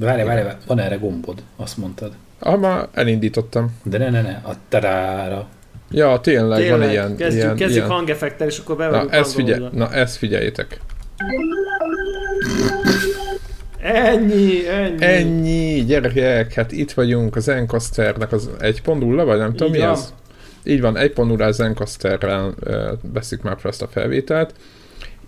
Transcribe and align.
De 0.00 0.06
várj, 0.06 0.22
várj, 0.22 0.42
várj, 0.42 0.56
van 0.66 0.78
erre 0.78 0.94
gombod, 0.96 1.42
azt 1.56 1.76
mondtad. 1.76 2.12
Ah, 2.38 2.58
már 2.60 2.88
elindítottam. 2.92 3.76
De 3.82 3.98
ne, 3.98 4.10
ne, 4.10 4.22
ne, 4.22 4.40
a 4.44 4.52
tadára. 4.68 5.46
Ja, 5.90 6.20
tényleg, 6.20 6.58
Tényleg, 6.60 6.78
van 6.78 6.90
ilyen... 6.90 7.16
kezdjük, 7.16 7.42
ilyen, 7.42 7.56
kezdjük 7.56 7.84
ilyen. 7.84 7.96
hangeffektel, 7.96 8.46
és 8.46 8.58
akkor 8.58 8.76
Na, 8.76 8.82
bevagyunk 8.82 9.12
ezt 9.14 9.34
hangolódva. 9.34 9.76
na, 9.78 9.92
ezt 9.92 10.16
figyeljétek. 10.16 10.80
Ennyi, 13.82 14.68
ennyi. 14.68 15.04
Ennyi, 15.04 15.84
gyerekek, 15.84 16.52
hát 16.52 16.72
itt 16.72 16.92
vagyunk 16.92 17.36
az 17.36 17.48
Encasternek 17.48 18.32
az 18.32 18.50
1.0, 18.60 19.22
vagy 19.24 19.38
nem 19.38 19.50
tudom 19.50 19.68
Így 19.68 19.80
mi 19.80 19.86
van. 19.86 19.90
ez? 19.92 20.12
Így 20.64 20.80
van, 20.80 20.94
1.0 20.98 21.46
az 21.46 21.60
Encasterrel 21.60 22.54
veszik 23.12 23.42
már 23.42 23.56
fel 23.58 23.70
ezt 23.70 23.82
a 23.82 23.86
felvételt, 23.88 24.54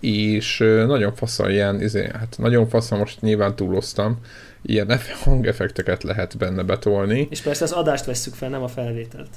és 0.00 0.58
nagyon 0.86 1.14
faszal 1.14 1.50
ilyen, 1.50 1.80
izé, 1.82 2.08
hát 2.18 2.34
nagyon 2.38 2.68
faszal, 2.68 2.98
most 2.98 3.20
nyilván 3.20 3.54
túloztam, 3.56 4.18
ilyen 4.62 4.90
eff- 4.90 5.10
hangeffekteket 5.24 6.02
lehet 6.02 6.36
benne 6.38 6.62
betolni. 6.62 7.26
És 7.30 7.40
persze 7.40 7.64
az 7.64 7.72
adást 7.72 8.04
vesszük 8.04 8.34
fel, 8.34 8.48
nem 8.48 8.62
a 8.62 8.68
felvételt. 8.68 9.30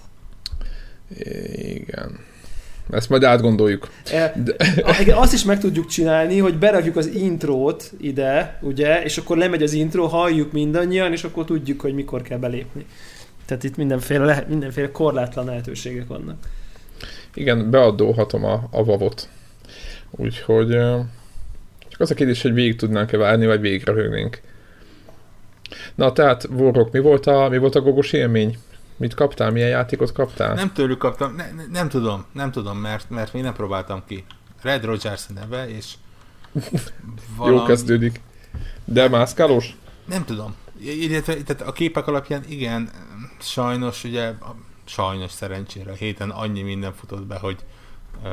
Igen. 1.56 2.20
Ezt 2.90 3.10
majd 3.10 3.24
átgondoljuk. 3.24 3.90
E, 4.12 4.34
igen, 5.00 5.18
azt 5.18 5.34
is 5.34 5.44
meg 5.44 5.60
tudjuk 5.60 5.86
csinálni, 5.86 6.40
hogy 6.40 6.58
berakjuk 6.58 6.96
az 6.96 7.08
intrót 7.08 7.92
ide, 7.98 8.60
ugye, 8.62 9.04
és 9.04 9.18
akkor 9.18 9.38
lemegy 9.38 9.64
az 9.64 9.74
intro, 9.74 10.08
halljuk 10.08 10.52
mindannyian, 10.52 11.12
és 11.12 11.24
akkor 11.24 11.46
tudjuk, 11.46 11.82
hogy 11.82 11.94
mikor 11.94 12.22
kell 12.22 12.38
belépni. 12.38 12.86
Tehát 13.46 13.64
itt 13.64 13.76
mindenféle, 13.76 14.26
lehet, 14.26 14.48
mindenféle 14.48 14.92
korlátlan 14.92 15.46
lehetőségek 15.46 16.08
vannak. 16.08 16.38
Igen, 17.34 17.70
beadóhatom 17.70 18.44
a, 18.44 18.68
a 18.72 18.84
vavot. 18.84 19.30
Úgyhogy 20.12 20.68
csak 21.88 22.00
az 22.00 22.12
a 22.12 22.14
kérdés, 22.14 22.42
hogy 22.42 22.54
végig 22.54 22.76
tudnánk-e 22.76 23.18
várni, 23.18 23.46
vagy 23.46 23.62
végig 23.62 23.86
röhögnénk. 23.86 24.42
Na, 25.96 26.12
tehát, 26.12 26.48
Vorok, 26.50 26.92
mi 26.92 27.00
volt 27.00 27.28
a, 27.28 27.50
mi 27.50 27.58
volt 27.58 27.76
a 27.76 27.82
gogos 27.82 28.12
élmény? 28.12 28.58
Mit 28.98 29.14
kaptál? 29.14 29.52
Milyen 29.52 29.70
játékot 29.70 30.12
kaptál? 30.12 30.54
Nem 30.54 30.74
tőlük 30.74 30.98
kaptam, 30.98 31.36
ne, 31.36 31.52
ne, 31.52 31.64
nem 31.72 31.90
tudom, 31.90 32.26
nem 32.32 32.52
tudom, 32.52 32.78
mert, 32.78 33.10
mert 33.10 33.34
még 33.34 33.44
nem 33.44 33.54
próbáltam 33.54 34.04
ki. 34.08 34.26
Red 34.62 34.86
Rogers 34.86 35.26
neve, 35.28 35.70
és 35.70 35.94
Jó 37.46 37.64
kezdődik. 37.64 38.22
De 38.86 39.10
mászkálós? 39.10 39.76
Nem 40.06 40.26
tudom. 40.26 40.56
Illetve 40.80 41.34
tehát 41.36 41.62
a 41.62 41.72
képek 41.72 42.08
alapján 42.08 42.44
igen, 42.48 42.90
sajnos 43.40 44.04
ugye, 44.04 44.34
sajnos 44.86 45.32
szerencsére 45.32 45.92
a 45.92 45.96
héten 45.96 46.30
annyi 46.30 46.62
minden 46.62 46.94
futott 46.94 47.26
be, 47.26 47.38
hogy 47.38 47.58
uh, 48.24 48.30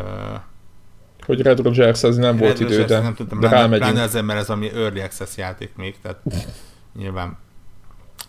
Hogy 1.26 1.40
Red 1.42 1.60
Rogers 1.60 2.02
ez 2.02 2.16
nem 2.16 2.36
volt 2.36 2.60
idő, 2.60 2.84
de, 2.84 3.00
nem 3.00 3.14
tudtam, 3.14 3.40
de 3.40 3.48
rámegyünk. 3.48 3.90
pláne 3.90 4.02
azért, 4.02 4.24
mert 4.24 4.40
ez 4.40 4.50
ami 4.50 4.70
Early 4.70 5.00
Access 5.00 5.36
játék 5.36 5.70
még, 5.76 5.96
tehát 6.02 6.20
nyilván 6.98 7.38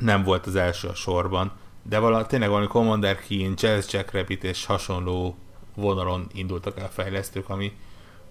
nem 0.03 0.23
volt 0.23 0.45
az 0.45 0.55
első 0.55 0.87
a 0.87 0.93
sorban, 0.93 1.51
de 1.89 1.97
vala, 1.99 2.25
tényleg 2.25 2.49
valami 2.49 2.67
Commander 2.67 3.19
Keen, 3.27 3.53
Jazz 3.57 3.93
Jackrabbit 3.93 4.43
és 4.43 4.65
hasonló 4.65 5.35
vonalon 5.75 6.27
indultak 6.33 6.79
el 6.79 6.89
fejlesztők, 6.89 7.49
ami, 7.49 7.71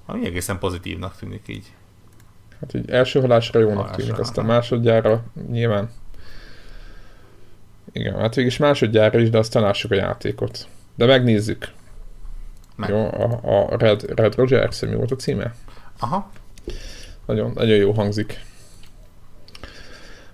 ami 0.07 0.27
egészen 0.27 0.59
pozitívnak 0.59 1.17
tűnik 1.17 1.43
így. 1.47 1.73
Hát 2.61 2.75
így 2.75 2.91
első 2.91 3.21
halásra 3.21 3.61
jónak 3.61 3.77
Halásra, 3.77 4.03
tűnik, 4.03 4.19
aztán 4.19 4.45
másodjára 4.45 5.23
nyilván. 5.51 5.91
Igen, 7.93 8.19
hát 8.19 8.35
végig 8.35 8.51
is 8.51 8.59
másodjára 8.59 9.19
is, 9.19 9.31
de 9.31 9.39
aztán 9.39 9.63
lássuk 9.63 9.91
a 9.91 9.95
játékot. 9.95 10.69
De 10.95 11.07
megnézzük. 11.07 11.73
Meg. 12.77 12.91
Jó, 12.91 13.05
a, 13.05 13.41
a 13.43 13.77
Red, 13.77 14.19
Red 14.19 14.35
Rogers, 14.35 14.81
mi 14.81 14.95
volt 14.95 15.11
a 15.11 15.17
címe? 15.17 15.55
Aha, 15.99 16.31
Nagyon, 17.27 17.53
nagyon 17.55 17.77
jó 17.77 17.93
hangzik. 17.93 18.45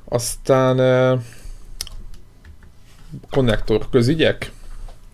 Aztán 0.05 0.79
uh, 0.79 1.21
konnektor 3.31 3.87
közügyek? 3.91 4.51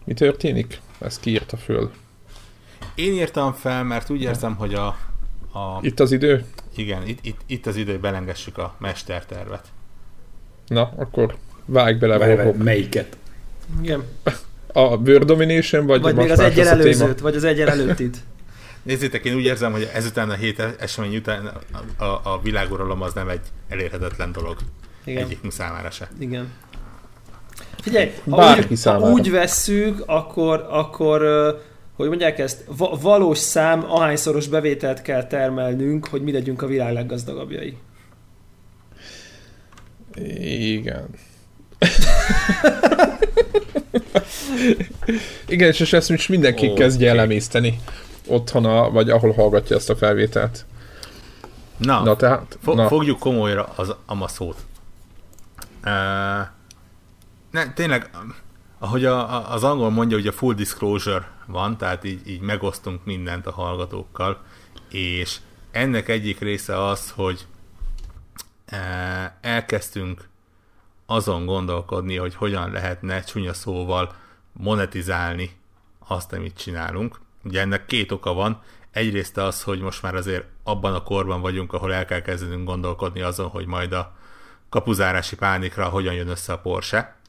Mi 0.05 0.15
történik? 0.15 0.81
Ezt 0.99 1.21
kiírta 1.21 1.57
föl. 1.57 1.91
én 2.95 3.13
írtam 3.13 3.53
fel, 3.53 3.85
mert 3.85 4.11
úgy 4.11 4.23
érzem, 4.23 4.55
hogy 4.55 4.75
a, 4.75 4.87
a 5.53 5.79
Itt 5.81 6.01
az 6.01 6.13
idő? 6.13 6.45
igen, 6.77 7.07
itt, 7.07 7.19
itt, 7.23 7.41
itt 7.47 7.67
az 7.67 7.77
idő, 7.77 7.99
belengessük 7.99 8.59
a 8.59 8.75
mestertervet. 8.79 9.67
Na, 10.67 10.93
akkor 10.97 11.37
vágj 11.65 11.99
bele, 11.99 12.19
Várj, 12.19 12.35
várj, 12.35 12.51
melyiket? 12.57 13.17
Igen. 13.83 14.05
A 14.73 14.81
World 14.81 15.25
Domination, 15.25 15.87
vagy, 15.87 16.01
Vagy 16.01 16.15
még 16.15 16.31
az 16.31 16.39
egyen 16.39 16.67
előzőt, 16.67 17.21
vagy 17.21 17.37
az 17.37 17.45
egyen 17.45 17.69
előttit. 17.69 18.17
Nézzétek, 18.83 19.25
én 19.25 19.35
úgy 19.35 19.45
érzem, 19.45 19.73
hogy 19.73 19.91
ezután 19.95 20.31
a 20.31 20.35
hét 20.35 20.59
esemény 20.79 21.17
után 21.17 21.51
a, 21.97 22.05
a, 22.05 22.21
a 22.23 22.41
világuralom 22.43 23.03
az 23.03 23.13
nem 23.13 23.29
egy 23.29 23.41
elérhetetlen 23.69 24.33
dolog. 24.33 24.57
Igen. 25.05 25.25
Egyikünk 25.25 25.53
számára 25.53 25.91
se. 25.91 26.09
Igen. 26.19 26.53
Figyelj, 27.85 28.11
ha 28.31 28.37
Bárki 28.37 28.61
úgy, 28.63 28.69
ha 28.69 28.77
számára. 28.77 29.13
úgy 29.13 29.31
vesszük, 29.31 30.03
akkor, 30.07 30.67
akkor 30.71 31.23
hogy 31.97 32.09
mondják 32.09 32.39
ezt, 32.39 32.65
va- 32.77 33.03
valós 33.03 33.39
szám, 33.39 33.85
ahányszoros 33.91 34.47
bevételt 34.49 35.03
kell 35.03 35.27
termelnünk, 35.27 36.07
hogy 36.07 36.23
mi 36.23 36.33
legyünk 36.33 36.63
a 36.63 36.67
világ 36.67 36.93
leggazdagabbjai. 36.93 37.77
Igen. 40.71 41.09
Igen, 45.49 45.69
és 45.69 45.93
ezt 45.93 46.09
most 46.09 46.29
mindenki 46.29 46.67
Oké. 46.67 46.75
kezdje 46.83 47.09
el 47.11 47.21
emészteni 47.21 47.81
otthon, 48.27 48.65
a, 48.65 48.91
vagy 48.91 49.11
ahol 49.11 49.33
hallgatja 49.33 49.77
ezt 49.77 49.91
a 49.91 49.97
felvételt. 49.97 50.65
Na, 51.77 52.03
Na 52.03 52.17
tehát, 52.17 52.59
fo- 52.63 52.75
na, 52.77 52.89
fogjuk 52.89 53.19
komolyra 53.19 53.73
az 53.77 53.95
amaszót. 54.07 54.57
Uh, 55.85 56.47
ne, 57.55 57.73
tényleg, 57.73 58.11
ahogy 58.79 59.05
a, 59.05 59.35
a, 59.35 59.53
az 59.53 59.65
angol 59.65 59.91
mondja, 59.91 60.17
hogy 60.17 60.27
a 60.27 60.33
full 60.33 60.55
disclosure 60.55 61.31
van, 61.47 61.77
tehát 61.77 62.05
így, 62.05 62.29
így 62.29 62.41
megosztunk 62.41 63.05
mindent 63.05 63.47
a 63.47 63.53
hallgatókkal, 63.53 64.43
és 64.91 65.39
ennek 65.71 66.09
egyik 66.09 66.39
része 66.39 66.85
az, 66.85 67.11
hogy 67.11 67.47
uh, 68.73 68.79
elkezdtünk 69.41 70.29
azon 71.07 71.47
gondolkodni, 71.47 72.17
hogy 72.17 72.35
hogyan 72.35 72.71
lehetne 72.71 73.21
csúnya 73.21 73.53
szóval 73.53 74.15
monetizálni 74.53 75.57
azt, 76.07 76.33
amit 76.33 76.57
csinálunk. 76.57 77.21
Ugye 77.45 77.61
ennek 77.61 77.87
két 77.87 78.13
oka 78.13 78.33
van. 78.33 78.63
Egyrészt 78.91 79.37
az, 79.37 79.63
hogy 79.63 79.81
most 79.81 80.03
már 80.03 80.15
azért 80.15 80.45
abban 80.63 80.95
a 80.95 81.03
korban 81.03 81.41
vagyunk, 81.41 81.73
ahol 81.73 81.95
el 81.95 82.05
kell 82.05 82.23
kezdenünk 82.23 82.67
gondolkodni 82.67 83.21
azon, 83.21 83.49
hogy 83.49 83.67
majd 83.67 83.93
a 83.93 84.17
kapuzárási 84.69 85.37
pánikra 85.37 85.89
hogyan 85.89 86.15
jön 86.15 86.29
össze 86.29 86.53
a 86.53 86.59
Porsche. 86.59 87.23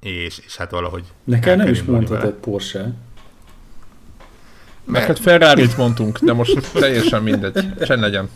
És, 0.00 0.38
és 0.46 0.56
hát 0.56 0.70
valahogy... 0.70 1.04
Nekem 1.24 1.56
nem 1.56 1.68
is 1.68 1.82
mondhatod. 1.82 2.32
Porsche. 2.32 2.92
neked 4.84 5.18
ferrari 5.18 5.66
mondtunk, 5.76 6.18
de 6.18 6.32
most 6.32 6.72
teljesen 6.72 7.22
mindegy. 7.22 7.74
Csend 7.78 8.00
legyen. 8.00 8.30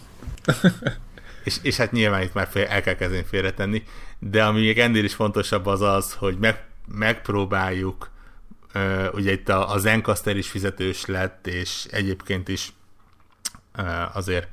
És, 1.45 1.57
és 1.63 1.77
hát 1.77 1.93
nyilván 1.93 2.23
itt 2.23 2.35
már 2.35 2.49
fél, 2.51 2.65
el 2.65 2.83
kell 2.83 2.95
kezdeni 2.95 3.25
félretenni, 3.29 3.83
de 4.19 4.45
ami 4.45 4.61
még 4.61 4.79
ennél 4.79 5.05
is 5.05 5.15
fontosabb 5.15 5.67
az 5.67 5.81
az, 5.81 6.13
hogy 6.13 6.39
meg, 6.39 6.65
megpróbáljuk, 6.95 8.11
uh, 8.75 9.07
ugye 9.13 9.33
itt 9.33 9.49
a, 9.49 9.73
a 9.73 9.79
Zencaster 9.79 10.37
is 10.37 10.49
fizetős 10.49 11.07
lett, 11.07 11.47
és 11.47 11.87
egyébként 11.91 12.49
is 12.49 12.73
uh, 13.79 14.17
azért 14.17 14.49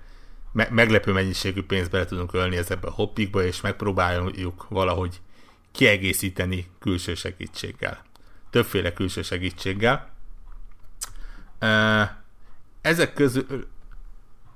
me- 0.51 0.69
meglepő 0.69 1.11
mennyiségű 1.11 1.63
pénzt 1.63 1.89
bele 1.89 2.05
tudunk 2.05 2.33
ölni 2.33 2.57
ezekbe 2.57 2.87
a 2.87 2.91
hoppikba, 2.91 3.43
és 3.43 3.61
megpróbáljuk 3.61 4.65
valahogy 4.69 5.21
kiegészíteni 5.75 6.69
külső 6.79 7.15
segítséggel. 7.15 8.03
Többféle 8.49 8.93
külső 8.93 9.21
segítséggel. 9.21 10.09
Ezek 12.81 13.13
közül 13.13 13.67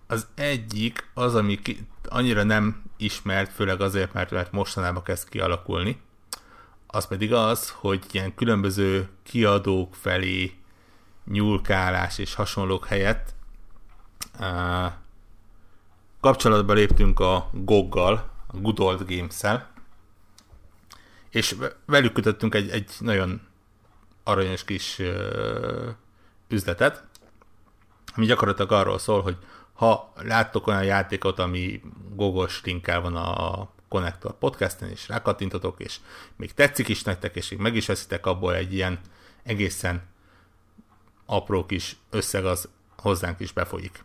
az 0.08 0.28
egyik 0.36 1.10
az, 1.14 1.36
ami 1.36 1.60
annyira 2.04 2.44
nem 2.44 2.84
ismert, 2.98 3.54
főleg 3.54 3.82
azért, 3.82 4.14
mert, 4.14 4.32
mert 4.32 4.52
mostanában 4.52 5.04
kezd 5.04 5.30
kialakulni, 5.30 6.02
az 6.88 7.08
pedig 7.08 7.34
az, 7.34 7.70
hogy 7.70 8.04
ilyen 8.12 8.36
különböző 8.36 9.10
kiadók 9.24 9.96
felé 9.96 10.54
nyúlkálás 11.26 12.18
és 12.18 12.34
hasonlók 12.34 12.86
helyett 12.86 13.34
kapcsolatba 16.20 16.74
léptünk 16.74 17.20
a 17.20 17.50
GOG-gal, 17.54 18.30
a 18.48 18.58
Good 18.58 18.80
Old 18.80 19.16
Games-szel, 19.16 19.69
és 21.30 21.52
ve- 21.52 21.76
velük 21.86 22.14
kötöttünk 22.14 22.56
egy, 22.56 22.70
egy 22.70 22.92
nagyon 23.00 23.42
aranyos 24.24 24.64
kis 24.64 25.00
uh, 25.00 25.88
üzletet, 26.48 27.04
ami 28.16 28.26
gyakorlatilag 28.26 28.72
arról 28.72 29.00
szól, 29.00 29.22
hogy 29.22 29.38
ha 29.74 30.14
láttok 30.16 30.68
olyan 30.68 30.84
játékot, 30.84 31.40
ami 31.40 31.82
gogos 32.16 32.62
linkkel 32.64 33.02
van 33.02 33.16
a 33.16 33.70
Connector 33.88 34.38
podcasten, 34.38 34.90
és 34.90 35.08
rákattintotok, 35.08 35.80
és 35.80 35.98
még 36.36 36.54
tetszik 36.54 36.88
is 36.88 37.04
nektek, 37.04 37.36
és 37.36 37.50
még 37.50 37.60
meg 37.60 37.76
is 37.76 37.86
veszitek 37.86 38.26
abból 38.26 38.56
egy 38.56 38.74
ilyen 38.74 39.00
egészen 39.44 40.02
apró 41.26 41.66
kis 41.66 41.96
összeg, 42.10 42.46
az 42.46 42.70
hozzánk 42.98 43.40
is 43.40 43.52
befolyik. 43.52 44.04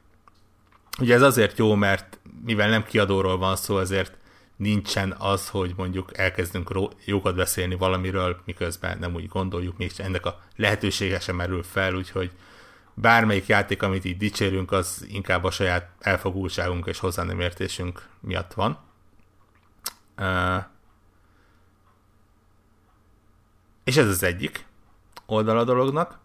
Ugye 0.99 1.15
ez 1.15 1.23
azért 1.23 1.59
jó, 1.59 1.75
mert 1.75 2.19
mivel 2.44 2.69
nem 2.69 2.85
kiadóról 2.85 3.38
van 3.38 3.56
szó, 3.56 3.79
ezért 3.79 4.17
nincsen 4.56 5.14
az, 5.18 5.48
hogy 5.48 5.72
mondjuk 5.76 6.18
elkezdünk 6.18 6.72
jókat 7.04 7.34
beszélni 7.34 7.74
valamiről, 7.74 8.40
miközben 8.44 8.98
nem 8.98 9.14
úgy 9.14 9.28
gondoljuk, 9.28 9.76
még 9.76 9.92
ennek 9.96 10.26
a 10.26 10.40
lehetősége 10.56 11.20
sem 11.20 11.36
merül 11.36 11.62
fel, 11.62 11.94
úgyhogy 11.94 12.30
bármelyik 12.94 13.46
játék, 13.46 13.82
amit 13.82 14.04
így 14.04 14.16
dicsérünk, 14.16 14.72
az 14.72 15.06
inkább 15.08 15.44
a 15.44 15.50
saját 15.50 15.90
elfogultságunk 16.00 16.86
és 16.86 16.98
hozzá 16.98 17.22
nem 17.22 17.40
értésünk 17.40 18.08
miatt 18.20 18.52
van. 18.52 18.78
És 23.84 23.96
ez 23.96 24.08
az 24.08 24.22
egyik 24.22 24.66
oldal 25.26 25.58
a 25.58 25.64
dolognak. 25.64 26.18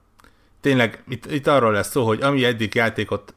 Tényleg 0.62 1.04
itt, 1.08 1.32
itt 1.32 1.48
arról 1.48 1.72
lesz 1.72 1.90
szó, 1.90 2.06
hogy 2.06 2.22
ami 2.22 2.46
eddig 2.46 2.76
játékot 2.76 3.34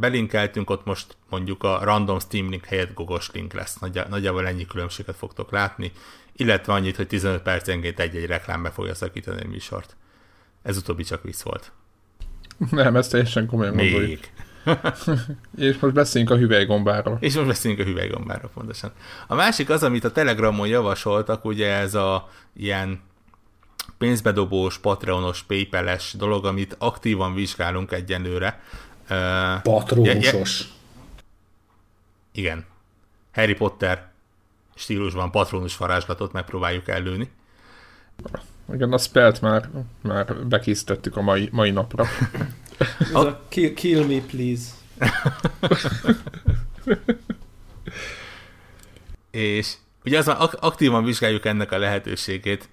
belinkeltünk, 0.00 0.70
ott 0.70 0.84
most 0.84 1.16
mondjuk 1.30 1.62
a 1.62 1.80
random 1.82 2.18
Steam 2.18 2.50
link 2.50 2.64
helyett 2.64 2.94
gogos 2.94 3.30
link 3.32 3.52
lesz. 3.52 3.78
Nagyjá, 3.78 4.06
nagyjából 4.08 4.46
ennyi 4.46 4.66
különbséget 4.66 5.16
fogtok 5.16 5.50
látni, 5.50 5.92
illetve 6.36 6.72
annyit, 6.72 6.96
hogy 6.96 7.06
15 7.06 7.42
percenként 7.42 8.00
egy-egy 8.00 8.26
reklám 8.26 8.62
be 8.62 8.70
fogja 8.70 8.94
szakítani 8.94 9.42
a 9.42 9.48
műsort. 9.48 9.96
Ez 10.62 10.76
utóbbi 10.76 11.02
csak 11.02 11.22
vicc 11.22 11.42
volt. 11.42 11.72
Nem, 12.70 12.96
ezt 12.96 13.10
teljesen 13.10 13.46
komolyan 13.46 13.74
Még. 13.74 13.90
gondoljuk. 13.90 14.20
És 15.56 15.78
most 15.78 15.94
beszéljünk 15.94 16.32
a 16.32 16.36
hüvelygombáról. 16.36 17.16
És 17.20 17.34
most 17.34 17.46
beszéljünk 17.46 17.82
a 17.82 17.88
hüvelygombáról 17.88 18.50
pontosan. 18.54 18.92
A 19.26 19.34
másik 19.34 19.70
az, 19.70 19.82
amit 19.82 20.04
a 20.04 20.12
Telegramon 20.12 20.68
javasoltak, 20.68 21.44
ugye 21.44 21.72
ez 21.72 21.94
a 21.94 22.28
ilyen 22.56 23.00
pénzbedobós, 23.98 24.78
patreonos, 24.78 25.42
paypal 25.42 25.96
dolog, 26.12 26.44
amit 26.44 26.76
aktívan 26.78 27.34
vizsgálunk 27.34 27.92
egyenlőre. 27.92 28.60
Uh, 29.10 29.62
Patrónusos. 29.62 30.68
igen. 32.32 32.64
Harry 33.32 33.54
Potter 33.54 34.08
stílusban 34.74 35.30
patronus 35.30 35.76
varázslatot 35.76 36.32
megpróbáljuk 36.32 36.88
ellőni. 36.88 37.30
Igen, 38.72 38.92
a 38.92 38.98
spelt 38.98 39.40
már, 39.40 39.68
már 40.00 40.36
bekészítettük 40.46 41.16
a 41.16 41.20
mai, 41.20 41.48
mai 41.52 41.70
napra. 41.70 42.04
Ez 42.98 43.14
a 43.14 43.44
kill, 43.48 43.74
kill 43.74 44.06
me, 44.06 44.20
please. 44.20 44.70
És 49.30 49.74
ugye 50.04 50.18
azon 50.18 50.34
ak- 50.34 50.54
aktívan 50.60 51.04
vizsgáljuk 51.04 51.44
ennek 51.44 51.72
a 51.72 51.78
lehetőségét. 51.78 52.68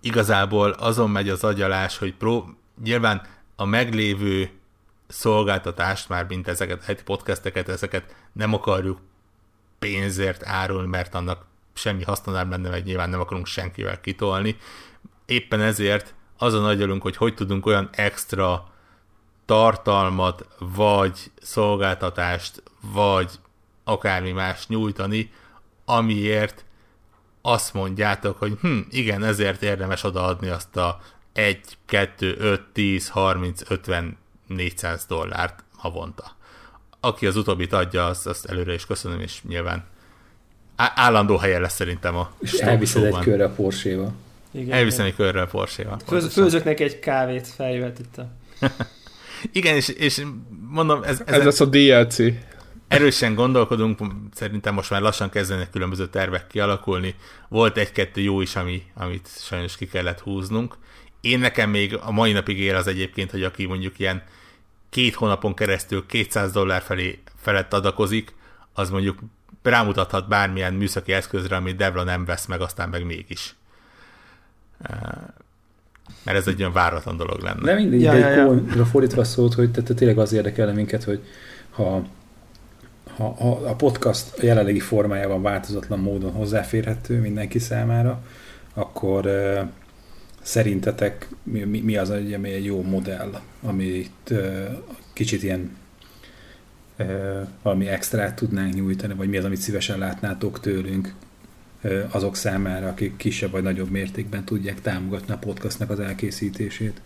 Igazából 0.00 0.70
azon 0.70 1.10
megy 1.10 1.28
az 1.28 1.44
agyalás, 1.44 1.98
hogy 1.98 2.14
pró- 2.14 2.56
nyilván 2.82 3.22
a 3.56 3.64
meglévő 3.64 4.50
szolgáltatást, 5.10 6.08
már 6.08 6.26
mint 6.26 6.48
ezeket 6.48 6.84
heti 6.84 7.02
podcasteket, 7.02 7.68
ezeket 7.68 8.14
nem 8.32 8.54
akarjuk 8.54 8.98
pénzért 9.78 10.46
árulni, 10.46 10.88
mert 10.88 11.14
annak 11.14 11.44
semmi 11.72 12.04
haszna 12.04 12.32
nem 12.32 12.50
lenne, 12.50 12.68
meg 12.68 12.84
nyilván 12.84 13.10
nem 13.10 13.20
akarunk 13.20 13.46
senkivel 13.46 14.00
kitolni. 14.00 14.56
Éppen 15.26 15.60
ezért 15.60 16.14
azon 16.38 16.64
agyalunk, 16.64 17.02
hogy 17.02 17.16
hogy 17.16 17.34
tudunk 17.34 17.66
olyan 17.66 17.88
extra 17.92 18.68
tartalmat, 19.44 20.46
vagy 20.58 21.30
szolgáltatást, 21.40 22.62
vagy 22.80 23.30
akármi 23.84 24.32
más 24.32 24.66
nyújtani, 24.66 25.32
amiért 25.84 26.64
azt 27.42 27.74
mondjátok, 27.74 28.38
hogy 28.38 28.58
hm, 28.60 28.78
igen, 28.90 29.22
ezért 29.22 29.62
érdemes 29.62 30.04
odaadni 30.04 30.48
azt 30.48 30.76
a 30.76 31.00
1, 31.32 31.60
2, 31.86 32.36
5, 32.38 32.62
10, 32.72 33.08
30, 33.08 33.70
50, 33.70 34.18
400 34.54 35.04
dollárt 35.08 35.64
havonta. 35.76 36.36
Aki 37.00 37.26
az 37.26 37.36
utóbbit 37.36 37.72
adja, 37.72 38.06
azt, 38.06 38.26
azt 38.26 38.46
előre 38.46 38.74
is 38.74 38.86
köszönöm, 38.86 39.20
és 39.20 39.42
nyilván 39.42 39.84
állandó 40.76 41.36
helye 41.36 41.58
lesz 41.58 41.74
szerintem 41.74 42.16
a 42.16 42.32
És 42.40 42.52
elviszed 42.52 43.04
egy 43.04 43.18
körre 43.18 43.44
a 43.44 43.50
Porsche-val. 43.50 44.12
Igen, 44.50 44.78
Elviszem 44.78 45.06
egy 45.06 45.14
körrel 45.14 45.46
Porsche-val. 45.46 45.98
Főz, 46.06 46.32
főzök 46.32 46.64
neki 46.64 46.82
egy 46.82 46.98
kávét, 46.98 47.46
feljöhet 47.46 47.98
itt 47.98 48.18
a... 48.18 48.28
Igen, 49.52 49.74
és, 49.74 49.88
és 49.88 50.22
mondom, 50.68 51.02
ez, 51.02 51.22
Ez 51.24 51.44
lesz 51.44 51.60
a 51.60 51.64
DLC. 51.64 52.16
erősen 52.88 53.34
gondolkodunk, 53.34 53.98
szerintem 54.34 54.74
most 54.74 54.90
már 54.90 55.00
lassan 55.00 55.30
kezdenek 55.30 55.70
különböző 55.70 56.08
tervek 56.08 56.46
kialakulni. 56.46 57.14
Volt 57.48 57.76
egy-kettő 57.76 58.20
jó 58.20 58.40
is, 58.40 58.56
ami, 58.56 58.82
amit 58.94 59.28
sajnos 59.38 59.76
ki 59.76 59.86
kellett 59.86 60.20
húznunk. 60.20 60.76
Én 61.20 61.38
nekem 61.38 61.70
még 61.70 61.98
a 62.02 62.10
mai 62.10 62.32
napig 62.32 62.58
ér 62.58 62.74
az 62.74 62.86
egyébként, 62.86 63.30
hogy 63.30 63.42
aki 63.42 63.66
mondjuk 63.66 63.98
ilyen 63.98 64.22
két 64.90 65.14
hónapon 65.14 65.54
keresztül 65.54 66.06
200 66.06 66.52
dollár 66.52 66.82
felé 66.82 67.18
felett 67.36 67.72
adakozik, 67.72 68.34
az 68.72 68.90
mondjuk 68.90 69.18
rámutathat 69.62 70.28
bármilyen 70.28 70.74
műszaki 70.74 71.12
eszközre, 71.12 71.56
amit 71.56 71.76
Devla 71.76 72.02
nem 72.02 72.24
vesz 72.24 72.46
meg, 72.46 72.60
aztán 72.60 72.88
meg 72.88 73.04
mégis. 73.04 73.54
Mert 76.22 76.38
ez 76.38 76.46
egy 76.46 76.60
olyan 76.60 76.72
váratlan 76.72 77.16
dolog 77.16 77.40
lenne. 77.40 77.60
De 77.62 77.74
mindegy, 77.74 78.00
Ja, 78.00 78.12
ja, 78.12 78.18
ja, 78.18 78.26
de 78.28 78.40
ja. 78.40 78.46
komolyra 78.46 78.84
fordítva 78.84 79.24
szólt, 79.24 79.54
hogy 79.54 79.70
te, 79.70 79.82
te 79.82 79.94
tényleg 79.94 80.18
az 80.18 80.32
érdekelne 80.32 80.72
minket, 80.72 81.04
hogy 81.04 81.24
ha, 81.70 82.02
ha, 83.16 83.34
ha 83.34 83.50
a 83.50 83.74
podcast 83.74 84.38
a 84.38 84.44
jelenlegi 84.44 84.80
formájában 84.80 85.42
változatlan 85.42 85.98
módon 85.98 86.32
hozzáférhető 86.32 87.20
mindenki 87.20 87.58
számára, 87.58 88.22
akkor 88.74 89.26
uh, 89.26 89.60
szerintetek 90.42 91.28
mi, 91.42 91.64
mi, 91.64 91.80
mi 91.80 91.96
az, 91.96 92.10
ami 92.10 92.50
egy 92.50 92.64
jó 92.64 92.82
modell, 92.82 93.40
amit 93.62 94.30
uh, 94.30 94.68
kicsit 95.12 95.42
ilyen 95.42 95.76
valami 97.62 97.86
extrát 97.86 98.34
tudnánk 98.34 98.74
nyújtani, 98.74 99.14
vagy 99.14 99.28
mi 99.28 99.36
az, 99.36 99.44
amit 99.44 99.60
szívesen 99.60 99.98
látnátok 99.98 100.60
tőlünk 100.60 101.14
azok 102.10 102.36
számára, 102.36 102.88
akik 102.88 103.16
kisebb 103.16 103.50
vagy 103.50 103.62
nagyobb 103.62 103.90
mértékben 103.90 104.44
tudják 104.44 104.80
támogatni 104.80 105.32
a 105.32 105.38
podcastnak 105.38 105.90
az 105.90 106.00
elkészítését. 106.00 107.00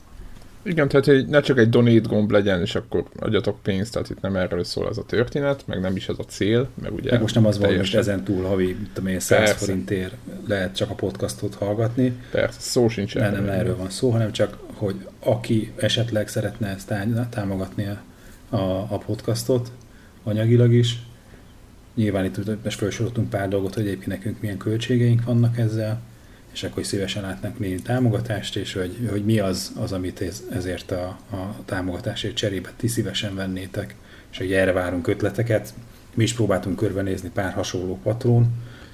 Igen, 0.64 0.88
tehát 0.88 1.06
hogy 1.06 1.26
ne 1.26 1.40
csak 1.40 1.58
egy 1.58 1.68
donate 1.68 2.08
gomb 2.08 2.30
legyen, 2.30 2.60
és 2.60 2.74
akkor 2.74 3.04
adjatok 3.18 3.62
pénzt, 3.62 3.92
tehát 3.92 4.10
itt 4.10 4.20
nem 4.20 4.36
erről 4.36 4.64
szól 4.64 4.88
ez 4.88 4.98
a 4.98 5.04
történet, 5.04 5.66
meg 5.66 5.80
nem 5.80 5.96
is 5.96 6.08
ez 6.08 6.18
a 6.18 6.22
cél, 6.22 6.68
meg 6.82 6.92
ugye... 6.92 7.10
Meg 7.10 7.20
most 7.20 7.34
nem 7.34 7.46
az 7.46 7.58
van, 7.58 7.68
hogy 7.68 7.76
most 7.76 7.90
teljesen- 7.90 8.14
ezen 8.14 8.34
túl 8.34 8.44
havi, 8.44 8.76
tudom 8.92 9.10
én, 9.10 9.20
100 9.20 9.38
Persze. 9.38 9.54
forintért 9.54 10.14
lehet 10.46 10.76
csak 10.76 10.90
a 10.90 10.94
podcastot 10.94 11.54
hallgatni. 11.54 12.12
Persze, 12.30 12.60
szó 12.60 12.88
sincs 12.88 13.14
Nem, 13.14 13.32
nem 13.32 13.48
erről 13.48 13.76
van 13.76 13.90
szó, 13.90 14.10
hanem 14.10 14.32
csak, 14.32 14.58
hogy 14.74 15.06
aki 15.20 15.72
esetleg 15.76 16.28
szeretne 16.28 16.68
ezt 16.68 16.86
tá- 16.86 17.28
támogatni 17.30 17.86
a, 17.86 18.02
a, 18.56 18.86
a 18.90 18.98
podcastot 18.98 19.70
anyagilag 20.22 20.72
is, 20.72 20.98
nyilván 21.94 22.24
itt 22.24 22.64
most 22.64 22.78
felsoroltunk 22.78 23.30
pár 23.30 23.48
dolgot, 23.48 23.74
hogy 23.74 23.82
egyébként 23.86 24.06
nekünk 24.06 24.40
milyen 24.40 24.56
költségeink 24.56 25.24
vannak 25.24 25.58
ezzel, 25.58 26.00
és 26.54 26.62
akkor 26.62 26.84
szívesen 26.84 27.22
látnak 27.22 27.58
némi 27.58 27.82
támogatást, 27.82 28.56
és 28.56 28.72
hogy, 28.72 29.08
hogy 29.10 29.24
mi 29.24 29.38
az, 29.38 29.72
az 29.80 29.92
amit 29.92 30.20
ez, 30.20 30.42
ezért 30.52 30.90
a, 30.90 31.04
a 31.30 31.54
támogatásért 31.64 32.34
cserébe 32.34 32.72
ti 32.76 32.88
szívesen 32.88 33.34
vennétek, 33.34 33.94
és 34.30 34.38
hogy 34.38 34.52
erre 34.52 34.72
várunk 34.72 35.06
ötleteket. 35.06 35.74
Mi 36.14 36.22
is 36.22 36.32
próbáltunk 36.32 36.76
körbenézni 36.76 37.30
pár 37.34 37.52
hasonló 37.52 37.98
patrón 38.02 38.46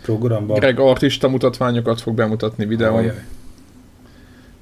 programba. 0.02 0.55
Greg 0.55 0.79
artista 0.79 1.29
mutatványokat 1.29 2.00
fog 2.00 2.14
bemutatni 2.14 2.67
videón. 2.67 2.97
Ajaj, 2.99 3.25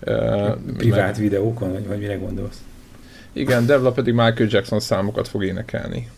Uh, 0.06 0.56
privát 0.76 1.06
meg- 1.12 1.20
videókon, 1.20 1.72
vagy, 1.72 1.86
vagy 1.86 1.98
mire 1.98 2.14
gondolsz? 2.16 2.62
Igen, 3.32 3.66
Devla 3.66 3.92
pedig 3.92 4.14
Michael 4.14 4.48
Jackson 4.50 4.80
számokat 4.80 5.28
fog 5.28 5.44
énekelni. 5.44 6.08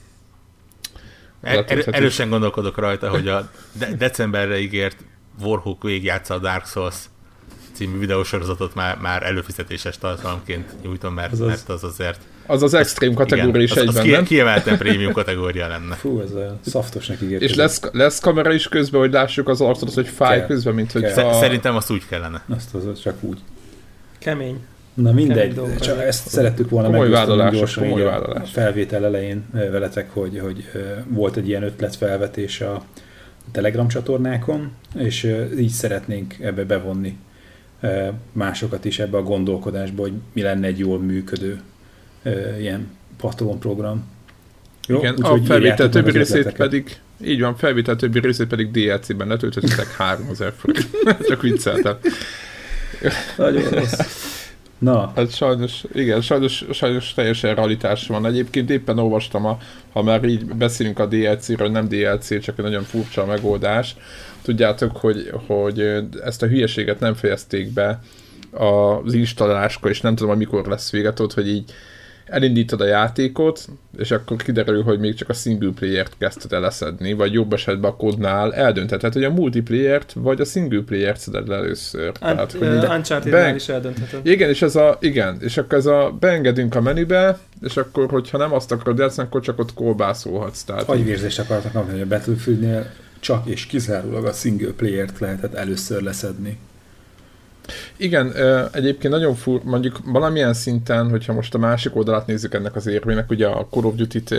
Er, 1.43 1.65
er, 1.69 1.85
erősen 1.91 2.29
gondolkodok 2.29 2.79
rajta, 2.79 3.11
hogy 3.11 3.29
a 3.29 3.51
de- 3.73 3.93
decemberre 3.95 4.59
ígért 4.59 4.97
Warhawk 5.43 5.83
végigjátsza 5.83 6.35
a 6.35 6.39
Dark 6.39 6.67
Souls 6.67 6.95
című 7.73 7.99
videósorozatot 7.99 8.75
már, 8.75 8.99
már 8.99 9.23
előfizetéses 9.23 9.99
tartalomként 9.99 10.83
nyújtom, 10.83 11.15
mert, 11.15 11.33
Azaz. 11.33 11.47
mert 11.47 11.69
az 11.69 11.85
azért 11.85 12.19
Az 12.47 12.63
az 12.63 12.75
extrém 12.75 13.15
kategória 13.15 13.63
is 13.63 13.71
az, 13.71 13.77
az 13.77 13.87
egyben, 13.89 14.03
ki, 14.05 14.11
nem? 14.11 14.25
kiemelten 14.25 14.79
prémium 14.79 15.13
kategória 15.13 15.69
lenne. 15.69 15.95
Fú, 15.95 16.21
ez 16.21 16.33
a 16.33 16.59
szaftosnak 16.61 17.21
ígért. 17.23 17.43
És 17.43 17.55
lesz, 17.55 17.81
lesz 17.93 18.21
kamera 18.21 18.53
is 18.53 18.69
közben, 18.69 19.01
hogy 19.01 19.13
lássuk 19.13 19.49
az 19.49 19.61
arcot, 19.61 19.95
hogy 19.95 20.09
fáj 20.09 20.39
Kell. 20.39 20.47
közben, 20.47 20.75
mint 20.75 20.93
hogy 20.93 21.03
Kell. 21.03 21.27
a... 21.27 21.33
Szerintem 21.33 21.77
azt 21.77 21.91
úgy 21.91 22.07
kellene. 22.09 22.43
Azt 22.49 22.75
az, 22.75 22.87
az 22.87 23.01
csak 23.01 23.17
úgy. 23.21 23.39
Kemény. 24.19 24.61
Na 24.95 25.09
Kemény 25.09 25.27
mindegy, 25.27 25.55
dolgok 25.55 25.81
csak 25.81 26.03
ezt 26.03 26.29
szerettük 26.29 26.71
volna 26.71 27.09
vállalások, 27.09 27.59
gyorsan 27.59 27.83
komoly 27.83 28.01
így 28.01 28.07
a 28.07 28.11
vállalás. 28.11 28.51
felvétel 28.51 29.05
elején 29.05 29.45
ö, 29.55 29.71
veletek, 29.71 30.11
hogy, 30.11 30.39
hogy 30.43 30.65
ö, 30.75 30.79
volt 31.09 31.37
egy 31.37 31.49
ilyen 31.49 31.63
ötletfelvetés 31.63 32.61
a 32.61 32.83
Telegram 33.53 33.89
csatornákon, 33.89 34.71
és 34.99 35.37
így 35.59 35.71
szeretnénk 35.71 36.35
ebbe 36.41 36.65
bevonni 36.65 37.19
másokat 38.33 38.85
is 38.85 38.99
ebbe 38.99 39.17
a 39.17 39.23
gondolkodásba, 39.23 40.03
hogy 40.03 40.13
mi 40.33 40.43
lenne 40.43 40.67
egy 40.67 40.79
jól 40.79 40.99
működő 40.99 41.61
ilyen 42.59 42.89
patron 43.17 43.59
program. 43.59 44.05
Igen, 44.89 45.15
Úgyhogy 45.15 45.41
a 45.41 45.45
felvétel 45.45 45.89
többi 45.89 46.11
részét 46.11 46.53
pedig, 46.53 46.99
így 47.25 47.41
van, 47.41 47.57
felvétel 47.57 47.97
többi 47.97 48.21
részét 48.21 48.47
pedig 48.47 48.71
DLC-ben 48.71 49.29
letöltöttetek 49.29 49.87
3000 49.99 50.53
forint. 50.57 50.89
Csak 51.29 51.43
vicceltem. 51.43 51.99
Nagyon 53.37 53.71
rossz. 53.71 54.30
Na, 54.81 55.13
Hát 55.17 55.35
sajnos, 55.35 55.85
igen, 55.93 56.21
sajnos, 56.21 56.65
sajnos 56.73 57.15
teljesen 57.15 57.55
realitás 57.55 58.07
van. 58.07 58.27
Egyébként 58.27 58.71
éppen 58.71 58.99
olvastam, 58.99 59.47
a, 59.47 59.59
ha 59.93 60.03
már 60.03 60.25
így 60.25 60.45
beszélünk 60.45 60.99
a 60.99 61.07
DLC-ről, 61.07 61.69
nem 61.69 61.89
DLC, 61.89 62.41
csak 62.41 62.59
egy 62.59 62.65
nagyon 62.65 62.83
furcsa 62.83 63.27
megoldás. 63.27 63.97
Tudjátok, 64.43 64.97
hogy, 64.97 65.31
hogy 65.47 65.81
ezt 66.25 66.43
a 66.43 66.47
hülyeséget 66.47 67.01
nem 67.01 67.15
fejezték 67.15 67.73
be 67.73 68.01
az 68.51 69.15
installáláskor, 69.15 69.91
és 69.91 70.01
nem 70.01 70.15
tudom, 70.15 70.31
hogy 70.31 70.39
mikor 70.39 70.67
lesz 70.67 70.91
vége, 70.91 71.13
tudod, 71.13 71.33
hogy 71.33 71.49
így 71.49 71.73
elindítod 72.31 72.81
a 72.81 72.87
játékot, 72.87 73.65
és 73.99 74.11
akkor 74.11 74.37
kiderül, 74.37 74.83
hogy 74.83 74.99
még 74.99 75.15
csak 75.15 75.29
a 75.29 75.33
single 75.33 75.71
player-t 75.75 76.17
kezdted 76.19 76.53
el 76.53 76.61
leszedni, 76.61 77.13
vagy 77.13 77.33
jobb 77.33 77.53
esetben 77.53 77.91
a 77.91 77.97
kodnál 77.97 78.55
eldöntheted, 78.55 79.13
hogy 79.13 79.25
a 79.25 79.31
multiplayer-t 79.31 80.13
vagy 80.13 80.41
a 80.41 80.45
single 80.45 80.81
player-t 80.81 81.19
szeded 81.19 81.49
le 81.49 81.57
először. 81.57 82.13
Tehát, 82.13 82.53
hogy 82.53 82.61
minden- 82.61 82.91
uncharted 82.91 83.33
be- 83.33 83.55
is 83.55 83.69
eldöntheted. 83.69 84.27
igen, 84.27 84.49
és 84.49 84.63
ez 84.63 84.77
a, 84.77 84.97
igen, 85.01 85.37
és 85.41 85.57
akkor 85.57 85.79
ez 85.79 85.87
a, 85.87 86.17
beengedünk 86.21 86.75
a 86.75 86.81
menübe, 86.81 87.39
és 87.63 87.77
akkor, 87.77 88.11
hogyha 88.11 88.39
nem 88.39 88.53
azt 88.53 88.73
akarod 88.73 88.99
játszani, 88.99 89.27
akkor 89.29 89.41
csak 89.41 89.59
ott 89.59 89.75
kolbászolhatsz. 89.75 90.63
Tehát, 90.63 90.89
agyvérzést 90.89 91.39
akartak 91.39 91.73
kapni, 91.73 91.93
hogy 91.93 92.01
a 92.01 92.07
Battlefieldnél 92.07 92.91
csak 93.21 93.47
és 93.47 93.67
kizárólag 93.67 94.25
a 94.25 94.33
single 94.33 94.73
player-t 94.77 95.19
lehetett 95.19 95.55
először 95.55 96.03
leszedni. 96.03 96.59
Igen, 97.97 98.33
egyébként 98.73 99.13
nagyon 99.13 99.35
fur, 99.35 99.61
mondjuk 99.65 100.01
valamilyen 100.05 100.53
szinten, 100.53 101.11
hogyha 101.11 101.33
most 101.33 101.55
a 101.55 101.59
másik 101.59 101.97
oldalát 101.97 102.27
nézzük 102.27 102.55
ennek 102.55 102.77
az 102.77 102.87
érvének, 102.87 103.31
ugye 103.31 103.47
a 103.47 103.67
Call 103.71 103.85
of 103.85 103.95
Duty-t 103.95 104.35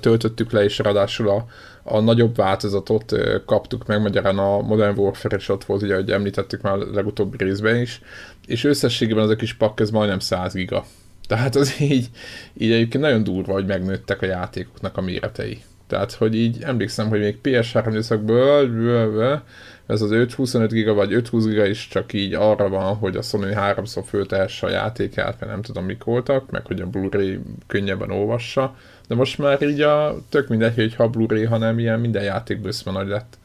töltöttük 0.00 0.52
le, 0.52 0.64
és 0.64 0.78
ráadásul 0.78 1.28
a, 1.28 1.46
a 1.82 2.00
nagyobb 2.00 2.36
változatot 2.36 3.12
kaptuk 3.46 3.86
meg, 3.86 4.00
magyarán 4.00 4.38
a 4.38 4.60
Modern 4.60 4.98
Warfare 4.98 5.36
is 5.36 5.48
ott 5.48 5.64
volt, 5.64 5.82
ugye, 5.82 5.92
ahogy 5.92 6.10
említettük 6.10 6.62
már 6.62 6.74
a 6.74 6.86
legutóbbi 6.92 7.36
részben 7.36 7.80
is, 7.80 8.00
és 8.46 8.64
összességében 8.64 9.24
az 9.24 9.30
a 9.30 9.36
kis 9.36 9.54
pakk, 9.54 9.80
ez 9.80 9.90
majdnem 9.90 10.18
100 10.18 10.52
giga. 10.52 10.84
Tehát 11.26 11.56
az 11.56 11.80
így, 11.80 12.08
így 12.54 12.72
egyébként 12.72 13.04
nagyon 13.04 13.24
durva, 13.24 13.52
hogy 13.52 13.66
megnőttek 13.66 14.22
a 14.22 14.26
játékoknak 14.26 14.96
a 14.96 15.00
méretei. 15.00 15.62
Tehát, 15.86 16.12
hogy 16.12 16.34
így 16.34 16.62
emlékszem, 16.62 17.08
hogy 17.08 17.20
még 17.20 17.38
PS3 17.42 17.84
időszakból 17.88 18.68
ez 19.86 20.02
az 20.02 20.10
5-25 20.12 20.66
giga 20.70 20.94
vagy 20.94 21.10
5-20 21.12 21.42
giga 21.44 21.66
is 21.66 21.88
csak 21.88 22.12
így 22.12 22.34
arra 22.34 22.68
van, 22.68 22.94
hogy 22.96 23.16
a 23.16 23.22
Sony 23.22 23.54
háromszor 23.54 24.04
föltehesse 24.06 24.66
a 24.66 24.70
játékát, 24.70 25.40
mert 25.40 25.52
nem 25.52 25.62
tudom 25.62 25.84
mik 25.84 26.04
voltak, 26.04 26.50
meg 26.50 26.66
hogy 26.66 26.80
a 26.80 26.86
Blu-ray 26.86 27.40
könnyebben 27.66 28.10
olvassa. 28.10 28.76
De 29.08 29.14
most 29.14 29.38
már 29.38 29.62
így 29.62 29.80
a 29.80 30.16
tök 30.28 30.48
mindegy, 30.48 30.74
hogy 30.74 30.94
ha 30.94 31.08
Blu-ray, 31.08 31.44
hanem 31.44 31.78
ilyen 31.78 32.00
minden 32.00 32.22
játék 32.22 32.60
bőszme 32.60 32.92
nagy 32.92 33.08
lett. 33.08 33.38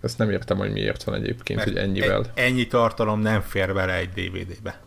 Ezt 0.00 0.18
nem 0.18 0.30
értem, 0.30 0.56
hogy 0.56 0.72
miért 0.72 1.02
van 1.02 1.14
egyébként, 1.14 1.58
Mert 1.58 1.70
hogy 1.70 1.78
ennyivel. 1.78 2.24
e- 2.34 2.42
Ennyi 2.42 2.66
tartalom 2.66 3.20
nem 3.20 3.40
fér 3.40 3.74
bele 3.74 3.94
egy 3.96 4.08
DVD-be. 4.08 4.80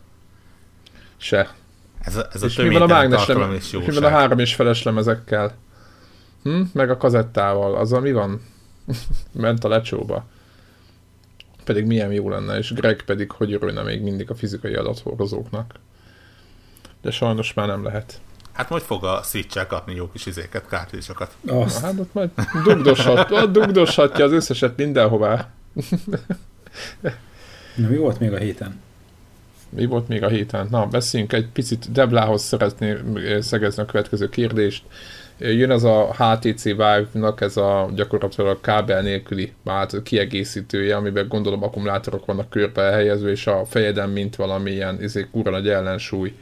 Se. 1.18 1.56
Ez 2.02 2.16
a, 2.16 2.28
ez 2.34 2.42
a 2.42 2.46
És 2.46 2.56
mi 2.56 2.70
van 2.70 2.82
a 2.82 2.86
mágnes 2.86 3.28
lemez, 3.28 3.56
és 3.56 3.72
mi 3.72 3.94
van 3.94 4.04
a 4.04 4.10
három 4.10 4.40
és 4.40 4.56
feles 4.56 4.84
lemezekkel? 4.84 5.56
Hm? 6.44 6.62
Meg 6.74 6.90
a 6.90 6.98
kazettával, 6.98 7.76
azzal 7.76 8.02
mi 8.02 8.12
van? 8.12 8.42
Ment 9.32 9.64
a 9.64 9.68
lecsóba. 9.68 10.26
Pedig 11.65 11.86
milyen 11.86 12.12
jó 12.12 12.29
lenne, 12.29 12.57
és 12.57 12.74
Greg 12.74 13.01
pedig 13.05 13.31
hogy 13.31 13.53
örülne 13.53 13.81
még 13.81 14.01
mindig 14.01 14.29
a 14.29 14.36
fizikai 14.36 14.74
adathordozóknak. 14.74 15.74
De 17.01 17.12
sajnos 17.12 17.53
már 17.53 17.67
nem 17.67 17.84
lehet. 17.84 18.19
Hát 18.51 18.69
majd 18.69 18.81
fog 18.81 19.03
a 19.03 19.22
switch 19.24 19.67
kapni 19.67 19.95
jó 19.95 20.10
kis 20.12 20.25
izéket, 20.25 20.67
kártyásokat. 20.67 21.36
Na, 21.41 21.69
hát 21.81 22.00
ott 22.00 22.13
majd 22.13 22.29
dugdoshat, 22.63 23.31
ott 23.31 23.51
dugdoshatja 23.51 24.25
az 24.25 24.31
összeset 24.31 24.77
mindenhová. 24.77 25.50
na, 27.75 27.88
mi 27.88 27.98
volt 27.98 28.19
még 28.19 28.34
a 28.34 28.38
héten? 28.38 28.81
Mi 29.69 29.86
volt 29.86 30.07
még 30.07 30.24
a 30.24 30.27
héten? 30.27 30.67
Na, 30.72 30.86
beszéljünk 30.86 31.34
egy 31.34 31.48
picit. 31.48 31.91
Deblához 31.91 32.41
szeretném 32.41 33.15
eh, 33.15 33.41
szegezni 33.41 33.84
a 33.84 33.86
következő 33.86 34.29
kérdést. 34.29 34.84
Jön 35.38 35.72
az 35.72 35.84
a 35.84 36.15
HTC 36.18 36.63
Vive-nak 36.63 37.42
ez 37.42 37.58
a 37.58 37.89
gyakorlatilag 37.96 38.50
a 38.50 38.60
kábel 38.62 39.01
nélküli 39.01 39.54
hát, 39.65 40.04
kiegészítője, 40.04 40.96
amiben 40.96 41.27
gondolom 41.27 41.63
akkumulátorok 41.63 42.25
vannak 42.25 42.50
körbe 42.50 42.82
elhelyezve, 42.82 43.30
és 43.30 43.48
a 43.48 43.65
fejeden 43.65 44.10
mint 44.10 44.36
valamilyen 44.36 45.04
izé, 45.04 45.27
kurva 45.32 45.50
nagy 45.50 45.70
ellensúly. 45.70 46.34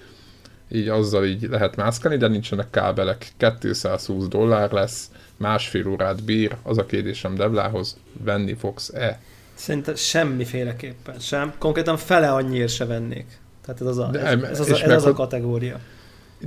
Így 0.71 0.87
azzal 0.87 1.25
így 1.25 1.47
lehet 1.49 1.75
mászkálni, 1.75 2.17
de 2.17 2.27
nincsenek 2.27 2.69
kábelek. 2.69 3.27
220 3.59 4.27
dollár 4.27 4.71
lesz, 4.71 5.09
másfél 5.37 5.87
órát 5.87 6.23
bír. 6.23 6.55
Az 6.63 6.77
a 6.77 6.85
kérdésem 6.85 7.35
Deblához, 7.35 7.97
venni 8.23 8.53
fogsz-e? 8.53 9.19
Szerintem 9.53 9.95
semmiféleképpen 9.95 11.19
sem. 11.19 11.53
Konkrétan 11.57 11.97
fele 11.97 12.31
annyiért 12.31 12.73
se 12.73 12.85
vennék. 12.85 13.25
Tehát 13.65 13.81
ez 13.81 13.87
az 13.87 13.97
a, 13.97 14.09
ez, 14.13 14.41
ez, 14.43 14.59
az, 14.59 14.71
a, 14.71 14.83
ez 14.83 14.91
az 14.91 15.05
a 15.05 15.13
kategória. 15.13 15.79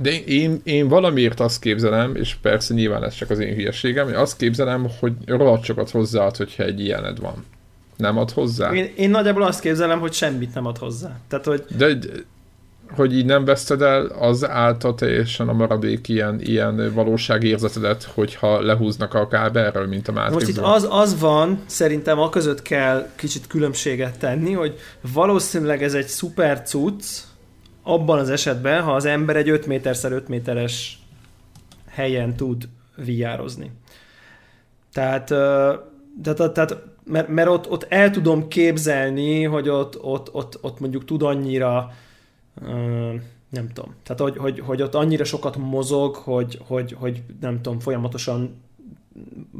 De 0.01 0.11
én, 0.11 0.61
én 0.63 0.87
valamiért 0.87 1.39
azt 1.39 1.59
képzelem, 1.59 2.15
és 2.15 2.35
persze 2.41 2.73
nyilván 2.73 3.03
ez 3.03 3.13
csak 3.13 3.29
az 3.29 3.39
én 3.39 3.53
hülyeségem, 3.53 4.05
hogy 4.05 4.13
azt 4.13 4.37
képzelem, 4.37 4.87
hogy 4.99 5.13
rohadt 5.25 5.63
sokat 5.63 5.89
hozzáad, 5.89 6.37
hogyha 6.37 6.63
egy 6.63 6.79
ilyened 6.79 7.19
van. 7.19 7.45
Nem 7.97 8.17
ad 8.17 8.31
hozzá? 8.31 8.71
Én, 8.71 8.91
én 8.95 9.09
nagyjából 9.09 9.43
azt 9.43 9.59
képzelem, 9.59 9.99
hogy 9.99 10.13
semmit 10.13 10.53
nem 10.53 10.65
ad 10.65 10.77
hozzá. 10.77 11.19
Tehát, 11.27 11.45
hogy 11.45 11.63
De 11.77 11.97
hogy 12.95 13.17
így 13.17 13.25
nem 13.25 13.45
veszted 13.45 13.81
el 13.81 14.05
az 14.05 14.49
által 14.49 14.95
teljesen 14.95 15.47
a 15.47 15.53
maradék 15.53 16.07
ilyen, 16.07 16.41
ilyen 16.41 16.93
valóságérzetedet, 16.93 18.03
hogyha 18.03 18.61
lehúznak 18.61 19.13
a 19.13 19.27
kábelről, 19.27 19.87
mint 19.87 20.07
a 20.07 20.11
most 20.11 20.27
itt 20.27 20.33
Matrixban. 20.33 20.71
az, 20.71 20.87
az 20.89 21.19
van, 21.19 21.59
szerintem 21.65 22.19
a 22.19 22.29
között 22.29 22.61
kell 22.61 23.09
kicsit 23.15 23.47
különbséget 23.47 24.19
tenni, 24.19 24.53
hogy 24.53 24.79
valószínűleg 25.13 25.83
ez 25.83 25.93
egy 25.93 26.07
szuper 26.07 26.61
cucc, 26.61 27.03
abban 27.87 28.19
az 28.19 28.29
esetben, 28.29 28.81
ha 28.81 28.95
az 28.95 29.05
ember 29.05 29.35
egy 29.35 29.49
5 29.49 29.65
méterszer 29.65 30.11
5 30.11 30.27
méteres 30.27 30.99
helyen 31.87 32.35
tud 32.35 32.69
viározni. 32.95 33.71
Tehát, 34.93 35.25
tehát, 36.23 36.53
tehát 36.53 36.77
mert, 37.03 37.27
mert 37.27 37.49
ott, 37.49 37.69
ott 37.69 37.85
el 37.89 38.09
tudom 38.09 38.47
képzelni, 38.47 39.43
hogy 39.43 39.69
ott, 39.69 40.03
ott, 40.03 40.33
ott, 40.33 40.57
ott 40.61 40.79
mondjuk 40.79 41.05
tud 41.05 41.21
annyira 41.21 41.91
nem 43.49 43.69
tudom, 43.73 43.95
tehát 44.03 44.21
hogy, 44.21 44.37
hogy, 44.37 44.59
hogy 44.59 44.81
ott 44.81 44.95
annyira 44.95 45.23
sokat 45.23 45.57
mozog, 45.57 46.15
hogy, 46.15 46.59
hogy, 46.67 46.95
hogy 46.99 47.23
nem 47.39 47.61
tudom, 47.61 47.79
folyamatosan 47.79 48.61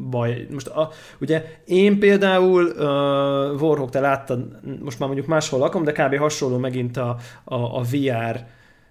baj. 0.09 0.47
Most 0.51 0.67
a, 0.67 0.91
ugye 1.19 1.43
én 1.65 1.99
például 1.99 2.63
uh, 2.65 3.61
Warhawk, 3.61 3.89
te 3.89 3.99
láttad, 3.99 4.59
most 4.83 4.99
már 4.99 5.07
mondjuk 5.07 5.29
máshol 5.29 5.59
lakom, 5.59 5.83
de 5.83 5.91
kb. 5.91 6.15
hasonló 6.15 6.57
megint 6.57 6.97
a, 6.97 7.17
a, 7.43 7.55
a 7.55 7.81
VR 7.81 8.45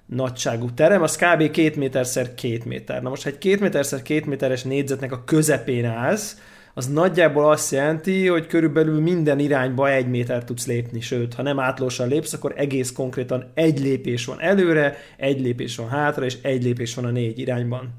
nagyságú 0.07 0.71
terem, 0.75 1.03
az 1.03 1.17
kb. 1.17 1.51
2 1.51 1.73
méterszer 1.77 2.35
2 2.35 2.59
méter. 2.65 3.03
Na 3.03 3.09
most, 3.09 3.23
ha 3.23 3.29
egy 3.29 3.39
2 3.39 3.57
méterszer 3.61 4.03
2 4.03 4.23
méteres 4.27 4.63
négyzetnek 4.63 5.13
a 5.13 5.25
közepén 5.25 5.85
állsz, 5.85 6.37
az 6.79 6.87
nagyjából 6.87 7.51
azt 7.51 7.73
jelenti, 7.73 8.27
hogy 8.27 8.47
körülbelül 8.47 9.01
minden 9.01 9.39
irányba 9.39 9.91
egy 9.91 10.09
méter 10.09 10.45
tudsz 10.45 10.67
lépni, 10.67 11.01
sőt, 11.01 11.35
ha 11.35 11.43
nem 11.43 11.59
átlósan 11.59 12.09
lépsz, 12.09 12.33
akkor 12.33 12.53
egész 12.57 12.93
konkrétan 12.93 13.51
egy 13.55 13.81
lépés 13.81 14.25
van 14.25 14.41
előre, 14.41 14.97
egy 15.17 15.41
lépés 15.41 15.77
van 15.77 15.89
hátra, 15.89 16.25
és 16.25 16.37
egy 16.43 16.63
lépés 16.63 16.95
van 16.95 17.05
a 17.05 17.11
négy 17.11 17.39
irányban. 17.39 17.95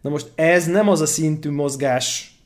Na 0.00 0.10
most 0.10 0.26
ez 0.34 0.66
nem 0.66 0.88
az 0.88 1.00
a 1.00 1.06
szintű 1.06 1.50
mozgás 1.50 2.37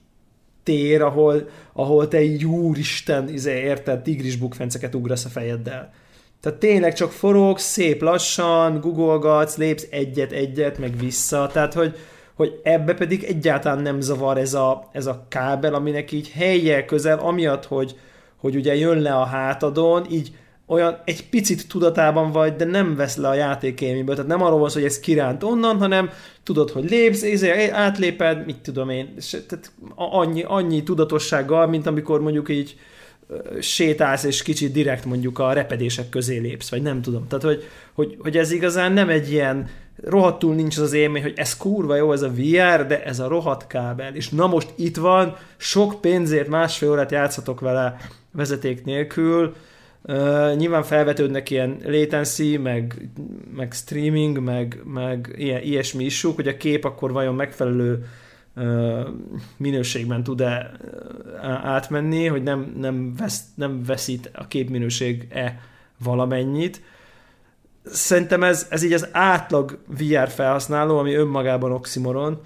tér, 0.63 1.03
ahol, 1.03 1.49
ahol 1.73 2.09
te 2.09 2.23
így 2.23 2.45
úristen, 2.45 3.29
izé, 3.29 3.61
érted, 3.61 4.03
tigris 4.03 4.37
bukfenceket 4.37 4.95
ugrasz 4.95 5.25
a 5.25 5.29
fejeddel. 5.29 5.93
Tehát 6.41 6.59
tényleg 6.59 6.95
csak 6.95 7.11
forogsz, 7.11 7.65
szép 7.65 8.03
lassan, 8.03 8.81
googolgatsz, 8.81 9.57
lépsz 9.57 9.87
egyet-egyet, 9.91 10.79
meg 10.79 10.97
vissza, 10.99 11.51
tehát 11.53 11.75
hogy, 11.75 11.97
hogy 12.35 12.61
ebbe 12.63 12.95
pedig 12.95 13.25
egyáltalán 13.25 13.83
nem 13.83 14.01
zavar 14.01 14.39
ez 14.39 14.55
a, 14.55 14.89
ez 14.93 15.07
a 15.07 15.25
kábel, 15.29 15.75
aminek 15.75 16.13
így 16.13 16.31
helye 16.31 16.85
közel, 16.85 17.19
amiatt, 17.19 17.65
hogy, 17.65 17.97
hogy 18.37 18.57
ugye 18.57 18.77
jön 18.77 18.99
le 18.99 19.15
a 19.15 19.25
hátadon, 19.25 20.07
így 20.11 20.33
olyan 20.67 20.99
egy 21.05 21.29
picit 21.29 21.69
tudatában 21.69 22.33
vagy, 22.33 22.57
de 22.57 22.65
nem 22.65 22.97
vesz 22.97 23.17
le 23.17 23.29
a 23.29 23.35
játékélményből. 23.35 24.15
Tehát 24.15 24.31
nem 24.31 24.43
arról 24.43 24.59
van 24.59 24.71
hogy 24.73 24.85
ez 24.85 25.01
kiránt 25.01 25.43
onnan, 25.43 25.79
hanem 25.79 26.11
tudod, 26.43 26.71
hogy 26.71 26.91
lépsz, 26.91 27.23
izé, 27.23 27.69
átléped, 27.69 28.45
mit 28.47 28.57
tudom 28.57 28.91
én, 28.91 29.15
és 29.17 29.31
tehát 29.49 29.73
annyi, 29.95 30.43
annyi 30.43 30.83
tudatossággal, 30.83 31.67
mint 31.67 31.87
amikor 31.87 32.21
mondjuk 32.21 32.49
így 32.49 32.77
sétálsz, 33.61 34.25
és 34.25 34.43
kicsit 34.43 34.73
direkt 34.73 35.05
mondjuk 35.05 35.39
a 35.39 35.53
repedések 35.53 36.09
közé 36.09 36.39
lépsz, 36.39 36.71
vagy 36.71 36.83
nem 36.83 37.03
tudom. 37.03 37.29
Tehát, 37.29 37.45
hogy, 37.45 37.65
hogy, 37.93 38.17
hogy 38.19 38.37
ez 38.37 38.51
igazán 38.51 38.93
nem 38.93 39.09
egy 39.09 39.31
ilyen, 39.31 39.69
rohadtul 40.05 40.55
nincs 40.55 40.77
az 40.77 40.83
az 40.83 40.93
élmény, 40.93 41.23
hogy 41.23 41.33
ez 41.37 41.57
kurva 41.57 41.97
jó, 41.97 42.13
ez 42.13 42.23
a 42.23 42.31
VR, 42.31 42.87
de 42.87 43.05
ez 43.05 43.21
a 43.21 43.29
rohadt 43.29 43.67
kábel. 43.67 44.15
És 44.15 44.29
na 44.29 44.47
most 44.47 44.69
itt 44.77 44.97
van, 44.97 45.37
sok 45.57 46.01
pénzért 46.01 46.49
másfél 46.49 46.91
órát 46.91 47.11
játszhatok 47.11 47.61
vele 47.61 47.97
vezeték 48.31 48.85
nélkül, 48.85 49.55
Uh, 50.05 50.57
nyilván 50.57 50.83
felvetődnek 50.83 51.51
ilyen 51.51 51.81
latency, 51.85 52.57
meg, 52.57 53.09
meg 53.55 53.73
streaming, 53.73 54.39
meg, 54.39 54.81
meg 54.85 55.35
ilyen, 55.37 55.63
ilyesmi 55.63 56.05
issuk, 56.05 56.35
hogy 56.35 56.49
a 56.49 56.57
kép 56.57 56.85
akkor 56.85 57.13
vajon 57.13 57.35
megfelelő 57.35 58.07
minőségben 59.57 60.23
tud-e 60.23 60.71
átmenni, 61.63 62.27
hogy 62.27 62.43
nem, 62.43 62.75
nem, 62.79 63.15
vesz, 63.17 63.45
nem 63.55 63.83
veszít 63.83 64.31
a 64.35 64.47
képminőség-e 64.47 65.61
valamennyit. 66.05 66.83
szerintem 67.85 68.43
ez, 68.43 68.67
ez 68.71 68.83
így 68.83 68.93
az 68.93 69.09
átlag 69.13 69.79
VR 69.87 70.29
felhasználó, 70.29 70.99
ami 70.99 71.15
önmagában 71.15 71.73
oximoron, 71.73 72.41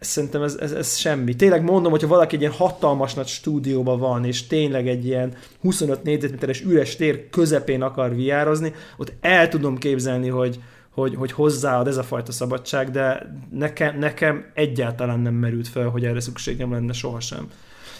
szerintem 0.00 0.42
ez, 0.42 0.56
ez, 0.60 0.72
ez 0.72 0.96
semmi. 0.96 1.36
Tényleg 1.36 1.62
mondom, 1.62 1.90
hogyha 1.90 2.08
valaki 2.08 2.34
egy 2.34 2.40
ilyen 2.40 2.52
hatalmas 2.52 3.14
nagy 3.14 3.26
stúdióban 3.26 3.98
van, 3.98 4.24
és 4.24 4.46
tényleg 4.46 4.88
egy 4.88 5.06
ilyen 5.06 5.34
25 5.60 6.02
négyzetméteres 6.02 6.60
üres 6.60 6.96
tér 6.96 7.28
közepén 7.30 7.82
akar 7.82 8.14
viározni, 8.14 8.74
ott 8.96 9.12
el 9.20 9.48
tudom 9.48 9.78
képzelni, 9.78 10.28
hogy, 10.28 10.60
hogy, 10.90 11.14
hogy 11.14 11.32
hozzáad 11.32 11.86
ez 11.86 11.96
a 11.96 12.02
fajta 12.02 12.32
szabadság, 12.32 12.90
de 12.90 13.34
nekem, 13.50 13.98
nekem 13.98 14.50
egyáltalán 14.54 15.20
nem 15.20 15.34
merült 15.34 15.68
fel, 15.68 15.88
hogy 15.88 16.04
erre 16.04 16.20
szükségem 16.20 16.72
lenne 16.72 16.92
sohasem. 16.92 17.48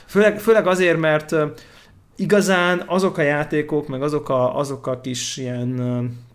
Főleg, 0.06 0.40
főleg 0.40 0.66
azért, 0.66 0.98
mert 0.98 1.36
igazán 2.16 2.82
azok 2.86 3.18
a 3.18 3.22
játékok, 3.22 3.88
meg 3.88 4.02
azok 4.02 4.28
a, 4.28 4.58
azok 4.58 4.86
a 4.86 5.00
kis 5.00 5.36
ilyen 5.36 5.80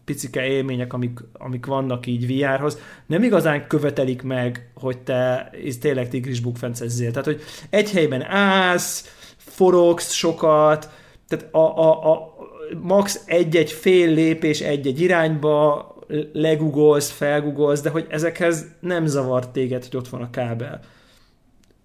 picike 0.05 0.45
élmények, 0.45 0.93
amik, 0.93 1.19
amik 1.33 1.65
vannak 1.65 2.05
így 2.07 2.27
VR-hoz, 2.27 2.79
nem 3.05 3.23
igazán 3.23 3.67
követelik 3.67 4.21
meg, 4.21 4.69
hogy 4.73 4.97
te 4.97 5.51
tényleg 5.79 6.09
tigris 6.09 6.39
bukfencezzél. 6.39 7.11
Tehát, 7.11 7.25
hogy 7.25 7.41
egy 7.69 7.91
helyben 7.91 8.21
állsz, 8.23 9.15
forogsz 9.37 10.11
sokat, 10.11 10.89
tehát 11.27 11.53
a, 11.53 11.79
a, 11.79 12.11
a 12.11 12.35
max 12.81 13.21
egy-egy 13.25 13.71
fél 13.71 14.13
lépés 14.13 14.61
egy-egy 14.61 15.01
irányba 15.01 15.89
legugolsz, 16.33 17.09
felgugolsz, 17.11 17.81
de 17.81 17.89
hogy 17.89 18.07
ezekhez 18.09 18.65
nem 18.79 19.05
zavar 19.05 19.51
téged, 19.51 19.83
hogy 19.83 19.97
ott 19.97 20.07
van 20.07 20.21
a 20.21 20.29
kábel. 20.29 20.79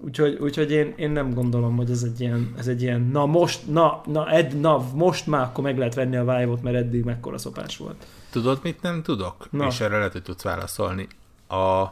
Úgyhogy, 0.05 0.39
úgyhogy 0.41 0.71
én, 0.71 0.95
én 0.97 1.11
nem 1.11 1.35
gondolom, 1.35 1.77
hogy 1.77 1.91
ez 1.91 2.03
egy 2.03 2.21
ilyen, 2.21 2.55
ez 2.59 2.67
egy 2.67 2.83
ilyen 2.83 3.01
na 3.01 3.27
most, 3.27 3.69
na, 3.69 4.01
na, 4.07 4.31
ed, 4.31 4.61
na, 4.61 4.85
most 4.95 5.27
már 5.27 5.43
akkor 5.43 5.65
meg 5.65 5.79
lehet 5.79 5.95
venni 5.95 6.17
a 6.17 6.25
vive 6.25 6.59
mert 6.63 6.77
eddig 6.77 7.05
mekkora 7.05 7.39
szopás 7.39 7.77
volt. 7.77 8.07
Tudod, 8.31 8.59
mit 8.63 8.83
nem 8.83 9.03
tudok? 9.03 9.51
Na. 9.51 9.67
És 9.67 9.81
erre 9.81 9.97
lehet, 9.97 10.13
hogy 10.13 10.23
tudsz 10.23 10.43
válaszolni. 10.43 11.09
A, 11.49 11.87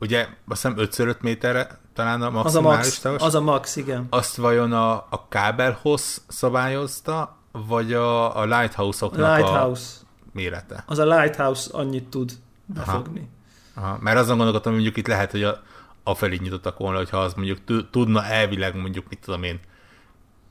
ugye 0.00 0.26
azt 0.48 0.62
hiszem 0.62 0.74
5x5 0.78 1.20
méterre 1.20 1.78
talán 1.94 2.22
a 2.22 2.30
maximális 2.30 2.86
az 2.86 3.04
a 3.04 3.10
max, 3.10 3.22
Az 3.22 3.34
a 3.34 3.40
max, 3.40 3.76
igen. 3.76 4.06
Azt 4.10 4.36
vajon 4.36 4.72
a, 4.72 4.92
a 4.92 5.26
kábelhoz 5.28 6.24
szabályozta, 6.28 7.36
vagy 7.52 7.92
a, 7.92 8.36
a 8.36 8.44
lighthouse-oknak 8.44 9.36
Lighthouse. 9.36 9.90
a 10.00 10.28
mérete? 10.32 10.84
Az 10.86 10.98
a 10.98 11.04
lighthouse 11.04 11.70
annyit 11.72 12.04
tud 12.04 12.32
befogni. 12.66 13.28
Aha. 13.74 13.86
Aha. 13.86 13.98
Mert 14.00 14.18
azon 14.18 14.36
gondolkodtam, 14.36 14.72
hogy 14.72 14.82
mondjuk 14.82 15.04
itt 15.04 15.12
lehet, 15.12 15.30
hogy 15.30 15.42
a, 15.42 15.62
afelé 16.04 16.38
nyitottak 16.42 16.78
volna, 16.78 16.98
hogyha 16.98 17.18
az 17.18 17.34
mondjuk 17.34 17.58
tudna 17.90 18.24
elvileg 18.24 18.76
mondjuk, 18.76 19.08
mit 19.08 19.18
tudom 19.24 19.42
én, 19.42 19.60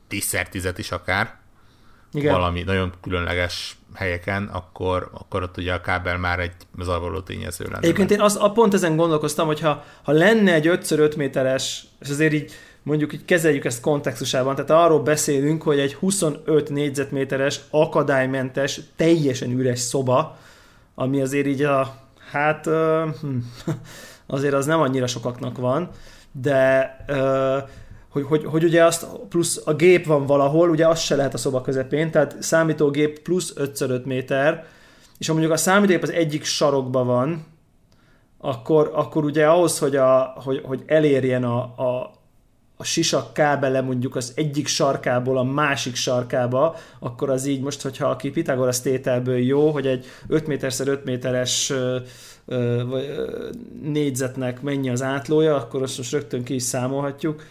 10x10 0.10 0.74
is 0.78 0.92
akár, 0.92 1.36
Igen. 2.14 2.34
valami 2.34 2.62
nagyon 2.62 2.94
különleges 3.02 3.78
helyeken, 3.94 4.44
akkor, 4.44 5.10
akkor 5.14 5.44
ott 5.44 5.58
ugye 5.58 5.74
a 5.74 5.82
kábel 5.82 6.18
már 6.18 6.40
egy 6.40 6.54
zavaró 6.80 7.20
tényező 7.20 7.64
lenne. 7.66 7.78
Egyébként 7.78 8.12
én 8.12 8.22
az, 8.22 8.38
a 8.42 8.52
pont 8.52 8.74
ezen 8.74 8.96
gondolkoztam, 8.96 9.48
hogy 9.48 9.60
ha, 9.60 9.84
ha 10.04 10.12
lenne 10.12 10.54
egy 10.54 10.68
5x5 10.68 11.18
méteres, 11.18 11.86
és 12.00 12.10
azért 12.10 12.34
így 12.34 12.52
mondjuk 12.84 13.14
így 13.14 13.26
kezeljük 13.26 13.66
ezt 13.66 13.82
kontextusában, 13.82 14.56
tehát 14.56 14.84
arról 14.86 15.00
beszélünk, 15.00 15.62
hogy 15.62 15.80
egy 15.80 15.94
25 15.94 16.70
négyzetméteres, 16.70 17.60
akadálymentes, 17.70 18.80
teljesen 18.96 19.52
üres 19.52 19.80
szoba, 19.80 20.38
ami 20.96 21.22
azért 21.22 21.48
így 21.48 21.62
a, 21.62 21.96
hát, 22.32 22.66
uh, 22.66 23.14
hm, 23.22 23.38
azért 24.28 24.54
az 24.54 24.66
nem 24.66 24.80
annyira 24.80 25.08
sokaknak 25.08 25.58
van, 25.58 25.90
de 26.32 26.96
hogy, 28.10 28.24
hogy, 28.24 28.46
hogy 28.46 28.64
ugye 28.64 28.86
azt 28.86 29.06
plusz 29.30 29.62
a 29.66 29.74
gép 29.74 30.06
van 30.06 30.26
valahol, 30.26 30.70
ugye 30.70 30.88
az 30.88 31.00
se 31.00 31.16
lehet 31.16 31.34
a 31.34 31.38
szoba 31.38 31.62
közepén, 31.62 32.12
tehát 32.12 32.36
számítógép 32.40 33.20
plusz 33.20 33.54
5x5 33.58 34.04
méter, 34.04 34.66
és 35.18 35.28
ha 35.28 35.34
mondjuk 35.34 35.54
a 35.54 35.58
számítógép 35.58 36.04
az 36.04 36.12
egyik 36.12 36.44
sarokba 36.44 37.04
van, 37.04 37.46
akkor, 38.38 38.92
akkor 38.94 39.24
ugye 39.24 39.48
ahhoz, 39.48 39.80
hogy, 39.80 39.96
a, 39.96 40.34
hogy, 40.44 40.62
hogy 40.64 40.84
elérjen 40.86 41.44
a, 41.44 41.58
a, 41.62 42.12
a 42.78 42.84
sisak 42.84 43.34
kábele 43.34 43.82
mondjuk 43.82 44.16
az 44.16 44.34
egyik 44.36 44.68
sarkából 44.68 45.38
a 45.38 45.44
másik 45.44 45.96
sarkába, 45.96 46.76
akkor 47.00 47.30
az 47.30 47.46
így 47.46 47.62
most, 47.62 47.82
hogyha 47.82 48.10
aki 48.10 48.30
Pythagoras 48.30 48.82
tételből 48.82 49.38
jó, 49.38 49.72
hogy 49.72 49.88
egy 49.88 50.06
5 50.28 50.48
méterszer 50.48 50.88
5 50.88 51.04
méteres 51.06 51.74
négyzetnek 53.84 54.62
mennyi 54.62 54.90
az 54.90 55.02
átlója, 55.02 55.56
akkor 55.56 55.82
azt 55.82 55.98
most 55.98 56.12
rögtön 56.12 56.44
ki 56.44 56.54
is 56.54 56.64
számolhatjuk, 56.64 57.44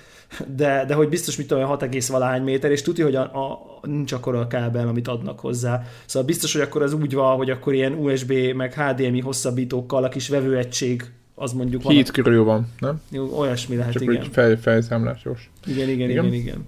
de, 0.57 0.85
de 0.87 0.95
hogy 0.95 1.09
biztos 1.09 1.37
mit 1.37 1.47
tudom, 1.47 1.65
6, 1.65 2.09
valahány 2.09 2.43
méter, 2.43 2.71
és 2.71 2.83
tudja, 2.83 3.05
hogy 3.05 3.15
a, 3.15 3.23
a, 3.23 3.61
nincs 3.83 4.13
akkor 4.13 4.35
a 4.35 4.47
kábel, 4.47 4.89
amit 4.89 5.09
adnak 5.09 5.41
hozzá. 5.41 5.83
Szóval 6.07 6.29
biztos, 6.29 6.53
hogy 6.53 6.63
akkor 6.63 6.83
az 6.83 6.93
úgy 6.93 7.15
van, 7.15 7.37
hogy 7.37 7.51
akkor 7.51 7.75
ilyen 7.75 7.93
USB 7.93 8.33
meg 8.55 8.75
HDMI 8.75 9.21
hosszabbítókkal 9.21 10.05
a 10.05 10.09
kis 10.09 10.29
vevőegység 10.29 11.05
az 11.35 11.53
mondjuk 11.53 11.83
Hét 11.83 12.11
van. 12.11 12.25
körül 12.25 12.45
van, 12.45 12.69
nem? 12.79 13.01
Jó, 13.11 13.39
olyasmi 13.39 13.77
lehet, 13.77 13.93
Csak 13.93 14.03
igen. 14.03 14.31
Fej, 14.31 14.57
fejszámlásos. 14.57 15.51
Igen, 15.67 15.89
igen, 15.89 16.11
igen, 16.11 16.25
igen, 16.25 16.35
igen. 16.35 16.67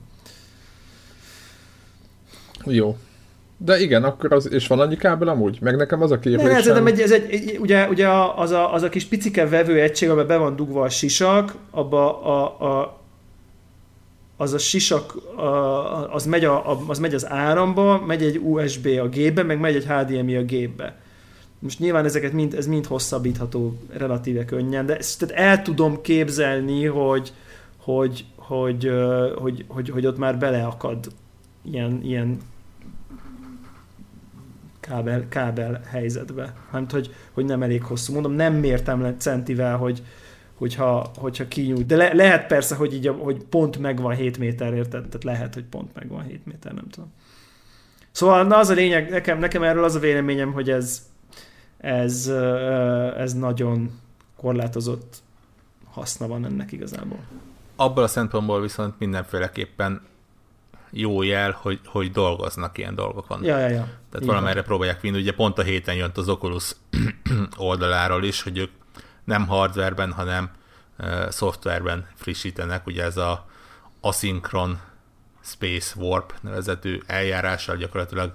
Jó. 2.64 2.96
De 3.64 3.80
igen, 3.80 4.04
akkor 4.04 4.32
az, 4.32 4.52
és 4.52 4.66
van 4.66 4.80
annyi 4.80 4.96
kábel 4.96 5.28
amúgy? 5.28 5.58
Meg 5.60 5.76
nekem 5.76 6.02
az 6.02 6.10
a 6.10 6.18
kérdésem... 6.18 6.50
Ne, 6.50 6.56
ez, 6.56 6.66
egy, 6.66 7.00
ez 7.00 7.12
egy, 7.12 7.30
egy, 7.30 7.58
ugye, 7.60 7.88
ugye 7.88 8.08
az, 8.36 8.50
a, 8.50 8.72
az 8.74 8.82
a 8.82 8.88
kis 8.88 9.04
picike 9.04 9.48
vevő 9.48 9.80
egység, 9.80 10.08
amiben 10.08 10.26
be 10.26 10.36
van 10.36 10.56
dugva 10.56 10.82
a 10.82 10.88
sisak, 10.88 11.54
abba 11.70 12.22
a, 12.22 12.66
a, 12.66 13.00
az 14.36 14.52
a 14.52 14.58
sisak, 14.58 15.14
a, 15.36 16.14
az, 16.14 16.26
megy 16.26 16.44
a, 16.44 16.88
az 16.88 16.98
megy 16.98 17.14
az 17.14 17.28
áramba, 17.28 18.04
megy 18.06 18.22
egy 18.22 18.38
USB 18.38 18.86
a 18.86 19.08
gépbe, 19.08 19.42
meg 19.42 19.60
megy 19.60 19.74
egy 19.74 19.86
HDMI 19.86 20.36
a 20.36 20.42
gépbe. 20.42 20.96
Most 21.58 21.78
nyilván 21.78 22.04
ezeket 22.04 22.32
mind, 22.32 22.54
ez 22.54 22.66
mind 22.66 22.86
hosszabbítható 22.86 23.78
relatíve 23.96 24.44
könnyen, 24.44 24.86
de 24.86 24.96
ezt 24.96 25.18
tehát 25.18 25.34
el 25.44 25.62
tudom 25.62 26.00
képzelni, 26.00 26.84
hogy, 26.84 27.32
hogy, 27.76 28.24
hogy, 28.36 28.90
hogy, 29.34 29.34
hogy, 29.38 29.64
hogy, 29.68 29.88
hogy 29.88 30.06
ott 30.06 30.18
már 30.18 30.38
beleakad 30.38 31.06
ilyen, 31.62 32.00
ilyen 32.02 32.38
kábel, 34.86 35.28
kábel 35.28 35.80
helyzetbe. 35.86 36.54
Hát, 36.70 36.92
hogy, 36.92 37.14
hogy 37.32 37.44
nem 37.44 37.62
elég 37.62 37.82
hosszú. 37.82 38.12
Mondom, 38.12 38.32
nem 38.32 38.54
mértem 38.54 39.00
le 39.00 39.14
centivel, 39.16 39.76
hogy, 39.76 40.02
hogyha, 40.54 41.10
hogyha 41.16 41.48
kinyújt. 41.48 41.86
De 41.86 41.96
le, 41.96 42.14
lehet 42.14 42.46
persze, 42.46 42.74
hogy, 42.74 42.94
így, 42.94 43.06
hogy 43.18 43.44
pont 43.44 43.78
megvan 43.78 44.14
7 44.14 44.38
méter, 44.38 44.74
érted? 44.74 45.06
Tehát 45.06 45.24
lehet, 45.24 45.54
hogy 45.54 45.64
pont 45.64 45.94
megvan 45.94 46.22
7 46.22 46.46
méter, 46.46 46.72
nem 46.72 46.88
tudom. 46.88 47.12
Szóval 48.10 48.44
na 48.44 48.56
az 48.56 48.68
a 48.68 48.74
lényeg, 48.74 49.10
nekem, 49.10 49.38
nekem 49.38 49.62
erről 49.62 49.84
az 49.84 49.94
a 49.94 49.98
véleményem, 49.98 50.52
hogy 50.52 50.70
ez, 50.70 51.02
ez, 51.78 52.26
ez 53.16 53.34
nagyon 53.34 54.00
korlátozott 54.36 55.22
haszna 55.90 56.26
van 56.26 56.44
ennek 56.44 56.72
igazából. 56.72 57.18
Abból 57.76 58.02
a 58.02 58.08
szempontból 58.08 58.60
viszont 58.60 58.94
mindenféleképpen 58.98 60.00
jó 60.96 61.22
jel, 61.22 61.50
hogy, 61.50 61.80
hogy 61.84 62.10
dolgoznak 62.10 62.78
ilyen 62.78 62.94
dolgokon. 62.94 63.44
Ja, 63.44 63.58
ja, 63.58 63.68
ja. 63.68 63.88
Tehát 64.10 64.26
valamerre 64.26 64.62
próbálják 64.62 65.00
vinni. 65.00 65.18
Ugye 65.18 65.34
pont 65.34 65.58
a 65.58 65.62
héten 65.62 65.94
jött 65.94 66.16
az 66.16 66.28
Oculus 66.28 66.72
oldaláról 67.56 68.24
is, 68.24 68.42
hogy 68.42 68.58
ők 68.58 68.70
nem 69.24 69.46
hardwareben, 69.46 70.12
hanem 70.12 70.50
uh, 70.98 71.28
szoftverben 71.28 72.08
frissítenek. 72.14 72.86
Ugye 72.86 73.02
ez 73.02 73.16
a 73.16 73.46
asynchron 74.00 74.80
space 75.42 76.00
warp 76.00 76.34
nevezetű 76.40 77.00
eljárással 77.06 77.76
gyakorlatilag 77.76 78.32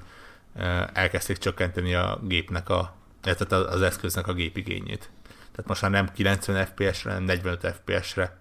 uh, 0.55 0.81
elkezdték 0.93 1.37
csökkenteni 1.37 1.93
a 1.93 2.19
gépnek 2.23 2.69
a, 2.69 2.95
tehát 3.21 3.51
az 3.51 3.81
eszköznek 3.81 4.27
a 4.27 4.33
gépigényét. 4.33 5.09
Tehát 5.51 5.67
most 5.67 5.81
már 5.81 5.91
nem 5.91 6.09
90 6.13 6.65
FPS-re, 6.65 7.09
hanem 7.09 7.23
45 7.25 7.75
FPS-re 7.83 8.37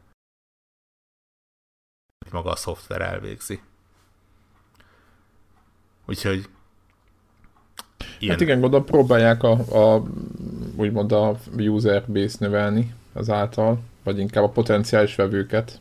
maga 2.30 2.50
a 2.50 2.56
szoftver 2.56 3.00
elvégzi. 3.00 3.60
Úgyhogy 6.08 6.48
ilyen. 8.18 8.32
Hát 8.32 8.40
igen, 8.40 8.60
gondolom 8.60 8.86
próbálják 8.86 9.42
a, 9.42 9.50
a 9.52 10.02
úgymond 10.76 11.12
a 11.12 11.38
user 11.56 12.04
base 12.06 12.36
növelni 12.38 12.94
azáltal, 13.12 13.80
vagy 14.04 14.18
inkább 14.18 14.44
a 14.44 14.48
potenciális 14.48 15.14
vevőket. 15.14 15.80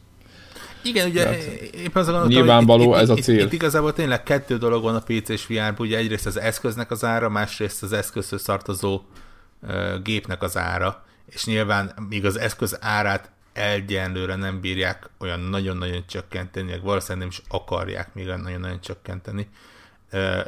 Igen, 0.83 1.09
ugye 1.09 1.23
Tehát 1.23 1.43
éppen 1.61 2.01
az 2.01 2.05
gondoltam, 2.05 2.27
nyilvánvaló 2.27 2.93
itt, 2.93 2.99
ez 2.99 3.09
a 3.09 3.15
cél. 3.15 3.37
Itt, 3.37 3.45
itt, 3.45 3.53
igazából 3.53 3.93
tényleg 3.93 4.23
kettő 4.23 4.57
dolog 4.57 4.83
van 4.83 4.95
a 4.95 4.99
PC 4.99 5.29
és 5.29 5.47
vr 5.47 5.73
ugye 5.77 5.97
egyrészt 5.97 6.25
az 6.25 6.39
eszköznek 6.39 6.91
az 6.91 7.03
ára, 7.03 7.29
másrészt 7.29 7.83
az 7.83 7.93
eszközhöz 7.93 8.43
tartozó 8.43 9.01
uh, 9.61 10.01
gépnek 10.03 10.43
az 10.43 10.57
ára, 10.57 11.05
és 11.25 11.45
nyilván 11.45 11.91
míg 12.09 12.25
az 12.25 12.39
eszköz 12.39 12.77
árát 12.81 13.31
egyenlőre 13.53 14.35
nem 14.35 14.61
bírják 14.61 15.09
olyan 15.19 15.39
nagyon-nagyon 15.39 16.03
csökkenteni, 16.07 16.79
valószínűleg 16.83 17.19
nem 17.19 17.27
is 17.27 17.41
akarják 17.49 18.13
még 18.13 18.25
olyan 18.25 18.39
nagyon-nagyon 18.39 18.81
csökkenteni, 18.81 19.47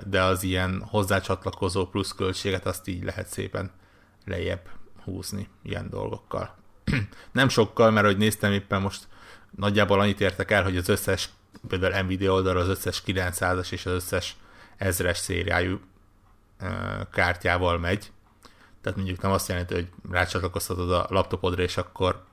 de 0.06 0.22
az 0.22 0.44
ilyen 0.44 0.84
hozzácsatlakozó 0.88 1.86
pluszköltséget 1.86 2.66
azt 2.66 2.88
így 2.88 3.04
lehet 3.04 3.28
szépen 3.28 3.72
lejjebb 4.26 4.70
húzni 5.04 5.48
ilyen 5.64 5.90
dolgokkal. 5.90 6.56
nem 7.32 7.50
sokkal, 7.50 7.92
mert 7.92 8.06
hogy 8.06 8.18
néztem 8.18 8.52
éppen 8.52 8.82
most 8.82 9.08
nagyjából 9.56 10.00
annyit 10.00 10.22
értek 10.22 10.52
el, 10.52 10.64
hogy 10.64 10.78
az 10.78 10.90
összes, 10.90 11.30
például 11.68 12.04
Nvidia 12.04 12.34
oldalra 12.34 12.60
az 12.60 12.68
összes 12.68 13.04
900-as 13.06 13.72
és 13.72 13.86
az 13.86 13.94
összes 13.94 14.36
ezres 14.78 15.18
szériájú 15.18 15.80
kártyával 17.12 17.80
megy, 17.80 18.12
tehát 18.82 18.98
mondjuk 18.98 19.22
nem 19.22 19.32
azt 19.32 19.48
jelenti, 19.48 19.74
hogy 19.74 19.88
rácsatlakoztatod 20.12 20.92
a 20.92 21.06
laptopodra, 21.10 21.62
és 21.62 21.78
akkor 21.78 22.24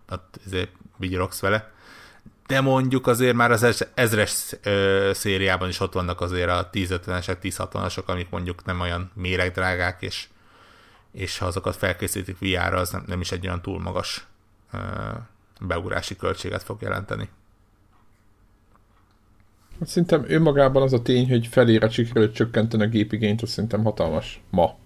azért 0.46 0.70
vigyorogsz 0.96 1.40
vele, 1.40 1.72
de 2.46 2.60
mondjuk 2.60 3.06
azért 3.06 3.34
már 3.34 3.50
az 3.50 3.86
ezres 3.94 4.56
ö, 4.62 5.10
szériában 5.14 5.68
is 5.68 5.80
ott 5.80 5.92
vannak 5.92 6.20
azért 6.20 6.50
a 6.50 6.70
1050-esek, 6.72 7.36
1060-asok, 7.42 8.04
amik 8.04 8.30
mondjuk 8.30 8.64
nem 8.64 8.80
olyan 8.80 9.10
méregdrágák, 9.14 10.02
és, 10.02 10.28
és 11.12 11.38
ha 11.38 11.46
azokat 11.46 11.76
felkészítik 11.76 12.38
VR-ra, 12.38 12.78
az 12.78 12.90
nem, 12.90 13.04
nem 13.06 13.20
is 13.20 13.32
egy 13.32 13.46
olyan 13.46 13.62
túl 13.62 13.80
magas 13.80 14.26
ö, 14.72 14.78
beugrási 15.60 16.16
költséget 16.16 16.62
fog 16.62 16.82
jelenteni. 16.82 17.28
Hát 19.78 19.88
szerintem 19.88 20.24
önmagában 20.28 20.82
az 20.82 20.92
a 20.92 21.02
tény, 21.02 21.28
hogy 21.28 21.46
felére 21.46 21.88
sikerült 21.88 22.34
csökkenteni 22.34 22.82
a 22.82 22.88
gépigényt, 22.88 23.42
az 23.42 23.50
szerintem 23.50 23.84
hatalmas 23.84 24.40
ma. 24.50 24.76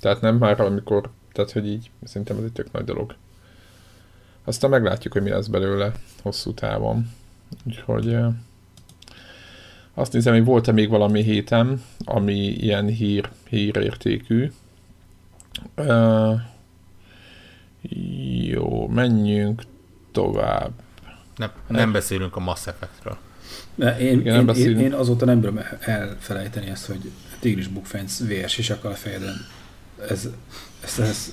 Tehát 0.00 0.20
nem 0.20 0.36
már 0.36 0.60
amikor, 0.60 1.10
tehát 1.32 1.52
hogy 1.52 1.66
így, 1.66 1.90
szerintem 2.04 2.36
ez 2.36 2.42
egy 2.42 2.52
tök 2.52 2.72
nagy 2.72 2.84
dolog. 2.84 3.14
Aztán 4.48 4.70
meglátjuk, 4.70 5.12
hogy 5.12 5.22
mi 5.22 5.30
lesz 5.30 5.46
belőle 5.46 5.92
hosszú 6.22 6.54
távon. 6.54 7.10
Úgyhogy 7.66 8.16
azt 9.94 10.12
nézem, 10.12 10.34
hogy 10.34 10.44
volt-e 10.44 10.72
még 10.72 10.88
valami 10.88 11.22
héten, 11.22 11.82
ami 12.04 12.34
ilyen 12.34 12.86
hír, 12.86 13.30
hírértékű. 13.48 14.50
Uh, 15.76 16.40
jó, 18.46 18.86
menjünk 18.86 19.62
tovább. 20.12 20.70
Nem, 21.36 21.50
nem 21.66 21.92
beszélünk 21.92 22.36
a 22.36 22.40
Mass 22.40 22.66
Effectről. 22.66 23.16
Ne, 23.74 23.98
én, 23.98 24.20
Igen, 24.20 24.48
én, 24.48 24.68
én, 24.68 24.78
én, 24.78 24.92
azóta 24.92 25.24
nem 25.24 25.40
bírom 25.40 25.60
elfelejteni 25.80 26.66
ezt, 26.66 26.86
hogy 26.86 27.10
Tigris 27.38 27.66
Bookfence 27.66 28.24
VS 28.24 28.58
is 28.58 28.70
akar 28.70 28.90
a 28.90 28.94
fejeden. 28.94 29.36
Ez, 30.08 30.28
ez, 30.84 30.98
ez, 30.98 31.32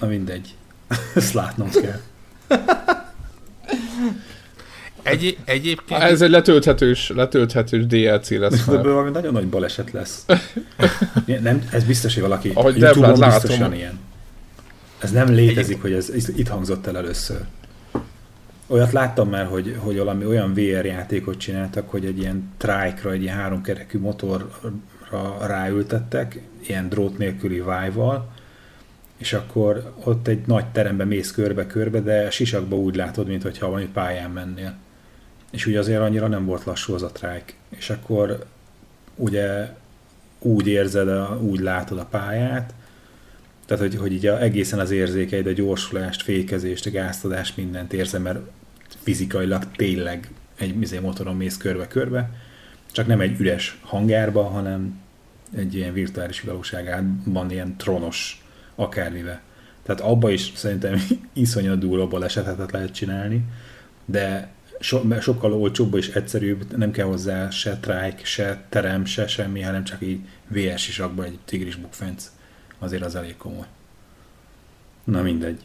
na 0.00 0.06
mindegy. 0.06 0.54
Ezt 1.14 1.32
látnom 1.32 1.70
kell. 1.70 2.00
Egy, 5.06 5.38
egyébként... 5.44 6.02
Ez 6.02 6.20
egy 6.20 6.30
letölthetős, 6.30 7.12
letölthetős 7.14 7.86
DLC 7.86 8.30
lesz 8.30 8.64
már. 8.64 8.76
Ebből 8.76 8.92
valami 8.92 9.10
nagyon 9.10 9.32
nagy 9.32 9.46
baleset 9.46 9.90
lesz. 9.90 10.24
nem, 11.42 11.68
ez 11.70 11.84
biztos, 11.84 12.14
hogy 12.14 12.22
valaki 12.22 12.50
Ahogy 12.54 12.78
Youtube-on 12.78 13.20
biztosan 13.20 13.74
ilyen. 13.74 13.98
Ez 14.98 15.10
nem 15.10 15.28
létezik, 15.28 15.82
hogy 15.82 15.92
ez 15.92 16.08
itt 16.36 16.48
hangzott 16.48 16.86
el 16.86 16.96
először. 16.96 17.40
Olyat 18.66 18.92
láttam 18.92 19.28
már, 19.28 19.46
hogy, 19.46 19.76
hogy 19.78 19.96
valami 19.96 20.24
olyan 20.24 20.54
VR 20.54 20.84
játékot 20.84 21.38
csináltak, 21.38 21.90
hogy 21.90 22.04
egy 22.04 22.18
ilyen 22.18 22.52
trike 22.56 23.10
egy 23.10 23.22
ilyen 23.22 23.36
háromkerekű 23.36 23.98
motorra 23.98 24.48
ráültettek, 25.46 26.40
ilyen 26.66 26.88
drót 26.88 27.18
nélküli 27.18 27.60
vájval, 27.60 28.32
és 29.16 29.32
akkor 29.32 29.92
ott 30.04 30.28
egy 30.28 30.46
nagy 30.46 30.66
teremben 30.66 31.06
mész 31.06 31.30
körbe-körbe, 31.30 32.00
de 32.00 32.30
sisakba 32.30 32.76
úgy 32.76 32.96
látod, 32.96 33.26
mintha 33.26 33.66
valami 33.66 33.88
pályán 33.92 34.30
mennél. 34.30 34.76
És 35.50 35.66
ugye 35.66 35.78
azért 35.78 36.00
annyira 36.00 36.26
nem 36.26 36.44
volt 36.44 36.64
lassú 36.64 36.94
az 36.94 37.02
a 37.02 37.12
trike. 37.12 37.52
És 37.68 37.90
akkor 37.90 38.44
ugye 39.14 39.68
úgy 40.38 40.66
érzed, 40.66 41.40
úgy 41.40 41.60
látod 41.60 41.98
a 41.98 42.04
pályát, 42.04 42.74
tehát, 43.66 43.82
hogy, 43.82 43.96
hogy 43.96 44.12
így 44.12 44.26
a, 44.26 44.42
egészen 44.42 44.78
az 44.78 44.90
érzékeid, 44.90 45.46
a 45.46 45.52
gyorsulást, 45.52 46.22
fékezést, 46.22 46.86
a 46.86 46.90
gáztadást, 46.90 47.56
mindent 47.56 47.92
érzem, 47.92 48.22
mert 48.22 48.38
fizikailag 49.02 49.66
tényleg 49.76 50.30
egy 50.58 50.80
izé, 50.80 50.98
motoron 50.98 51.36
mész 51.36 51.56
körbe-körbe, 51.56 52.30
csak 52.92 53.06
nem 53.06 53.20
egy 53.20 53.40
üres 53.40 53.78
hangárba, 53.82 54.42
hanem 54.42 55.00
egy 55.56 55.74
ilyen 55.74 55.92
virtuális 55.92 56.40
valóságában 56.40 57.50
ilyen 57.50 57.76
tronos 57.76 58.45
akármivel. 58.76 59.40
Tehát 59.82 60.00
abba 60.00 60.30
is 60.30 60.52
szerintem 60.54 61.02
iszonyat 61.32 61.78
durva 61.78 62.06
balesetet 62.06 62.72
lehet 62.72 62.92
csinálni, 62.92 63.44
de 64.04 64.48
so, 64.80 65.20
sokkal 65.20 65.52
olcsóbb 65.52 65.94
és 65.94 66.08
egyszerűbb, 66.08 66.76
nem 66.76 66.90
kell 66.90 67.06
hozzá 67.06 67.50
se 67.50 67.76
trike, 67.76 68.20
se 68.22 68.64
terem, 68.68 69.04
se 69.04 69.26
semmi, 69.26 69.60
hanem 69.60 69.84
csak 69.84 70.02
így 70.02 70.20
VS 70.48 70.88
is 70.88 70.98
abban 70.98 71.24
egy 71.24 71.38
tigris 71.44 71.76
bukfenc. 71.76 72.30
Azért 72.78 73.04
az 73.04 73.14
elég 73.14 73.36
komoly. 73.36 73.66
Na 75.04 75.22
mindegy. 75.22 75.60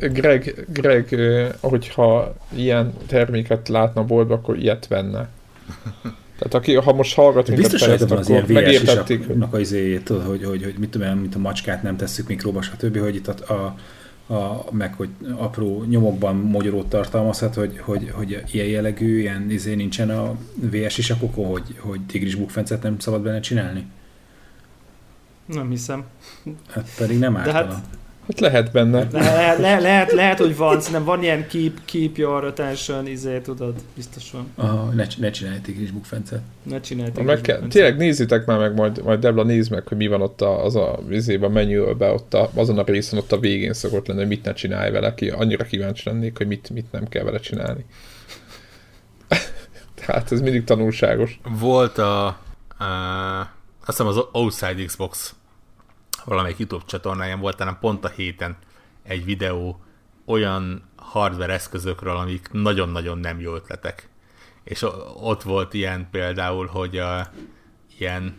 Greg, 0.00 0.66
Greg, 0.68 1.14
hogyha 1.60 2.34
ilyen 2.54 2.92
terméket 3.06 3.68
látna 3.68 4.04
boltba, 4.04 4.34
akkor 4.34 4.58
ilyet 4.58 4.86
venne. 4.86 5.28
Tehát 6.38 6.54
aki, 6.54 6.74
ha 6.74 6.92
most 6.92 7.14
hallgat 7.14 7.48
minket 7.48 7.70
Biztos, 7.70 7.88
hogy 7.88 8.08
van 8.08 8.18
az 8.18 8.28
ilyen 8.28 8.44
megértették. 8.48 9.24
a 9.50 9.58
izéjét, 9.58 10.08
hogy, 10.08 10.44
hogy, 10.44 10.62
hogy 10.62 10.74
mit 10.78 10.90
tudom, 10.90 11.18
mint 11.18 11.34
a 11.34 11.38
macskát 11.38 11.82
nem 11.82 11.96
tesszük 11.96 12.28
mikróba, 12.28 12.62
stb., 12.62 12.98
hogy 12.98 13.14
itt 13.14 13.28
a, 13.28 13.52
a 13.52 13.76
a, 14.28 14.64
meg 14.70 14.94
hogy 14.94 15.08
apró 15.36 15.84
nyomokban 15.88 16.36
magyarót 16.36 16.88
tartalmazhat, 16.88 17.54
hogy, 17.54 17.78
hogy, 17.78 18.10
hogy 18.14 18.42
ilyen 18.50 18.66
jellegű, 18.66 19.18
ilyen 19.18 19.50
izé 19.50 19.74
nincsen 19.74 20.10
a 20.10 20.36
VS 20.54 20.98
is 20.98 21.10
a 21.10 21.16
kokó, 21.16 21.52
hogy, 21.52 21.76
hogy 21.78 22.00
tigris 22.06 22.34
bukfencet 22.34 22.82
nem 22.82 22.98
szabad 22.98 23.22
benne 23.22 23.40
csinálni? 23.40 23.86
Nem 25.46 25.70
hiszem. 25.70 26.04
Hát 26.70 26.88
pedig 26.98 27.18
nem 27.18 27.36
ártana. 27.36 27.56
Hát, 27.56 27.84
hát 28.26 28.40
lehet 28.40 28.72
benne. 28.72 29.08
Le, 29.12 29.20
le, 29.20 29.56
le, 29.58 29.80
lehet, 29.80 30.12
lehet, 30.12 30.38
hogy 30.38 30.56
van, 30.56 30.80
nem 30.92 31.04
van 31.04 31.22
ilyen 31.22 31.46
keep, 31.48 31.78
keep 31.84 32.16
your 32.16 32.44
attention, 32.44 33.06
izé, 33.06 33.38
tudod, 33.38 33.74
biztos 33.94 34.30
van. 34.30 34.52
Aha, 34.54 34.90
ne, 34.94 35.06
ne 35.18 35.30
csinálj 35.30 35.58
tigris 35.60 35.90
bukfencet. 35.90 36.40
Ne 36.62 36.80
csinálj 36.80 37.10
tigris 37.10 37.26
meg 37.26 37.40
kell, 37.40 37.60
Tényleg 37.68 37.96
nézzétek 37.96 38.46
már 38.46 38.58
meg, 38.58 38.74
majd, 38.74 39.02
majd 39.02 39.20
Debla 39.20 39.42
nézd 39.42 39.70
meg, 39.70 39.88
hogy 39.88 39.96
mi 39.96 40.06
van 40.06 40.22
ott 40.22 40.40
a, 40.40 40.64
az 40.64 40.76
a 40.76 40.98
vizében, 41.06 41.50
menüölbe, 41.50 42.10
ott 42.10 42.34
a, 42.34 42.50
azon 42.54 42.78
a 42.78 42.84
részen, 42.84 43.18
ott 43.18 43.32
a 43.32 43.38
végén 43.38 43.72
szokott 43.72 44.06
lenni, 44.06 44.18
hogy 44.18 44.28
mit 44.28 44.44
ne 44.44 44.52
csinálj 44.52 44.90
vele, 44.90 45.14
ki, 45.14 45.28
annyira 45.28 45.64
kíváncsi 45.64 46.08
lennék, 46.08 46.36
hogy 46.36 46.46
mit, 46.46 46.70
mit 46.70 46.92
nem 46.92 47.08
kell 47.08 47.24
vele 47.24 47.38
csinálni. 47.38 47.84
Tehát 49.94 50.32
ez 50.32 50.40
mindig 50.40 50.64
tanulságos. 50.64 51.40
Volt 51.60 51.98
a, 51.98 52.26
a 52.26 53.54
azt 53.86 53.98
hiszem 53.98 54.06
az 54.06 54.24
Outside 54.32 54.84
Xbox 54.84 55.34
valamelyik 56.24 56.58
YouTube 56.58 56.84
csatornáján 56.86 57.40
volt, 57.40 57.56
talán 57.56 57.78
pont 57.80 58.04
a 58.04 58.08
héten 58.08 58.56
egy 59.02 59.24
videó 59.24 59.80
olyan 60.24 60.82
hardware 60.96 61.52
eszközökről, 61.52 62.16
amik 62.16 62.48
nagyon-nagyon 62.52 63.18
nem 63.18 63.40
jó 63.40 63.54
ötletek. 63.54 64.08
És 64.64 64.84
ott 65.14 65.42
volt 65.42 65.74
ilyen 65.74 66.08
például, 66.10 66.66
hogy 66.66 66.98
a, 66.98 67.26
ilyen 67.98 68.36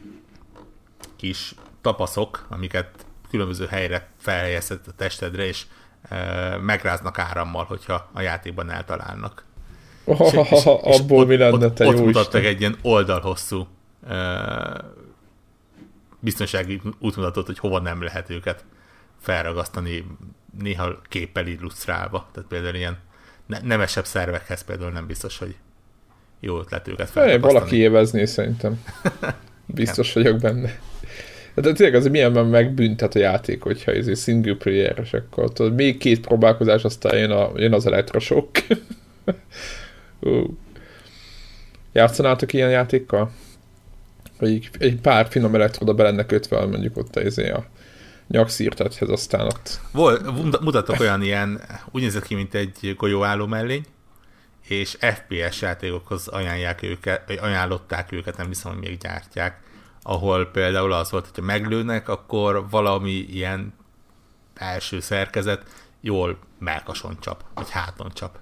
kis 1.16 1.56
tapaszok, 1.82 2.46
amiket 2.50 3.06
különböző 3.30 3.66
helyre 3.66 4.10
felhelyezhet 4.18 4.88
a 4.88 4.92
testedre, 4.92 5.46
és 5.46 5.66
e, 6.02 6.58
megráznak 6.58 7.20
árammal, 7.20 7.64
hogyha 7.64 8.10
a 8.14 8.22
játékban 8.22 8.70
eltalálnak. 8.70 9.46
Oh, 10.04 10.20
és, 10.20 10.52
és, 10.52 10.66
és 10.84 11.00
abból 11.00 11.20
ott, 11.20 11.28
mi 11.28 11.38
lenne, 11.38 11.70
te 11.72 11.88
ott, 11.88 11.96
ott 11.96 12.06
mutattak 12.06 12.44
egy 12.44 12.60
ilyen 12.60 12.78
oldalhosszú 12.82 13.68
e, 14.08 14.16
biztonsági 16.20 16.82
útmutatót, 17.00 17.46
hogy 17.46 17.60
hova 17.60 17.80
nem 17.80 18.02
lehet 18.02 18.30
őket 18.30 18.66
felragasztani, 19.22 20.06
néha 20.60 21.02
képpel 21.10 21.48
illusztrálva. 21.48 22.30
Tehát 22.32 22.50
például 22.50 22.76
ilyen 22.76 22.98
ne- 23.46 23.62
nemesebb 23.62 24.06
szervekhez 24.06 24.62
például 24.64 24.92
nem 24.92 25.08
biztos, 25.08 25.38
hogy 25.38 25.56
jó 26.40 26.60
ötlet 26.60 26.88
őket 26.88 27.10
felragasztani. 27.10 27.54
Valaki 27.54 27.76
évezné 27.76 28.26
szerintem. 28.26 28.84
Biztos 29.66 30.14
vagyok 30.14 30.40
benne. 30.40 30.80
De 31.54 31.74
tényleg 31.74 31.96
az 31.96 32.08
milyen 32.08 32.32
megbüntet 32.32 33.16
a 33.16 33.20
játék, 33.20 33.62
hogyha 33.62 33.92
ez 33.92 34.08
egy 34.08 34.18
single 34.18 34.56
player 34.56 35.08
akkor 35.12 35.54
tudod, 35.54 35.74
még 35.74 35.98
két 35.98 36.20
próbálkozás, 36.20 36.84
aztán 36.84 37.18
jön, 37.18 37.32
a, 37.32 37.52
jön 37.56 37.74
az 37.74 37.86
elektrosok. 37.86 38.50
uh. 40.20 40.50
Játszanátok 41.92 42.54
ilyen 42.54 42.70
játékkal? 42.70 43.32
Vagy 44.40 44.70
egy 44.80 45.02
pár 45.02 45.28
finom 45.30 45.56
elektroda 45.56 45.94
be 45.94 46.04
lenne 46.04 46.26
kötve, 46.26 46.66
mondjuk 46.66 46.98
ott 46.98 47.16
izé 47.16 47.50
a 47.50 47.66
nyakszírtethez, 48.28 49.10
aztán 49.10 49.46
ott... 49.46 49.80
Volt, 49.92 50.62
mutatok 50.62 51.00
olyan 51.00 51.22
ilyen, 51.22 51.62
úgy 51.92 52.02
nézett 52.02 52.26
ki, 52.26 52.36
mint 52.36 52.54
egy 52.54 52.94
golyóálló 52.98 53.46
mellény, 53.46 53.86
és 54.68 54.98
FPS 55.00 55.62
játékokhoz 55.62 56.28
ajánlják 56.28 56.84
őket, 56.84 57.30
ajánlották 57.40 58.12
őket, 58.12 58.38
nem 58.38 58.48
hiszem, 58.48 58.72
hogy 58.72 58.82
még 58.82 58.98
gyártják, 58.98 59.62
ahol 60.02 60.46
például 60.46 60.92
az 60.92 61.12
volt, 61.12 61.26
hogyha 61.26 61.42
meglőnek, 61.42 62.10
akkor 62.10 62.70
valami 62.70 63.12
ilyen 63.12 63.74
első 64.54 65.00
szerkezet 65.00 65.64
jól 66.02 66.38
melkason 66.60 67.18
csap, 67.20 67.44
vagy 67.54 67.70
háton 67.70 68.12
csap. 68.14 68.40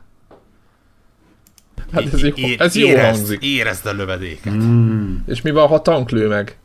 Hát 1.92 2.14
ez, 2.14 2.22
jó, 2.24 2.48
ez 2.58 2.76
jó 2.76 2.88
érezd, 2.88 3.16
hangzik. 3.16 3.44
Érezd 3.44 3.86
a 3.86 3.94
lövedéket. 3.94 4.54
Mm. 4.54 5.16
És 5.28 5.42
mi 5.42 5.52
van, 5.52 5.68
ha 5.68 5.82
tanklő 5.82 6.28
meg? 6.28 6.58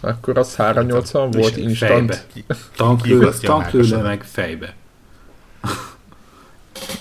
Akkor 0.00 0.38
az 0.38 0.56
380 0.56 1.30
volt 1.30 1.56
instant. 1.56 2.26
Tanklő, 2.76 3.30
tanklő 3.40 3.96
meg 4.02 4.24
fejbe. 4.24 4.74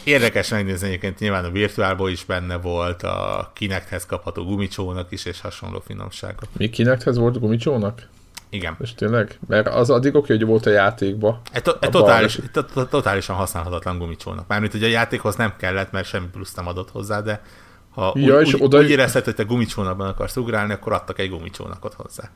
Érdekes 0.03 0.49
megnézni 0.49 0.87
egyébként, 0.87 1.19
nyilván 1.19 1.45
a 1.45 1.49
virtuálból 1.49 2.09
is 2.09 2.25
benne 2.25 2.57
volt, 2.57 3.03
a 3.03 3.51
Kinecthez 3.55 4.05
kapható 4.05 4.43
gumicsónak 4.43 5.11
is, 5.11 5.25
és 5.25 5.41
hasonló 5.41 5.83
finomságok. 5.85 6.49
Mi 6.57 6.69
Kinecthez 6.69 7.17
volt 7.17 7.39
gumicsónak? 7.39 8.07
Igen. 8.49 8.75
És 8.79 8.93
tényleg? 8.93 9.39
Mert 9.47 9.67
az 9.67 9.89
addig 9.89 10.15
oké, 10.15 10.33
hogy 10.33 10.45
volt 10.45 10.65
a 10.65 10.69
játékba. 10.69 11.41
E, 11.51 11.61
to, 11.61 11.71
e 11.79 11.89
totális, 11.89 12.39
to, 12.51 12.63
to, 12.63 12.85
totálisan 12.85 13.35
használhatatlan 13.35 13.97
gumicsónak. 13.97 14.47
Mármint, 14.47 14.71
hogy 14.71 14.83
a 14.83 14.87
játékhoz 14.87 15.35
nem 15.35 15.53
kellett, 15.57 15.91
mert 15.91 16.07
semmi 16.07 16.27
plusz 16.31 16.53
nem 16.53 16.67
adott 16.67 16.89
hozzá, 16.91 17.21
de 17.21 17.41
ha 17.89 18.13
Ja, 18.15 18.35
úgy, 18.37 18.47
és 18.47 18.53
úgy, 18.53 18.61
oda- 18.61 18.79
úgy 18.79 18.89
érezted, 18.89 19.23
hogy 19.23 19.35
te 19.35 19.43
gumicsónakban 19.43 20.07
akarsz 20.07 20.35
ugrálni, 20.35 20.73
akkor 20.73 20.93
adtak 20.93 21.19
egy 21.19 21.29
gumicsónakot 21.29 21.93
hozzá. 21.93 22.29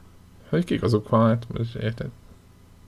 Hogy 0.50 0.64
kik 0.64 0.84
azok 0.84 1.10
van, 1.10 1.28
hát 1.28 1.46
most 1.58 1.76
érted. 1.76 2.08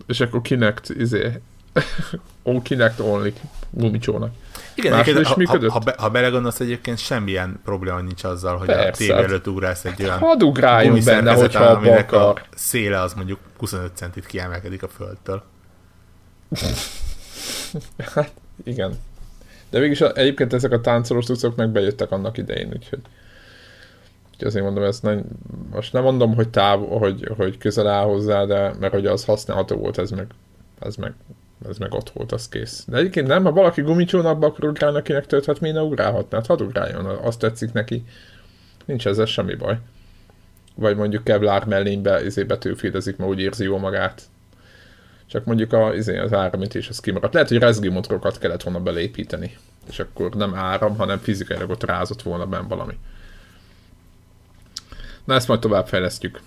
És 0.08 0.20
akkor 0.20 0.42
Kinect, 0.42 0.90
izé, 0.90 1.42
ó, 2.44 2.62
Kinect 2.62 3.00
only 3.00 3.34
gumicsónak. 3.70 4.34
Igen, 4.76 4.94
egyébként, 4.94 5.26
ha, 5.28 5.36
működött? 5.38 5.70
ha, 5.70 5.80
be, 5.80 5.96
ha 5.98 6.10
belegondolsz, 6.10 6.60
egyébként 6.60 6.98
semmilyen 6.98 7.60
probléma 7.64 8.02
nincs 8.02 8.24
azzal, 8.24 8.58
hogy 8.58 8.70
a 8.70 8.74
Persze, 8.74 8.92
tévé 8.92 9.14
hát. 9.14 9.24
előtt 9.24 9.48
ugrálsz 9.48 9.86
egy 9.86 10.04
olyan 10.04 10.18
Hadd 10.18 10.44
ugráljon 10.44 11.00
benne, 11.06 11.34
hogyha 11.34 11.64
abba 11.64 11.78
aminek 11.78 12.12
a 12.12 12.30
akar. 12.30 12.44
széle 12.56 13.02
az 13.02 13.14
mondjuk 13.14 13.40
25 13.58 13.92
centit 13.96 14.26
kiemelkedik 14.26 14.84
a 14.84 14.88
földtől. 14.88 15.44
Igen. 18.64 18.92
De 19.70 19.80
végülis 19.80 20.02
a- 20.02 20.14
egyébként 20.14 20.54
ezek 20.54 20.72
a 20.72 20.82
táncolós 20.82 21.26
cuccok 21.26 21.56
meg 21.56 21.70
bejöttek 21.70 22.12
annak 22.12 22.38
idején, 22.38 22.68
úgyhogy, 22.68 23.00
úgyhogy 24.32 24.48
azért 24.48 24.64
mondom, 24.66 24.84
ezt 24.84 25.04
nem, 25.04 25.24
most 25.72 25.94
nem 25.94 26.04
mondom, 26.04 26.36
hogy 26.36 26.50
táv, 26.50 26.88
hogy, 26.88 27.32
hogy 27.38 27.58
közel 27.58 27.88
áll 27.88 28.04
hozzá, 28.06 28.46
de 28.46 28.74
mert 28.80 28.94
hogy 28.94 29.06
az 29.06 29.26
használható 29.26 29.76
volt, 29.76 29.98
ez 29.98 30.10
meg, 30.10 30.28
ez 30.80 30.96
meg, 30.96 31.14
ez 31.70 31.78
meg 31.78 31.94
ott 31.94 32.10
volt, 32.10 32.32
az 32.32 32.50
kész. 32.50 32.84
De 32.88 32.98
egyébként 32.98 33.28
nem, 33.28 33.44
ha 33.44 33.52
valaki 33.52 33.82
gumicsónakba 33.82 34.48
akar 34.48 34.70
ugrálni, 34.70 34.98
akinek 34.98 35.26
tölthet, 35.26 35.60
miért 35.60 35.76
ne 35.76 35.82
ugrálhatná? 35.82 36.38
Hát 36.38 36.48
hadd 36.48 36.62
ugráljon, 36.62 37.06
azt 37.06 37.40
tetszik 37.40 37.72
neki. 37.72 38.04
Nincs 38.86 39.08
ezzel 39.08 39.26
semmi 39.26 39.56
baj. 39.56 39.78
Vagy 40.76 40.96
mondjuk 40.96 41.24
Kevlar 41.24 41.66
mellénybe 41.66 42.26
izé 42.26 42.44
betűfédezik, 42.44 43.18
mert 43.18 43.30
úgy 43.30 43.40
érzi 43.40 43.64
jól 43.64 43.80
magát. 43.80 44.22
Csak 45.26 45.46
mondjuk 45.46 45.74
a, 45.74 45.94
izé, 45.94 46.18
az 46.18 46.34
áramítés 46.34 46.90
az 46.90 47.00
kimaradt. 47.00 47.34
Lehet, 47.34 47.50
hogy 47.50 47.58
rezgimotorokat 47.58 48.38
kellett 48.38 48.64
volna 48.64 48.80
belépíteni. 48.80 49.58
És 49.90 50.00
akkor 50.00 50.34
nem 50.34 50.56
áram, 50.56 50.98
hanem 50.98 51.18
fizikailag 51.18 51.70
ott 51.70 51.84
rázott 51.84 52.22
volna 52.22 52.46
benne 52.46 52.68
valami. 52.68 52.98
Na 55.24 55.34
ezt 55.34 55.48
majd 55.48 55.60
tovább 55.60 55.88
fejlesztjük. 55.88 56.42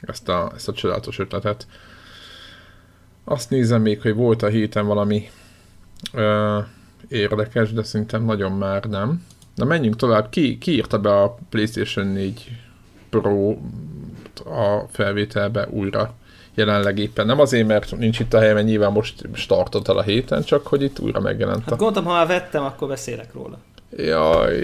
Ezt 0.00 0.28
a, 0.28 0.52
ezt 0.54 0.68
a 0.68 0.72
csodálatos 0.72 1.18
ötletet. 1.18 1.66
Azt 3.24 3.50
nézem 3.50 3.82
még, 3.82 4.00
hogy 4.00 4.14
volt 4.14 4.42
a 4.42 4.48
héten 4.48 4.86
valami 4.86 5.30
ö, 6.12 6.58
érdekes, 7.08 7.72
de 7.72 7.82
szerintem 7.82 8.24
nagyon 8.24 8.52
már 8.52 8.84
nem. 8.84 9.24
Na 9.54 9.64
menjünk 9.64 9.96
tovább. 9.96 10.28
Ki, 10.28 10.58
ki 10.58 10.72
írta 10.72 10.98
be 10.98 11.20
a 11.20 11.38
PlayStation 11.48 12.06
4 12.06 12.50
Pro 13.10 13.50
a 14.44 14.86
felvételbe 14.90 15.68
újra 15.70 16.14
jelenleg 16.54 16.98
éppen. 16.98 17.26
Nem 17.26 17.40
azért, 17.40 17.66
mert 17.66 17.96
nincs 17.98 18.18
itt 18.20 18.34
a 18.34 18.38
hely, 18.38 18.52
mert 18.52 18.66
nyilván 18.66 18.92
most 18.92 19.28
startott 19.34 19.88
el 19.88 19.96
a 19.96 20.02
héten, 20.02 20.42
csak 20.42 20.66
hogy 20.66 20.82
itt 20.82 20.98
újra 20.98 21.20
megjelent. 21.20 21.62
Hát 21.62 21.72
A... 21.72 21.76
gondoltam, 21.76 22.04
ha 22.04 22.12
már 22.12 22.26
vettem, 22.26 22.64
akkor 22.64 22.88
beszélek 22.88 23.32
róla. 23.34 23.58
Jaj, 23.96 24.56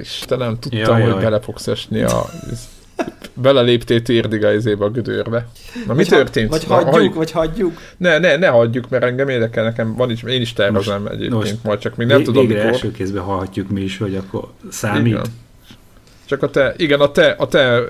Istenem, 0.00 0.58
tudtam, 0.58 0.80
Jaj, 0.80 1.00
hogy 1.02 1.10
jaj. 1.10 1.22
bele 1.22 1.40
fogsz 1.40 1.66
esni 1.66 2.02
a... 2.02 2.24
Beleléptél 3.34 4.02
térdig 4.02 4.44
a 4.44 4.52
izébe 4.52 4.84
a 4.84 4.90
gödörbe. 4.90 5.46
Na 5.86 5.94
mi 5.94 6.04
ha- 6.04 6.16
történt? 6.16 6.50
Vagy 6.50 6.64
Na, 6.68 6.74
hagyjuk, 6.74 6.92
hagyjuk- 6.94 7.14
vagy 7.14 7.30
hagyjuk. 7.30 7.78
Ne, 7.96 8.18
ne, 8.18 8.36
ne 8.36 8.46
hagyjuk, 8.46 8.88
mert 8.88 9.04
engem 9.04 9.28
érdekel, 9.28 9.64
nekem 9.64 9.94
van 9.94 10.10
is, 10.10 10.22
én 10.22 10.40
is 10.40 10.52
tervezem 10.52 11.00
Most- 11.00 11.12
egyébként, 11.14 11.32
most 11.42 11.56
majd 11.64 11.78
csak 11.78 11.96
még 11.96 12.06
nem 12.06 12.16
Vég- 12.16 12.26
tudom 12.26 12.46
Végre 12.46 12.62
mikor. 12.62 12.72
első 12.74 12.92
kézben 12.92 13.22
hallhatjuk 13.22 13.68
mi 13.70 13.80
is, 13.80 13.98
hogy 13.98 14.14
akkor 14.16 14.48
számít. 14.70 15.06
Igen. 15.06 15.24
Csak 16.24 16.42
a 16.42 16.50
te, 16.50 16.74
igen, 16.76 17.00
a 17.00 17.10
te, 17.12 17.34
a 17.38 17.48
te 17.48 17.80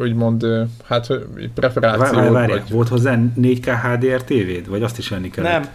úgymond, 0.00 0.46
hát 0.84 1.10
ö, 1.10 1.18
Várj, 1.34 1.46
preferáció, 1.54 2.14
várj, 2.18 2.30
várj, 2.32 2.52
vagy, 2.52 2.62
volt 2.70 2.88
hozzá 2.88 3.18
4K 3.40 3.66
HDR 3.82 4.22
tévéd? 4.24 4.68
Vagy 4.68 4.82
azt 4.82 4.98
is 4.98 5.08
venni 5.08 5.30
kellett? 5.30 5.52
Nem, 5.52 5.68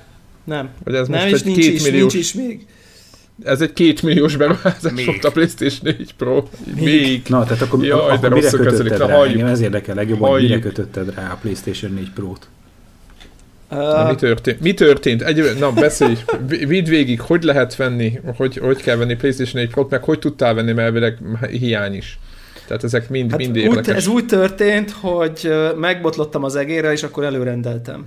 nem. 0.43 0.69
vagy 0.83 0.93
ez 0.95 1.07
Nem, 1.07 1.19
most 1.21 1.33
és 1.33 1.39
egy 1.39 1.45
nincs 1.45 1.57
két 1.65 1.73
is, 1.73 1.83
milliós, 1.83 2.13
nincs 2.13 2.25
is 2.25 2.33
még. 2.33 2.65
Ez 3.43 3.61
egy 3.61 3.73
két 3.73 4.01
milliós 4.01 4.35
beruházás 4.35 4.91
Még. 4.95 5.05
volt 5.05 5.23
a 5.25 5.31
PlayStation 5.31 5.95
4 5.97 6.13
Pro. 6.17 6.43
Még. 6.75 6.83
Még. 6.83 7.21
Na, 7.27 7.43
tehát 7.43 7.61
akkor, 7.61 7.83
Jaj, 7.85 7.99
de 8.07 8.13
akkor 8.13 8.29
mire 8.29 8.49
rosszul 8.49 8.65
kötötted 8.65 8.97
rá? 9.07 9.15
halljuk. 9.15 9.33
Engem 9.33 9.47
ez 9.53 9.61
érdekel 9.61 9.95
legjobban, 9.95 10.29
hogy 10.29 10.41
mire 10.41 10.59
kötötted 10.59 11.13
rá 11.15 11.31
a 11.31 11.37
PlayStation 11.41 11.91
4 11.93 12.11
Pro-t. 12.13 12.47
Na, 13.69 14.03
mi 14.05 14.09
Uh, 14.11 14.15
történt? 14.15 14.59
Mi 14.59 14.73
történt? 14.73 15.21
Egy, 15.21 15.57
na, 15.59 15.71
beszélj, 15.71 16.17
vi- 16.47 16.65
vidd 16.65 16.85
végig, 16.85 17.21
hogy 17.21 17.43
lehet 17.43 17.75
venni, 17.75 18.19
hogy, 18.35 18.57
hogy 18.57 18.81
kell 18.81 18.95
venni 18.95 19.15
PlayStation 19.15 19.61
4 19.63 19.71
Pro-t, 19.71 19.89
meg 19.89 20.03
hogy 20.03 20.19
tudtál 20.19 20.53
venni, 20.53 20.71
mert 20.71 20.85
elvileg 20.87 21.17
hiány 21.49 21.93
is. 21.95 22.19
Tehát 22.67 22.83
ezek 22.83 23.09
mind, 23.09 23.29
hát 23.31 23.39
mind 23.39 23.51
úgy, 23.57 23.63
érdekes. 23.63 23.95
ez 23.95 24.07
úgy 24.07 24.25
történt, 24.25 24.91
hogy 24.91 25.53
megbotlottam 25.77 26.43
az 26.43 26.55
egérre, 26.55 26.91
és 26.91 27.03
akkor 27.03 27.23
előrendeltem. 27.23 28.05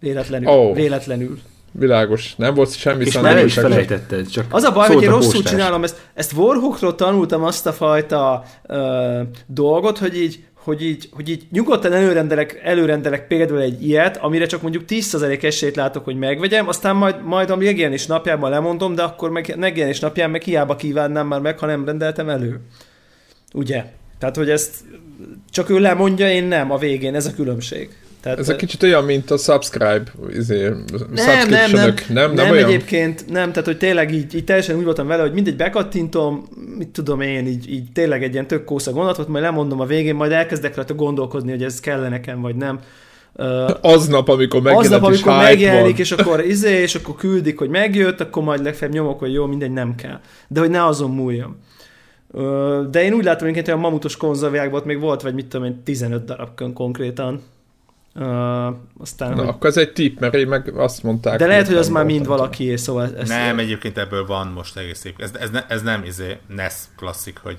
Véletlenül. 0.00 0.48
Ó. 0.48 0.74
Véletlenül. 0.74 1.38
Világos. 1.78 2.34
Nem 2.36 2.54
volt 2.54 2.76
semmi 2.76 3.04
És 3.04 3.20
már 3.20 3.36
el 3.36 3.44
is 3.44 3.54
felejtetted, 3.54 4.28
csak 4.28 4.44
Az 4.50 4.62
a 4.62 4.72
baj, 4.72 4.88
hogy 4.88 5.02
én 5.02 5.10
rosszul 5.10 5.32
postás. 5.32 5.50
csinálom 5.52 5.82
ezt. 5.84 5.96
Ezt 6.14 6.32
Warhawkról 6.32 6.94
tanultam 6.94 7.44
azt 7.44 7.66
a 7.66 7.72
fajta 7.72 8.44
ö, 8.66 9.20
dolgot, 9.46 9.98
hogy 9.98 10.16
így, 10.16 10.44
hogy 10.54 10.82
így, 10.82 11.08
hogy 11.12 11.28
így 11.28 11.46
nyugodtan 11.50 11.92
előrendelek, 11.92 12.60
előrendelek 12.64 13.26
például 13.26 13.60
egy 13.60 13.86
ilyet, 13.86 14.16
amire 14.16 14.46
csak 14.46 14.62
mondjuk 14.62 14.84
10% 14.88 15.42
esélyt 15.42 15.76
látok, 15.76 16.04
hogy 16.04 16.16
megvegyem, 16.16 16.68
aztán 16.68 16.96
majd, 16.96 17.24
majd 17.24 17.50
a 17.50 17.56
megjelenés 17.56 18.06
napjában 18.06 18.50
lemondom, 18.50 18.94
de 18.94 19.02
akkor 19.02 19.30
meg, 19.30 19.54
megjelenés 19.58 20.00
napján 20.00 20.30
meg 20.30 20.42
hiába 20.42 20.76
kívánnám 20.76 21.26
már 21.26 21.40
meg, 21.40 21.58
ha 21.58 21.66
nem 21.66 21.84
rendeltem 21.84 22.28
elő. 22.28 22.60
Ugye? 23.54 23.84
Tehát, 24.18 24.36
hogy 24.36 24.50
ezt 24.50 24.74
csak 25.50 25.70
ő 25.70 25.78
lemondja, 25.78 26.30
én 26.30 26.44
nem 26.44 26.70
a 26.70 26.78
végén, 26.78 27.14
ez 27.14 27.26
a 27.26 27.34
különbség. 27.34 27.96
Tehát, 28.28 28.42
Ez 28.42 28.48
egy 28.48 28.56
kicsit 28.56 28.82
olyan, 28.82 29.04
mint 29.04 29.30
a 29.30 29.36
subscribe, 29.36 30.02
izé, 30.30 30.62
nem, 30.62 31.48
nem, 31.48 31.70
nem, 31.70 31.94
nem, 32.08 32.32
nem, 32.32 32.50
olyan? 32.50 32.68
egyébként, 32.68 33.24
nem, 33.28 33.50
tehát 33.50 33.66
hogy 33.66 33.78
tényleg 33.78 34.12
így, 34.12 34.34
így 34.34 34.44
teljesen 34.44 34.76
úgy 34.76 34.84
voltam 34.84 35.06
vele, 35.06 35.22
hogy 35.22 35.32
mindegy 35.32 35.56
bekattintom, 35.56 36.48
mit 36.78 36.88
tudom 36.88 37.20
én, 37.20 37.46
így, 37.46 37.72
így 37.72 37.92
tényleg 37.92 38.22
egy 38.22 38.32
ilyen 38.32 38.46
tök 38.46 38.64
kósza 38.64 38.92
gondolatot, 38.92 39.28
majd 39.28 39.44
lemondom 39.44 39.80
a 39.80 39.86
végén, 39.86 40.14
majd 40.14 40.32
elkezdek 40.32 40.76
rajta 40.76 40.94
gondolkodni, 40.94 41.50
hogy 41.50 41.62
ez 41.62 41.80
kell 41.80 42.08
nekem, 42.08 42.40
vagy 42.40 42.56
nem. 42.56 42.78
Uh, 43.34 43.70
Aznap, 43.80 44.28
amikor 44.28 44.62
megjelent 44.62 44.92
aznap, 44.92 45.12
és 45.12 45.22
amikor 45.22 45.32
hype 45.32 45.48
megjelenik, 45.48 45.92
van. 45.92 46.00
és 46.00 46.12
akkor 46.12 46.44
izé, 46.44 46.80
és 46.80 46.94
akkor 46.94 47.14
küldik, 47.14 47.58
hogy 47.58 47.68
megjött, 47.68 48.20
akkor 48.20 48.42
majd 48.42 48.62
legfeljebb 48.62 48.96
nyomok, 48.96 49.18
hogy 49.18 49.32
jó, 49.32 49.46
mindegy, 49.46 49.72
nem 49.72 49.94
kell. 49.94 50.20
De 50.48 50.60
hogy 50.60 50.70
ne 50.70 50.84
azon 50.84 51.10
múljon. 51.10 51.56
Ö, 52.32 52.82
De 52.90 53.04
én 53.04 53.12
úgy 53.12 53.24
látom, 53.24 53.48
hogy 53.48 53.62
olyan 53.66 53.80
mamutos 53.80 54.16
konzervjákban 54.16 54.82
még 54.84 55.00
volt, 55.00 55.22
vagy 55.22 55.34
mit 55.34 55.46
tudom 55.46 55.66
én, 55.66 55.82
15 55.84 56.24
darab 56.24 56.72
konkrétan. 56.74 57.42
Uh, 58.20 58.76
aztán, 58.98 59.30
Na, 59.30 59.36
hogy... 59.36 59.48
akkor 59.48 59.68
ez 59.68 59.76
egy 59.76 59.92
tipp, 59.92 60.18
mert 60.18 60.34
én 60.34 60.46
meg 60.46 60.72
azt 60.76 61.02
mondták. 61.02 61.38
De 61.38 61.46
lehet, 61.46 61.66
hogy 61.66 61.76
az 61.76 61.88
már 61.88 62.04
mind 62.04 62.26
valaki, 62.26 62.76
szóval 62.76 63.16
ezt 63.16 63.28
Nem, 63.28 63.58
egyébként 63.58 63.98
ebből 63.98 64.26
van 64.26 64.46
most 64.46 64.76
egész 64.76 64.98
szép. 64.98 65.20
Ez, 65.20 65.30
ez, 65.40 65.50
ne, 65.50 65.66
ez 65.68 65.82
nem 65.82 66.04
izé 66.04 66.36
NES 66.46 66.74
klasszik, 66.96 67.38
hogy 67.42 67.58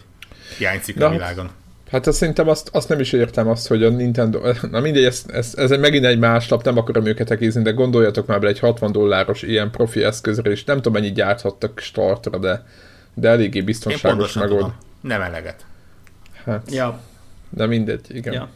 hiányzik 0.58 0.96
Na, 0.96 1.06
a 1.06 1.10
világon. 1.10 1.50
Hát 1.92 2.08
azt 2.08 2.18
szerintem 2.18 2.48
azt, 2.48 2.70
azt 2.74 2.90
nem 2.90 3.00
is 3.00 3.14
értem 3.14 3.48
azt, 3.48 3.68
hogy 3.68 3.84
a 3.84 3.90
Nintendo... 3.90 4.40
Na 4.72 4.80
mindegy, 4.80 5.04
ez, 5.04 5.24
ez, 5.28 5.54
ez 5.58 5.72
egy 5.72 5.80
megint 5.80 6.06
egy 6.06 6.20
más 6.20 6.50
lap, 6.50 6.64
nem 6.64 6.78
akarom 6.78 7.06
őket 7.06 7.32
egészni, 7.32 7.62
de 7.62 7.72
gondoljatok 7.72 8.28
már 8.28 8.40
bele 8.40 8.52
egy 8.52 8.60
60 8.60 8.92
dolláros 8.92 9.42
ilyen 9.42 9.72
profi 9.72 10.04
eszközre, 10.04 10.52
és 10.52 10.64
nem 10.64 10.76
tudom 10.76 10.94
mennyit 10.94 11.14
gyárthattak 11.14 11.80
startra, 11.80 12.38
de, 12.38 12.66
de 13.14 13.30
eléggé 13.30 13.62
biztonságos 13.62 14.34
megold. 14.34 14.60
tudom. 14.60 14.76
Nem 15.02 15.22
eleget. 15.22 15.66
Hát, 16.46 16.72
Ja, 16.72 17.00
de 17.50 17.66
mindegy, 17.66 18.16
igen. 18.16 18.34
ja. 18.34 18.50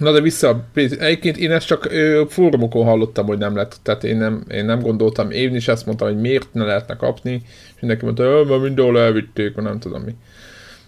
Na 0.00 0.12
de 0.12 0.20
vissza, 0.20 0.64
egyébként 0.74 1.36
én 1.36 1.50
ezt 1.50 1.66
csak 1.66 1.84
ö, 1.84 2.22
fórumokon 2.28 2.84
hallottam, 2.84 3.26
hogy 3.26 3.38
nem 3.38 3.56
lett, 3.56 3.76
tehát 3.82 4.04
én 4.04 4.16
nem, 4.16 4.44
én 4.50 4.64
nem 4.64 4.80
gondoltam, 4.80 5.30
én 5.30 5.54
is 5.54 5.68
ezt 5.68 5.86
mondtam, 5.86 6.08
hogy 6.08 6.20
miért 6.20 6.48
ne 6.52 6.64
lehetne 6.64 6.96
kapni, 6.96 7.42
és 7.44 7.80
mindenki 7.80 8.04
mondta, 8.04 8.44
hogy 8.44 8.60
mindenhol 8.60 8.98
elvitték, 8.98 9.54
vagy 9.54 9.64
nem 9.64 9.78
tudom 9.78 10.02
mi. 10.02 10.14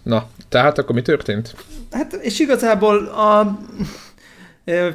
Na, 0.03 0.29
tehát 0.49 0.79
akkor 0.79 0.95
mi 0.95 1.03
történt? 1.03 1.55
Hát 1.91 2.13
és 2.13 2.39
igazából 2.39 2.97
a, 3.07 3.59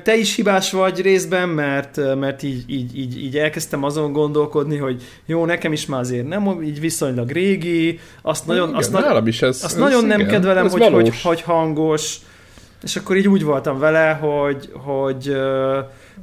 te 0.04 0.16
is 0.16 0.36
hibás 0.36 0.72
vagy 0.72 1.02
részben, 1.02 1.50
mert, 1.50 2.16
mert 2.16 2.44
így, 2.44 2.64
így, 2.68 2.98
így, 2.98 3.24
így 3.24 3.38
elkezdtem 3.38 3.84
azon 3.84 4.12
gondolkodni, 4.12 4.78
hogy 4.78 5.02
jó, 5.26 5.46
nekem 5.46 5.72
is 5.72 5.86
már 5.86 6.00
azért 6.00 6.28
nem, 6.28 6.62
így 6.64 6.80
viszonylag 6.80 7.30
régi, 7.30 8.00
azt 8.22 8.48
nagyon, 8.48 8.68
igen, 8.68 8.80
azt, 8.80 8.92
na, 8.92 9.22
is 9.26 9.42
ez, 9.42 9.64
azt 9.64 9.64
ez 9.64 9.80
nagyon 9.80 10.06
nem 10.06 10.20
igen, 10.20 10.32
kedvelem, 10.32 10.66
ez 10.66 10.72
hogy, 10.72 10.82
hogy, 10.82 10.92
valós. 10.92 11.24
hogy 11.24 11.42
hangos, 11.42 12.18
és 12.84 12.96
akkor 12.96 13.18
így 13.18 13.28
úgy 13.28 13.44
voltam 13.44 13.80
vele, 13.80 14.12
hogy, 14.12 14.72
hogy, 14.74 15.36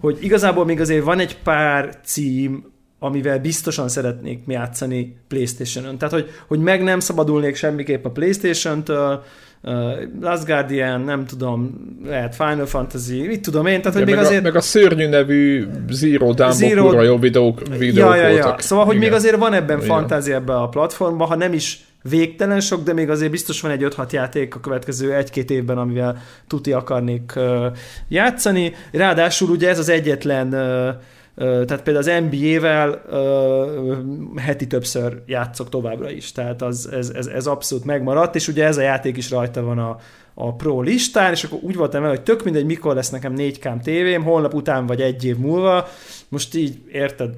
hogy 0.01 0.19
igazából 0.21 0.65
még 0.65 0.81
azért 0.81 1.05
van 1.05 1.19
egy 1.19 1.37
pár 1.43 1.99
cím, 2.05 2.73
amivel 2.99 3.39
biztosan 3.39 3.89
szeretnék 3.89 4.43
játszani 4.47 5.17
Playstation-ön. 5.29 5.99
Tehát, 5.99 6.15
hogy, 6.15 6.31
hogy 6.47 6.59
meg 6.59 6.83
nem 6.83 7.01
szabadulnék 7.01 7.57
semmiképp 7.57 8.05
a 8.05 8.11
Playstation-től, 8.11 9.23
uh, 9.63 9.73
Last 10.21 10.47
Guardian, 10.47 11.01
nem 11.01 11.27
tudom, 11.27 11.75
lehet 12.05 12.35
Final 12.35 12.67
Fantasy, 12.67 13.27
mit 13.27 13.41
tudom 13.41 13.67
én, 13.67 13.83
tehát 13.83 13.99
hogy 13.99 14.01
Ja, 14.01 14.07
még 14.07 14.15
meg, 14.15 14.25
azért... 14.25 14.41
a, 14.41 14.45
meg 14.45 14.57
a 14.57 14.61
szörnyű 14.61 15.07
nevű 15.07 15.67
Zero 15.91 16.33
Dawn 16.33 16.53
Zero- 16.53 17.05
jó 17.05 17.19
videók, 17.19 17.63
videók 17.79 18.15
ja, 18.15 18.15
ja, 18.15 18.29
ja. 18.29 18.33
voltak. 18.33 18.61
Szóval, 18.61 18.85
hogy 18.85 18.97
Igen. 18.97 19.09
még 19.09 19.19
azért 19.19 19.37
van 19.37 19.53
ebben 19.53 19.77
Igen. 19.77 19.89
fantázia 19.89 20.35
ebben 20.35 20.57
a 20.57 20.69
platformban, 20.69 21.29
ha 21.29 21.37
nem 21.37 21.53
is 21.53 21.85
végtelen 22.09 22.61
sok, 22.61 22.83
de 22.83 22.93
még 22.93 23.11
azért 23.11 23.31
biztos 23.31 23.61
van 23.61 23.71
egy 23.71 23.87
5-6 23.97 24.11
játék 24.11 24.55
a 24.55 24.61
következő 24.61 25.15
egy-két 25.15 25.51
évben, 25.51 25.79
amivel 25.79 26.23
tuti 26.47 26.73
akarnék 26.73 27.33
uh, 27.37 27.67
játszani. 28.09 28.75
Ráadásul 28.93 29.51
ugye 29.51 29.69
ez 29.69 29.79
az 29.79 29.89
egyetlen 29.89 30.47
uh, 30.47 31.03
tehát 31.37 31.83
például 31.83 31.97
az 31.97 32.23
NBA-vel 32.31 33.03
ö, 33.09 33.97
heti 34.37 34.67
többször 34.67 35.23
játszok 35.27 35.69
továbbra 35.69 36.11
is, 36.11 36.33
tehát 36.33 36.63
az, 36.63 36.89
ez, 36.93 37.11
ez, 37.11 37.27
ez 37.27 37.47
abszolút 37.47 37.85
megmaradt, 37.85 38.35
és 38.35 38.49
ugye 38.49 38.65
ez 38.65 38.77
a 38.77 38.81
játék 38.81 39.17
is 39.17 39.31
rajta 39.31 39.63
van 39.63 39.79
a, 39.79 39.97
a 40.35 40.55
Pro 40.55 40.81
listán, 40.81 41.33
és 41.33 41.45
akkor 41.45 41.59
úgy 41.63 41.77
voltam 41.77 42.01
vele, 42.01 42.15
hogy 42.15 42.23
tök 42.23 42.45
mindegy, 42.45 42.65
mikor 42.65 42.95
lesz 42.95 43.11
nekem 43.11 43.35
4K 43.37 43.83
tévém, 43.83 44.23
holnap 44.23 44.55
után 44.55 44.87
vagy 44.87 45.01
egy 45.01 45.25
év 45.25 45.37
múlva, 45.37 45.89
most 46.29 46.55
így 46.55 46.79
érted, 46.93 47.35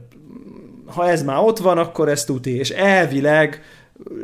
ha 0.87 1.09
ez 1.09 1.23
már 1.23 1.39
ott 1.39 1.59
van, 1.59 1.79
akkor 1.79 2.09
ez 2.09 2.25
tuti, 2.25 2.57
és 2.57 2.71
elvileg 2.71 3.63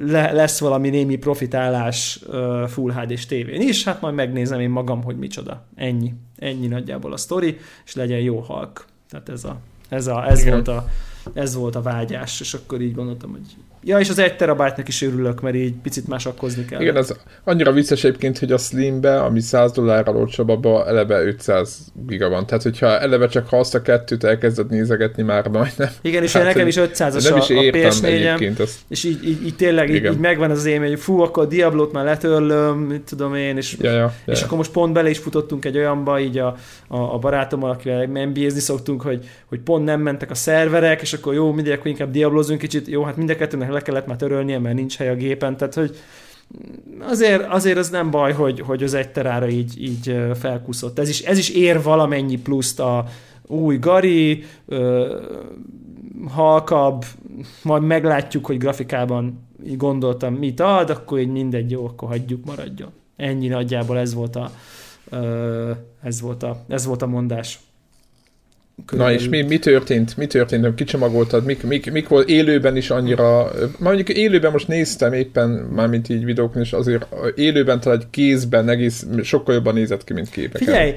le, 0.01 0.33
lesz 0.33 0.61
valami 0.61 0.89
némi 0.89 1.17
profitálás 1.17 2.21
uh, 2.27 2.67
Full 2.67 2.93
HD-s 2.93 3.27
tévén 3.27 3.61
is, 3.61 3.85
hát 3.85 4.01
majd 4.01 4.15
megnézem 4.15 4.61
én 4.61 4.71
magam, 4.71 5.03
hogy 5.03 5.19
micsoda. 5.19 5.67
Ennyi. 5.75 6.15
Ennyi 6.37 6.67
nagyjából 6.67 7.13
a 7.13 7.17
sztori, 7.17 7.59
és 7.85 7.95
legyen 7.95 8.19
jó 8.19 8.39
halk. 8.39 8.85
Tehát 9.09 9.29
ez, 9.29 9.45
a, 9.45 9.61
ez, 9.89 10.07
a, 10.07 10.27
ez, 10.27 10.41
Igen. 10.41 10.53
volt 10.53 10.69
a, 10.69 10.89
ez 11.35 11.55
volt 11.55 11.75
a 11.77 11.83
vágyás, 11.83 12.41
és 12.41 12.55
akkor 12.55 12.81
így 12.81 12.95
gondoltam, 12.95 13.31
hogy 13.31 13.57
ja, 13.85 13.99
és 13.99 14.09
az 14.09 14.19
egy 14.19 14.37
terabájtnak 14.37 14.89
is 14.89 15.03
örülök, 15.03 15.41
mert 15.41 15.55
így 15.55 15.75
picit 15.83 16.09
másakkozni 16.09 16.65
kell. 16.65 16.81
Igen, 16.81 16.97
ez 16.97 17.15
annyira 17.45 17.73
vicces 17.73 18.05
egyébként, 18.05 18.39
hogy 18.39 18.53
a 18.53 18.59
Slimbe, 18.59 19.23
ami 19.23 19.41
100 19.41 19.73
dollárral 19.73 20.17
olcsóbb, 20.17 20.49
abban 20.49 20.87
eleve 20.87 21.23
500 21.23 21.79
giga 22.07 22.29
van. 22.29 22.47
Tehát, 22.47 22.63
hogyha 22.63 22.87
eleve 22.87 23.27
csak 23.27 23.49
ha 23.49 23.59
azt 23.59 23.75
a 23.75 23.83
kettőt 23.83 24.25
elkezded 24.25 24.71
nézegetni, 24.71 25.23
már 25.23 25.49
majdnem. 25.49 25.89
Igen, 26.03 26.23
és 26.23 26.33
Hát, 26.33 26.45
nekem 26.45 26.67
is 26.67 26.77
500-as 26.79 27.23
Nem 27.23 27.35
a, 27.35 27.37
is 27.37 27.51
a 27.51 27.63
értem 27.63 27.91
PS4-em, 27.91 28.05
egyébként 28.05 28.61
ezt. 28.61 28.79
és 28.89 29.05
így, 29.05 29.29
így, 29.29 29.47
így 29.47 29.57
tényleg 29.57 29.91
így, 29.91 30.05
így 30.05 30.19
megvan 30.19 30.51
az 30.51 30.65
élmény, 30.65 30.89
hogy 30.89 31.01
fú, 31.01 31.21
akkor 31.21 31.43
a 31.43 31.47
Diablot 31.47 31.93
már 31.93 32.05
letörlöm, 32.05 32.79
mit 32.79 33.01
tudom 33.03 33.35
én, 33.35 33.57
és 33.57 33.77
Ja, 33.81 33.91
ja, 33.91 33.97
ja. 33.99 34.33
És 34.33 34.43
akkor 34.43 34.57
most 34.57 34.71
pont 34.71 34.93
bele 34.93 35.11
is 35.11 35.19
futottunk 35.19 35.65
egy 35.65 35.77
olyanba, 35.77 36.21
így 36.21 36.39
a, 36.39 36.57
a, 36.89 36.97
a 36.97 37.19
barátommal, 37.19 37.71
akivel 37.71 38.07
NBA-zni 38.07 38.61
szoktunk, 38.61 39.03
hogy, 39.03 39.25
hogy 39.49 39.61
pont 39.61 39.85
nem 39.85 40.01
mentek 40.01 40.31
a 40.31 40.35
szerverek, 40.35 41.01
és 41.01 41.13
akkor 41.13 41.35
jó, 41.35 41.53
mindegy, 41.53 41.73
akkor 41.73 41.87
inkább 41.87 42.11
diablozunk 42.11 42.61
kicsit, 42.61 42.89
jó, 42.89 43.03
hát 43.03 43.17
mind 43.17 43.31
a 43.31 43.37
kettőnek 43.37 43.72
le 43.73 43.81
kellett 43.83 44.07
már 44.07 44.17
törölnie, 44.17 44.59
mert 44.59 44.75
nincs 44.75 44.97
hely 44.97 45.09
a 45.09 45.15
gépen, 45.15 45.57
tehát 45.57 45.75
hogy 45.75 45.97
azért, 47.01 47.45
azért 47.49 47.79
az 47.79 47.91
nem 47.91 48.11
baj, 48.11 48.33
hogy, 48.33 48.61
hogy 48.61 48.83
az 48.83 48.95
egy 48.95 49.13
terára 49.13 49.49
így, 49.49 49.83
így 49.83 50.09
ö, 50.09 50.31
felkúszott. 50.35 50.99
Ez 50.99 51.09
is, 51.09 51.21
ez 51.21 51.39
is 51.39 51.51
ér 51.51 51.83
valamennyi 51.83 52.37
pluszt 52.37 52.81
a 52.81 53.07
új 53.47 53.79
Gari, 53.79 54.45
ö, 54.67 55.17
halkabb, 56.29 57.05
majd 57.63 57.83
meglátjuk, 57.83 58.47
hogy 58.47 58.59
grafikában 58.59 59.49
így 59.67 59.77
gondoltam, 59.77 60.35
mit 60.35 60.61
ad, 60.61 60.91
akkor 60.91 61.19
így 61.19 61.31
mindegy, 61.31 61.71
jó, 61.71 61.87
akkor 61.87 62.09
hagyjuk, 62.09 62.45
maradjon. 62.45 62.91
Ennyi 63.17 63.49
nagyjából 63.49 63.99
ez 63.99 64.15
volt 64.15 64.37
a, 64.37 64.51
ö, 65.11 65.71
ez 66.03 66.21
volt 66.21 66.43
a, 66.43 66.65
ez 66.69 66.87
volt 66.87 67.03
a 67.03 67.07
mondás. 67.07 67.61
Na 68.91 69.13
és 69.13 69.29
mi, 69.29 69.43
mi 69.43 69.59
történt? 69.59 70.17
Mi 70.17 70.27
történt? 70.27 70.75
Kicsomagoltad? 70.75 71.45
Mik, 71.45 71.63
mik, 71.63 71.93
mik 71.93 72.09
volt 72.09 72.29
élőben 72.29 72.77
is 72.77 72.91
annyira... 72.91 73.43
Már 73.79 73.95
mondjuk 73.95 74.09
élőben 74.09 74.53
most 74.53 74.69
néztem 74.69 75.13
éppen, 75.13 75.51
mármint 75.51 76.09
így 76.09 76.25
videókon 76.25 76.63
is, 76.63 76.73
azért 76.73 77.07
élőben 77.35 77.81
talán 77.81 77.99
egy 77.99 78.07
kézben 78.11 78.69
egész 78.69 79.07
sokkal 79.23 79.55
jobban 79.55 79.75
nézett 79.75 80.05
ki, 80.05 80.13
mint 80.13 80.31
képeken. 80.31 80.67
Figyelj, 80.67 80.95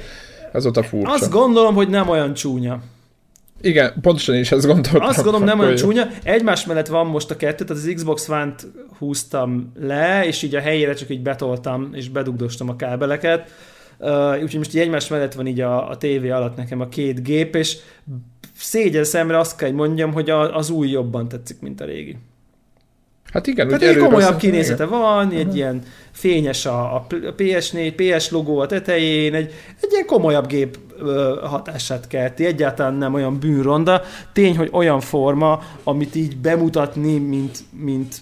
Ez 0.52 0.64
volt 0.64 0.78
a 0.78 0.84
furcsa. 0.84 1.12
azt 1.14 1.32
gondolom, 1.32 1.76
hogy 1.76 1.90
nem 1.90 2.10
olyan 2.10 2.34
csúnya. 2.34 2.80
Igen, 3.62 3.94
pontosan 4.02 4.36
is 4.36 4.52
ezt 4.52 4.66
gondoltam. 4.66 5.02
Azt 5.02 5.24
gondolom, 5.24 5.44
nem 5.44 5.60
olyan 5.60 5.72
jó. 5.72 5.78
csúnya. 5.78 6.08
Egymás 6.24 6.66
mellett 6.66 6.88
van 6.88 7.06
most 7.06 7.32
a 7.32 7.38
kettő, 7.38 7.64
tehát 7.66 7.84
az 7.84 7.92
Xbox 7.96 8.30
One-t 8.30 8.68
húztam 8.98 9.72
le, 9.80 10.26
és 10.26 10.42
így 10.42 10.56
a 10.56 10.60
helyére 10.60 10.94
csak 10.94 11.10
így 11.10 11.22
betoltam, 11.22 11.90
és 11.94 12.10
bedugdostam 12.10 12.70
a 12.70 12.76
kábeleket. 12.76 13.50
Uh, 14.00 14.34
úgyhogy 14.34 14.58
most 14.58 14.76
így 14.76 14.82
egymás 14.82 15.08
mellett 15.08 15.34
van 15.34 15.48
így 15.48 15.62
a, 15.62 15.90
a 15.90 15.98
tévé 15.98 16.30
alatt 16.30 16.56
nekem 16.56 16.82
a 16.82 16.88
két 16.88 17.24
gép, 17.24 17.56
és 17.56 17.78
szégyen 18.58 19.04
szemre 19.04 19.40
azt 19.40 19.58
kell, 19.58 19.72
mondjam, 19.72 20.14
hogy 20.14 20.30
a, 20.30 20.56
az 20.56 20.70
új 20.70 20.90
jobban 20.90 21.28
tetszik, 21.28 21.60
mint 21.62 21.82
a 21.82 21.86
régi. 21.86 22.18
Hát 23.36 23.48
igen, 23.48 23.68
Tehát 23.68 23.82
egy 23.84 23.98
komolyabb 23.98 24.38
kinézete 24.38 24.86
van, 24.86 25.32
egy 25.32 25.56
ilyen 25.56 25.82
fényes 26.12 26.66
a, 26.66 26.96
a 26.96 27.06
PS4, 27.10 27.94
PS 27.96 28.30
logó 28.30 28.60
a 28.60 28.66
tetején, 28.66 29.34
egy, 29.34 29.54
egy 29.82 29.92
ilyen 29.92 30.06
komolyabb 30.06 30.48
gép 30.48 30.78
ö, 31.00 31.40
hatását 31.44 32.08
kelti, 32.08 32.46
egyáltalán 32.46 32.94
nem 32.94 33.14
olyan 33.14 33.40
bűnronda. 33.40 34.02
Tény, 34.34 34.58
hogy 34.58 34.70
olyan 34.72 35.00
forma, 35.00 35.62
amit 35.84 36.16
így 36.16 36.38
bemutatni, 36.38 37.18
mint, 37.18 37.60
mint 37.72 38.16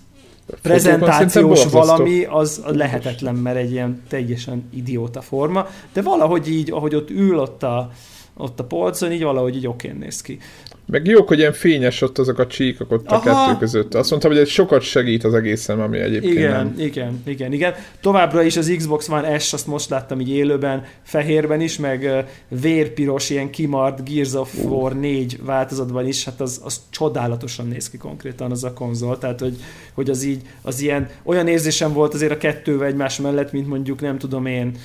prezentációs 0.61 1.65
valami, 1.65 2.23
az 2.23 2.61
az 2.65 2.75
lehetetlen, 2.75 3.35
mert 3.35 3.57
egy 3.57 3.71
ilyen 3.71 4.01
teljesen 4.07 4.69
idióta 4.73 5.21
forma, 5.21 5.67
de 5.93 6.01
valahogy 6.01 6.49
így, 6.49 6.71
ahogy 6.71 6.95
ott 6.95 7.09
ül 7.09 7.39
ott 7.39 7.63
a, 7.63 7.91
ott 8.37 8.59
a 8.59 8.63
polcon, 8.63 9.11
így 9.11 9.23
valahogy 9.23 9.55
így 9.55 9.67
okén 9.67 9.95
néz 9.95 10.21
ki. 10.21 10.39
Meg 10.85 11.07
jók, 11.07 11.27
hogy 11.27 11.37
ilyen 11.37 11.53
fényes 11.53 12.01
ott 12.01 12.17
azok 12.17 12.39
a 12.39 12.47
csíkok 12.47 12.91
ott 12.91 13.07
a 13.07 13.15
Aha. 13.15 13.23
kettő 13.23 13.57
között. 13.59 13.93
Azt 13.93 14.09
mondtam, 14.09 14.31
hogy 14.31 14.39
ez 14.39 14.47
sokat 14.47 14.81
segít 14.81 15.23
az 15.23 15.33
egészen, 15.33 15.79
ami 15.79 15.97
egyébként 15.99 16.33
Igen, 16.33 16.51
nem. 16.51 16.73
igen, 16.77 17.21
igen, 17.25 17.53
igen. 17.53 17.73
Továbbra 18.01 18.43
is 18.43 18.57
az 18.57 18.73
Xbox 18.77 19.09
One 19.09 19.39
S, 19.39 19.53
azt 19.53 19.67
most 19.67 19.89
láttam 19.89 20.19
így 20.19 20.29
élőben, 20.29 20.83
fehérben 21.03 21.61
is, 21.61 21.77
meg 21.77 22.25
vérpiros, 22.47 23.29
ilyen 23.29 23.49
kimart 23.49 24.09
Gears 24.09 24.33
of 24.33 24.55
War 24.63 24.99
4 24.99 25.39
változatban 25.43 26.07
is, 26.07 26.25
hát 26.25 26.41
az, 26.41 26.61
az 26.63 26.81
csodálatosan 26.89 27.67
néz 27.67 27.89
ki 27.89 27.97
konkrétan 27.97 28.51
az 28.51 28.63
a 28.63 28.73
konzol, 28.73 29.17
tehát 29.17 29.39
hogy, 29.39 29.55
hogy 29.93 30.09
az 30.09 30.23
így, 30.23 30.41
az 30.61 30.81
ilyen, 30.81 31.09
olyan 31.23 31.47
érzésem 31.47 31.93
volt 31.93 32.13
azért 32.13 32.31
a 32.31 32.37
kettővel 32.37 32.87
egymás 32.87 33.19
mellett, 33.19 33.51
mint 33.51 33.67
mondjuk 33.67 34.01
nem 34.01 34.17
tudom 34.17 34.45
én, 34.45 34.77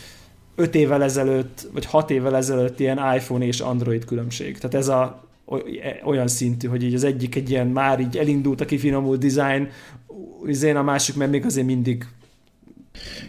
5 0.56 0.74
évvel 0.74 1.02
ezelőtt, 1.02 1.66
vagy 1.72 1.84
6 1.84 2.10
évvel 2.10 2.36
ezelőtt 2.36 2.80
ilyen 2.80 3.14
iPhone 3.16 3.46
és 3.46 3.60
Android 3.60 4.04
különbség. 4.04 4.58
Tehát 4.58 4.74
ez 4.74 4.88
a 4.88 5.27
olyan 6.04 6.28
szintű, 6.28 6.68
hogy 6.68 6.82
így 6.82 6.94
az 6.94 7.04
egyik 7.04 7.34
egy 7.34 7.50
ilyen 7.50 7.66
már 7.66 8.00
így 8.00 8.16
elindult 8.16 8.60
a 8.60 8.64
kifinomult 8.64 9.20
design, 9.20 9.68
izén 10.46 10.76
a 10.76 10.82
másik 10.82 11.16
meg 11.16 11.30
még 11.30 11.44
azért 11.44 11.66
mindig 11.66 12.06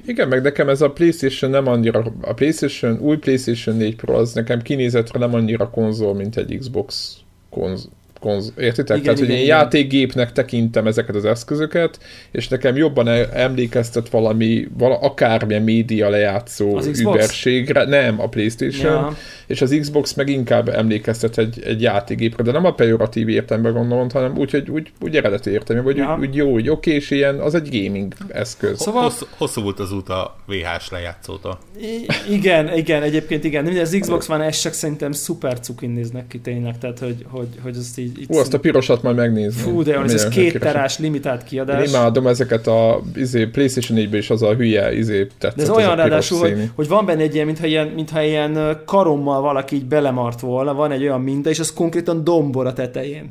Igen, 0.05 0.27
meg 0.27 0.41
nekem 0.41 0.69
ez 0.69 0.81
a 0.81 0.91
PlayStation 0.91 1.51
nem 1.51 1.67
annyira, 1.67 2.13
a 2.21 2.33
PlayStation, 2.33 2.99
új 2.99 3.17
PlayStation 3.17 3.75
4 3.75 3.95
Pro 3.95 4.13
az 4.13 4.33
nekem 4.33 4.61
kinézetre 4.61 5.19
nem 5.19 5.33
annyira 5.33 5.69
konzol, 5.69 6.13
mint 6.13 6.37
egy 6.37 6.57
Xbox 6.57 7.17
konz, 7.49 7.89
konz, 8.19 8.53
értitek? 8.57 8.97
Igen, 8.97 9.01
Tehát, 9.03 9.19
hogy 9.19 9.27
igen, 9.27 9.39
én 9.39 9.43
igen. 9.45 9.57
játékgépnek 9.57 10.31
tekintem 10.31 10.87
ezeket 10.87 11.15
az 11.15 11.25
eszközöket, 11.25 11.99
és 12.31 12.47
nekem 12.47 12.75
jobban 12.75 13.07
e- 13.07 13.29
emlékeztet 13.33 14.09
valami, 14.09 14.67
vala, 14.77 14.97
akármilyen 14.99 15.61
média 15.63 16.09
lejátszó 16.09 16.75
Az 16.75 16.99
überségre, 16.99 17.85
nem 17.85 18.21
a 18.21 18.27
PlayStation, 18.29 18.91
Ja. 18.93 19.15
és 19.47 19.61
az 19.61 19.77
Xbox 19.79 20.13
meg 20.13 20.29
inkább 20.29 20.69
emlékeztet 20.69 21.37
egy, 21.37 21.61
egy 21.65 21.81
játékgépre, 21.81 22.43
de 22.43 22.51
nem 22.51 22.65
a 22.65 22.73
pejoratív 22.73 23.29
értelemben 23.29 23.73
gondolom, 23.73 24.07
hanem 24.09 24.37
úgy, 24.37 24.51
hogy 24.51 24.69
úgy, 24.69 24.91
úgy 25.01 25.15
eredeti 25.15 25.49
értelme, 25.49 25.81
vagy 25.81 25.97
Ja. 25.97 26.15
úgy, 26.19 26.27
úgy 26.27 26.35
jó, 26.35 26.51
úgy 26.51 26.69
oké, 26.69 26.91
és 26.93 27.11
ilyen, 27.11 27.39
az 27.39 27.53
egy 27.55 27.69
gaming 27.83 28.13
eszköz. 28.27 28.79
Szóval- 28.81 29.03
Hosszú, 29.03 29.25
hosszú 29.37 29.61
volt 29.61 29.79
az 29.79 29.91
út 29.91 30.09
a 30.09 30.35
VHS 30.47 30.89
lejátszótól. 30.89 31.59
I- 31.81 32.33
igen, 32.33 32.77
igen, 32.77 33.01
egyébként 33.03 33.43
igen. 33.43 33.63
De 33.73 33.81
az 33.81 33.97
Xbox 33.99 34.29
One 34.29 34.51
S-ek 34.51 34.73
szerintem 34.73 35.11
szuper 35.11 35.59
cukin 35.59 35.89
néznek 35.89 36.27
ki 36.27 36.39
tényleg, 36.39 36.77
tehát 36.77 36.99
hogy, 36.99 37.25
hogy, 37.29 37.47
hogy 37.61 37.75
azt 37.77 37.97
így... 37.97 38.08
így 38.17 38.25
Ú, 38.29 38.37
azt 38.37 38.53
a 38.53 38.59
pirosat 38.59 39.03
majd 39.03 39.15
megnézni. 39.15 39.61
Fú, 39.61 39.83
de 39.83 39.93
jó, 39.93 40.01
ez, 40.01 40.27
két 40.27 40.59
terás 40.59 40.99
limitált 40.99 41.41
Én 41.41 41.47
kiadás. 41.47 41.89
imádom 41.89 42.27
ezeket 42.27 42.67
a 42.67 43.01
izé, 43.15 43.45
PlayStation 43.45 43.97
4 43.97 44.13
is 44.13 44.29
az 44.29 44.41
a 44.41 44.53
hülye 44.53 44.95
izé 44.95 45.27
tetszett. 45.37 45.55
De 45.55 45.61
ez 45.61 45.69
olyan 45.69 45.95
ráadásul, 45.95 46.39
hogy, 46.39 46.71
hogy 46.75 46.87
van 46.87 47.05
benne 47.05 47.21
egy 47.21 47.33
ilyen, 47.33 47.45
mintha 47.45 47.65
ilyen, 47.65 47.87
mintha 47.87 48.21
ilyen 48.21 48.81
karommal 48.85 49.41
valaki 49.41 49.75
így 49.75 49.85
belemart 49.85 50.39
volna, 50.39 50.73
van 50.73 50.91
egy 50.91 51.01
olyan 51.01 51.21
minta, 51.21 51.49
és 51.49 51.59
az 51.59 51.73
konkrétan 51.73 52.23
dombor 52.23 52.65
a 52.65 52.73
tetején. 52.73 53.29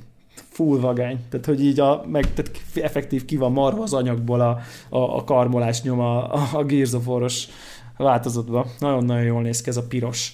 Full 0.51 0.81
vagány. 0.81 1.19
Tehát, 1.31 1.47
hogy 1.47 1.65
így 1.65 1.81
a, 1.81 2.05
meg, 2.11 2.33
tehát 2.35 2.51
effektív 2.75 3.25
ki 3.25 3.37
van 3.37 3.53
marva 3.53 3.83
az 3.83 3.93
anyagból 3.93 4.41
a, 4.41 4.59
a, 4.89 5.17
a 5.17 5.25
karmolás 5.25 5.83
nyoma 5.83 6.27
a, 6.27 6.49
a 6.53 6.65
Gears 6.65 6.93
of 6.93 7.07
War-os 7.07 7.47
változatban. 7.97 8.67
Nagyon-nagyon 8.79 9.25
jól 9.25 9.43
néz 9.43 9.61
ki 9.61 9.69
ez 9.69 9.77
a 9.77 9.83
piros 9.89 10.33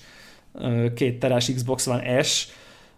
két 0.94 1.18
terás 1.18 1.52
Xbox 1.54 1.86
One 1.86 2.22
S. 2.22 2.48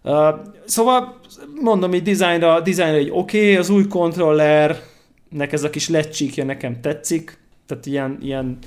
Uh, 0.06 0.28
szóval 0.64 1.20
mondom, 1.60 1.94
így 1.94 2.02
dizájnra, 2.02 2.60
dizájnra 2.60 2.98
egy 2.98 3.10
oké, 3.12 3.38
okay, 3.38 3.56
az 3.56 3.70
új 3.70 3.86
kontroller, 3.86 4.80
nek 5.28 5.52
ez 5.52 5.64
a 5.64 5.70
kis 5.70 5.88
lecsíkja 5.88 6.44
nekem 6.44 6.80
tetszik, 6.80 7.38
tehát 7.66 7.86
ilyen, 7.86 8.18
ilyen 8.20 8.58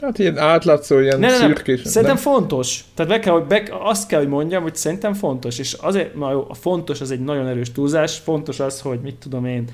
Hát 0.00 0.18
ilyen 0.18 0.38
átlátszó, 0.38 0.98
ilyen 0.98 1.18
nem, 1.18 1.30
nem, 1.30 1.40
szürkés. 1.40 1.80
Szerintem 1.80 2.14
nem? 2.14 2.32
fontos. 2.32 2.84
Tehát 2.94 3.12
be 3.12 3.18
kell, 3.18 3.32
hogy 3.32 3.44
be, 3.44 3.62
azt 3.82 4.08
kell, 4.08 4.18
hogy 4.18 4.28
mondjam, 4.28 4.62
hogy 4.62 4.74
szerintem 4.74 5.14
fontos. 5.14 5.58
És 5.58 5.72
azért, 5.72 6.14
na 6.14 6.30
jó, 6.30 6.46
a 6.48 6.54
fontos 6.54 7.00
az 7.00 7.10
egy 7.10 7.20
nagyon 7.20 7.46
erős 7.46 7.72
túlzás. 7.72 8.18
Fontos 8.18 8.60
az, 8.60 8.80
hogy 8.80 9.00
mit 9.00 9.14
tudom 9.14 9.44
én, 9.44 9.64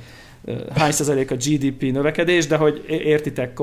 hány 0.74 0.92
százalék 0.92 1.30
a 1.30 1.34
GDP 1.34 1.82
növekedés, 1.92 2.46
de 2.46 2.56
hogy 2.56 2.84
értitek, 2.88 3.61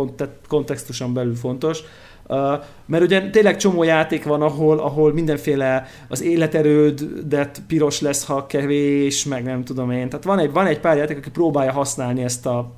kontextuson 0.48 1.14
belül 1.14 1.36
fontos. 1.36 1.84
Mert 2.86 3.04
ugye 3.04 3.30
tényleg 3.30 3.58
csomó 3.58 3.84
játék 3.84 4.24
van, 4.24 4.42
ahol, 4.42 4.80
ahol 4.80 5.14
mindenféle 5.14 5.88
az 6.08 6.24
életerődet 6.24 7.62
piros 7.68 8.02
lesz, 8.02 8.26
ha 8.26 8.46
kevés, 8.46 9.26
meg 9.26 9.44
nem 9.44 9.64
tudom 9.64 9.92
én. 9.92 10.10
Tehát 10.10 10.26
van 10.26 10.40
egy, 10.40 10.52
van 10.52 10.68
egy 10.68 10.80
pár 10.80 10.98
játék, 10.98 11.18
aki 11.18 11.30
próbálja 11.30 11.72
használni 11.72 12.24
ezt 12.24 12.46
a 12.46 12.72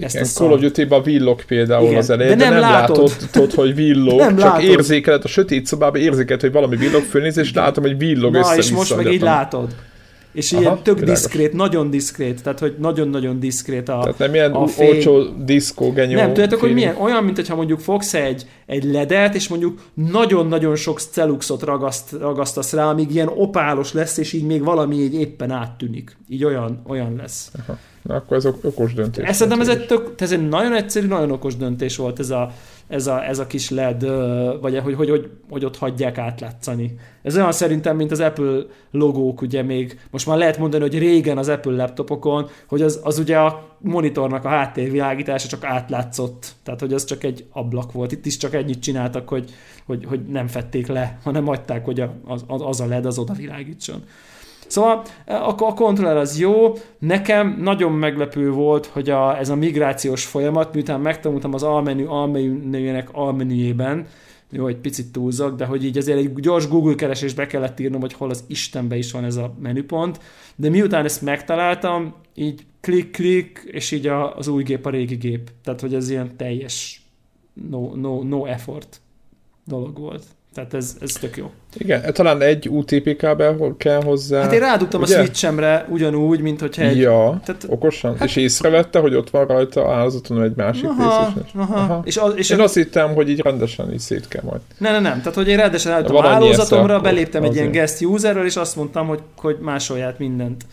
ezt 0.00 0.14
Igen, 0.14 0.26
a 0.26 0.30
Call 0.30 0.52
of 0.52 0.60
Duty-ban 0.60 1.02
villog 1.02 1.44
például 1.44 1.86
Igen, 1.86 1.98
az 1.98 2.10
elején, 2.10 2.38
de 2.38 2.44
nem, 2.44 2.54
de 2.54 2.60
nem 2.60 2.70
látod. 2.70 2.96
látod, 2.96 3.30
tudod, 3.30 3.52
hogy 3.52 3.74
villog, 3.74 4.18
nem 4.26 4.36
csak 4.36 4.52
látod. 4.52 4.64
érzékeled 4.64 5.24
a 5.24 5.28
sötét 5.28 5.66
szobában, 5.66 6.00
érzékeled, 6.00 6.40
hogy 6.40 6.52
valami 6.52 6.76
villog, 6.76 7.02
fölnéz, 7.02 7.36
és 7.36 7.54
látom, 7.54 7.84
hogy 7.84 7.98
villog 7.98 8.32
Na, 8.32 8.38
össze 8.38 8.56
és 8.56 8.70
most 8.70 8.96
meg 8.96 9.12
így 9.12 9.20
látod. 9.20 9.74
És 10.36 10.52
Aha, 10.52 10.62
ilyen 10.62 10.82
tök 10.82 10.98
világos. 10.98 11.20
diszkrét, 11.20 11.52
nagyon 11.52 11.90
diszkrét, 11.90 12.42
tehát 12.42 12.58
hogy 12.58 12.74
nagyon-nagyon 12.78 13.40
diszkrét 13.40 13.88
a 13.88 13.98
Tehát 14.00 14.18
nem 14.18 14.34
ilyen 14.34 14.52
a 14.52 14.66
fény... 14.66 14.88
olcsó 14.88 15.22
diszkó 15.44 15.92
genyó 15.92 16.14
Nem, 16.14 16.26
tudjátok, 16.26 16.60
hogy 16.60 16.72
milyen? 16.72 16.96
Olyan, 16.96 17.24
mint 17.24 17.36
hogyha 17.36 17.54
mondjuk 17.54 17.80
fogsz 17.80 18.14
egy, 18.14 18.46
egy 18.66 18.84
ledet, 18.84 19.34
és 19.34 19.48
mondjuk 19.48 19.82
nagyon-nagyon 19.94 20.76
sok 20.76 21.00
celuxot 21.00 21.62
ragaszt, 21.62 22.12
ragasztasz 22.20 22.72
rá, 22.72 22.88
amíg 22.88 23.14
ilyen 23.14 23.30
opálos 23.34 23.92
lesz, 23.92 24.16
és 24.16 24.32
így 24.32 24.44
még 24.44 24.64
valami 24.64 24.96
így 24.96 25.14
éppen 25.14 25.50
áttűnik. 25.50 26.16
Így 26.28 26.44
olyan, 26.44 26.82
olyan 26.86 27.16
lesz. 27.16 27.50
Aha. 27.58 27.78
Na, 28.02 28.14
akkor 28.14 28.36
ez 28.36 28.46
okos 28.62 28.94
döntés. 28.94 29.24
Ezt 29.24 29.38
szerintem 29.38 29.60
ez 29.60 29.68
egy, 29.68 29.86
tök, 29.86 30.12
ez 30.16 30.32
egy 30.32 30.48
nagyon 30.48 30.74
egyszerű, 30.74 31.06
nagyon 31.06 31.30
okos 31.30 31.56
döntés 31.56 31.96
volt 31.96 32.18
ez 32.18 32.30
a, 32.30 32.52
ez 32.88 33.06
a, 33.06 33.24
ez 33.24 33.38
a 33.38 33.46
kis 33.46 33.70
LED, 33.70 34.06
vagy 34.60 34.78
hogy, 34.78 34.94
hogy, 34.94 35.08
hogy, 35.08 35.30
hogy 35.50 35.64
ott 35.64 35.76
hagyják 35.76 36.18
átlátszani. 36.18 36.94
Ez 37.22 37.36
olyan 37.36 37.52
szerintem, 37.52 37.96
mint 37.96 38.10
az 38.10 38.20
Apple 38.20 38.62
logók, 38.90 39.40
ugye 39.40 39.62
még, 39.62 40.00
most 40.10 40.26
már 40.26 40.38
lehet 40.38 40.58
mondani, 40.58 40.82
hogy 40.82 40.98
régen 40.98 41.38
az 41.38 41.48
Apple 41.48 41.72
laptopokon, 41.72 42.48
hogy 42.68 42.82
az, 42.82 43.00
az 43.02 43.18
ugye 43.18 43.38
a 43.38 43.76
monitornak 43.78 44.44
a 44.44 44.48
háttérvilágítása 44.48 45.48
csak 45.48 45.64
átlátszott, 45.64 46.54
tehát 46.62 46.80
hogy 46.80 46.92
az 46.92 47.04
csak 47.04 47.24
egy 47.24 47.46
ablak 47.50 47.92
volt. 47.92 48.12
Itt 48.12 48.26
is 48.26 48.36
csak 48.36 48.54
ennyit 48.54 48.80
csináltak, 48.80 49.28
hogy, 49.28 49.50
hogy, 49.86 50.04
hogy 50.04 50.26
nem 50.26 50.46
fették 50.46 50.86
le, 50.86 51.18
hanem 51.22 51.46
hagyták, 51.46 51.84
hogy 51.84 52.00
a, 52.00 52.14
az, 52.26 52.44
az 52.46 52.80
a 52.80 52.86
LED 52.86 53.06
az 53.06 53.18
oda 53.18 53.32
világítson. 53.32 54.02
Szóval 54.66 55.02
a, 55.26 55.32
a 55.32 55.74
kontroller 55.74 56.16
az 56.16 56.38
jó, 56.38 56.72
nekem 56.98 57.58
nagyon 57.60 57.92
meglepő 57.92 58.50
volt, 58.50 58.86
hogy 58.86 59.10
a, 59.10 59.38
ez 59.38 59.48
a 59.48 59.54
migrációs 59.54 60.24
folyamat, 60.24 60.74
miután 60.74 61.00
megtanultam 61.00 61.54
az 61.54 61.62
almenü 61.62 62.06
almenüjének 62.06 63.08
almenüjében, 63.12 64.06
jó, 64.50 64.66
egy 64.66 64.76
picit 64.76 65.12
túlzok, 65.12 65.56
de 65.56 65.64
hogy 65.64 65.84
így 65.84 65.98
azért 65.98 66.18
egy 66.18 66.32
gyors 66.32 66.68
Google 66.68 66.94
keresésbe 66.94 67.46
kellett 67.46 67.80
írnom, 67.80 68.00
hogy 68.00 68.12
hol 68.12 68.30
az 68.30 68.44
Istenbe 68.46 68.96
is 68.96 69.12
van 69.12 69.24
ez 69.24 69.36
a 69.36 69.54
menüpont, 69.60 70.20
de 70.56 70.68
miután 70.68 71.04
ezt 71.04 71.22
megtaláltam, 71.22 72.14
így 72.34 72.66
klik-klik, 72.80 73.62
és 73.66 73.90
így 73.90 74.06
a, 74.06 74.36
az 74.36 74.48
új 74.48 74.62
gép 74.62 74.86
a 74.86 74.90
régi 74.90 75.14
gép. 75.14 75.50
Tehát, 75.62 75.80
hogy 75.80 75.94
ez 75.94 76.10
ilyen 76.10 76.36
teljes 76.36 77.02
no, 77.70 77.94
no, 77.94 78.22
no 78.22 78.44
effort 78.44 79.00
dolog 79.64 79.98
volt. 79.98 80.24
Tehát 80.56 80.74
ez, 80.74 80.96
ez 81.00 81.12
tök 81.12 81.36
jó. 81.36 81.50
Igen, 81.74 82.12
talán 82.12 82.40
egy 82.40 82.68
UTP 82.68 83.16
kábel 83.16 83.74
kell 83.76 84.02
hozzá. 84.02 84.40
Hát 84.40 84.52
én 84.52 84.58
rádugtam 84.58 85.00
ugye? 85.00 85.18
a 85.18 85.22
switchemre 85.22 85.86
ugyanúgy, 85.88 86.40
mint 86.40 86.60
hogyha 86.60 86.82
egy... 86.82 86.98
Ja, 86.98 87.40
tehát, 87.44 87.66
okosan. 87.68 88.16
Hát... 88.16 88.28
És 88.28 88.36
észrevette, 88.36 88.98
hogy 88.98 89.14
ott 89.14 89.30
van 89.30 89.46
rajta 89.46 89.92
áldozaton 89.92 90.42
egy 90.42 90.56
másik 90.56 90.84
aha, 90.84 91.32
rész 91.34 91.44
is. 91.44 91.50
Aha. 91.54 91.74
aha. 91.74 92.02
És, 92.04 92.16
az, 92.16 92.32
és 92.36 92.50
én 92.50 92.60
a... 92.60 92.62
azt 92.62 92.74
hittem, 92.74 93.14
hogy 93.14 93.28
így 93.28 93.40
rendesen 93.40 93.92
is 93.92 94.02
szét 94.02 94.28
kell 94.28 94.42
majd. 94.44 94.60
Nem, 94.78 94.92
nem, 94.92 95.02
nem. 95.02 95.18
Tehát, 95.18 95.34
hogy 95.34 95.48
én 95.48 95.56
rendesen 95.56 95.92
álltam 95.92 96.16
hálózatomra, 96.16 97.00
beléptem 97.00 97.42
egy 97.42 97.54
ilyen 97.54 97.70
guest 97.70 98.04
userről, 98.04 98.44
és 98.44 98.56
azt 98.56 98.76
mondtam, 98.76 99.06
hogy, 99.06 99.20
hogy 99.36 99.56
másolját 99.60 100.18
mindent. 100.18 100.64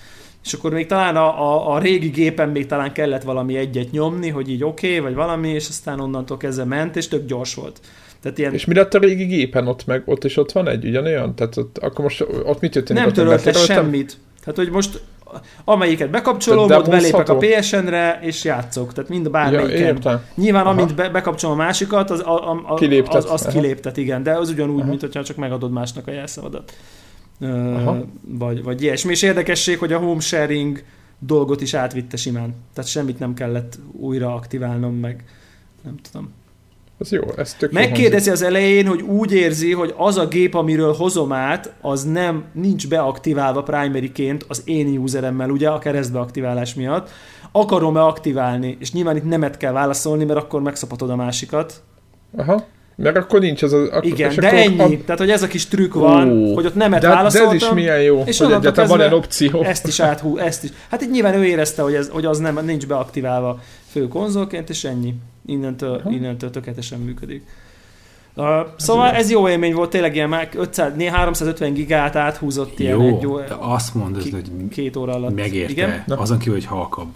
És 0.46 0.54
akkor 0.54 0.72
még 0.72 0.86
talán 0.86 1.16
a, 1.16 1.42
a, 1.42 1.74
a 1.74 1.80
régi 1.80 2.10
gépen 2.10 2.50
még 2.50 2.66
talán 2.66 2.94
kellett 2.94 3.24
valami 3.24 3.56
egyet 3.56 3.92
nyomni, 3.92 4.30
hogy 4.30 4.50
így 4.50 4.64
oké, 4.64 4.88
okay, 4.88 5.00
vagy 5.00 5.14
valami, 5.16 5.50
és 5.50 5.68
aztán 5.68 6.00
onnantól 6.00 6.38
kezdve 6.38 6.64
ment, 6.64 6.96
és 6.96 7.08
tök 7.08 7.26
gyors 7.26 7.56
volt. 7.56 7.80
Tehát 8.24 8.38
ilyen... 8.38 8.54
És 8.54 8.66
mi 8.66 8.74
lett 8.74 8.94
a 8.94 9.00
régi 9.00 9.24
gépen 9.26 9.68
ott 9.68 9.86
meg? 9.86 10.04
Ott 10.06 10.24
is 10.24 10.38
ott 10.38 10.52
van 10.52 10.68
egy 10.68 10.86
ugyanolyan? 10.86 11.36
Tehát 11.36 11.58
ott, 11.58 11.78
akkor 11.78 12.04
most 12.04 12.26
ott 12.44 12.60
mit 12.60 12.72
történik? 12.72 13.04
Nem 13.04 13.14
törölte 13.14 13.54
semmit. 13.54 14.18
Tehát, 14.40 14.56
hogy 14.56 14.70
most 14.70 15.02
amelyiket 15.64 16.10
bekapcsolom, 16.10 16.72
ott 16.72 16.90
belépek 16.90 17.30
a 17.30 17.38
PSN-re, 17.38 18.20
és 18.22 18.44
játszok. 18.44 18.94
Tehát 18.94 19.10
mind 19.10 19.26
a 19.26 19.30
bármelyiken. 19.30 20.00
Ja, 20.04 20.24
Nyilván, 20.36 20.62
Aha. 20.62 20.72
amint 20.72 20.96
be, 20.96 21.10
bekapcsolom 21.10 21.60
a 21.60 21.64
másikat, 21.64 22.10
az, 22.10 22.20
a, 22.20 22.52
a, 22.52 22.64
a, 22.68 23.16
az, 23.16 23.32
az 23.32 23.48
kiléptet, 23.52 23.98
igen. 23.98 24.24
De 24.24 24.32
az 24.32 24.50
ugyanúgy, 24.50 24.80
Aha. 24.80 24.90
mint 24.90 25.02
hogyha 25.02 25.24
csak 25.24 25.38
megadod 25.38 25.72
másnak 25.72 26.08
a 26.08 26.12
jelszavadat. 26.12 26.74
Aha. 27.42 28.06
Vagy, 28.22 28.64
vagy 28.64 28.82
ilyesmi. 28.82 29.12
És 29.12 29.22
érdekesség, 29.22 29.78
hogy 29.78 29.94
a 29.94 29.98
home 29.98 30.20
sharing 30.20 30.84
dolgot 31.20 31.62
is 31.62 31.74
átvitte 31.74 32.18
simán. 32.18 32.56
Tehát 32.74 32.90
semmit 32.90 33.20
nem 33.20 33.34
kellett 33.34 33.80
újra 33.92 34.34
aktiválnom, 34.34 34.96
meg 34.96 35.24
nem 35.84 35.96
tudom. 36.12 36.32
Ez 37.00 37.12
jó, 37.12 37.22
ez 37.38 37.54
tök 37.54 37.72
Megkérdezi 37.72 38.30
az 38.30 38.42
elején, 38.42 38.88
hogy 38.88 39.02
úgy 39.02 39.34
érzi, 39.34 39.72
hogy 39.72 39.94
az 39.98 40.18
a 40.18 40.28
gép, 40.28 40.54
amiről 40.54 40.94
hozom 40.94 41.32
át, 41.32 41.74
az 41.82 42.04
nem, 42.04 42.44
nincs 42.54 42.88
beaktiválva 42.88 43.64
primary-ként 43.64 44.46
az 44.48 44.62
én 44.66 44.98
useremmel, 44.98 45.50
ugye, 45.50 45.70
a 45.70 45.80
keresztbeaktiválás 45.80 46.74
miatt. 46.74 47.10
Akarom-e 47.52 48.02
aktiválni? 48.02 48.78
És 48.80 48.92
nyilván 48.92 49.16
itt 49.16 49.24
nemet 49.24 49.58
kell 49.58 49.72
válaszolni, 49.72 50.24
mert 50.24 50.40
akkor 50.40 50.62
megszapatod 50.62 51.10
a 51.10 51.16
másikat. 51.16 51.84
Aha. 52.38 52.66
Mert 52.96 53.18
akkor 53.18 53.40
nincs 53.40 53.62
az 53.64 53.74
a... 53.74 54.00
Igen, 54.02 54.36
de 54.36 54.52
ennyi. 54.52 54.96
A... 54.96 55.04
Tehát, 55.06 55.20
hogy 55.20 55.30
ez 55.30 55.44
a 55.44 55.48
kis 55.48 55.68
trükk 55.68 55.94
van, 55.94 56.32
Ó, 56.32 56.54
hogy 56.54 56.66
ott 56.66 56.76
nemet 56.76 57.02
de, 57.02 57.08
válaszoltam. 57.08 57.50
De 57.50 57.56
ez 57.56 57.62
is 57.62 57.70
milyen 57.74 58.02
jó, 58.02 58.24
és 58.26 58.38
hogy 58.38 58.52
egyáltalán 58.52 58.90
van 58.90 59.02
egy 59.02 59.14
opció. 59.14 59.64
Ezt 59.64 59.88
is 59.88 60.00
áthú, 60.00 60.38
ezt 60.38 60.64
is. 60.64 60.70
Hát 60.90 61.02
itt 61.02 61.12
nyilván 61.12 61.34
ő 61.34 61.46
érezte, 61.46 61.82
hogy, 61.82 61.94
ez, 61.94 62.10
hogy 62.10 62.26
az 62.26 62.38
nem, 62.38 62.60
nincs 62.66 62.88
beaktiválva 62.88 63.60
fő 63.94 64.08
konzolként, 64.08 64.70
és 64.70 64.84
ennyi. 64.84 65.16
Innentől, 65.46 65.96
uh-huh. 65.96 66.14
innentől 66.14 66.50
tökéletesen 66.50 67.00
működik. 67.00 67.44
Uh, 68.36 68.46
szóval 68.78 69.12
ez 69.12 69.32
jó 69.32 69.50
élmény 69.50 69.74
volt, 69.74 69.90
tényleg 69.90 70.16
ilyen 70.16 70.30
már 70.30 70.50
500, 70.54 70.94
350 71.04 71.74
gigát 71.74 72.16
áthúzott 72.16 72.80
ilyen 72.80 73.00
jó, 73.00 73.08
egy 73.08 73.22
jó... 73.22 73.40
de 73.40 73.56
azt 73.60 73.94
mondod, 73.94 74.24
ki, 74.24 74.32
hogy 74.32 74.52
két 74.70 74.96
óra 74.96 75.14
alatt. 75.14 75.36
Megérte, 75.36 75.72
Igen? 75.72 76.04
azon 76.08 76.38
kívül, 76.38 76.54
hogy 76.54 76.66
halkabb. 76.66 77.08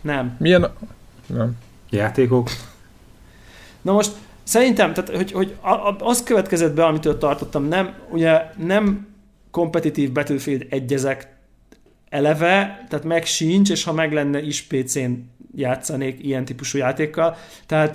Nem. 0.00 0.36
Milyen... 0.38 0.68
Nem. 1.26 1.56
Játékok? 1.90 2.50
Na 3.82 3.92
most 3.92 4.12
szerintem, 4.42 4.92
tehát, 4.92 5.16
hogy, 5.16 5.32
hogy 5.32 5.56
az 5.98 6.22
következett 6.22 6.74
be, 6.74 6.84
amitől 6.84 7.18
tartottam, 7.18 7.64
nem, 7.64 7.94
ugye 8.10 8.40
nem 8.56 9.06
kompetitív 9.50 10.12
Battlefield 10.12 10.66
egyezek 10.70 11.36
eleve, 12.08 12.84
tehát 12.88 13.04
meg 13.04 13.24
sincs, 13.24 13.70
és 13.70 13.84
ha 13.84 13.92
meg 13.92 14.12
lenne 14.12 14.42
is 14.42 14.62
PC-n 14.62 15.12
játszanék 15.54 16.24
ilyen 16.24 16.44
típusú 16.44 16.78
játékkal. 16.78 17.36
Tehát, 17.66 17.92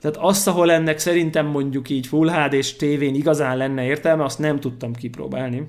tehát 0.00 0.16
azt, 0.16 0.48
ahol 0.48 0.70
ennek 0.70 0.98
szerintem 0.98 1.46
mondjuk 1.46 1.90
így 1.90 2.06
Full 2.06 2.30
hd 2.30 2.52
és 2.52 2.76
tévén 2.76 3.14
igazán 3.14 3.56
lenne 3.56 3.84
értelme, 3.84 4.24
azt 4.24 4.38
nem 4.38 4.60
tudtam 4.60 4.92
kipróbálni. 4.92 5.68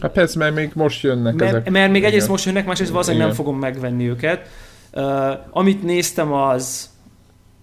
Hát 0.00 0.12
persze, 0.12 0.38
mert 0.38 0.54
még 0.54 0.70
most 0.74 1.02
jönnek 1.02 1.34
mert, 1.34 1.50
ezek. 1.50 1.70
Mert 1.70 1.86
még 1.86 1.96
Igen. 1.96 2.08
egyrészt 2.08 2.28
most 2.28 2.44
jönnek, 2.44 2.66
másrészt 2.66 2.90
valószínűleg 2.90 3.26
nem 3.26 3.36
fogom 3.36 3.58
megvenni 3.58 4.08
őket. 4.08 4.48
Uh, 4.92 5.32
amit 5.50 5.82
néztem 5.82 6.32
az 6.32 6.90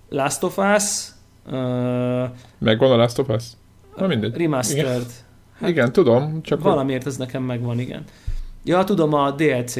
Last 0.09 0.43
of 0.43 0.57
Us. 0.57 1.07
Uh, 1.45 1.53
Megvan 2.57 2.91
a 2.91 2.95
Last 2.95 3.19
of 3.19 3.29
Us? 3.29 3.43
Na 3.95 4.07
mindegy. 4.07 4.37
Remastered. 4.37 5.01
Igen, 5.01 5.05
hát, 5.59 5.69
igen 5.69 5.91
tudom. 5.91 6.41
Csak 6.41 6.61
valamiért 6.61 7.05
ez 7.05 7.17
nekem 7.17 7.43
megvan, 7.43 7.79
igen. 7.79 8.03
Ja, 8.63 8.83
tudom, 8.83 9.13
a 9.13 9.31
DLC 9.31 9.75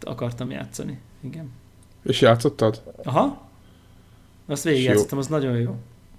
akartam 0.00 0.50
játszani. 0.50 0.98
Igen. 1.24 1.50
És 2.06 2.20
játszottad? 2.20 2.82
Aha. 3.04 3.48
Azt 4.46 4.64
végigjátszottam, 4.64 5.18
az 5.18 5.26
nagyon 5.26 5.56
jó. 5.56 5.76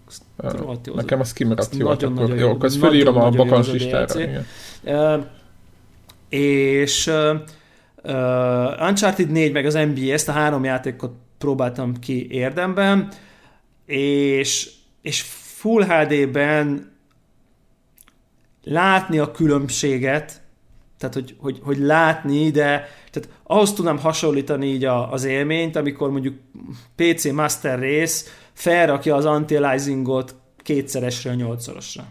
Azt. 0.08 0.94
Nekem 0.96 1.20
az 1.20 1.34
kimaradt 1.34 1.76
jó. 1.76 1.88
Nagyon, 1.88 2.12
akkor, 2.12 2.24
nagyon 2.24 2.38
jó, 2.44 2.50
akkor 2.50 2.66
ezt 2.66 2.78
felírom 2.78 3.18
a 3.18 3.30
bakancs 3.30 3.72
listára. 3.72 4.20
Uh, 4.84 5.26
és 6.30 7.08
uh, 7.08 7.40
uh, 8.04 8.88
Uncharted 8.88 9.30
4 9.30 9.52
meg 9.52 9.66
az 9.66 9.74
NBA, 9.74 10.12
ezt 10.12 10.30
a 10.30 10.32
három 10.32 10.64
játékot 10.64 11.14
próbáltam 11.38 12.00
ki 12.00 12.32
érdemben, 12.32 13.12
és, 13.86 14.70
és 15.02 15.22
Full 15.58 15.84
HD-ben 15.84 16.92
látni 18.64 19.20
a 19.20 19.32
különbséget, 19.32 20.42
tehát 20.98 21.16
hogy, 21.16 21.36
hogy, 21.40 21.60
hogy 21.64 21.78
látni, 21.78 22.50
de 22.50 22.88
ahhoz 23.50 23.74
tudnám 23.74 24.00
hasonlítani 24.00 24.68
így 24.68 24.86
a, 24.86 25.12
az 25.12 25.24
élményt, 25.24 25.76
amikor 25.76 26.12
mondjuk 26.12 26.36
PC 26.96 27.26
Master 27.32 27.80
Race 27.80 28.26
felrakja 28.54 29.16
az 29.16 29.26
anti-aliasingot 29.26 30.36
kétszeresről 30.58 31.34
nyolcszorosra. 31.34 32.06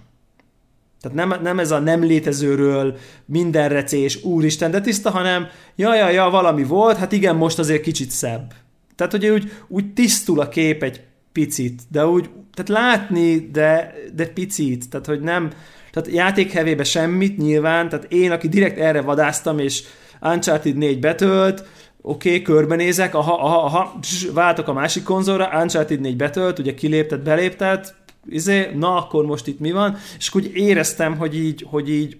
Tehát 1.00 1.16
nem, 1.16 1.42
nem 1.42 1.58
ez 1.58 1.70
a 1.70 1.78
nem 1.78 2.02
létezőről 2.02 2.96
minden 3.24 3.68
recés, 3.68 4.24
úristen, 4.24 4.70
de 4.70 4.80
tiszta, 4.80 5.10
hanem 5.10 5.46
ja, 5.74 5.94
ja, 5.94 6.08
ja, 6.08 6.30
valami 6.30 6.64
volt, 6.64 6.96
hát 6.96 7.12
igen, 7.12 7.36
most 7.36 7.58
azért 7.58 7.82
kicsit 7.82 8.10
szebb. 8.10 8.52
Tehát, 8.94 9.12
hogy 9.12 9.26
úgy, 9.26 9.52
úgy 9.68 9.92
tisztul 9.92 10.40
a 10.40 10.48
kép 10.48 10.82
egy 10.82 11.00
picit, 11.32 11.82
de 11.88 12.06
úgy, 12.06 12.30
tehát 12.54 12.82
látni, 12.82 13.50
de, 13.52 13.94
de 14.14 14.26
picit, 14.26 14.88
tehát, 14.88 15.06
hogy 15.06 15.20
nem, 15.20 15.50
tehát 15.92 16.10
játékhevébe 16.10 16.84
semmit 16.84 17.36
nyilván, 17.36 17.88
tehát 17.88 18.12
én, 18.12 18.30
aki 18.30 18.48
direkt 18.48 18.78
erre 18.78 19.00
vadáztam, 19.00 19.58
és 19.58 19.82
Uncharted 20.20 20.76
4 20.76 21.00
betölt, 21.00 21.64
oké, 22.02 22.28
okay, 22.28 22.42
körbenézek, 22.42 23.14
aha, 23.14 23.34
aha, 23.34 23.64
aha, 23.64 23.98
bzz, 24.00 24.32
váltok 24.32 24.68
a 24.68 24.72
másik 24.72 25.02
konzolra, 25.02 25.60
Uncharted 25.62 26.00
4 26.00 26.16
betölt, 26.16 26.58
ugye 26.58 26.74
kiléptet, 26.74 27.22
beléptet, 27.22 27.94
izé, 28.28 28.70
na 28.74 28.96
akkor 28.96 29.24
most 29.24 29.46
itt 29.46 29.60
mi 29.60 29.72
van, 29.72 29.96
és 30.18 30.34
úgy 30.34 30.50
éreztem, 30.54 31.16
hogy 31.16 31.36
így, 31.36 31.66
hogy 31.70 31.90
így, 31.90 32.18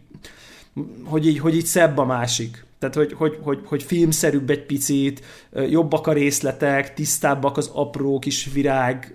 hogy 1.05 1.27
így, 1.27 1.39
hogy 1.39 1.57
így 1.57 1.67
szebb 1.67 1.99
a 1.99 2.05
másik. 2.05 2.65
Tehát, 2.79 2.95
hogy, 2.95 3.13
hogy, 3.13 3.39
hogy, 3.43 3.59
hogy 3.65 3.83
filmszerűbb 3.83 4.51
egy 4.51 4.67
picit, 4.67 5.25
jobbak 5.69 6.07
a 6.07 6.13
részletek, 6.13 6.95
tisztábbak 6.95 7.57
az 7.57 7.71
apró 7.73 8.19
kis 8.19 8.51
virág 8.53 9.15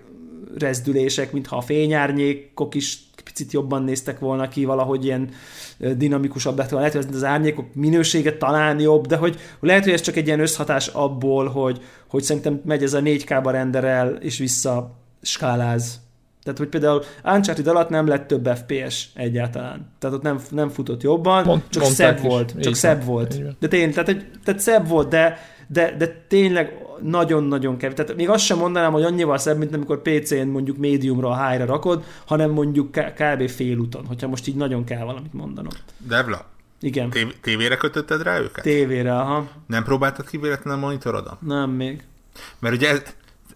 rezdülések, 0.58 1.32
mintha 1.32 1.56
a 1.56 1.60
fényárnyékok 1.60 2.74
is 2.74 2.98
picit 3.32 3.52
jobban 3.52 3.82
néztek 3.82 4.18
volna 4.18 4.48
ki, 4.48 4.64
valahogy 4.64 5.04
ilyen 5.04 5.28
dinamikusabb 5.96 6.58
lett 6.58 6.68
volna. 6.68 6.86
Lehet, 6.86 7.04
hogy 7.04 7.14
az 7.14 7.24
árnyékok 7.24 7.74
minősége 7.74 8.36
talán 8.36 8.80
jobb, 8.80 9.06
de 9.06 9.16
hogy 9.16 9.40
lehet, 9.60 9.84
hogy 9.84 9.92
ez 9.92 10.00
csak 10.00 10.16
egy 10.16 10.26
ilyen 10.26 10.40
összhatás 10.40 10.86
abból, 10.86 11.48
hogy, 11.48 11.80
hogy 12.08 12.22
szerintem 12.22 12.60
megy 12.64 12.82
ez 12.82 12.94
a 12.94 13.00
4K-ba 13.00 13.48
renderel, 13.50 14.14
és 14.20 14.38
vissza 14.38 14.96
skáláz. 15.22 16.00
Tehát, 16.42 16.58
hogy 16.58 16.68
például 16.68 17.02
Uncharted 17.24 17.66
alatt 17.66 17.88
nem 17.88 18.06
lett 18.06 18.26
több 18.26 18.48
FPS 18.56 19.08
egyáltalán. 19.14 19.92
Tehát 19.98 20.16
ott 20.16 20.22
nem, 20.22 20.40
nem 20.50 20.68
futott 20.68 21.02
jobban, 21.02 21.44
Mond, 21.44 21.62
csak 21.68 21.84
szebb 21.84 22.16
is. 22.16 22.22
volt. 22.22 22.54
Csak 22.60 22.74
szebb 22.74 23.04
volt. 23.04 23.58
De 23.58 23.68
tényleg, 23.68 23.92
tehát, 23.92 24.26
tehát 24.44 24.60
szebb 24.60 24.88
volt, 24.88 25.08
de, 25.08 25.38
de, 25.72 25.96
de 25.96 26.24
tényleg 26.28 26.86
nagyon-nagyon 27.02 27.76
kevés. 27.76 27.96
Tehát 27.96 28.16
még 28.16 28.28
azt 28.28 28.44
sem 28.44 28.58
mondanám, 28.58 28.92
hogy 28.92 29.02
annyival 29.02 29.38
szebb, 29.38 29.58
mint 29.58 29.74
amikor 29.74 30.02
PC-n 30.02 30.46
mondjuk 30.46 30.76
médiumra 30.76 31.28
a 31.28 31.48
high 31.48 31.66
rakod, 31.66 32.04
hanem 32.26 32.50
mondjuk 32.50 32.90
kb. 32.90 33.48
félúton, 33.48 34.06
hogyha 34.06 34.28
most 34.28 34.46
így 34.46 34.54
nagyon 34.54 34.84
kell 34.84 35.04
valamit 35.04 35.32
mondanom. 35.32 35.72
Devla, 35.98 36.44
igen. 36.80 37.10
Tév- 37.10 37.36
tévére 37.40 37.76
kötötted 37.76 38.22
rá 38.22 38.38
őket? 38.38 38.64
Tévére, 38.64 39.16
aha. 39.16 39.48
Nem 39.66 39.84
próbáltad 39.84 40.28
ki 40.28 40.36
véletlenül 40.38 40.82
a 40.82 40.82
monitorodon? 40.86 41.38
Nem 41.40 41.70
még. 41.70 42.04
Mert 42.58 42.74
ugye 42.74 42.88
ez, 42.88 43.02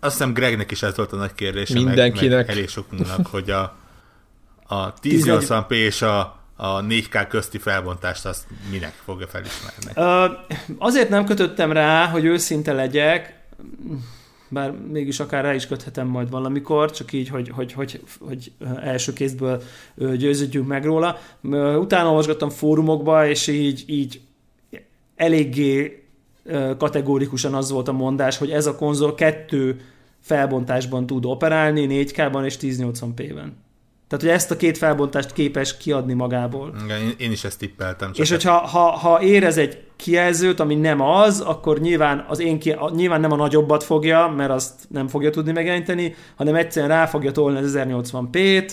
azt 0.00 0.16
hiszem 0.16 0.32
Gregnek 0.32 0.70
is 0.70 0.82
ez 0.82 0.96
volt 0.96 1.12
a 1.12 1.16
nagy 1.16 1.34
kérdése, 1.34 1.74
Mindenkinek. 1.74 2.30
Meg, 2.30 2.46
meg 2.46 2.48
elég 2.48 2.68
sokunknak, 2.68 3.26
hogy 3.26 3.50
a, 3.50 3.76
a 4.66 4.94
1080p 4.94 5.70
és 5.70 6.02
a, 6.02 6.35
a 6.56 6.82
4K 6.82 7.26
közti 7.28 7.58
felbontást 7.58 8.26
azt 8.26 8.46
minek 8.70 8.92
fogja 9.04 9.26
felismerni? 9.26 9.92
Azért 10.78 11.08
nem 11.08 11.24
kötöttem 11.24 11.72
rá, 11.72 12.06
hogy 12.06 12.24
őszinte 12.24 12.72
legyek, 12.72 13.40
bár 14.48 14.70
mégis 14.70 15.20
akár 15.20 15.44
rá 15.44 15.54
is 15.54 15.66
köthetem 15.66 16.06
majd 16.06 16.30
valamikor, 16.30 16.90
csak 16.90 17.12
így, 17.12 17.28
hogy, 17.28 17.48
hogy, 17.48 17.72
hogy, 17.72 18.00
hogy 18.20 18.52
első 18.82 19.12
kézből 19.12 19.62
győződjünk 19.94 20.66
meg 20.66 20.84
róla. 20.84 21.18
Utána 21.78 22.08
olvasgattam 22.08 22.48
fórumokba, 22.48 23.28
és 23.28 23.46
így, 23.46 23.84
így 23.86 24.20
eléggé 25.16 26.04
kategórikusan 26.78 27.54
az 27.54 27.70
volt 27.70 27.88
a 27.88 27.92
mondás, 27.92 28.38
hogy 28.38 28.50
ez 28.50 28.66
a 28.66 28.76
konzol 28.76 29.14
kettő 29.14 29.80
felbontásban 30.20 31.06
tud 31.06 31.24
operálni, 31.24 31.86
4K-ban 31.90 32.44
és 32.44 32.56
1080p-ben. 32.60 33.52
Tehát, 34.08 34.24
hogy 34.24 34.34
ezt 34.34 34.50
a 34.50 34.56
két 34.56 34.78
felbontást 34.78 35.32
képes 35.32 35.76
kiadni 35.76 36.12
magából. 36.12 36.74
Igen, 36.84 37.14
én 37.18 37.30
is 37.30 37.44
ezt 37.44 37.58
tippeltem. 37.58 38.12
Csak 38.12 38.24
és 38.24 38.30
hogyha 38.30 38.52
ha, 38.52 38.90
ha 38.90 39.22
érez 39.22 39.58
egy 39.58 39.78
kijelzőt, 39.96 40.60
ami 40.60 40.74
nem 40.74 41.00
az, 41.00 41.40
akkor 41.40 41.80
nyilván, 41.80 42.24
az 42.28 42.40
én 42.40 42.58
ki, 42.58 42.74
nyilván 42.94 43.20
nem 43.20 43.32
a 43.32 43.36
nagyobbat 43.36 43.84
fogja, 43.84 44.32
mert 44.36 44.50
azt 44.50 44.72
nem 44.88 45.08
fogja 45.08 45.30
tudni 45.30 45.52
megjeleníteni, 45.52 46.14
hanem 46.36 46.54
egyszerűen 46.54 46.90
rá 46.90 47.06
fogja 47.06 47.32
tolni 47.32 47.58
az 47.58 47.78
1080p-t, 47.78 48.72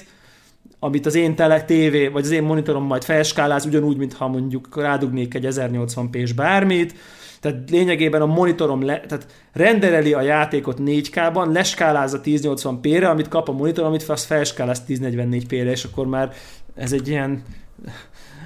amit 0.80 1.06
az 1.06 1.16
én 1.16 1.36
tele 1.36 1.64
TV, 1.64 2.12
vagy 2.12 2.24
az 2.24 2.32
én 2.32 2.44
monitorom 2.44 2.84
majd 2.84 3.04
felskáláz, 3.04 3.66
ugyanúgy, 3.66 3.98
mintha 3.98 4.28
mondjuk 4.28 4.68
rádugnék 4.76 5.34
egy 5.34 5.48
1080p-s 5.50 6.32
bármit, 6.32 6.96
tehát 7.44 7.70
lényegében 7.70 8.22
a 8.22 8.26
monitorom 8.26 8.86
le, 8.86 9.00
tehát 9.00 9.28
rendereli 9.52 10.14
a 10.14 10.22
játékot 10.22 10.78
4K-ban, 10.82 11.52
leskálázza 11.54 12.20
1080p-re, 12.24 13.10
amit 13.10 13.28
kap 13.28 13.50
a 13.50 13.52
monitor, 13.52 13.86
amit 13.86 14.04
azt 14.04 14.26
felskáláz 14.26 14.84
1044p-re, 14.88 15.72
és 15.72 15.84
akkor 15.84 16.08
már 16.08 16.34
ez 16.76 16.94
egy 16.94 17.08
ilyen 17.08 17.44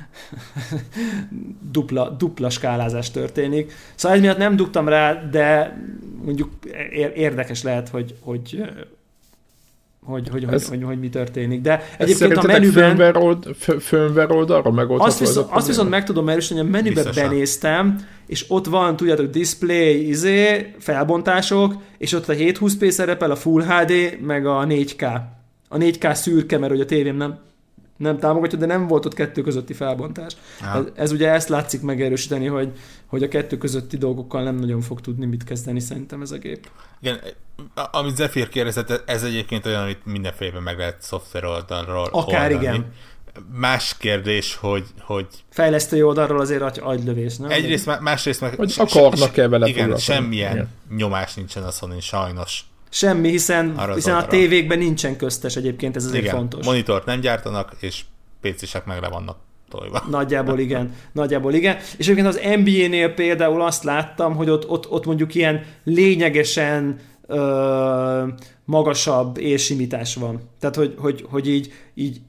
dupla, 1.71 2.09
dupla 2.09 2.49
skálázás 2.49 3.11
történik. 3.11 3.73
Szóval 3.95 4.17
ez 4.17 4.23
miatt 4.23 4.37
nem 4.37 4.55
dugtam 4.55 4.87
rá, 4.87 5.13
de 5.13 5.77
mondjuk 6.23 6.49
érdekes 7.15 7.63
lehet, 7.63 7.89
hogy, 7.89 8.15
hogy 8.21 8.63
hogy, 10.07 10.29
hogy, 10.29 10.43
hogy, 10.43 10.65
hogy, 10.67 10.83
hogy 10.83 10.99
mi 10.99 11.09
történik. 11.09 11.61
De 11.61 11.83
egyébként 11.97 12.37
a 12.37 12.43
menüben... 12.43 12.95
Firmware, 12.95 13.19
old, 13.19 13.55
firmware 13.79 14.33
oldalra 14.33 14.71
megoldható 14.71 15.11
azt, 15.11 15.19
viszont, 15.19 15.47
azt 15.49 15.67
viszont 15.67 15.89
meg 15.89 16.03
tudom 16.03 16.29
erősíteni, 16.29 16.59
hogy 16.59 16.69
a 16.69 16.71
menübe 16.71 17.03
Biztosan. 17.03 17.29
benéztem, 17.29 17.95
és 18.27 18.45
ott 18.47 18.65
van, 18.65 18.95
tudjátok, 18.95 19.29
display, 19.29 20.07
izé, 20.07 20.73
felbontások, 20.79 21.73
és 21.97 22.13
ott 22.13 22.29
a 22.29 22.33
720p 22.33 22.89
szerepel, 22.89 23.31
a 23.31 23.35
Full 23.35 23.63
HD, 23.63 24.21
meg 24.21 24.45
a 24.45 24.65
4K. 24.65 25.21
A 25.67 25.77
4K 25.77 26.13
szürke, 26.13 26.57
mert 26.57 26.71
hogy 26.71 26.81
a 26.81 26.85
tévém 26.85 27.15
nem 27.17 27.39
nem 27.97 28.19
támogatja, 28.19 28.57
de 28.57 28.65
nem 28.65 28.87
volt 28.87 29.05
ott 29.05 29.13
kettő 29.13 29.41
közötti 29.41 29.73
felbontás. 29.73 30.37
Ez, 30.75 30.83
ez 30.95 31.11
ugye 31.11 31.31
ezt 31.31 31.49
látszik 31.49 31.81
megerősíteni, 31.81 32.45
hogy, 32.45 32.71
hogy 33.07 33.23
a 33.23 33.27
kettő 33.27 33.57
közötti 33.57 33.97
dolgokkal 33.97 34.43
nem 34.43 34.55
nagyon 34.55 34.81
fog 34.81 35.01
tudni 35.01 35.25
mit 35.25 35.43
kezdeni 35.43 35.79
szerintem 35.79 36.21
ez 36.21 36.31
a 36.31 36.37
gép. 36.37 36.69
Igen, 37.01 37.19
amit 37.91 38.15
Zephyr 38.15 38.49
kérdezett, 38.49 39.03
ez 39.05 39.23
egyébként 39.23 39.65
olyan, 39.65 39.81
amit 39.81 40.05
mindenféle 40.05 40.59
meg 40.59 40.77
lehet 40.77 41.01
szoftver 41.01 41.45
oldalról 41.45 42.09
Akár 42.11 42.51
oldani. 42.51 42.65
igen. 42.65 42.91
Más 43.51 43.97
kérdés, 43.97 44.55
hogy... 44.55 44.85
hogy 44.99 45.27
Fejlesztői 45.49 46.01
oldalról 46.01 46.39
azért 46.39 46.77
agylövés, 46.77 47.37
nem? 47.37 47.49
Egyrészt, 47.49 47.99
másrészt 47.99 48.41
meg... 48.41 48.55
Hogy 48.55 48.73
akarnak-e 48.77 49.47
vele 49.47 49.67
Igen, 49.67 49.97
semmilyen 49.97 50.53
igen. 50.53 50.69
nyomás 50.97 51.33
nincsen 51.33 51.63
a 51.63 51.71
sony 51.71 51.99
sajnos. 51.99 52.65
Semmi, 52.89 53.29
hiszen, 53.29 53.93
hiszen 53.93 54.15
a 54.15 54.27
tévékben 54.27 54.77
nincsen 54.77 55.17
köztes 55.17 55.55
egyébként, 55.55 55.95
ez 55.95 56.05
azért 56.05 56.23
igen, 56.23 56.35
fontos. 56.35 56.65
monitort 56.65 57.05
nem 57.05 57.19
gyártanak, 57.19 57.75
és 57.79 58.03
PC-sek 58.41 58.85
meg 58.85 59.01
le 59.01 59.07
vannak 59.07 59.37
tolva. 59.69 60.03
Nagyjából 60.09 60.59
igen, 60.59 60.93
nagyjából 61.11 61.53
igen. 61.53 61.77
És 61.97 62.07
egyébként 62.07 62.27
az 62.27 62.39
NBA-nél 62.55 63.13
például 63.13 63.61
azt 63.61 63.83
láttam, 63.83 64.35
hogy 64.35 64.49
ott, 64.49 64.69
ott, 64.69 64.89
ott 64.89 65.05
mondjuk 65.05 65.35
ilyen 65.35 65.63
lényegesen 65.83 66.99
ö, 67.27 68.27
magasabb 68.65 69.37
érsimítás 69.37 70.15
van. 70.15 70.41
Tehát, 70.59 70.75
hogy, 70.75 70.95
hogy, 70.97 71.25
hogy 71.29 71.49
így, 71.49 71.71
így 71.93 72.19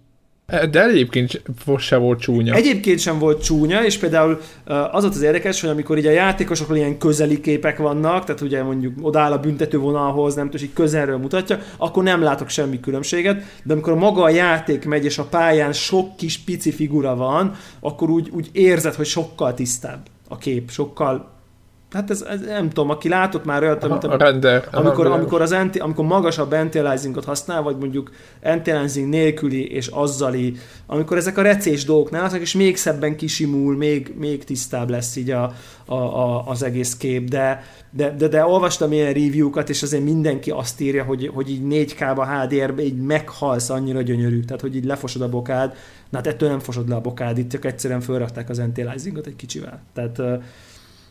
de 0.71 0.85
egyébként 0.85 1.43
se 1.79 1.97
volt 1.97 2.21
csúnya. 2.21 2.55
Egyébként 2.55 2.99
sem 2.99 3.19
volt 3.19 3.45
csúnya, 3.45 3.85
és 3.85 3.99
például 3.99 4.41
az 4.65 5.03
volt 5.03 5.15
az 5.15 5.23
érdekes, 5.23 5.61
hogy 5.61 5.71
amikor 5.71 5.99
így 5.99 6.07
a 6.07 6.11
játékosokról 6.11 6.77
ilyen 6.77 6.99
közeli 6.99 7.41
képek 7.41 7.79
vannak, 7.79 8.25
tehát 8.25 8.41
ugye 8.41 8.63
mondjuk 8.63 8.95
odáll 9.01 9.33
a 9.33 9.41
büntetővonalhoz, 9.41 10.35
nem 10.35 10.51
tudom, 10.51 10.67
így 10.67 10.73
közelről 10.73 11.19
mutatja, 11.19 11.59
akkor 11.77 12.03
nem 12.03 12.23
látok 12.23 12.49
semmi 12.49 12.81
különbséget, 12.81 13.43
de 13.63 13.73
amikor 13.73 13.95
maga 13.95 14.23
a 14.23 14.29
játék 14.29 14.85
megy, 14.85 15.05
és 15.05 15.19
a 15.19 15.25
pályán 15.25 15.73
sok 15.73 16.17
kis 16.17 16.39
pici 16.39 16.73
figura 16.73 17.17
van, 17.17 17.55
akkor 17.81 18.11
úgy, 18.11 18.29
úgy 18.33 18.49
érzed, 18.53 18.95
hogy 18.95 19.07
sokkal 19.07 19.55
tisztább 19.55 20.01
a 20.29 20.39
kép, 20.39 20.71
sokkal 20.71 21.38
Hát 21.93 22.11
ez, 22.11 22.22
ez, 22.22 22.41
nem 22.41 22.68
tudom, 22.68 22.91
aki 22.91 23.09
látott 23.09 23.45
már 23.45 23.62
olyat, 23.62 23.84
amit, 23.84 24.05
a 24.05 24.16
render, 24.16 24.68
amikor, 24.72 25.07
amikor, 25.07 25.41
az 25.41 25.53
anti, 25.53 25.78
amikor 25.78 26.05
magasabb 26.05 26.53
anti 26.53 26.78
használ, 27.24 27.62
vagy 27.62 27.76
mondjuk 27.76 28.11
anti 28.43 28.70
nélküli 29.01 29.70
és 29.70 29.86
azzali, 29.86 30.55
amikor 30.86 31.16
ezek 31.16 31.39
a 31.39 31.43
recés 31.43 31.84
dolgok 31.84 32.11
nem 32.11 32.34
és 32.41 32.55
még 32.55 32.76
szebben 32.76 33.16
kisimul, 33.16 33.76
még, 33.76 34.14
még 34.18 34.45
tisztább 34.45 34.91
lesz 34.91 35.16
így 35.16 35.30
a, 35.30 35.53
a, 35.84 35.95
a, 35.95 36.47
az 36.47 36.62
egész 36.62 36.97
kép, 36.97 37.28
de, 37.28 37.64
de, 37.91 38.14
de, 38.18 38.28
de 38.28 38.45
olvastam 38.45 38.93
ilyen 38.93 39.12
review-kat, 39.12 39.68
és 39.68 39.82
azért 39.82 40.05
mindenki 40.05 40.51
azt 40.51 40.80
írja, 40.80 41.05
hogy, 41.05 41.30
hogy 41.34 41.51
így 41.51 41.91
4K-ba 41.91 42.45
HDR-be 42.45 42.82
így 42.82 42.97
meghalsz 42.97 43.70
annyira 43.70 44.03
gyönyörű, 44.03 44.41
tehát 44.41 44.61
hogy 44.61 44.76
így 44.76 44.84
lefosod 44.84 45.22
a 45.22 45.28
bokád, 45.28 45.76
na 46.11 46.16
hát 46.16 46.26
ettől 46.26 46.49
nem 46.49 46.59
fosod 46.59 46.89
le 46.89 46.95
a 46.95 47.01
bokád, 47.01 47.39
itt 47.39 47.51
csak 47.51 47.64
egyszerűen 47.64 48.01
felrakták 48.01 48.49
az 48.49 48.59
anti 48.59 48.86
egy 49.26 49.36
kicsivel. 49.36 49.80
Tehát 49.95 50.20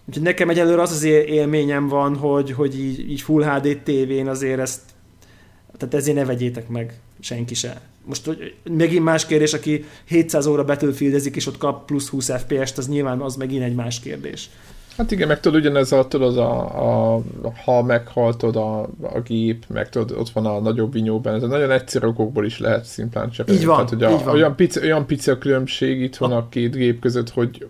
Úgyhogy 0.08 0.24
nekem 0.24 0.50
egyelőre 0.50 0.82
az 0.82 0.92
az 0.92 1.04
élményem 1.04 1.88
van, 1.88 2.16
hogy, 2.16 2.52
hogy 2.52 2.80
így, 2.80 3.10
így 3.10 3.22
Full 3.22 3.44
HD 3.44 3.78
tévén 3.84 4.28
azért 4.28 4.60
ezt, 4.60 4.82
tehát 5.78 5.94
ezért 5.94 6.18
ne 6.18 6.26
vegyétek 6.26 6.68
meg 6.68 7.00
senki 7.20 7.54
se. 7.54 7.82
Most 8.06 8.26
hogy 8.26 8.56
megint 8.64 9.04
más 9.04 9.26
kérdés, 9.26 9.54
aki 9.54 9.86
700 10.06 10.46
óra 10.46 10.64
betölfildezik, 10.64 11.36
és 11.36 11.48
ott 11.48 11.58
kap 11.58 11.86
plusz 11.86 12.08
20 12.08 12.32
FPS-t, 12.32 12.78
az 12.78 12.88
nyilván 12.88 13.22
az 13.22 13.36
megint 13.36 13.64
egy 13.64 13.76
más 13.76 14.00
kérdés. 14.00 14.50
Hát 14.98 15.12
igen, 15.12 15.28
meg 15.28 15.40
tudod, 15.40 15.60
ugyanez 15.60 15.92
a, 15.92 16.08
tudod, 16.08 16.38
a, 16.38 17.16
a, 17.16 17.22
ha 17.66 17.84
meghaltod 17.84 18.56
a, 18.56 18.82
a 19.02 19.22
gép, 19.26 19.66
meg 19.68 19.90
tudod, 19.90 20.18
ott 20.18 20.30
van 20.30 20.46
a 20.46 20.60
nagyobb 20.60 20.94
vinyóban, 20.94 21.34
ez 21.34 21.44
a 21.44 21.48
nagyon 21.48 21.72
egyszerű 21.72 22.08
okokból 22.08 22.46
is 22.46 22.60
lehet 22.60 22.86
szimplán 22.86 23.30
cserélni. 23.30 23.60
Így 23.60 23.66
van, 23.66 23.76
Tehát, 23.76 23.90
hogy 23.90 24.04
a, 24.04 24.10
így 24.10 24.24
van. 24.24 24.34
Olyan, 24.34 24.56
pici, 24.56 24.80
olyan 24.80 25.06
pici 25.06 25.30
a 25.30 25.38
különbség 25.38 26.02
itt 26.02 26.16
van 26.16 26.32
a, 26.32 26.38
a 26.38 26.48
két 26.50 26.76
gép 26.76 27.00
között, 27.00 27.30
hogy 27.30 27.68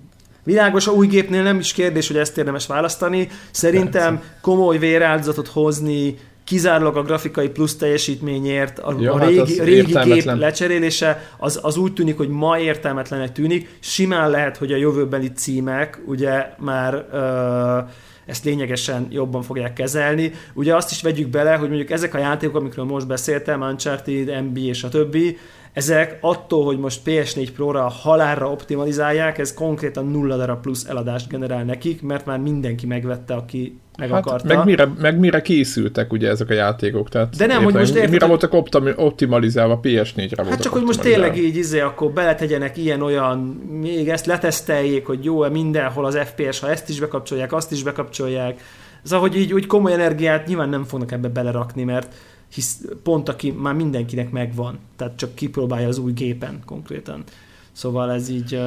Világos, 0.47 0.87
a 0.87 0.91
új 0.91 1.07
gépnél 1.07 1.43
nem 1.43 1.59
is 1.59 1.73
kérdés, 1.73 2.07
hogy 2.07 2.17
ezt 2.17 2.37
érdemes 2.37 2.67
választani. 2.67 3.27
Szerintem 3.51 4.21
komoly 4.41 4.77
véráldozatot 4.77 5.47
hozni 5.47 6.17
kizárólag 6.43 6.97
a 6.97 7.01
grafikai 7.01 7.49
plusz 7.49 7.75
teljesítményért 7.75 8.79
a, 8.79 8.95
Ja, 8.99 9.13
a 9.13 9.17
hát 9.17 9.27
régi, 9.27 9.59
a 9.59 9.63
régi 9.63 9.93
gép 10.03 10.25
lecserélése, 10.25 11.29
az, 11.37 11.59
az 11.61 11.77
úgy 11.77 11.93
tűnik, 11.93 12.17
hogy 12.17 12.27
ma 12.27 12.59
értelmetlenek 12.59 13.31
tűnik. 13.31 13.77
Simán 13.79 14.29
lehet, 14.29 14.57
hogy 14.57 14.71
a 14.71 14.77
jövőbeli 14.77 15.31
címek 15.31 16.01
ugye 16.05 16.45
már 16.57 17.05
ö, 17.11 17.77
ezt 18.25 18.45
lényegesen 18.45 19.07
jobban 19.09 19.41
fogják 19.41 19.73
kezelni. 19.73 20.31
Ugye 20.53 20.75
azt 20.75 20.91
is 20.91 21.01
vegyük 21.01 21.27
bele, 21.27 21.55
hogy 21.55 21.67
mondjuk 21.67 21.91
ezek 21.91 22.13
a 22.13 22.17
játékok, 22.17 22.55
amikről 22.55 22.85
most 22.85 23.07
beszéltem, 23.07 23.61
Uncharted, 23.61 24.43
MB 24.43 24.57
és 24.57 24.83
a 24.83 24.89
többi, 24.89 25.37
ezek 25.77 26.17
attól, 26.21 26.65
hogy 26.65 26.77
most 26.77 27.01
PS4 27.05 27.47
Pro-ra 27.55 27.87
halálra 27.87 28.51
optimalizálják, 28.51 29.37
ez 29.37 29.53
konkrétan 29.53 30.05
nulla 30.05 30.37
darab 30.37 30.61
plusz 30.61 30.85
eladást 30.85 31.29
generál 31.29 31.63
nekik, 31.63 32.01
mert 32.01 32.25
már 32.25 32.39
mindenki 32.39 32.85
megvette, 32.85 33.33
aki 33.33 33.79
meg 33.97 34.09
Hát, 34.09 34.25
akarta. 34.25 34.55
meg, 34.55 34.65
mire, 34.65 34.89
meg 34.99 35.19
mire 35.19 35.41
készültek 35.41 36.11
ugye 36.11 36.29
ezek 36.29 36.49
a 36.49 36.53
játékok, 36.53 37.09
tehát 37.09 37.35
De 37.35 37.45
nem, 37.45 37.63
hogy 37.63 37.73
most 37.73 37.95
érted, 37.95 38.11
mire 38.11 38.25
voltak 38.25 38.53
optimi, 38.53 38.91
optimalizálva, 38.95 39.79
PS4-re 39.83 40.35
voltak 40.35 40.47
Hát 40.47 40.61
csak, 40.61 40.73
hogy 40.73 40.83
most 40.83 41.01
tényleg 41.01 41.37
így 41.37 41.55
izé, 41.55 41.79
akkor 41.79 42.11
beletegyenek 42.11 42.77
ilyen-olyan, 42.77 43.37
még 43.81 44.09
ezt 44.09 44.25
leteszteljék, 44.25 45.05
hogy 45.05 45.23
jó-e 45.23 45.49
mindenhol 45.49 46.05
az 46.05 46.17
FPS, 46.17 46.59
ha 46.59 46.69
ezt 46.69 46.89
is 46.89 46.99
bekapcsolják, 46.99 47.53
azt 47.53 47.71
is 47.71 47.83
bekapcsolják. 47.83 48.61
Szóval, 49.03 49.29
hogy 49.29 49.37
így 49.37 49.53
úgy 49.53 49.67
komoly 49.67 49.93
energiát 49.93 50.47
nyilván 50.47 50.69
nem 50.69 50.83
fognak 50.83 51.11
ebbe 51.11 51.27
belerakni, 51.27 51.83
mert 51.83 52.13
hisz 52.53 52.81
pont 53.03 53.29
aki 53.29 53.51
már 53.51 53.73
mindenkinek 53.73 54.31
megvan, 54.31 54.79
tehát 54.95 55.15
csak 55.15 55.35
kipróbálja 55.35 55.87
az 55.87 55.97
új 55.97 56.11
gépen 56.11 56.61
konkrétan. 56.65 57.23
Szóval 57.71 58.11
ez 58.11 58.29
így... 58.29 58.59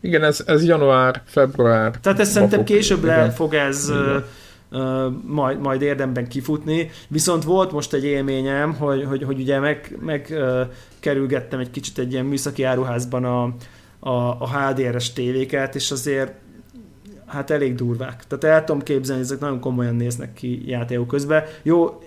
Igen, 0.00 0.24
ez, 0.24 0.42
ez 0.46 0.64
január, 0.64 1.22
február. 1.24 1.98
Tehát 2.00 2.20
ez 2.20 2.30
szerintem 2.30 2.64
később 2.64 3.04
le 3.04 3.30
fog 3.30 3.54
ez 3.54 3.88
Igen. 3.88 4.24
majd, 5.26 5.60
majd 5.60 5.82
érdemben 5.82 6.28
kifutni. 6.28 6.90
Viszont 7.08 7.44
volt 7.44 7.72
most 7.72 7.92
egy 7.92 8.04
élményem, 8.04 8.74
hogy, 8.74 9.04
hogy, 9.04 9.22
hogy 9.22 9.40
ugye 9.40 9.58
meg, 9.58 9.96
meg 10.00 10.26
ö, 10.30 10.62
kerülgettem 11.00 11.58
egy 11.60 11.70
kicsit 11.70 11.98
egy 11.98 12.12
ilyen 12.12 12.24
műszaki 12.24 12.62
áruházban 12.62 13.24
a, 13.24 13.42
a, 13.98 14.36
a 14.38 14.48
HDR-es 14.48 15.12
tévéket, 15.12 15.74
és 15.74 15.90
azért 15.90 16.32
hát 17.26 17.50
elég 17.50 17.74
durvák. 17.74 18.24
Tehát 18.26 18.44
el 18.44 18.64
tudom 18.64 18.82
képzelni, 18.82 19.22
ezek 19.22 19.40
nagyon 19.40 19.60
komolyan 19.60 19.94
néznek 19.94 20.32
ki 20.32 20.68
játékok 20.68 21.06
közben. 21.06 21.44
Jó, 21.62 22.02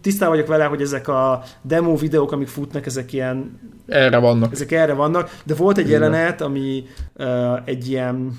tisztában 0.00 0.34
vagyok 0.34 0.48
vele, 0.48 0.64
hogy 0.64 0.80
ezek 0.80 1.08
a 1.08 1.42
demo 1.62 1.96
videók, 1.96 2.32
amik 2.32 2.48
futnak, 2.48 2.86
ezek 2.86 3.12
ilyen 3.12 3.60
Erre 3.86 4.18
vannak. 4.18 4.52
ezek 4.52 4.72
erre 4.72 4.92
vannak, 4.92 5.38
de 5.44 5.54
volt 5.54 5.78
egy 5.78 5.88
jelenet, 5.88 6.40
ami 6.40 6.84
uh, 7.16 7.58
egy 7.64 7.88
ilyen 7.88 8.38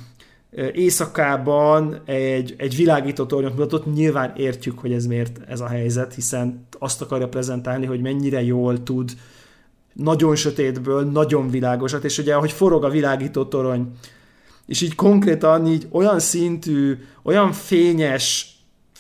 éjszakában 0.74 2.01
egy, 2.05 2.55
egy 2.57 2.76
világító 2.76 3.26
tornyot 3.26 3.55
mutatott, 3.57 3.93
nyilván 3.93 4.34
értjük, 4.36 4.80
hogy 4.80 4.93
ez 4.93 5.05
miért 5.05 5.39
ez 5.47 5.59
a 5.59 5.67
helyzet, 5.67 6.13
hiszen 6.13 6.67
azt 6.80 7.01
akarja 7.01 7.28
prezentálni, 7.28 7.86
hogy 7.86 8.01
mennyire 8.01 8.43
jól 8.43 8.84
tud 8.84 9.11
nagyon 9.93 10.36
sötétből, 10.36 11.03
nagyon 11.03 11.49
világosat, 11.49 12.03
és 12.03 12.17
ugye 12.17 12.36
ahogy 12.36 12.51
forog 12.51 12.84
a 12.84 12.89
világító 12.89 13.43
torony, 13.43 13.91
és 14.65 14.82
így 14.82 14.95
konkrétan 14.95 15.67
így 15.67 15.88
olyan 15.91 16.19
szintű, 16.19 16.97
olyan 17.24 17.51
fényes 17.51 18.52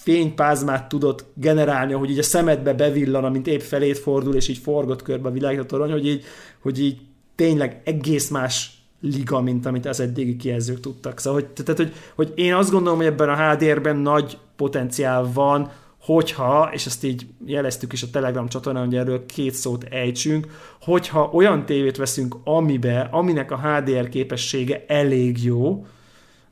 fénypázmát 0.03 0.89
tudott 0.89 1.25
generálni, 1.33 1.93
hogy 1.93 2.09
így 2.09 2.19
a 2.19 2.23
szemedbe 2.23 2.73
bevillan, 2.73 3.23
amint 3.23 3.47
épp 3.47 3.59
felét 3.59 3.97
fordul, 3.97 4.35
és 4.35 4.47
így 4.47 4.57
forgott 4.57 5.01
körbe 5.01 5.27
a 5.27 5.31
világító 5.31 5.63
torony, 5.63 5.91
hogy 5.91 6.07
így, 6.07 6.23
hogy 6.61 6.79
így 6.79 6.97
tényleg 7.35 7.81
egész 7.83 8.29
más 8.29 8.71
liga, 9.01 9.41
mint 9.41 9.65
amit 9.65 9.85
az 9.85 9.99
eddigi 9.99 10.35
kijelzők 10.35 10.79
tudtak. 10.79 11.19
Szóval, 11.19 11.41
hogy, 11.41 11.49
tehát, 11.49 11.81
hogy, 11.81 11.93
hogy 12.15 12.31
én 12.35 12.53
azt 12.53 12.71
gondolom, 12.71 12.97
hogy 12.97 13.07
ebben 13.07 13.29
a 13.29 13.51
HDR-ben 13.51 13.97
nagy 13.97 14.37
potenciál 14.55 15.29
van, 15.33 15.71
hogyha, 15.99 16.69
és 16.73 16.85
ezt 16.85 17.03
így 17.03 17.25
jeleztük 17.45 17.93
is 17.93 18.03
a 18.03 18.09
Telegram 18.11 18.47
csatornán, 18.47 18.85
hogy 18.85 18.95
erről 18.95 19.25
két 19.25 19.53
szót 19.53 19.83
ejtsünk, 19.83 20.47
hogyha 20.81 21.29
olyan 21.33 21.65
tévét 21.65 21.97
veszünk, 21.97 22.35
amibe, 22.43 23.07
aminek 23.11 23.51
a 23.51 23.59
HDR 23.59 24.09
képessége 24.09 24.85
elég 24.87 25.43
jó, 25.43 25.85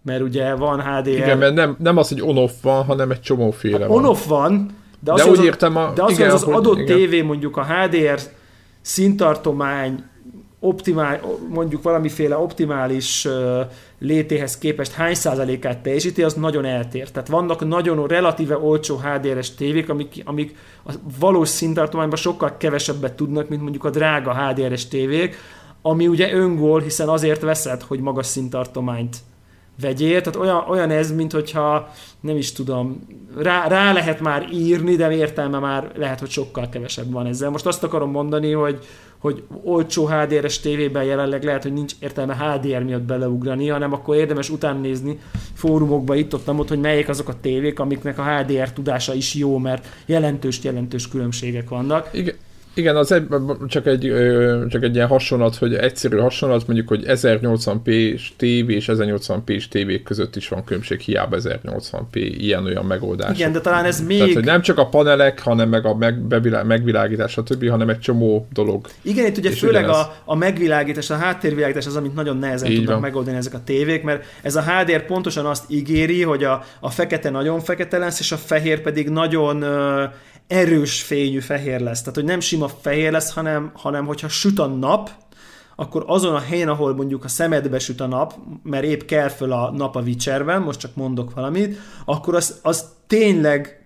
mert 0.04 0.22
ugye 0.22 0.56
van 0.56 0.82
HDR... 0.82 1.08
Igen, 1.12 1.38
mert 1.38 1.54
nem, 1.54 1.76
nem 1.80 1.98
az, 1.98 2.10
hogy 2.10 2.22
on-off 2.22 2.52
van, 2.62 2.84
hanem 2.84 3.12
egy 3.12 3.22
csomóféle 3.22 3.88
van. 3.88 3.98
On-off 3.98 4.26
van, 4.28 4.76
de 5.00 5.12
az, 5.12 5.18
De 5.18 5.24
hogy 5.24 5.32
úgy 5.32 5.40
az, 5.40 5.46
értem 5.46 5.76
a- 5.78 5.92
de 5.96 6.04
az, 6.04 6.12
igen, 6.12 6.26
hogy 6.26 6.36
az 6.36 6.44
hogy- 6.44 6.54
adott 6.54 6.78
igen. 6.80 6.96
tévé 6.98 7.22
mondjuk 7.22 7.58
a 7.58 7.64
HDR 7.66 8.20
szintartomány 8.82 10.04
optimál, 10.60 11.20
mondjuk 11.50 11.82
valamiféle 11.84 12.38
optimális 12.38 13.28
létéhez 14.00 14.58
képest 14.58 14.92
hány 14.92 15.14
százalékát 15.14 15.78
teljesíti, 15.80 16.24
az 16.24 16.34
nagyon 16.34 16.66
eltér. 16.66 17.12
Tehát 17.12 17.30
vannak 17.30 17.68
nagyon 17.68 18.08
relatíve 18.08 18.58
olcsó 18.58 18.98
HDR-es 18.98 19.56
tévék, 19.56 19.90
amik, 19.90 20.22
amik 20.26 20.56
a 20.88 20.92
valós 21.20 21.50
szintartományban 21.50 22.18
sokkal 22.18 22.58
kevesebbet 22.58 23.14
tudnak, 23.14 23.50
mint 23.50 23.62
mondjuk 23.62 23.84
a 23.84 23.90
drága 23.90 24.34
HDR-es 24.36 24.88
tévék, 24.88 25.36
ami 25.82 26.08
ugye 26.08 26.34
öngól, 26.34 26.82
hiszen 26.82 27.08
azért 27.10 27.42
veszed, 27.42 27.82
hogy 27.82 28.00
magas 28.00 28.26
szintartományt 28.26 29.18
vegyél, 29.82 30.22
tehát 30.22 30.40
olyan, 30.40 30.64
olyan 30.70 30.90
ez, 30.90 31.12
mint 31.12 31.32
hogyha 31.32 31.90
nem 32.20 32.38
is 32.38 32.52
tudom, 32.52 33.08
rá, 33.38 33.68
rá 33.68 33.94
lehet 33.94 34.20
már 34.20 34.48
írni, 34.52 34.96
de 34.96 35.12
értelme 35.12 35.60
már 35.60 35.92
lehet, 35.96 36.20
hogy 36.20 36.30
sokkal 36.30 36.70
kevesebb 36.70 37.12
van 37.12 37.26
ezzel. 37.26 37.50
Most 37.50 37.66
azt 37.66 37.84
akarom 37.84 38.12
mondani, 38.12 38.52
hogy, 38.52 38.80
hogy 39.18 39.44
olcsó 39.64 40.08
HDR-es 40.08 40.60
tévében 40.60 41.04
jelenleg 41.04 41.44
lehet, 41.44 41.64
hogy 41.64 41.74
nincs 41.74 41.94
értelme 42.00 42.36
HDR 42.36 42.84
miatt 42.84 43.02
beleugrani, 43.02 43.68
hanem 43.68 43.94
akkor 43.94 44.16
érdemes 44.16 44.50
utána 44.50 44.80
nézni 44.80 45.20
fórumokba 45.54 46.16
itt 46.16 46.34
ott, 46.34 46.50
ott, 46.50 46.70
hogy 46.70 46.80
melyek 46.80 47.10
azok 47.10 47.28
a 47.28 47.40
tévék, 47.42 47.80
amiknek 47.80 48.18
a 48.18 48.38
HDR 48.38 48.74
tudása 48.74 49.14
is 49.14 49.34
jó, 49.34 49.58
mert 49.58 49.88
jelentős-jelentős 50.06 51.08
különbségek 51.08 51.70
vannak. 51.70 52.10
Igen, 52.12 52.36
igen, 52.74 52.96
az 52.96 53.12
egy, 53.12 53.28
csak, 53.68 53.86
egy, 53.86 54.14
csak 54.70 54.84
egy 54.84 54.96
ilyen 54.96 55.08
hasonlat, 55.08 55.56
hogy 55.56 55.76
egyszerű 55.76 56.18
hasonlat, 56.18 56.68
mondjuk, 56.68 56.88
hogy 56.88 57.04
1080p 57.08 58.20
tévé 58.38 58.76
és 58.76 58.90
1080p 58.92 59.68
tévék 59.68 60.04
között 60.04 60.36
is 60.36 60.48
van 60.48 60.64
különbség, 60.64 61.00
hiába 61.00 61.38
1080p, 61.40 62.04
ilyen-olyan 62.14 62.86
megoldás. 62.86 63.38
Igen, 63.38 63.52
de 63.52 63.60
talán 63.60 63.86
ez 63.86 64.06
még... 64.06 64.18
Tehát, 64.18 64.34
hogy 64.34 64.44
nem 64.44 64.62
csak 64.62 64.78
a 64.78 64.88
panelek, 64.88 65.40
hanem 65.40 65.70
meg 65.70 65.86
a 65.86 65.96
meg, 65.96 66.20
bevilá, 66.20 66.64
megvilágítás, 66.64 67.32
stb., 67.32 67.70
hanem 67.70 67.90
egy 67.90 68.00
csomó 68.00 68.48
dolog. 68.54 68.88
Igen, 69.02 69.26
itt 69.26 69.38
ugye 69.38 69.50
És 69.50 69.60
főleg 69.60 69.84
ugyanez. 69.84 70.06
a, 70.06 70.16
a 70.26 70.36
megvilágítás, 70.36 71.10
a 71.10 71.16
háttérvilágítás 71.16 71.86
az, 71.86 71.96
amit 71.96 72.16
nagyon 72.16 72.38
nehezen 72.38 72.70
Így 72.70 72.76
tudnak 72.76 72.94
van. 72.94 73.02
megoldani 73.02 73.38
ezek 73.38 73.54
a 73.54 73.62
tévék, 73.64 74.04
mert 74.04 74.26
ez 74.42 74.56
a 74.56 74.62
HDR 74.62 75.06
pontosan 75.06 75.46
azt 75.46 75.64
ígéri, 75.68 76.24
hogy 76.24 76.44
a, 76.44 76.64
a 76.80 76.90
fekete 76.90 77.30
nagyon 77.30 77.60
fekete 77.60 77.98
lesz, 77.98 78.20
és 78.20 78.32
a 78.32 78.38
fehér 78.38 78.82
pedig 78.82 79.10
nagyon 79.10 79.64
erős 80.52 81.02
fényű 81.02 81.40
fehér 81.40 81.80
lesz. 81.80 82.00
Tehát, 82.00 82.16
hogy 82.16 82.24
nem 82.24 82.40
sima 82.40 82.68
fehér 82.68 83.12
lesz, 83.12 83.34
hanem, 83.34 83.72
hanem 83.74 84.06
hogyha 84.06 84.28
süt 84.28 84.60
a 84.60 84.68
nap, 84.68 85.10
akkor 85.76 86.04
azon 86.08 86.36
a 86.36 86.40
helyen, 86.40 86.68
ahol 86.68 86.96
mondjuk 86.96 87.24
a 87.24 87.28
szemedbe 87.28 87.80
süt 87.80 88.02
a 88.02 88.08
nap, 88.08 88.34
mert 88.64 88.84
épp 88.84 89.02
kell 89.02 89.28
föl 89.28 89.52
a 89.52 89.72
nap 89.72 89.96
a 89.96 90.02
Witcherben, 90.02 90.62
most 90.62 90.80
csak 90.80 90.96
mondok 90.96 91.34
valamit, 91.34 91.78
akkor 92.06 92.36
az, 92.36 92.60
az 92.62 92.86
tényleg 93.08 93.86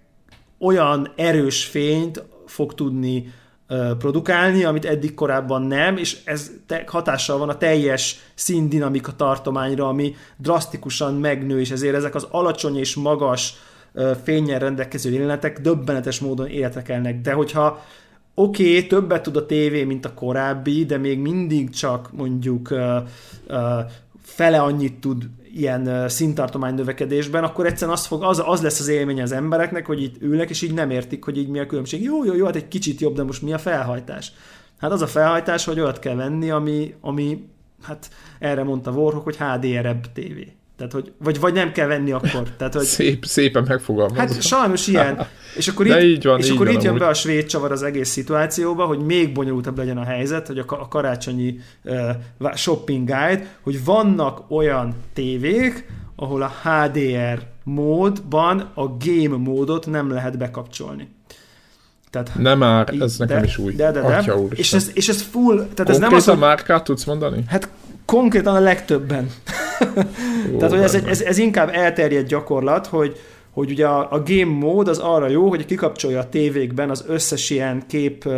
olyan 0.60 1.12
erős 1.16 1.66
fényt 1.66 2.24
fog 2.46 2.74
tudni 2.74 3.34
produkálni, 3.98 4.64
amit 4.64 4.86
eddig 4.86 5.14
korábban 5.14 5.62
nem, 5.62 5.98
és 5.98 6.18
ez 6.24 6.52
hatással 6.86 7.38
van 7.38 7.50
a 7.50 7.58
teljes 7.58 8.20
színdinamika 8.36 9.16
tartományra, 9.16 9.88
ami 9.88 10.16
drasztikusan 10.38 11.14
megnő, 11.14 11.60
és 11.60 11.72
ezért 11.72 11.96
ezek 11.96 12.16
az 12.16 12.28
alacsony 12.32 12.78
és 12.78 12.96
magas 12.96 13.54
ö, 13.96 14.12
fénnyel 14.24 14.60
rendelkező 14.60 15.12
jelenetek 15.12 15.60
döbbenetes 15.60 16.20
módon 16.20 16.48
életekelnek. 16.48 17.22
De 17.22 17.34
hogyha 17.34 17.84
oké, 18.36 18.70
okay, 18.70 18.88
többet 18.88 19.24
tud 19.24 19.36
a 19.36 19.46
tévé, 19.46 19.84
mint 19.84 20.06
a 20.06 20.14
korábbi, 20.14 20.86
de 20.86 20.98
még 20.98 21.20
mindig 21.20 21.70
csak 21.70 22.10
mondjuk 22.12 22.74
fele 24.22 24.62
annyit 24.62 25.00
tud 25.00 25.24
ilyen 25.54 26.10
színtartomány 26.10 26.74
növekedésben, 26.74 27.44
akkor 27.44 27.66
egyszerűen 27.66 27.98
az, 27.98 28.06
fog, 28.06 28.24
az, 28.24 28.44
az 28.46 28.62
lesz 28.62 28.80
az 28.80 28.88
élmény 28.88 29.22
az 29.22 29.32
embereknek, 29.32 29.86
hogy 29.86 30.02
itt 30.02 30.22
ülnek, 30.22 30.50
és 30.50 30.62
így 30.62 30.74
nem 30.74 30.90
értik, 30.90 31.24
hogy 31.24 31.38
így 31.38 31.48
mi 31.48 31.60
a 31.60 31.66
különbség. 31.66 32.04
Jó, 32.04 32.26
jó, 32.26 32.36
jó, 32.36 32.46
hát 32.46 32.56
egy 32.56 32.68
kicsit 32.68 33.02
jobb, 33.02 33.16
de 33.16 33.24
most 33.24 33.42
mi 33.42 33.54
a 33.54 33.58
felhajtás? 33.58 34.32
Hát 34.78 34.92
az 34.92 35.02
a 35.02 35.08
felhajtás, 35.08 35.66
hogy 35.66 35.80
olyat 35.80 36.00
kell 36.00 36.16
venni, 36.16 36.50
ami, 36.50 36.96
ami 37.02 37.48
hát 37.84 38.10
erre 38.40 38.64
mondta 38.64 38.92
Warhawk, 38.92 39.24
hogy 39.24 39.38
HDR-ebb 39.38 40.12
tévé. 40.14 40.56
Tehát, 40.78 40.92
hogy, 40.94 41.12
vagy, 41.18 41.40
vagy 41.40 41.54
nem 41.54 41.72
kell 41.72 41.88
venni 41.88 42.12
akkor. 42.12 42.44
Tehát, 42.58 42.74
hogy, 42.74 42.84
Szép, 42.84 43.26
szépen 43.26 43.66
megfogalmazva. 43.68 44.20
Hát 44.22 44.42
sajnos 44.42 44.88
ilyen. 44.88 45.28
És 45.58 45.68
akkor 45.68 45.86
De 45.86 46.04
itt, 46.04 46.16
így 46.18 46.24
van, 46.24 46.40
és 46.40 46.46
így 46.46 46.52
akkor 46.52 46.66
van 46.66 46.76
itt 46.76 46.82
jön 46.82 46.90
amúgy. 46.90 47.02
be 47.02 47.08
a 47.08 47.14
svéd 47.14 47.46
csavar 47.46 47.72
az 47.72 47.84
egész 47.84 48.10
szituációba, 48.10 48.86
hogy 48.86 49.00
még 49.00 49.34
bonyolultabb 49.34 49.78
legyen 49.78 49.98
a 49.98 50.04
helyzet, 50.04 50.48
hogy 50.48 50.58
a, 50.58 50.66
a 50.68 50.88
karácsonyi 50.88 51.60
uh, 51.84 52.56
shopping 52.56 53.08
guide, 53.08 53.48
hogy 53.62 53.84
vannak 53.86 54.52
olyan 54.52 54.96
tévék, 55.14 55.86
ahol 56.16 56.42
a 56.42 56.52
HDR 56.64 57.40
módban 57.64 58.72
a 58.74 58.88
game 58.88 59.38
módot 59.38 59.86
nem 59.88 60.12
lehet 60.12 60.38
bekapcsolni. 60.38 61.08
Tehát 62.10 62.32
Nem 62.36 62.58
már, 62.58 62.94
így- 62.94 63.02
ez 63.02 63.18
nekem 63.18 63.40
de, 63.40 63.46
is 63.46 63.58
új. 63.58 63.74
De, 63.74 63.92
de, 63.92 64.02
de. 64.02 64.16
Atya 64.16 64.40
És 64.50 64.74
ez, 64.74 64.92
és 64.94 65.10
ez 65.10 65.22
full, 65.22 65.68
tehát 65.74 65.90
ez 65.92 65.98
nem 65.98 66.14
az, 66.14 66.26
hogy, 66.26 66.38
márkát 66.38 66.84
tudsz 66.84 67.04
mondani? 67.04 67.44
hát 67.48 67.70
konkrétan 68.06 68.56
a 68.56 68.60
legtöbben. 68.60 69.30
Ó, 70.54 70.58
Tehát, 70.58 70.74
hogy 70.74 70.84
ez, 70.84 70.96
egy, 70.96 71.08
ez, 71.08 71.22
ez 71.22 71.38
inkább 71.38 71.70
elterjedt 71.74 72.28
gyakorlat, 72.28 72.88
hogy, 72.88 73.18
hogy 73.52 73.72
ugye 73.72 73.88
a, 73.88 74.12
a 74.12 74.24
game 74.26 74.52
mód 74.52 74.88
az 74.88 74.98
arra 74.98 75.30
jó, 75.30 75.50
hogy 75.50 75.66
kikapcsolja 75.66 76.20
a 76.20 76.30
tévékben 76.30 76.90
az 76.90 77.06
összes 77.08 77.50
ilyen 77.50 77.84
kép 77.88 78.30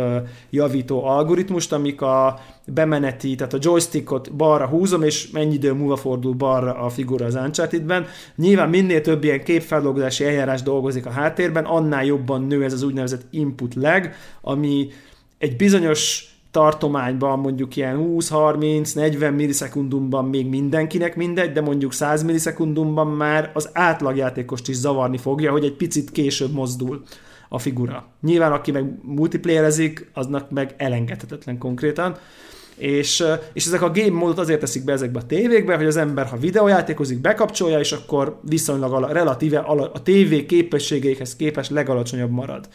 javító 0.50 1.04
algoritmust, 1.04 1.72
amik 1.72 2.02
a 2.02 2.40
bemeneti, 2.64 3.34
tehát 3.34 3.52
a 3.52 3.58
joystickot 3.60 4.32
balra 4.32 4.66
húzom, 4.66 5.02
és 5.02 5.30
mennyi 5.30 5.54
idő 5.54 5.72
múlva 5.72 5.96
fordul 5.96 6.32
balra 6.32 6.74
a 6.74 6.88
figura 6.88 7.26
az 7.26 7.34
Uncharted-ben. 7.34 8.06
Nyilván 8.36 8.68
minél 8.68 9.00
több 9.00 9.24
ilyen 9.24 9.42
képfeldolgozási 9.44 10.24
eljárás 10.24 10.62
dolgozik 10.62 11.06
a 11.06 11.10
háttérben, 11.10 11.64
annál 11.64 12.04
jobban 12.04 12.42
nő 12.42 12.64
ez 12.64 12.72
az 12.72 12.82
úgynevezett 12.82 13.26
input 13.30 13.74
lag, 13.74 14.10
ami 14.40 14.88
egy 15.38 15.56
bizonyos 15.56 16.32
tartományban 16.50 17.38
mondjuk 17.38 17.76
ilyen 17.76 17.96
20-30-40 17.98 19.34
millisekundumban 19.34 20.24
még 20.24 20.48
mindenkinek 20.48 21.16
mindegy, 21.16 21.52
de 21.52 21.60
mondjuk 21.60 21.92
100 21.92 22.22
millisekundumban 22.22 23.06
már 23.06 23.50
az 23.54 23.70
átlagjátékost 23.72 24.68
is 24.68 24.76
zavarni 24.76 25.18
fogja, 25.18 25.50
hogy 25.50 25.64
egy 25.64 25.76
picit 25.76 26.10
később 26.10 26.52
mozdul 26.52 27.02
a 27.48 27.58
figura. 27.58 28.06
Nyilván 28.22 28.52
aki 28.52 28.70
meg 28.70 28.84
multiplayerezik, 29.02 30.10
aznak 30.14 30.50
meg 30.50 30.74
elengedhetetlen 30.76 31.58
konkrétan. 31.58 32.16
És, 32.76 33.24
és 33.52 33.66
ezek 33.66 33.82
a 33.82 33.90
game 33.90 34.18
módot 34.18 34.38
azért 34.38 34.60
teszik 34.60 34.84
be 34.84 34.92
ezekbe 34.92 35.18
a 35.18 35.26
tévékbe, 35.26 35.76
hogy 35.76 35.86
az 35.86 35.96
ember, 35.96 36.26
ha 36.26 36.36
videójátékozik, 36.36 37.20
bekapcsolja, 37.20 37.78
és 37.78 37.92
akkor 37.92 38.40
viszonylag 38.42 38.92
ala, 38.92 39.12
relatíve 39.12 39.58
ala, 39.58 39.90
a 39.92 40.02
tévé 40.02 40.46
képességeihez 40.46 41.36
képest 41.36 41.70
legalacsonyabb 41.70 42.30
marad. 42.30 42.68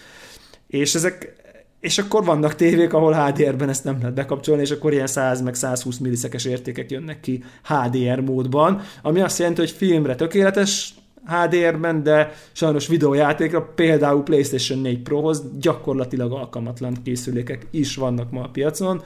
És 0.67 0.95
ezek, 0.95 1.42
és 1.83 1.97
akkor 1.97 2.23
vannak 2.23 2.55
tévék, 2.55 2.93
ahol 2.93 3.13
HDR-ben 3.13 3.69
ezt 3.69 3.83
nem 3.83 3.97
lehet 3.99 4.13
bekapcsolni, 4.13 4.61
és 4.61 4.71
akkor 4.71 4.93
ilyen 4.93 5.07
100 5.07 5.41
meg 5.41 5.55
120 5.55 5.97
millisekes 5.97 6.45
értékek 6.45 6.91
jönnek 6.91 7.19
ki 7.19 7.43
HDR 7.63 8.19
módban, 8.19 8.81
ami 9.01 9.21
azt 9.21 9.39
jelenti, 9.39 9.59
hogy 9.59 9.71
filmre 9.71 10.15
tökéletes 10.15 10.93
HDR-ben, 11.25 12.03
de 12.03 12.33
sajnos 12.51 12.87
videójátékra, 12.87 13.61
például 13.61 14.23
PlayStation 14.23 14.79
4 14.79 14.99
Prohoz 14.99 15.43
gyakorlatilag 15.59 16.31
alkalmatlan 16.31 16.97
készülékek 17.03 17.67
is 17.71 17.95
vannak 17.95 18.31
ma 18.31 18.41
a 18.43 18.49
piacon. 18.49 19.03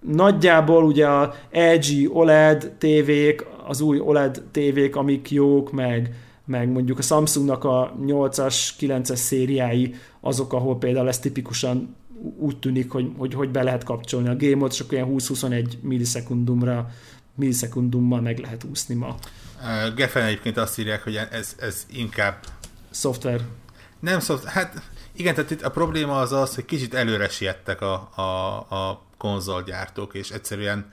Nagyjából 0.00 0.84
ugye 0.84 1.06
a 1.06 1.34
LG 1.52 2.16
OLED 2.16 2.72
tévék, 2.78 3.46
az 3.66 3.80
új 3.80 4.00
OLED 4.00 4.42
tévék, 4.50 4.96
amik 4.96 5.30
jók, 5.30 5.72
meg 5.72 6.14
meg 6.44 6.68
mondjuk 6.68 6.98
a 6.98 7.02
Samsungnak 7.02 7.64
a 7.64 7.94
8-as, 8.00 8.68
9-es 8.80 9.14
szériái 9.14 9.94
azok, 10.20 10.52
ahol 10.52 10.78
például 10.78 11.08
ez 11.08 11.18
tipikusan 11.18 11.96
úgy 12.38 12.58
tűnik, 12.58 12.90
hogy, 12.90 13.12
hogy, 13.16 13.34
hogy 13.34 13.50
be 13.50 13.62
lehet 13.62 13.84
kapcsolni 13.84 14.28
a 14.28 14.36
game 14.36 14.66
és 14.66 14.80
akkor 14.80 14.92
ilyen 14.92 15.08
20-21 15.10 15.80
millisekundumra 15.80 16.90
millisekundummal 17.34 18.20
meg 18.20 18.38
lehet 18.38 18.64
úszni 18.64 18.94
ma. 18.94 19.16
Geffen 19.96 20.22
egyébként 20.22 20.56
azt 20.56 20.78
írják, 20.78 21.02
hogy 21.02 21.16
ez, 21.30 21.56
ez 21.58 21.86
inkább... 21.90 22.44
Szoftver. 22.90 23.40
Nem 24.00 24.20
szoftver, 24.20 24.52
hát 24.52 24.82
igen, 25.12 25.34
tehát 25.34 25.50
itt 25.50 25.62
a 25.62 25.70
probléma 25.70 26.20
az 26.20 26.32
az, 26.32 26.54
hogy 26.54 26.64
kicsit 26.64 26.94
előre 26.94 27.28
siettek 27.28 27.80
a, 27.80 28.10
a, 28.14 28.56
a 28.74 29.02
konzolgyártók, 29.16 30.14
és 30.14 30.30
egyszerűen 30.30 30.88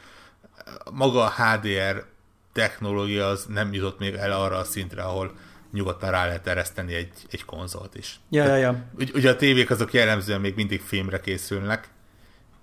maga 0.92 1.24
a 1.24 1.32
HDR 1.32 2.06
technológia 2.54 3.28
az 3.28 3.46
nem 3.46 3.74
jutott 3.74 4.00
még 4.00 4.14
el 4.14 4.32
arra 4.32 4.58
a 4.58 4.64
szintre, 4.64 5.04
ahol 5.04 5.32
nyugodtan 5.72 6.12
rá 6.12 6.26
lehet 6.26 6.48
ereszteni 6.48 6.94
egy, 6.94 7.12
egy 7.30 7.46
konzolt 7.46 7.96
is. 7.96 8.20
Ja, 8.30 8.46
ja, 8.46 8.56
ja. 8.56 8.84
Ugy, 8.98 9.12
ugye 9.14 9.30
a 9.30 9.36
tévék 9.36 9.70
azok 9.70 9.94
jellemzően 9.94 10.42
még 10.42 10.56
mindig 10.56 10.82
filmre 10.82 11.20
készülnek, 11.20 11.90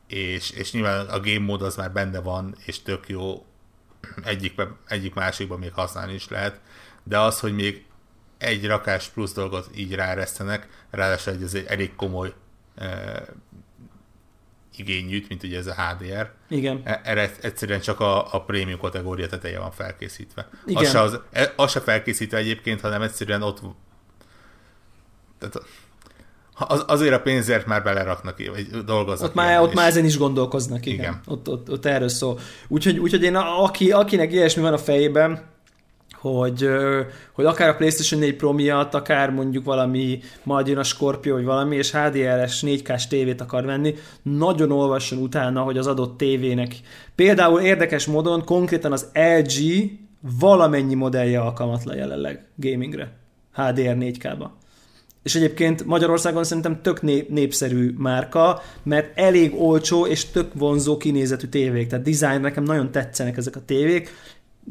és, 0.06 0.50
és 0.50 0.72
nyilván 0.72 1.06
a 1.06 1.20
game 1.20 1.38
mód 1.38 1.62
az 1.62 1.76
már 1.76 1.92
benne 1.92 2.20
van, 2.20 2.54
és 2.64 2.82
tök 2.82 3.08
jó, 3.08 3.46
egyik, 4.24 4.60
egyik 4.86 5.14
másikban 5.14 5.58
még 5.58 5.72
használni 5.72 6.14
is 6.14 6.28
lehet, 6.28 6.60
de 7.02 7.18
az, 7.18 7.40
hogy 7.40 7.54
még 7.54 7.84
egy 8.38 8.66
rakás 8.66 9.08
plusz 9.08 9.32
dolgot 9.32 9.68
így 9.74 9.94
ráeresztenek, 9.94 10.68
ráadásul 10.90 11.42
ez 11.42 11.54
egy 11.54 11.66
elég 11.66 11.94
komoly 11.94 12.32
eh, 12.74 13.16
igényűt, 14.78 15.28
mint 15.28 15.42
ugye 15.42 15.58
ez 15.58 15.66
a 15.66 15.74
HDR. 15.74 16.30
Igen. 16.48 16.80
E, 16.84 17.00
erre 17.04 17.30
egyszerűen 17.40 17.80
csak 17.80 18.00
a, 18.00 18.34
a 18.34 18.42
prémium 18.44 18.78
kategória 18.78 19.26
teteje 19.26 19.58
van 19.58 19.70
felkészítve. 19.70 20.48
Igen. 20.66 20.82
Az 20.82 20.90
se, 20.90 21.00
az, 21.00 21.20
e, 21.32 21.52
az 21.56 21.70
se 21.70 21.80
felkészítve 21.80 22.36
egyébként, 22.36 22.80
hanem 22.80 23.02
egyszerűen 23.02 23.42
ott 23.42 23.60
tehát 25.38 25.66
az, 26.58 26.84
azért 26.86 27.14
a 27.14 27.20
pénzért 27.20 27.66
már 27.66 27.82
beleraknak, 27.82 28.36
vagy 28.50 28.84
dolgoznak. 28.84 29.28
Ott 29.28 29.34
már, 29.34 29.60
ott 29.60 29.74
már 29.74 29.88
ezen 29.88 30.04
is 30.04 30.18
gondolkoznak, 30.18 30.86
igen. 30.86 30.98
igen. 30.98 31.20
Ott, 31.26 31.48
ott, 31.48 31.70
ott 31.70 31.86
erről 31.86 32.08
szól. 32.08 32.38
Úgyhogy, 32.68 32.98
úgyhogy 32.98 33.22
én, 33.22 33.36
aki, 33.36 33.92
akinek 33.92 34.32
ilyesmi 34.32 34.62
van 34.62 34.72
a 34.72 34.78
fejében, 34.78 35.42
hogy, 36.20 36.68
hogy 37.32 37.44
akár 37.44 37.68
a 37.68 37.74
PlayStation 37.74 38.20
4 38.20 38.36
Pro 38.36 38.52
miatt, 38.52 38.94
akár 38.94 39.30
mondjuk 39.30 39.64
valami, 39.64 40.20
majd 40.42 40.66
jön 40.66 40.78
a 40.78 40.82
Scorpio, 40.82 41.34
vagy 41.34 41.44
valami, 41.44 41.76
és 41.76 41.92
HDR-es 41.92 42.62
4K-s 42.66 43.06
tévét 43.06 43.40
akar 43.40 43.64
venni, 43.64 43.94
nagyon 44.22 44.70
olvasson 44.70 45.18
utána, 45.18 45.62
hogy 45.62 45.78
az 45.78 45.86
adott 45.86 46.16
tévének. 46.16 46.76
Például 47.14 47.60
érdekes 47.60 48.06
módon 48.06 48.44
konkrétan 48.44 48.92
az 48.92 49.10
LG 49.12 49.90
valamennyi 50.38 50.94
modellje 50.94 51.40
alkalmatlan 51.40 51.96
jelenleg 51.96 52.44
gamingre, 52.56 53.12
HDR 53.54 53.96
4K-ba. 53.98 54.50
És 55.22 55.34
egyébként 55.34 55.84
Magyarországon 55.84 56.44
szerintem 56.44 56.82
tök 56.82 57.02
népszerű 57.28 57.94
márka, 57.98 58.62
mert 58.82 59.18
elég 59.18 59.54
olcsó 59.60 60.06
és 60.06 60.24
tök 60.24 60.54
vonzó 60.54 60.96
kinézetű 60.96 61.46
tévék. 61.46 61.88
Tehát 61.88 62.04
design 62.04 62.40
nekem 62.40 62.62
nagyon 62.62 62.90
tetszenek 62.90 63.36
ezek 63.36 63.56
a 63.56 63.64
tévék, 63.64 64.10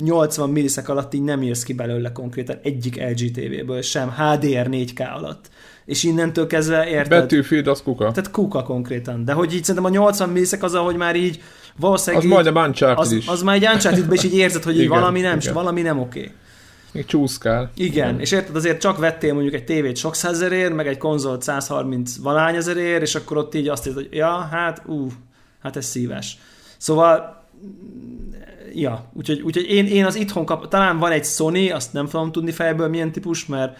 80 0.03 0.49
milliszek 0.49 0.89
alatt 0.89 1.13
így 1.13 1.21
nem 1.21 1.43
jössz 1.43 1.63
ki 1.63 1.73
belőle 1.73 2.11
konkrétan 2.11 2.59
egyik 2.63 2.95
LG 2.95 3.31
TV-ből 3.31 3.81
sem, 3.81 4.09
HDR 4.09 4.67
4K 4.71 5.13
alatt. 5.13 5.49
És 5.85 6.03
innentől 6.03 6.47
kezdve 6.47 6.87
érted? 6.87 7.21
Betűfield 7.21 7.67
az 7.67 7.81
kuka. 7.81 8.11
Tehát 8.11 8.31
kuka 8.31 8.63
konkrétan. 8.63 9.25
De 9.25 9.33
hogy 9.33 9.53
így 9.53 9.63
szerintem 9.63 9.91
a 9.91 9.95
80 9.95 10.29
milliszek 10.29 10.63
az, 10.63 10.73
ahogy 10.73 10.95
már 10.95 11.15
így 11.15 11.41
valószínűleg... 11.79 12.25
Az 12.25 12.31
majdnem 12.31 12.55
Uncharted 12.55 13.05
az, 13.05 13.11
is. 13.11 13.27
Az 13.27 13.41
már 13.41 13.55
egy 13.55 13.67
uncharted 13.73 14.13
is 14.13 14.23
így 14.23 14.35
érzed, 14.35 14.63
hogy 14.63 14.79
így 14.79 14.87
valami 14.87 15.21
nem, 15.21 15.37
igen. 15.37 15.53
valami 15.53 15.81
nem 15.81 15.99
oké. 15.99 16.19
Okay. 16.19 16.31
Még 16.91 17.05
csúszkál. 17.05 17.71
Igen, 17.75 17.91
igen, 17.91 18.19
és 18.19 18.31
érted, 18.31 18.55
azért 18.55 18.79
csak 18.79 18.97
vettél 18.97 19.33
mondjuk 19.33 19.53
egy 19.53 19.63
tévét 19.63 19.97
sok 19.97 20.15
százezerért, 20.15 20.73
meg 20.73 20.87
egy 20.87 20.97
konzolt 20.97 21.41
130 21.41 22.17
valány 22.17 22.55
ezerért, 22.55 23.01
és 23.01 23.15
akkor 23.15 23.37
ott 23.37 23.55
így 23.55 23.67
azt 23.67 23.83
hiszed, 23.83 23.97
hogy 23.97 24.07
ja, 24.11 24.47
hát, 24.51 24.81
ú, 24.85 25.07
hát 25.61 25.75
ez 25.75 25.85
szíves. 25.85 26.37
Szóval 26.77 27.45
ja, 28.79 29.09
úgyhogy, 29.13 29.41
úgyhogy 29.41 29.69
én, 29.69 29.85
én 29.85 30.05
az 30.05 30.15
itthon 30.15 30.45
kap, 30.45 30.67
talán 30.67 30.97
van 30.97 31.11
egy 31.11 31.25
Sony, 31.25 31.71
azt 31.71 31.93
nem 31.93 32.07
fogom 32.07 32.31
tudni 32.31 32.51
fejből 32.51 32.87
milyen 32.87 33.11
típus, 33.11 33.45
mert 33.45 33.77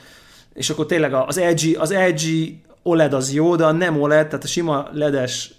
és 0.54 0.70
akkor 0.70 0.86
tényleg 0.86 1.14
az 1.14 1.40
LG, 1.40 1.78
az 1.78 1.94
LG 1.94 2.54
OLED 2.84 3.14
az 3.14 3.34
jó, 3.34 3.56
de 3.56 3.66
a 3.66 3.72
nem 3.72 4.02
OLED, 4.02 4.28
tehát 4.28 4.44
a 4.44 4.48
sima 4.48 4.90
ledes 4.92 5.54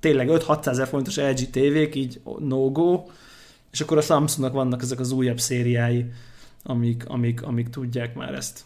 tényleg 0.00 0.28
5-600 0.30 0.66
ezer 0.66 0.86
forintos 0.86 1.16
LG 1.16 1.50
tévék, 1.50 1.94
így 1.94 2.20
no-go, 2.38 3.04
és 3.70 3.80
akkor 3.80 3.96
a 3.96 4.00
Samsungnak 4.00 4.52
vannak 4.52 4.82
ezek 4.82 5.00
az 5.00 5.12
újabb 5.12 5.38
szériái, 5.38 6.12
amik, 6.62 7.04
amik, 7.08 7.42
amik 7.42 7.68
tudják 7.68 8.14
már 8.14 8.34
ezt. 8.34 8.64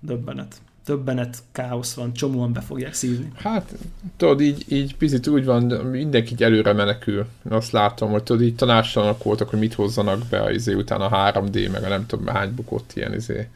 Döbbenet 0.00 0.60
többenet 0.86 1.36
káosz 1.52 1.94
van, 1.94 2.12
csomóan 2.12 2.52
be 2.52 2.60
fogják 2.60 2.94
szívni. 2.94 3.32
Hát, 3.36 3.74
tudod, 4.16 4.40
így, 4.40 4.64
így 4.68 4.96
picit 4.96 5.26
úgy 5.26 5.44
van, 5.44 5.62
mindenki 5.90 6.32
így 6.32 6.42
előre 6.42 6.72
menekül. 6.72 7.26
Azt 7.48 7.72
látom, 7.72 8.10
hogy 8.10 8.22
tudod, 8.22 8.42
így 8.42 8.54
tanástalanok 8.54 9.22
voltak, 9.22 9.48
hogy 9.48 9.58
mit 9.58 9.74
hozzanak 9.74 10.22
be 10.30 10.52
izé 10.52 10.74
után 10.74 11.00
a 11.00 11.32
3D, 11.32 11.72
meg 11.72 11.84
a 11.84 11.88
nem 11.88 12.06
tudom 12.06 12.26
hány 12.26 12.54
bukott 12.54 12.90
ilyen 12.94 13.14
izé. 13.14 13.48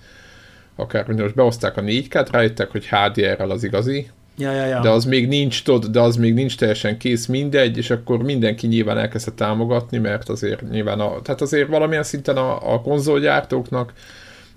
Akár, 0.74 1.06
most 1.06 1.34
behozták 1.34 1.76
a 1.76 1.82
4K-t, 1.82 2.28
rájöttek, 2.30 2.70
hogy 2.70 2.86
HDR-rel 2.86 3.50
az 3.50 3.64
igazi, 3.64 4.10
Ja, 4.36 4.52
ja, 4.52 4.64
ja. 4.64 4.80
De 4.80 4.88
az 4.88 5.04
még 5.04 5.28
nincs, 5.28 5.62
tudod, 5.62 5.90
de 5.90 6.00
az 6.00 6.16
még 6.16 6.34
nincs 6.34 6.56
teljesen 6.56 6.98
kész 6.98 7.26
mindegy, 7.26 7.76
és 7.76 7.90
akkor 7.90 8.22
mindenki 8.22 8.66
nyilván 8.66 8.98
elkezdte 8.98 9.30
támogatni, 9.30 9.98
mert 9.98 10.28
azért 10.28 10.70
nyilván, 10.70 11.00
a, 11.00 11.22
tehát 11.22 11.40
azért 11.40 11.68
valamilyen 11.68 12.02
szinten 12.02 12.36
a, 12.36 12.72
a 12.72 12.80
konzolgyártóknak 12.80 13.92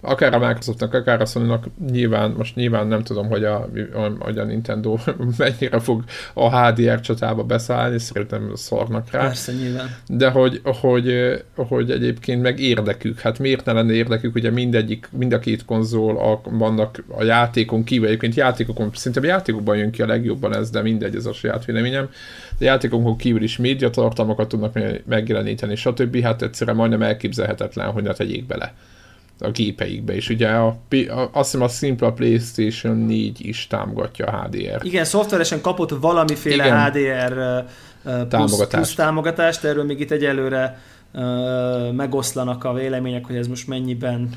akár 0.06 0.34
a 0.34 0.40
Microsoftnak, 0.40 0.94
akár 0.94 1.22
a 1.22 1.26
sony 1.26 1.60
nyilván, 1.92 2.32
most 2.38 2.56
nyilván 2.56 2.88
nem 2.88 3.04
tudom, 3.04 3.28
hogy 3.28 3.44
a, 3.44 3.70
hogy 4.20 4.38
a 4.38 4.44
Nintendo 4.44 4.98
mennyire 5.38 5.80
fog 5.80 6.04
a 6.34 6.58
HDR 6.58 7.00
csatába 7.00 7.44
beszállni, 7.44 8.00
szerintem 8.00 8.52
szarnak 8.56 9.12
rá. 9.12 9.20
Persze, 9.20 9.52
nyilván. 9.52 9.96
De 10.08 10.30
hogy, 10.30 10.62
hogy, 10.64 11.14
hogy 11.56 11.92
egyébként 11.92 12.42
meg 12.42 12.60
érdekük, 12.60 13.20
hát 13.20 13.40
miért 13.40 13.66
ne 13.66 13.72
lenne 13.72 13.94
érdekük, 13.94 14.36
ugye 14.36 14.52
mindegyik, 14.52 15.10
mind 15.12 15.34
a 15.34 15.40
két 15.40 15.66
konzol 15.66 16.18
a, 16.18 16.42
vannak 16.50 17.04
a 17.08 17.24
játékon 17.24 17.84
kívül, 17.84 18.08
egyébként 18.08 18.36
játékokon, 18.36 18.90
szerintem 18.94 19.24
játékokban 19.24 19.78
jön 19.78 19.92
ki 19.92 20.02
a 20.02 20.08
legjobban 20.08 20.56
ez, 20.56 20.70
de 20.70 20.82
mindegy, 20.82 21.16
ez 21.16 21.26
a 21.26 21.34
saját 21.34 21.66
véleményem. 21.66 22.10
De 22.58 22.66
játékokon 22.66 23.18
kívül 23.18 23.44
is 23.44 23.58
médiatartalmakat 23.58 24.48
tudnak 24.48 24.80
megjeleníteni, 25.06 25.76
stb. 25.76 26.22
Hát 26.22 26.42
egyszerűen 26.42 26.76
majdnem 26.76 27.02
elképzelhetetlen, 27.02 27.92
hogy 27.92 28.04
ne 28.04 28.14
tegyék 28.14 28.46
bele 28.46 28.74
a 29.44 29.52
gépeikbe, 29.52 30.16
és 30.16 30.30
ugye 30.30 30.48
a, 30.48 30.68
a, 30.90 31.30
azt 31.32 31.52
hiszem 31.52 31.62
a 31.62 31.68
szimpla 31.68 32.12
PlayStation 32.12 32.98
4 32.98 33.46
is 33.48 33.68
támogatja 33.68 34.26
a 34.26 34.44
HDR. 34.44 34.86
Igen, 34.86 35.06
szoftveresen 35.06 35.62
kapott 35.62 35.90
valamiféle 35.90 36.66
Igen. 36.66 36.92
HDR 36.92 37.64
plusz, 38.04 38.28
támogatást. 38.30 38.70
plusz 38.70 38.94
támogatást, 38.94 39.64
erről 39.64 39.84
még 39.84 40.00
itt 40.00 40.12
egyelőre 40.12 40.82
megoszlanak 41.92 42.64
a 42.64 42.74
vélemények, 42.74 43.26
hogy 43.26 43.36
ez 43.36 43.48
most 43.48 43.68
mennyiben 43.68 44.30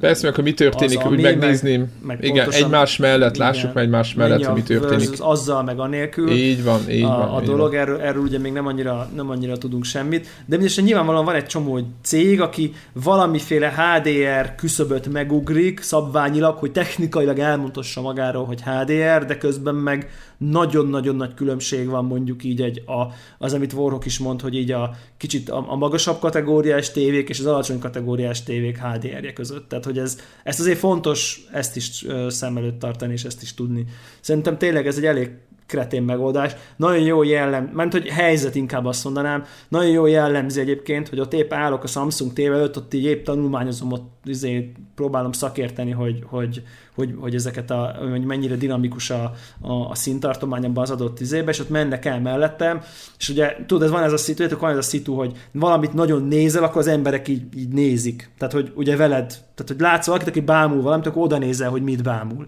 Persze, 0.00 0.26
meg 0.26 0.34
hogy 0.34 0.44
mi 0.44 0.54
történik, 0.54 0.98
Az, 1.04 1.10
úgy 1.10 1.20
megnézni, 1.20 1.76
meg- 1.76 1.88
meg 2.02 2.24
igen, 2.24 2.50
egymás 2.50 2.96
mellett, 2.96 3.34
igen. 3.34 3.46
lássuk 3.46 3.72
meg 3.72 3.84
egymás 3.84 4.14
mellett, 4.14 4.44
hogy 4.44 4.54
mi 4.54 4.62
történik. 4.62 5.08
Azzal, 5.18 5.62
meg 5.62 5.78
anélkül. 5.78 6.30
Így 6.30 6.64
van, 6.64 6.90
így 6.90 7.02
van. 7.02 7.10
a, 7.10 7.36
a 7.36 7.40
így 7.40 7.46
dolog, 7.46 7.70
van. 7.70 7.80
erről, 7.80 8.00
erről 8.00 8.22
ugye 8.22 8.38
még 8.38 8.52
nem 8.52 8.66
annyira, 8.66 9.08
nem 9.16 9.30
annyira 9.30 9.56
tudunk 9.58 9.84
semmit, 9.84 10.26
de 10.46 10.56
mindesetre 10.56 10.82
nyilvánvalóan 10.84 11.24
van 11.24 11.34
egy 11.34 11.46
csomó 11.46 11.80
cég, 12.02 12.40
aki 12.40 12.72
valamiféle 12.92 13.70
HDR 13.70 14.54
küszöböt 14.54 15.12
megugrik 15.12 15.80
szabványilag, 15.80 16.56
hogy 16.56 16.72
technikailag 16.72 17.38
elmondhassa 17.38 18.00
magáról, 18.00 18.44
hogy 18.44 18.60
HDR, 18.62 19.24
de 19.26 19.38
közben 19.38 19.74
meg 19.74 20.10
nagyon-nagyon 20.50 21.16
nagy 21.16 21.34
különbség 21.34 21.88
van 21.88 22.04
mondjuk 22.04 22.44
így 22.44 22.62
egy, 22.62 22.82
a, 22.86 23.12
az, 23.38 23.52
amit 23.52 23.72
Warhawk 23.72 24.04
is 24.04 24.18
mond, 24.18 24.40
hogy 24.40 24.54
így 24.54 24.70
a 24.70 24.94
kicsit 25.16 25.50
a, 25.50 25.64
a 25.70 25.76
magasabb 25.76 26.18
kategóriás 26.18 26.90
tévék 26.90 27.28
és 27.28 27.38
az 27.38 27.46
alacsony 27.46 27.78
kategóriás 27.78 28.42
tévék 28.42 28.78
HDR-je 28.78 29.32
között. 29.32 29.68
Tehát, 29.68 29.84
hogy 29.84 29.98
ez, 29.98 30.18
ezt 30.44 30.60
azért 30.60 30.78
fontos 30.78 31.44
ezt 31.52 31.76
is 31.76 32.06
szem 32.28 32.56
előtt 32.56 32.78
tartani, 32.78 33.12
és 33.12 33.24
ezt 33.24 33.42
is 33.42 33.54
tudni. 33.54 33.84
Szerintem 34.20 34.58
tényleg 34.58 34.86
ez 34.86 34.96
egy 34.96 35.06
elég 35.06 35.30
kretén 35.72 36.02
megoldás. 36.02 36.56
Nagyon 36.76 37.02
jó 37.02 37.22
jellem, 37.22 37.70
mert 37.74 37.92
hogy 37.92 38.08
helyzet 38.08 38.54
inkább 38.54 38.84
azt 38.84 39.04
mondanám, 39.04 39.44
nagyon 39.68 39.90
jó 39.90 40.06
jellemzi 40.06 40.60
egyébként, 40.60 41.08
hogy 41.08 41.20
ott 41.20 41.32
épp 41.32 41.52
állok 41.52 41.84
a 41.84 41.86
Samsung 41.86 42.32
tévé 42.32 42.54
előtt, 42.54 42.76
ott 42.76 42.94
így 42.94 43.04
épp 43.04 43.24
tanulmányozom, 43.24 43.92
ott 43.92 44.10
izé, 44.24 44.72
próbálom 44.94 45.32
szakérteni, 45.32 45.90
hogy, 45.90 46.24
hogy, 46.26 46.62
hogy, 46.94 47.14
hogy 47.20 47.34
ezeket 47.34 47.70
a, 47.70 47.96
hogy 48.10 48.24
mennyire 48.24 48.54
dinamikus 48.54 49.10
a, 49.10 49.32
a, 49.60 49.72
a 49.72 49.94
színtartomány 49.94 50.64
abban 50.64 50.82
az 50.82 50.90
adott 50.90 51.20
izébe, 51.20 51.50
és 51.50 51.58
ott 51.58 51.68
mennek 51.68 52.04
el 52.04 52.20
mellettem, 52.20 52.80
és 53.18 53.28
ugye 53.28 53.56
tudod, 53.66 53.82
ez 53.82 53.90
van 53.90 54.02
ez 54.02 54.12
a 54.12 54.16
szitu, 54.16 54.58
van 54.58 54.70
ez 54.70 54.76
a 54.76 54.82
szitu, 54.82 55.14
hogy 55.14 55.36
valamit 55.52 55.92
nagyon 55.92 56.22
nézel, 56.22 56.62
akkor 56.62 56.80
az 56.80 56.86
emberek 56.86 57.28
így, 57.28 57.42
így 57.56 57.68
nézik. 57.68 58.30
Tehát, 58.38 58.54
hogy 58.54 58.72
ugye 58.74 58.96
veled, 58.96 59.26
tehát, 59.26 59.66
hogy 59.66 59.80
látsz 59.80 60.06
valakit, 60.06 60.28
aki 60.28 60.40
bámul 60.40 60.82
valamit, 60.82 61.06
akkor 61.06 61.22
oda 61.22 61.38
nézel, 61.38 61.70
hogy 61.70 61.82
mit 61.82 62.02
bámul. 62.02 62.44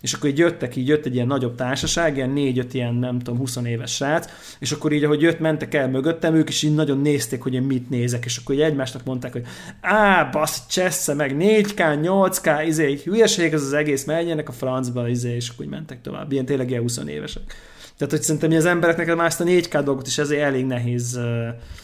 És 0.00 0.12
akkor 0.12 0.30
így 0.30 0.38
jöttek, 0.38 0.76
így 0.76 0.88
jött 0.88 1.06
egy 1.06 1.14
ilyen 1.14 1.26
nagyobb 1.26 1.54
társaság, 1.54 2.16
ilyen 2.16 2.30
négy-öt 2.30 2.74
ilyen, 2.74 2.94
nem 2.94 3.18
tudom, 3.18 3.38
20 3.38 3.56
éves 3.64 3.94
srác, 3.94 4.28
és 4.58 4.72
akkor 4.72 4.92
így, 4.92 5.04
ahogy 5.04 5.20
jött, 5.22 5.38
mentek 5.38 5.74
el 5.74 5.88
mögöttem, 5.88 6.34
ők 6.34 6.48
is 6.48 6.62
így 6.62 6.74
nagyon 6.74 7.00
nézték, 7.00 7.42
hogy 7.42 7.54
én 7.54 7.62
mit 7.62 7.90
nézek, 7.90 8.24
és 8.24 8.36
akkor 8.36 8.54
így 8.54 8.60
egymásnak 8.60 9.04
mondták, 9.04 9.32
hogy 9.32 9.44
á, 9.80 10.24
basz, 10.24 10.66
csessze 10.66 11.14
meg, 11.14 11.36
4K, 11.38 11.98
8K, 12.02 12.64
izé, 12.66 13.00
hülyeség 13.04 13.52
ez 13.52 13.62
az 13.62 13.72
egész, 13.72 14.04
menjenek 14.04 14.48
a 14.48 14.52
francba, 14.52 15.08
izé, 15.08 15.34
és 15.34 15.48
akkor 15.48 15.64
így 15.64 15.70
mentek 15.70 16.00
tovább, 16.00 16.32
ilyen 16.32 16.44
tényleg 16.44 16.70
ilyen 16.70 16.82
20 16.82 17.00
évesek. 17.06 17.54
Tehát, 17.98 18.12
hogy 18.12 18.22
szerintem 18.22 18.52
az 18.52 18.64
embereknek 18.64 19.16
már 19.16 19.26
ezt 19.26 19.40
a 19.40 19.44
4K 19.44 19.80
dolgot 19.84 20.06
is 20.06 20.18
ezért 20.18 20.42
elég 20.42 20.66
nehéz 20.66 21.16
uh, 21.16 21.24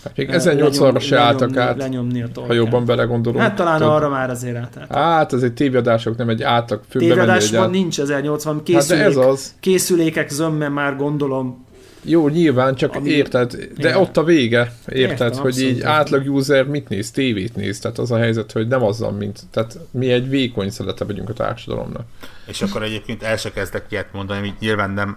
Hát 0.05 0.17
még 0.17 0.29
1080-ra 0.33 1.01
se 1.01 1.19
álltak 1.19 1.57
át, 1.57 1.77
lenyomni 1.77 2.23
a 2.23 2.27
ha 2.27 2.33
torkát. 2.33 2.57
jobban 2.57 2.85
belegondolunk. 2.85 3.43
Hát 3.43 3.55
talán 3.55 3.79
Tudod, 3.79 3.93
arra 3.93 4.09
már 4.09 4.31
azért 4.31 4.57
átállt. 4.57 4.93
Hát, 4.93 5.33
ez 5.33 5.43
egy 5.43 5.53
tévéadások, 5.55 6.17
nem 6.17 6.29
egy 6.29 6.43
átlag 6.43 6.81
fő 6.89 6.99
Tévedásban 6.99 7.63
át... 7.63 7.71
nincs 7.71 8.01
1080, 8.01 8.55
Hát 8.55 8.63
készülék, 8.65 9.03
ez 9.03 9.17
az. 9.17 9.55
készülékek 9.61 10.29
zömmel 10.31 10.71
már 10.71 10.97
gondolom. 10.97 11.65
Jó, 12.07 12.29
nyilván, 12.29 12.75
csak 12.75 12.95
Ami- 12.95 13.11
érted, 13.11 13.51
de 13.53 13.67
Igen. 13.77 13.97
ott 13.97 14.17
a 14.17 14.25
vége, 14.25 14.73
érted, 14.89 15.27
Értem, 15.29 15.43
hogy 15.43 15.59
így 15.61 15.77
értem. 15.77 15.91
átlag 15.91 16.35
user 16.35 16.67
mit 16.67 16.89
néz, 16.89 17.11
tévét 17.11 17.57
néz, 17.57 17.79
tehát 17.79 17.99
az 17.99 18.11
a 18.11 18.17
helyzet, 18.17 18.53
hogy 18.53 18.69
nem 18.69 18.83
azzal, 18.83 19.13
mint, 19.13 19.41
tehát 19.51 19.79
mi 19.91 20.13
egy 20.13 20.29
vékony 20.29 20.71
szelete 20.71 21.05
vagyunk 21.05 21.29
a 21.29 21.33
társadalomnak. 21.33 22.03
És 22.47 22.63
akkor 22.63 22.83
egyébként 22.83 23.23
el 23.23 23.37
se 23.37 23.51
kezdek 23.53 23.85
ilyet 23.89 24.13
mondani, 24.13 24.41
hogy 24.41 24.55
nyilván 24.61 24.91
nem, 24.91 25.17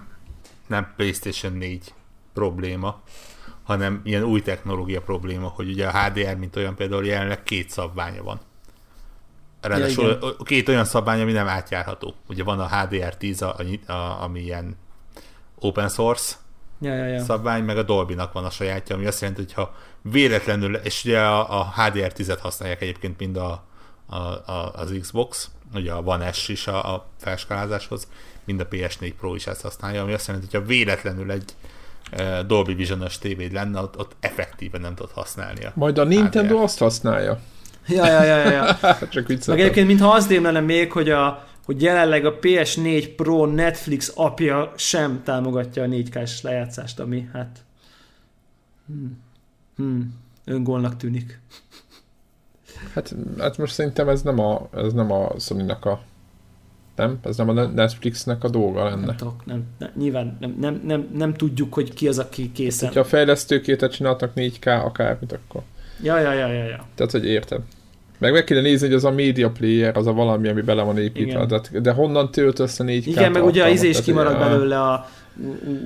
nem 0.67 0.93
PlayStation 0.95 1.53
4 1.53 1.93
probléma, 2.33 3.01
hanem 3.63 4.01
ilyen 4.03 4.23
új 4.23 4.41
technológia 4.41 5.01
probléma, 5.01 5.47
hogy 5.47 5.69
ugye 5.69 5.87
a 5.87 6.03
HDR, 6.03 6.35
mint 6.35 6.55
olyan 6.55 6.75
például 6.75 7.05
jelenleg 7.05 7.43
két 7.43 7.69
szabványa 7.69 8.23
van. 8.23 8.39
Ráadásul 9.61 10.17
Ja, 10.21 10.43
két 10.43 10.69
olyan 10.69 10.85
szabvány, 10.85 11.21
ami 11.21 11.31
nem 11.31 11.47
átjárható. 11.47 12.13
Ugye 12.27 12.43
van 12.43 12.59
a 12.59 12.69
HDR10, 12.69 13.41
a, 13.87 13.91
a, 13.91 14.23
ami 14.23 14.39
ilyen 14.39 14.77
open 15.59 15.89
source 15.89 16.35
Ja, 16.81 16.93
ja, 16.93 17.05
ja. 17.05 17.23
szabvány, 17.23 17.63
meg 17.63 17.77
a 17.77 17.83
Dolby-nak 17.83 18.33
van 18.33 18.45
a 18.45 18.49
sajátja, 18.49 18.95
ami 18.95 19.05
azt 19.05 19.21
jelenti, 19.21 19.41
hogy 19.43 19.53
ha 19.53 19.75
véletlenül, 20.01 20.75
és 20.75 21.03
ugye 21.03 21.19
a, 21.19 21.59
a 21.59 21.73
HDR10-et 21.77 22.37
használják 22.41 22.81
egyébként 22.81 23.19
mind 23.19 23.37
a, 23.37 23.63
a, 24.05 24.15
a, 24.15 24.71
az 24.73 24.95
Xbox, 24.99 25.49
ugye 25.73 25.91
a 25.91 26.01
One 26.01 26.31
S 26.31 26.47
is 26.47 26.67
a, 26.67 26.93
a 26.93 27.07
felskálázáshoz, 27.17 28.07
mind 28.47 28.59
a 28.59 28.67
PS4 28.67 29.13
Pro 29.19 29.35
is 29.35 29.47
ezt 29.47 29.61
használja, 29.61 30.01
ami 30.01 30.13
azt 30.13 30.27
jelenti, 30.27 30.47
hogy 30.51 30.61
ha 30.61 30.67
véletlenül 30.67 31.31
egy 31.31 31.55
e, 32.11 32.43
Dolby 32.43 32.73
Vision-os 32.73 33.17
tévéd 33.17 33.51
lenne, 33.51 33.79
ott, 33.79 33.99
ott 33.99 34.15
effektíven 34.19 34.81
nem 34.81 34.95
tudod 34.95 35.11
használni. 35.11 35.65
A 35.65 35.71
Majd 35.75 35.97
a 35.97 36.03
Nintendo 36.03 36.55
HDR. 36.55 36.63
azt 36.63 36.77
használja. 36.77 37.39
Ja, 37.87 38.05
ja, 38.07 38.23
ja, 38.23 38.51
ja. 38.51 38.77
Csak 38.99 39.13
Meg 39.13 39.25
vicceltem. 39.25 39.63
egyébként, 39.63 39.87
mintha 39.87 40.13
az 40.13 40.29
lenne 40.29 40.59
még, 40.59 40.91
hogy, 40.91 41.09
a, 41.09 41.47
hogy 41.65 41.81
jelenleg 41.81 42.25
a 42.25 42.39
PS4 42.39 43.13
Pro 43.15 43.45
Netflix 43.45 44.11
apja 44.15 44.73
sem 44.75 45.23
támogatja 45.23 45.83
a 45.83 45.87
4K-s 45.87 46.41
lejátszást, 46.41 46.99
ami 46.99 47.29
hát 47.33 47.59
hmm, 48.87 49.23
hmm, 49.75 50.15
öngólnak 50.45 50.97
tűnik. 50.97 51.39
Hát, 52.93 53.15
hát 53.37 53.57
most 53.57 53.73
szerintem 53.73 54.09
ez 54.09 54.21
nem 54.21 54.39
a, 54.39 54.69
ez 54.73 54.93
nem 54.93 55.11
a 55.11 55.39
Sony-nak 55.39 55.85
a 55.85 56.01
nem? 56.97 57.19
Ez 57.23 57.37
nem 57.37 57.49
a 57.49 57.53
Netflixnek 57.53 58.43
a 58.43 58.49
dolga 58.49 58.83
lenne. 58.83 59.05
Nem 59.05 59.15
tudok, 59.15 59.45
nem, 59.45 59.63
nem, 59.77 59.89
nyilván 59.97 60.37
nem, 60.39 60.55
nem, 60.59 60.81
nem, 60.85 61.07
nem, 61.15 61.33
tudjuk, 61.33 61.73
hogy 61.73 61.93
ki 61.93 62.07
az, 62.07 62.19
aki 62.19 62.51
készen. 62.51 62.93
Ha 62.93 62.99
a 62.99 63.03
fejlesztőkétet 63.03 63.91
csináltak 63.91 64.31
4K 64.35 64.83
akármit, 64.83 65.31
akkor... 65.31 65.61
Ja, 66.03 66.19
ja, 66.19 66.33
ja, 66.33 66.47
ja, 66.47 66.63
ja. 66.63 66.85
Tehát, 66.95 67.11
hogy 67.11 67.25
értem. 67.25 67.65
Meg 68.19 68.31
meg 68.31 68.43
kéne 68.43 68.61
nézni, 68.61 68.87
hogy 68.87 68.95
az 68.95 69.03
a 69.03 69.11
media 69.11 69.49
player, 69.49 69.97
az 69.97 70.07
a 70.07 70.13
valami, 70.13 70.47
ami 70.47 70.61
bele 70.61 70.81
van 70.81 70.97
építve. 70.97 71.45
De, 71.45 71.79
de 71.79 71.91
honnan 71.91 72.31
tölt 72.31 72.59
össze 72.59 72.83
4K 72.87 73.03
Igen, 73.05 73.31
meg 73.31 73.43
ugye 73.43 73.63
az 73.63 73.71
izé 73.71 73.89
is 73.89 74.01
kimarad 74.01 74.37
belőle. 74.37 74.81
a 74.81 75.09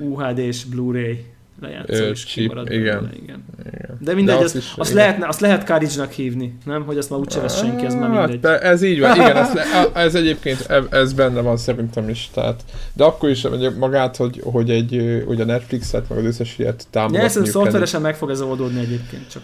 UHD-s 0.02 0.64
Blu-ray 0.64 1.24
lejátszó 1.62 2.02
Ö, 2.04 2.10
is 2.10 2.24
chip, 2.24 2.42
kimarad 2.48 2.70
igen. 2.72 3.10
igen. 3.22 3.44
Igen. 3.66 3.98
De 4.00 4.14
mindegy, 4.14 4.36
De 4.38 4.44
azt, 4.44 4.56
is- 4.56 4.72
azt, 4.76 4.90
igen. 4.90 5.02
lehetne, 5.04 5.26
azt 5.26 5.40
lehet 5.40 5.66
Carriage-nak 5.66 6.10
hívni, 6.12 6.54
nem? 6.64 6.84
Hogy 6.84 6.98
azt 6.98 7.10
már 7.10 7.18
úgyse 7.18 7.40
vesz 7.40 7.58
senki, 7.58 7.84
ez 7.86 7.94
már 7.94 8.10
Hát, 8.10 8.18
mindegy. 8.20 8.40
de 8.40 8.58
ez 8.60 8.82
így 8.82 9.00
van, 9.00 9.14
igen, 9.20 9.36
ez, 9.36 9.52
le- 9.52 9.90
ez 9.94 10.14
egyébként 10.14 10.66
ez 10.90 11.12
benne 11.12 11.40
van 11.40 11.56
szerintem 11.56 12.08
is, 12.08 12.30
tehát, 12.34 12.60
de 12.92 13.04
akkor 13.04 13.28
is 13.28 13.46
magát, 13.78 14.16
hogy, 14.16 14.40
hogy 14.44 14.70
egy, 14.70 15.22
hogy 15.26 15.40
a 15.40 15.44
Netflixet, 15.44 16.08
meg 16.08 16.18
az 16.18 16.24
összes 16.24 16.58
ilyet 16.58 16.82
Ja, 16.82 16.88
támogatniuk 16.90 17.32
kell. 17.32 17.52
szoftveresen 17.52 18.00
meg 18.00 18.16
fog 18.16 18.30
ez 18.30 18.40
oldódni 18.40 18.80
egyébként 18.80 19.30
csak. 19.30 19.42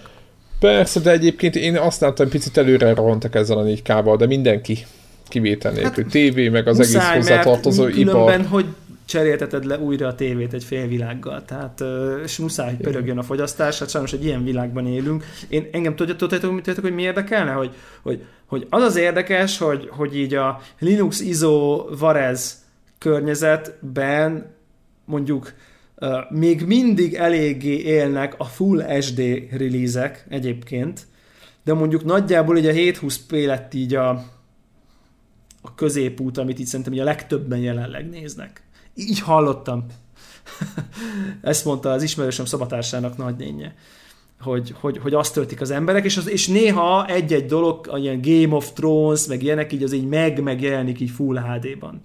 Persze, 0.61 1.01
de 1.01 1.11
egyébként 1.11 1.57
én 1.57 1.77
azt 1.77 2.01
láttam, 2.01 2.27
hogy 2.27 2.35
picit 2.35 2.57
előre 2.57 2.95
rohantak 2.95 3.35
ezzel 3.35 3.59
a 3.59 3.63
4K-val, 3.65 4.15
de 4.19 4.27
mindenki 4.27 4.79
kivétel 5.29 5.73
nélkül. 5.73 6.05
Hát, 6.05 6.13
TV, 6.33 6.53
meg 6.53 6.69
az 6.69 6.81
egész 6.81 7.09
hozzátartozó 7.15 7.83
mert 7.83 7.95
különben 7.95 8.41
ipar. 8.41 8.51
hogy 8.51 8.65
cserélteted 9.09 9.65
le 9.65 9.79
újra 9.79 10.07
a 10.07 10.15
tévét 10.15 10.53
egy 10.53 10.65
fél 10.65 10.87
világgal. 10.87 11.45
Tehát, 11.45 11.85
és 12.23 12.39
muszáj, 12.39 12.69
hogy 12.69 12.85
pörögjön 12.85 13.19
a 13.19 13.23
fogyasztás, 13.23 13.79
hát 13.79 13.91
sajnos 13.91 14.13
egy 14.13 14.25
ilyen 14.25 14.45
világban 14.45 14.87
élünk. 14.87 15.25
Én 15.49 15.69
engem 15.73 15.97
tudjátok, 15.97 16.29
tudjátok, 16.29 16.57
tudjátok, 16.57 16.85
hogy 16.85 16.95
mi 16.95 17.03
érdekelne? 17.03 17.53
Hogy, 17.53 17.75
hogy, 18.03 18.25
hogy 18.47 18.67
az 18.71 18.83
az 18.83 18.97
érdekes, 18.97 19.59
hogy, 19.59 19.89
hogy 19.91 20.17
így 20.17 20.35
a 20.35 20.61
Linux 20.79 21.21
ISO 21.21 21.87
Varez 21.99 22.65
környezetben 22.99 24.55
mondjuk 25.05 25.53
uh, 25.97 26.31
még 26.31 26.67
mindig 26.67 27.15
eléggé 27.15 27.77
élnek 27.79 28.35
a 28.39 28.45
Full 28.45 28.83
HD 28.83 29.21
release-ek 29.51 30.27
egyébként, 30.29 31.07
de 31.65 31.75
mondjuk 31.75 32.05
nagyjából 32.05 32.59
így 32.59 32.67
a 32.67 32.73
720p 32.73 33.47
lett 33.47 33.75
így 33.75 33.95
a, 33.95 34.09
a 35.63 35.75
középút, 35.75 36.39
amit 36.39 36.59
így 36.59 36.67
szerintem 36.67 36.93
így 36.93 37.01
a 37.01 37.05
legtöbben 37.05 37.59
jelenleg 37.59 38.09
néznek. 38.09 38.63
Így 38.99 39.21
hallottam. 39.21 39.87
Ezt 41.43 41.65
mondta 41.65 41.93
az 41.93 42.03
ismerősöm 42.03 42.45
szobatársának 42.45 43.17
nagynénye 43.17 43.75
hogy, 44.41 44.75
hogy, 44.81 44.99
hogy 44.99 45.15
azt 45.15 45.35
töltik 45.35 45.61
az 45.61 45.71
emberek, 45.71 46.05
és, 46.05 46.17
az, 46.17 46.29
és 46.29 46.49
néha 46.49 47.07
egy-egy 47.07 47.47
dolog, 47.47 47.91
ilyen 47.97 48.21
Game 48.21 48.55
of 48.55 48.73
Thrones, 48.73 49.27
meg 49.27 49.43
ilyenek, 49.43 49.73
így 49.73 49.83
az 49.83 49.93
így 49.93 50.09
meg, 50.09 50.43
megjelenik 50.43 51.01
így 51.01 51.11
Full 51.11 51.37
HD-ban. 51.37 52.01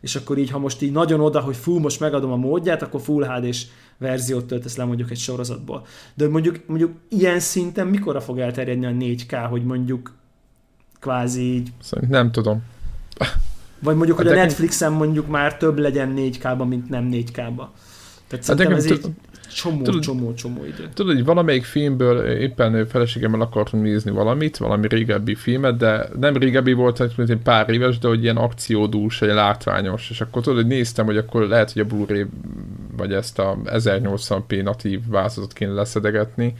És 0.00 0.16
akkor 0.16 0.38
így, 0.38 0.50
ha 0.50 0.58
most 0.58 0.82
így 0.82 0.92
nagyon 0.92 1.20
oda, 1.20 1.40
hogy 1.40 1.56
full, 1.56 1.80
most 1.80 2.00
megadom 2.00 2.32
a 2.32 2.36
módját, 2.36 2.82
akkor 2.82 3.00
Full 3.00 3.24
HD-s 3.24 3.66
verziót 3.98 4.44
töltesz 4.44 4.76
le 4.76 4.84
mondjuk 4.84 5.10
egy 5.10 5.18
sorozatból. 5.18 5.86
De 6.14 6.28
mondjuk, 6.28 6.60
mondjuk 6.66 6.92
ilyen 7.08 7.40
szinten 7.40 7.86
mikorra 7.86 8.20
fog 8.20 8.38
elterjedni 8.38 8.86
a 8.86 8.90
4K, 8.90 9.46
hogy 9.50 9.64
mondjuk 9.64 10.14
kvázi 11.00 11.54
így, 11.54 11.72
Szerintem 11.80 12.20
nem 12.22 12.32
tudom. 12.32 12.62
Vagy 13.78 13.96
mondjuk, 13.96 14.16
hogy 14.16 14.26
a 14.26 14.30
Hát 14.30 14.38
Netflixen 14.38 14.92
mondjuk 14.92 15.28
már 15.28 15.56
több 15.56 15.78
legyen 15.78 16.14
4K-ba, 16.16 16.68
mint 16.68 16.88
nem 16.88 17.08
4K-ba. 17.12 17.66
Tehát 18.26 18.44
szerintem 18.44 18.56
nekem 18.56 18.72
ez 18.72 18.90
így 18.90 19.00
tud- 19.00 19.14
csomó, 19.54 19.82
tudod- 19.82 20.02
csomó, 20.02 20.34
csomó 20.34 20.64
idő. 20.64 20.88
Tudod, 20.94 21.14
hogy 21.14 21.24
valamelyik 21.24 21.64
filmből 21.64 22.26
éppen 22.26 22.86
feleségemmel 22.86 23.40
akartunk 23.40 23.82
nézni 23.82 24.10
valamit, 24.10 24.56
valami 24.56 24.88
régebbi 24.88 25.34
filmet, 25.34 25.76
de 25.76 26.08
nem 26.20 26.36
régebbi 26.36 26.72
volt, 26.72 26.98
hát 26.98 27.16
mint 27.16 27.30
egy 27.30 27.42
pár 27.42 27.70
éves, 27.70 27.98
de 27.98 28.08
hogy 28.08 28.22
ilyen 28.22 28.36
akciódús, 28.36 29.22
egy 29.22 29.28
látványos, 29.34 30.10
és 30.10 30.20
akkor 30.20 30.42
tudod, 30.42 30.58
hogy 30.58 30.68
néztem, 30.68 31.06
hogy 31.06 31.16
akkor 31.16 31.42
lehet, 31.42 31.72
hogy 31.72 31.82
a 31.82 31.84
Blu-ray 31.84 32.26
vagy 32.96 33.12
ezt 33.12 33.38
a 33.38 33.58
1080p 33.64 34.62
natív 34.62 35.00
változatot 35.08 35.52
kéne 35.52 35.72
leszedegetni 35.72 36.54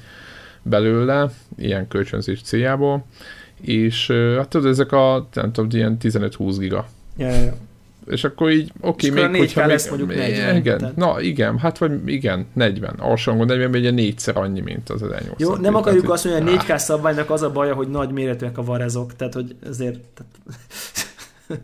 belőle, 0.63 1.31
ilyen 1.57 1.89
kölcsönzés 1.89 2.43
céljából, 2.43 3.05
és 3.61 4.11
hát 4.37 4.49
tudod, 4.49 4.71
ezek 4.71 4.93
a, 4.93 5.29
nem 5.33 5.53
tudom, 5.53 5.71
ilyen 5.73 5.97
15-20 6.01 6.57
giga. 6.59 6.87
Ja, 7.19 7.29
ja. 7.29 7.55
És 8.07 8.25
akkor 8.25 8.51
így, 8.51 8.73
oké, 8.81 9.11
okay, 9.11 9.21
még 9.21 9.31
a 9.31 9.37
4K 9.37 9.39
hogyha 9.39 9.61
még, 9.61 9.71
lesz 9.71 9.89
mondjuk 9.89 10.15
40, 10.15 10.57
igen, 10.57 10.79
tehát- 10.79 10.97
na 10.97 11.21
igen, 11.21 11.59
hát 11.59 11.79
vagy 11.79 12.09
igen, 12.09 12.47
40, 12.53 12.95
alsóhangon 12.99 13.47
40, 13.47 13.75
ugye 13.75 13.91
négyszer 13.91 14.37
annyi, 14.37 14.61
mint 14.61 14.89
az 14.89 15.03
1800. 15.03 15.35
Jó, 15.39 15.53
nem 15.53 15.61
Tehát 15.63 15.77
akarjuk 15.77 16.05
így- 16.05 16.11
azt 16.11 16.25
mondani, 16.25 16.51
hogy 16.51 16.59
a 16.59 16.63
4K 16.63 16.77
szabványnak 16.79 17.31
az 17.31 17.43
a 17.43 17.53
baja, 17.53 17.75
hogy 17.75 17.89
nagy 17.89 18.11
méretűek 18.11 18.59
a 18.59 18.63
varezok, 18.65 19.17
tehát 19.17 19.35
hogy 19.35 19.55
ezért... 19.67 20.01
Tehát... 20.15 20.33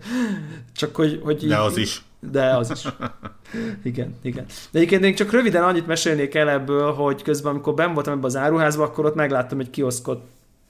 Csak 0.77 0.95
hogy, 0.97 1.21
hogy 1.23 1.43
így, 1.43 1.49
De 1.49 1.59
az 1.59 1.77
is. 1.77 2.03
De 2.31 2.57
az 2.57 2.71
is. 2.71 2.85
Igen, 3.83 4.15
igen. 4.23 4.45
De 4.71 4.79
egyébként 4.79 5.01
még 5.01 5.15
csak 5.15 5.31
röviden 5.33 5.63
annyit 5.63 5.87
mesélnék 5.87 6.35
el 6.35 6.51
ebből, 6.51 6.93
hogy 6.93 7.23
közben, 7.23 7.53
amikor 7.53 7.75
ben 7.75 7.95
voltam 7.95 8.13
ebbe 8.13 8.27
az 8.27 8.37
áruházba, 8.37 8.83
akkor 8.85 9.05
ott 9.05 9.15
megláttam 9.15 9.61
egy 9.61 9.71
kioszkot 9.71 10.23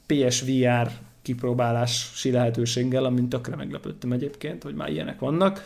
PSVR 0.06 0.90
kipróbálási 1.24 2.30
lehetőséggel, 2.30 3.04
amin 3.04 3.28
tökre 3.28 3.56
meglepődtem 3.56 4.12
egyébként, 4.12 4.62
hogy 4.62 4.74
már 4.74 4.90
ilyenek 4.90 5.18
vannak. 5.18 5.62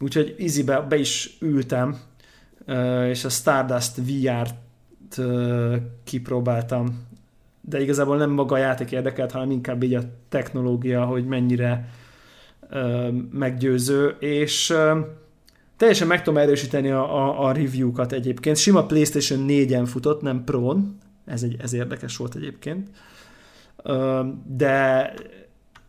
Úgyhogy 0.00 0.34
easybe 0.38 0.80
be 0.80 0.96
is 0.96 1.36
ültem, 1.40 2.00
és 3.08 3.24
a 3.24 3.28
Stardust 3.28 3.96
VR-t 3.96 5.20
kipróbáltam. 6.04 7.06
De 7.60 7.80
igazából 7.80 8.16
nem 8.16 8.30
maga 8.30 8.54
a 8.54 8.58
játék 8.58 8.90
érdekelt, 8.90 9.32
hanem 9.32 9.50
inkább 9.50 9.82
így 9.82 9.94
a 9.94 10.02
technológia, 10.28 11.04
hogy 11.04 11.26
mennyire 11.26 11.88
meggyőző, 13.30 14.16
és 14.18 14.74
teljesen 15.76 16.06
meg 16.06 16.22
tudom 16.22 16.42
erősíteni 16.42 16.90
a, 16.90 17.16
a, 17.16 17.46
a 17.46 17.52
review-kat 17.52 18.12
egyébként. 18.12 18.56
Sima 18.56 18.86
PlayStation 18.86 19.44
4-en 19.48 19.84
futott, 19.86 20.22
nem 20.22 20.44
Pro-n, 20.44 20.98
ez, 21.24 21.42
egy, 21.42 21.56
ez 21.58 21.72
érdekes 21.72 22.16
volt 22.16 22.34
egyébként. 22.34 22.88
Ö, 22.88 23.11
de 24.46 25.14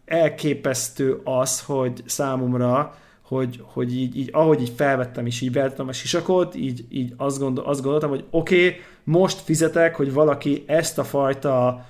elképesztő 0.06 1.22
az, 1.24 1.62
hogy 1.62 2.04
számomra, 2.06 2.96
hogy, 3.22 3.62
hogy 3.64 3.96
így, 3.96 4.18
így, 4.18 4.30
ahogy 4.32 4.62
így 4.62 4.74
felvettem 4.76 5.26
és 5.26 5.42
így 5.42 5.52
beállítottam 5.52 5.88
a 5.88 5.94
sisakot, 5.94 6.56
így, 6.56 6.86
így 6.90 7.14
azt, 7.18 7.40
gondol, 7.40 7.66
azt 7.66 7.82
gondoltam, 7.82 8.10
hogy 8.10 8.24
oké, 8.30 8.68
okay, 8.68 8.80
most 9.04 9.40
fizetek, 9.40 9.96
hogy 9.96 10.14
valaki 10.14 10.64
ezt 10.68 10.98
a 10.98 11.04
fajta 11.04 11.86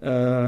ö, 0.00 0.44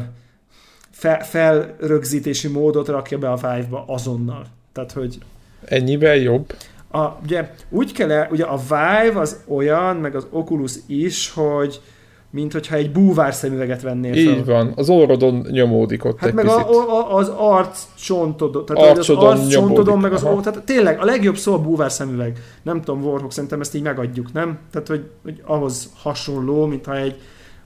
fel, 0.91 1.25
felrögzítési 1.25 2.49
módot 2.49 2.89
rakja 2.89 3.19
be 3.19 3.31
a 3.31 3.37
Vive-ba 3.37 3.85
azonnal. 3.87 4.47
Tehát, 4.73 4.93
hogy 4.93 5.19
Ennyivel 5.65 6.17
jobb. 6.17 6.55
a, 6.91 7.19
ugye 7.23 7.55
úgy 7.69 7.93
kell, 7.93 8.11
el, 8.11 8.29
ugye 8.31 8.45
a 8.45 8.57
Vive 8.57 9.21
az 9.21 9.43
olyan, 9.49 9.97
meg 9.97 10.15
az 10.15 10.27
Oculus 10.31 10.75
is, 10.87 11.31
hogy 11.31 11.81
mint 12.33 12.53
hogyha 12.53 12.75
egy 12.75 12.93
búvár 12.93 13.35
szemüveget 13.35 13.83
vennél 13.83 14.13
fel. 14.13 14.23
Így 14.23 14.45
van, 14.45 14.73
az 14.77 14.89
orrodon 14.89 15.47
nyomódik 15.51 16.05
ott 16.05 16.19
Hát 16.19 16.29
egy 16.29 16.35
meg 16.35 16.45
picit. 16.45 16.61
a, 16.61 17.11
a, 17.11 17.17
az 17.17 17.33
arc 17.37 17.85
csontodon, 17.99 18.65
tehát 18.65 18.89
hogy 18.89 18.99
az 18.99 19.11
arc 19.11 19.49
csontodon, 19.49 19.99
meg 19.99 20.13
az 20.13 20.25
ó, 20.25 20.41
tehát 20.41 20.63
tényleg 20.65 21.01
a 21.01 21.05
legjobb 21.05 21.37
szó 21.37 21.55
a 21.55 21.59
búvár 21.59 21.93
szemüveg. 21.93 22.39
Nem 22.63 22.83
tudom, 22.83 23.03
Warhawk, 23.03 23.33
szerintem 23.33 23.61
ezt 23.61 23.75
így 23.75 23.83
megadjuk, 23.83 24.33
nem? 24.33 24.59
Tehát, 24.73 24.89
hogy, 24.89 25.05
hogy 25.23 25.43
ahhoz 25.45 25.93
hasonló, 26.03 26.67
mintha 26.67 26.97
egy 26.97 27.17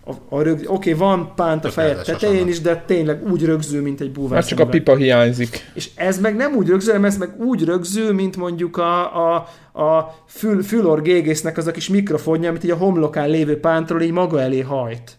a, 0.09 0.37
a 0.37 0.43
rög, 0.43 0.65
oké, 0.67 0.93
van 0.93 1.33
pánt 1.35 1.65
a 1.65 1.71
fejed 1.71 2.03
tetején 2.03 2.49
is, 2.49 2.61
de 2.61 2.83
tényleg 2.87 3.31
úgy 3.31 3.45
rögzül, 3.45 3.83
mint 3.83 4.01
egy 4.01 4.13
búvár 4.13 4.33
Már 4.33 4.45
csak 4.45 4.61
a 4.61 4.67
pipa 4.67 4.97
hiányzik. 4.97 5.71
És 5.75 5.91
ez 5.95 6.21
meg 6.21 6.37
nem 6.37 6.55
úgy 6.55 6.69
rögzül, 6.69 6.93
hanem 6.93 7.09
ez 7.09 7.17
meg 7.17 7.41
úgy 7.41 7.65
rögzül, 7.65 8.13
mint 8.13 8.37
mondjuk 8.37 8.77
a, 8.77 9.35
a, 9.35 9.35
a 9.83 10.15
fül, 10.27 10.63
fülor 10.63 11.03
gégésznek 11.03 11.57
az 11.57 11.67
a 11.67 11.71
kis 11.71 11.89
mikrofonja, 11.89 12.49
amit 12.49 12.65
így 12.65 12.71
a 12.71 12.77
homlokán 12.77 13.29
lévő 13.29 13.61
pántról 13.61 14.03
így 14.03 14.11
maga 14.11 14.41
elé 14.41 14.61
hajt. 14.61 15.19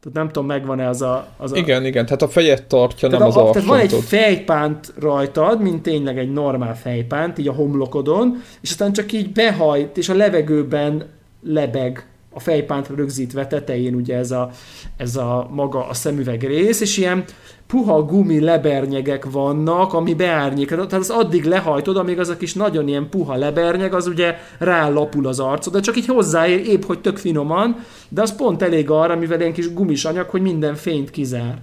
Tehát 0.00 0.18
nem 0.18 0.26
tudom, 0.26 0.46
megvan-e 0.46 0.88
az 0.88 1.02
a... 1.02 1.28
Az 1.36 1.52
a 1.52 1.56
Igen, 1.56 1.84
igen, 1.84 2.04
tehát 2.04 2.22
a 2.22 2.28
fejet 2.28 2.66
tartja, 2.66 3.08
nem 3.08 3.18
tehát, 3.18 3.36
az 3.36 3.42
a, 3.42 3.50
tehát 3.50 3.68
van 3.68 3.78
egy 3.78 3.92
fejpánt 3.92 4.92
rajtad, 4.98 5.62
mint 5.62 5.82
tényleg 5.82 6.18
egy 6.18 6.32
normál 6.32 6.76
fejpánt, 6.76 7.38
így 7.38 7.48
a 7.48 7.52
homlokodon, 7.52 8.42
és 8.60 8.70
aztán 8.70 8.92
csak 8.92 9.12
így 9.12 9.32
behajt, 9.32 9.96
és 9.96 10.08
a 10.08 10.14
levegőben 10.14 11.04
lebeg 11.42 12.06
a 12.34 12.40
fejpántra 12.40 12.94
rögzítve 12.94 13.46
tetején 13.46 13.94
ugye 13.94 14.16
ez 14.16 14.30
a, 14.30 14.50
ez 14.96 15.16
a 15.16 15.48
maga 15.50 15.88
a 15.88 15.94
szemüveg 15.94 16.42
rész, 16.42 16.80
és 16.80 16.96
ilyen 16.96 17.24
puha 17.66 18.02
gumi 18.02 18.40
lebernyegek 18.40 19.30
vannak, 19.30 19.92
ami 19.92 20.14
beárnyék. 20.14 20.68
Tehát 20.68 20.92
az 20.92 21.10
addig 21.10 21.44
lehajtod, 21.44 21.96
amíg 21.96 22.18
az 22.18 22.28
a 22.28 22.36
kis 22.36 22.54
nagyon 22.54 22.88
ilyen 22.88 23.08
puha 23.08 23.34
lebernyeg, 23.34 23.94
az 23.94 24.06
ugye 24.06 24.36
rálapul 24.58 25.26
az 25.26 25.40
arcod, 25.40 25.72
de 25.72 25.80
csak 25.80 25.96
így 25.96 26.06
hozzáér, 26.06 26.68
épp 26.68 26.82
hogy 26.82 27.00
tök 27.00 27.16
finoman, 27.16 27.76
de 28.08 28.22
az 28.22 28.36
pont 28.36 28.62
elég 28.62 28.90
arra, 28.90 29.16
mivel 29.16 29.40
ilyen 29.40 29.52
kis 29.52 29.72
gumis 29.72 30.04
anyag, 30.04 30.28
hogy 30.28 30.42
minden 30.42 30.74
fényt 30.74 31.10
kizár. 31.10 31.58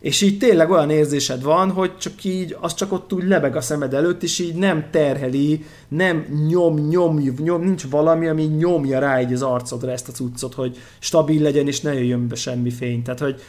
És 0.00 0.20
így 0.20 0.38
tényleg 0.38 0.70
olyan 0.70 0.90
érzésed 0.90 1.42
van, 1.42 1.70
hogy 1.70 1.96
csak 1.96 2.24
így, 2.24 2.56
az 2.60 2.74
csak 2.74 2.92
ott 2.92 3.12
úgy 3.12 3.24
lebeg 3.24 3.56
a 3.56 3.60
szemed 3.60 3.94
előtt, 3.94 4.22
és 4.22 4.38
így 4.38 4.54
nem 4.54 4.86
terheli, 4.90 5.64
nem 5.88 6.26
nyom, 6.48 6.88
nyom, 6.88 7.18
nyom, 7.38 7.62
nincs 7.62 7.88
valami, 7.90 8.26
ami 8.26 8.42
nyomja 8.42 8.98
rá 8.98 9.20
így 9.20 9.32
az 9.32 9.42
arcodra 9.42 9.90
ezt 9.90 10.08
a 10.08 10.12
cuccot, 10.12 10.54
hogy 10.54 10.76
stabil 10.98 11.42
legyen, 11.42 11.66
és 11.66 11.80
ne 11.80 11.94
jöjjön 11.94 12.28
be 12.28 12.34
semmi 12.34 12.70
fény. 12.70 13.02
Tehát, 13.02 13.20
hogy 13.20 13.40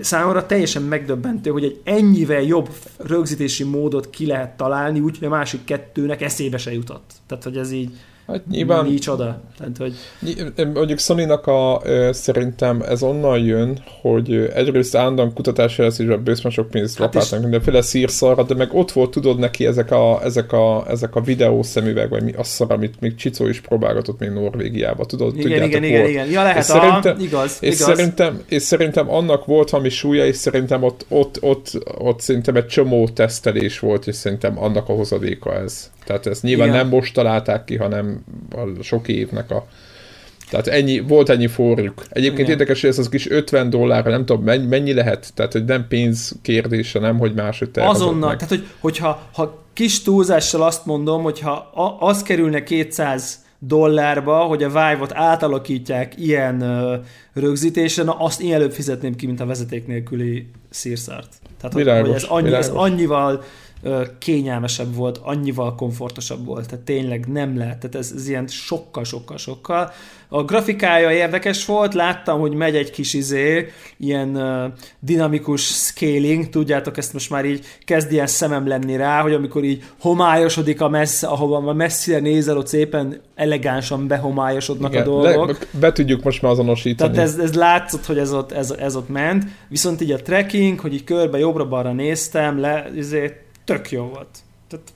számomra 0.00 0.46
teljesen 0.46 0.82
megdöbbentő, 0.82 1.50
hogy 1.50 1.64
egy 1.64 1.80
ennyivel 1.84 2.42
jobb 2.42 2.68
rögzítési 2.96 3.64
módot 3.64 4.10
ki 4.10 4.26
lehet 4.26 4.56
találni, 4.56 5.00
úgyhogy 5.00 5.26
a 5.26 5.30
másik 5.30 5.64
kettőnek 5.64 6.22
eszébe 6.22 6.58
se 6.58 6.72
jutott. 6.72 7.10
Tehát, 7.26 7.44
hogy 7.44 7.56
ez 7.56 7.72
így 7.72 7.90
Hát 8.26 8.46
nyilván, 8.50 8.84
nincs 8.86 9.06
oda. 9.06 9.40
Tehát, 9.58 9.76
hogy 9.76 9.94
Mondjuk 10.74 10.98
Sony-nak 10.98 11.46
a, 11.46 11.82
szerintem 12.10 12.82
ez 12.88 13.02
onnan 13.02 13.38
jön, 13.38 13.82
hogy 14.00 14.50
egyrészt 14.54 14.94
állandóan 14.96 15.32
kutatási 15.32 15.82
jelzésben 15.82 16.22
bőszben 16.24 16.52
sok 16.52 16.70
pénzt 16.70 16.98
Hát 16.98 17.14
és- 17.14 17.30
mindenféle 17.30 17.82
szírszarra, 17.82 18.42
de 18.42 18.54
meg 18.54 18.68
ott 18.74 18.92
volt, 18.92 19.10
tudod 19.10 19.38
neki 19.38 19.66
ezek 19.66 19.90
a, 19.90 20.20
ezek 20.22 20.52
a, 20.52 20.84
ezek 20.88 21.14
a 21.14 21.20
videó 21.20 21.62
szemüveg, 21.62 22.08
vagy 22.10 22.22
mi 22.22 22.32
az 22.32 22.46
szar, 22.46 22.72
amit 22.72 23.00
még 23.00 23.14
Csicó 23.14 23.46
is 23.46 23.60
próbálgatott 23.60 24.18
még 24.18 24.30
Norvégiába, 24.30 25.04
tudod? 25.04 25.38
igen, 25.38 25.62
igen, 25.62 25.82
igen, 25.84 25.98
volt. 25.98 26.10
igen. 26.10 26.30
Ja, 26.30 26.42
lehet, 26.42 26.62
És 26.62 26.68
a, 26.70 26.72
szerintem- 26.72 27.18
igaz, 27.20 27.56
És 27.60 27.74
igaz. 27.80 27.96
szerintem, 27.96 28.42
és 28.48 28.62
szerintem 28.62 29.10
annak 29.10 29.44
volt 29.44 29.70
valami 29.70 29.88
súlya, 29.88 30.26
és 30.26 30.36
szerintem 30.36 30.82
ott, 30.82 31.04
ott, 31.08 31.38
ott, 31.40 31.70
ott 31.98 32.20
szerintem 32.20 32.56
egy 32.56 32.66
csomó 32.66 33.08
tesztelés 33.08 33.78
volt, 33.78 34.06
és 34.06 34.14
szerintem 34.14 34.58
annak 34.62 34.88
a 34.88 34.92
hozadéka 34.92 35.54
ez. 35.54 35.90
Tehát 36.06 36.26
ezt 36.26 36.42
nyilván 36.42 36.68
Igen. 36.68 36.78
nem 36.78 36.88
most 36.88 37.14
találták 37.14 37.64
ki, 37.64 37.76
hanem 37.76 38.13
a 38.50 38.82
sok 38.82 39.08
évnek 39.08 39.50
a... 39.50 39.66
Tehát 40.50 40.66
ennyi, 40.66 41.00
volt 41.00 41.28
ennyi 41.28 41.46
forrjuk. 41.46 42.04
Egyébként 42.08 42.40
Igen. 42.40 42.50
érdekes, 42.50 42.80
hogy 42.80 42.90
ez 42.90 42.98
az 42.98 43.08
kis 43.08 43.30
50 43.30 43.70
dollárra, 43.70 44.10
nem 44.10 44.24
tudom, 44.24 44.42
mennyi, 44.42 44.66
mennyi 44.66 44.92
lehet? 44.92 45.32
Tehát, 45.34 45.52
hogy 45.52 45.64
nem 45.64 45.86
pénz 45.88 46.34
kérdése, 46.42 46.98
nem, 46.98 47.18
hogy 47.18 47.34
máshogy 47.34 47.70
Azonnal, 47.74 48.28
meg. 48.28 48.38
tehát 48.38 48.48
hogy, 48.48 48.66
hogyha 48.80 49.28
ha 49.32 49.62
kis 49.72 50.02
túlzással 50.02 50.62
azt 50.62 50.86
mondom, 50.86 51.22
hogyha 51.22 51.50
a, 51.74 52.06
az 52.08 52.22
kerülne 52.22 52.62
200 52.62 53.44
dollárba, 53.58 54.38
hogy 54.38 54.62
a 54.62 54.68
Vive-ot 54.68 55.12
átalakítják 55.14 56.12
ilyen 56.16 56.60
ö, 56.60 56.96
rögzítésen, 57.32 58.04
na 58.04 58.12
azt 58.12 58.40
én 58.40 58.54
előbb 58.54 58.72
fizetném 58.72 59.16
ki, 59.16 59.26
mint 59.26 59.40
a 59.40 59.46
vezeték 59.46 59.86
nélküli 59.86 60.46
szírszart. 60.70 61.28
Tehát, 61.60 61.74
Világos, 61.76 62.06
hogy 62.08 62.16
ez, 62.16 62.24
annyi, 62.28 62.52
ez 62.52 62.66
világos. 62.68 62.90
annyival 62.90 63.32
ö, 63.34 63.44
kényelmesebb 64.18 64.94
volt, 64.94 65.20
annyival 65.22 65.74
komfortosabb 65.74 66.44
volt, 66.44 66.68
tehát 66.68 66.84
tényleg 66.84 67.26
nem 67.26 67.56
lehet, 67.56 67.78
tehát 67.78 67.94
ez, 67.96 68.12
ez 68.16 68.28
ilyen 68.28 68.46
sokkal, 68.46 69.04
sokkal, 69.04 69.36
sokkal. 69.36 69.92
A 70.28 70.44
grafikája 70.44 71.12
érdekes 71.12 71.64
volt, 71.64 71.94
láttam, 71.94 72.40
hogy 72.40 72.52
megy 72.52 72.76
egy 72.76 72.90
kis 72.90 73.14
izé, 73.14 73.68
ilyen 73.98 74.36
uh, 74.36 74.72
dinamikus 75.00 75.62
scaling, 75.62 76.48
tudjátok, 76.48 76.96
ezt 76.96 77.12
most 77.12 77.30
már 77.30 77.44
így 77.44 77.64
kezd 77.84 78.12
ilyen 78.12 78.26
szemem 78.26 78.66
lenni 78.66 78.96
rá, 78.96 79.20
hogy 79.20 79.32
amikor 79.32 79.64
így 79.64 79.82
homályosodik 80.00 80.80
a 80.80 80.88
messze, 80.88 81.26
ahova 81.26 81.72
messzire 81.72 82.18
nézel, 82.18 82.56
ott 82.56 82.66
szépen 82.66 83.20
elegánsan 83.34 84.06
behomályosodnak 84.06 84.92
Igen, 84.92 85.02
a 85.02 85.06
dolgok. 85.06 85.48
le, 85.48 85.80
be 85.80 85.92
tudjuk 85.92 86.22
most 86.22 86.42
már 86.42 86.52
azonosítani. 86.52 87.12
Tehát 87.12 87.28
ez, 87.28 87.38
ez 87.38 87.54
látszott, 87.54 88.06
hogy 88.06 88.18
ez 88.18 88.32
ott, 88.32 88.52
ez, 88.52 88.70
ez 88.70 88.96
ott 88.96 89.08
ment, 89.08 89.44
viszont 89.68 90.00
így 90.00 90.12
a 90.12 90.22
trekking, 90.22 90.80
hogy 90.80 90.94
így 90.94 91.04
körbe 91.04 91.38
jobbra-balra 91.38 91.92
néztem, 91.92 92.60
le, 92.60 92.90
ezért 92.96 93.43
tök 93.64 93.90
jó 93.90 94.04
volt. 94.04 94.38
Tehát 94.68 94.92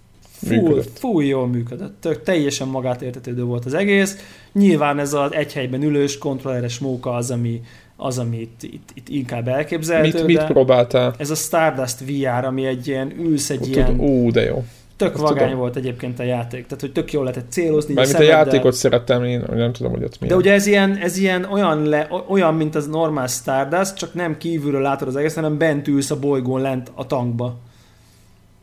full, 0.47 0.57
Működött. 0.57 0.99
full 0.99 1.25
jól 1.25 1.47
működött. 1.47 2.01
Tök, 2.01 2.23
teljesen 2.23 2.69
magát 2.69 3.03
értetődő 3.03 3.45
volt 3.45 3.65
az 3.65 3.75
egész. 3.75 4.17
Nyilván 4.53 4.99
ez 4.99 5.13
az 5.13 5.33
egy 5.33 5.53
helyben 5.53 5.83
ülős, 5.83 6.19
kontrolleres 6.19 6.79
móka 6.79 7.15
az, 7.15 7.31
ami, 7.31 7.61
az, 7.97 8.19
ami 8.19 8.41
itt, 8.41 8.63
itt, 8.63 8.89
itt 8.95 9.09
inkább 9.09 9.49
elképzelhető. 9.49 10.19
mit, 10.19 10.27
mit 10.27 10.37
de 10.37 10.45
próbáltál? 10.45 11.15
ez 11.19 11.31
a 11.31 11.35
Stardust 11.35 12.01
VR, 12.01 12.45
ami 12.45 12.67
egy 12.67 12.87
ilyen, 12.87 13.13
ülsz 13.19 13.51
egy 13.51 13.69
ilyen, 13.69 14.01
ú, 14.01 14.31
de 14.31 14.43
jó. 14.43 14.65
tök 14.97 15.15
azt 15.15 15.23
vagány 15.23 15.45
tudom. 15.45 15.59
volt 15.59 15.77
egyébként 15.77 16.19
a 16.19 16.23
játék. 16.23 16.65
Tehát, 16.67 16.81
hogy 16.81 16.93
tök 16.93 17.13
jól 17.13 17.25
lehetett 17.25 17.51
célozni. 17.51 17.95
Mármint 17.95 18.17
a 18.17 18.19
szemeddel. 18.19 18.45
játékot 18.45 18.73
szerettem, 18.73 19.25
én 19.25 19.45
nem 19.55 19.73
tudom, 19.73 19.93
hogy 19.93 20.03
ott 20.03 20.21
milyen. 20.21 20.37
De 20.37 20.43
ugye 20.43 20.53
ez 20.53 20.67
ilyen, 20.67 20.97
ez 20.97 21.17
ilyen 21.17 21.45
olyan, 21.45 21.83
le, 21.83 22.09
olyan, 22.29 22.55
mint 22.55 22.75
az 22.75 22.87
normál 22.87 23.27
Stardust, 23.27 23.97
csak 23.97 24.15
nem 24.15 24.39
kívülről 24.39 24.83
látod 24.83 25.09
az 25.09 25.17
egész, 25.17 25.35
hanem 25.35 25.59
bent 25.59 25.89
ülsz 25.89 26.11
a 26.11 26.19
bolygón 26.19 26.61
lent 26.61 26.91
a 26.95 27.07
tankba. 27.07 27.59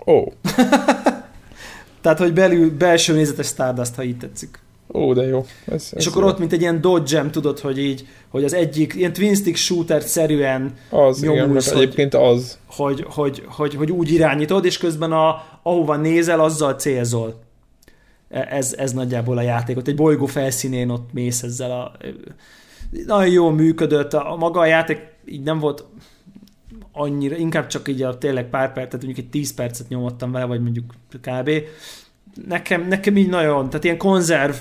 Ó, 0.05 0.23
Tehát, 2.01 2.19
hogy 2.19 2.33
belül, 2.33 2.77
belső 2.77 3.13
nézetes 3.13 3.47
Stardust, 3.47 3.95
ha 3.95 4.03
így 4.03 4.17
tetszik. 4.17 4.59
Ó, 4.93 5.13
de 5.13 5.21
jó. 5.27 5.45
Ez, 5.65 5.89
És 5.95 6.05
akkor 6.05 6.23
ott, 6.23 6.39
mint 6.39 6.53
egy 6.53 6.61
ilyen 6.61 6.81
dodge 6.81 7.29
tudod, 7.29 7.59
hogy 7.59 7.77
így, 7.79 8.07
hogy 8.29 8.43
az 8.43 8.53
egyik, 8.53 8.93
ilyen 8.93 9.13
twin 9.13 9.35
stick 9.35 9.55
shooter 9.55 10.01
szerűen 10.01 10.73
Az, 10.89 11.23
igen, 11.23 11.35
nyomulsz, 11.35 11.65
mert 11.65 11.77
hogy- 11.77 11.85
egyébként 11.85 12.13
az. 12.13 12.57
hogy, 12.65 13.05
hogy, 13.09 13.43
hogy, 13.47 13.75
hogy 13.75 13.91
úgy 13.91 14.11
irányítod, 14.11 14.65
és 14.65 14.77
közben 14.77 15.11
a, 15.11 15.43
ahova 15.63 15.95
nézel, 15.95 16.39
azzal 16.39 16.73
célzol. 16.73 17.39
E- 18.29 18.47
Ez, 18.49 18.73
ez 18.77 18.93
nagyjából 18.93 19.37
a 19.37 19.41
játék. 19.41 19.77
Ott 19.77 19.87
egy 19.87 19.95
bolygó 19.95 20.25
felszínén 20.25 20.89
ott 20.89 21.13
mész 21.13 21.43
ezzel 21.43 21.71
a... 21.71 21.91
Nagyon 23.05 23.31
jól 23.33 23.51
működött. 23.53 24.13
A, 24.13 24.31
a 24.31 24.35
maga 24.35 24.59
a 24.59 24.65
játék 24.65 24.99
így 25.25 25.43
nem 25.43 25.59
volt 25.59 25.83
annyira, 26.95 27.35
inkább 27.35 27.67
csak 27.67 27.87
így 27.87 28.01
a 28.01 28.17
tényleg 28.17 28.49
pár 28.49 28.73
percet, 28.73 28.89
tehát 28.89 29.05
mondjuk 29.05 29.25
egy 29.25 29.31
10 29.31 29.53
percet 29.53 29.89
nyomottam 29.89 30.31
vele, 30.31 30.45
vagy 30.45 30.61
mondjuk 30.61 30.93
kb. 31.21 31.51
Nekem, 32.47 32.87
nekem 32.87 33.17
így 33.17 33.29
nagyon, 33.29 33.69
tehát 33.69 33.83
ilyen 33.83 33.97
konzerv 33.97 34.55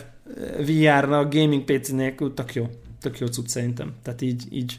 VR-ra, 0.58 1.28
gaming 1.28 1.64
PC 1.64 1.88
nélkül 1.88 2.34
tök 2.34 2.54
jó. 2.54 2.68
Tök 3.00 3.18
jó 3.18 3.26
cucc 3.26 3.48
szerintem. 3.48 3.92
Tehát 4.02 4.22
így, 4.22 4.44
így 4.50 4.78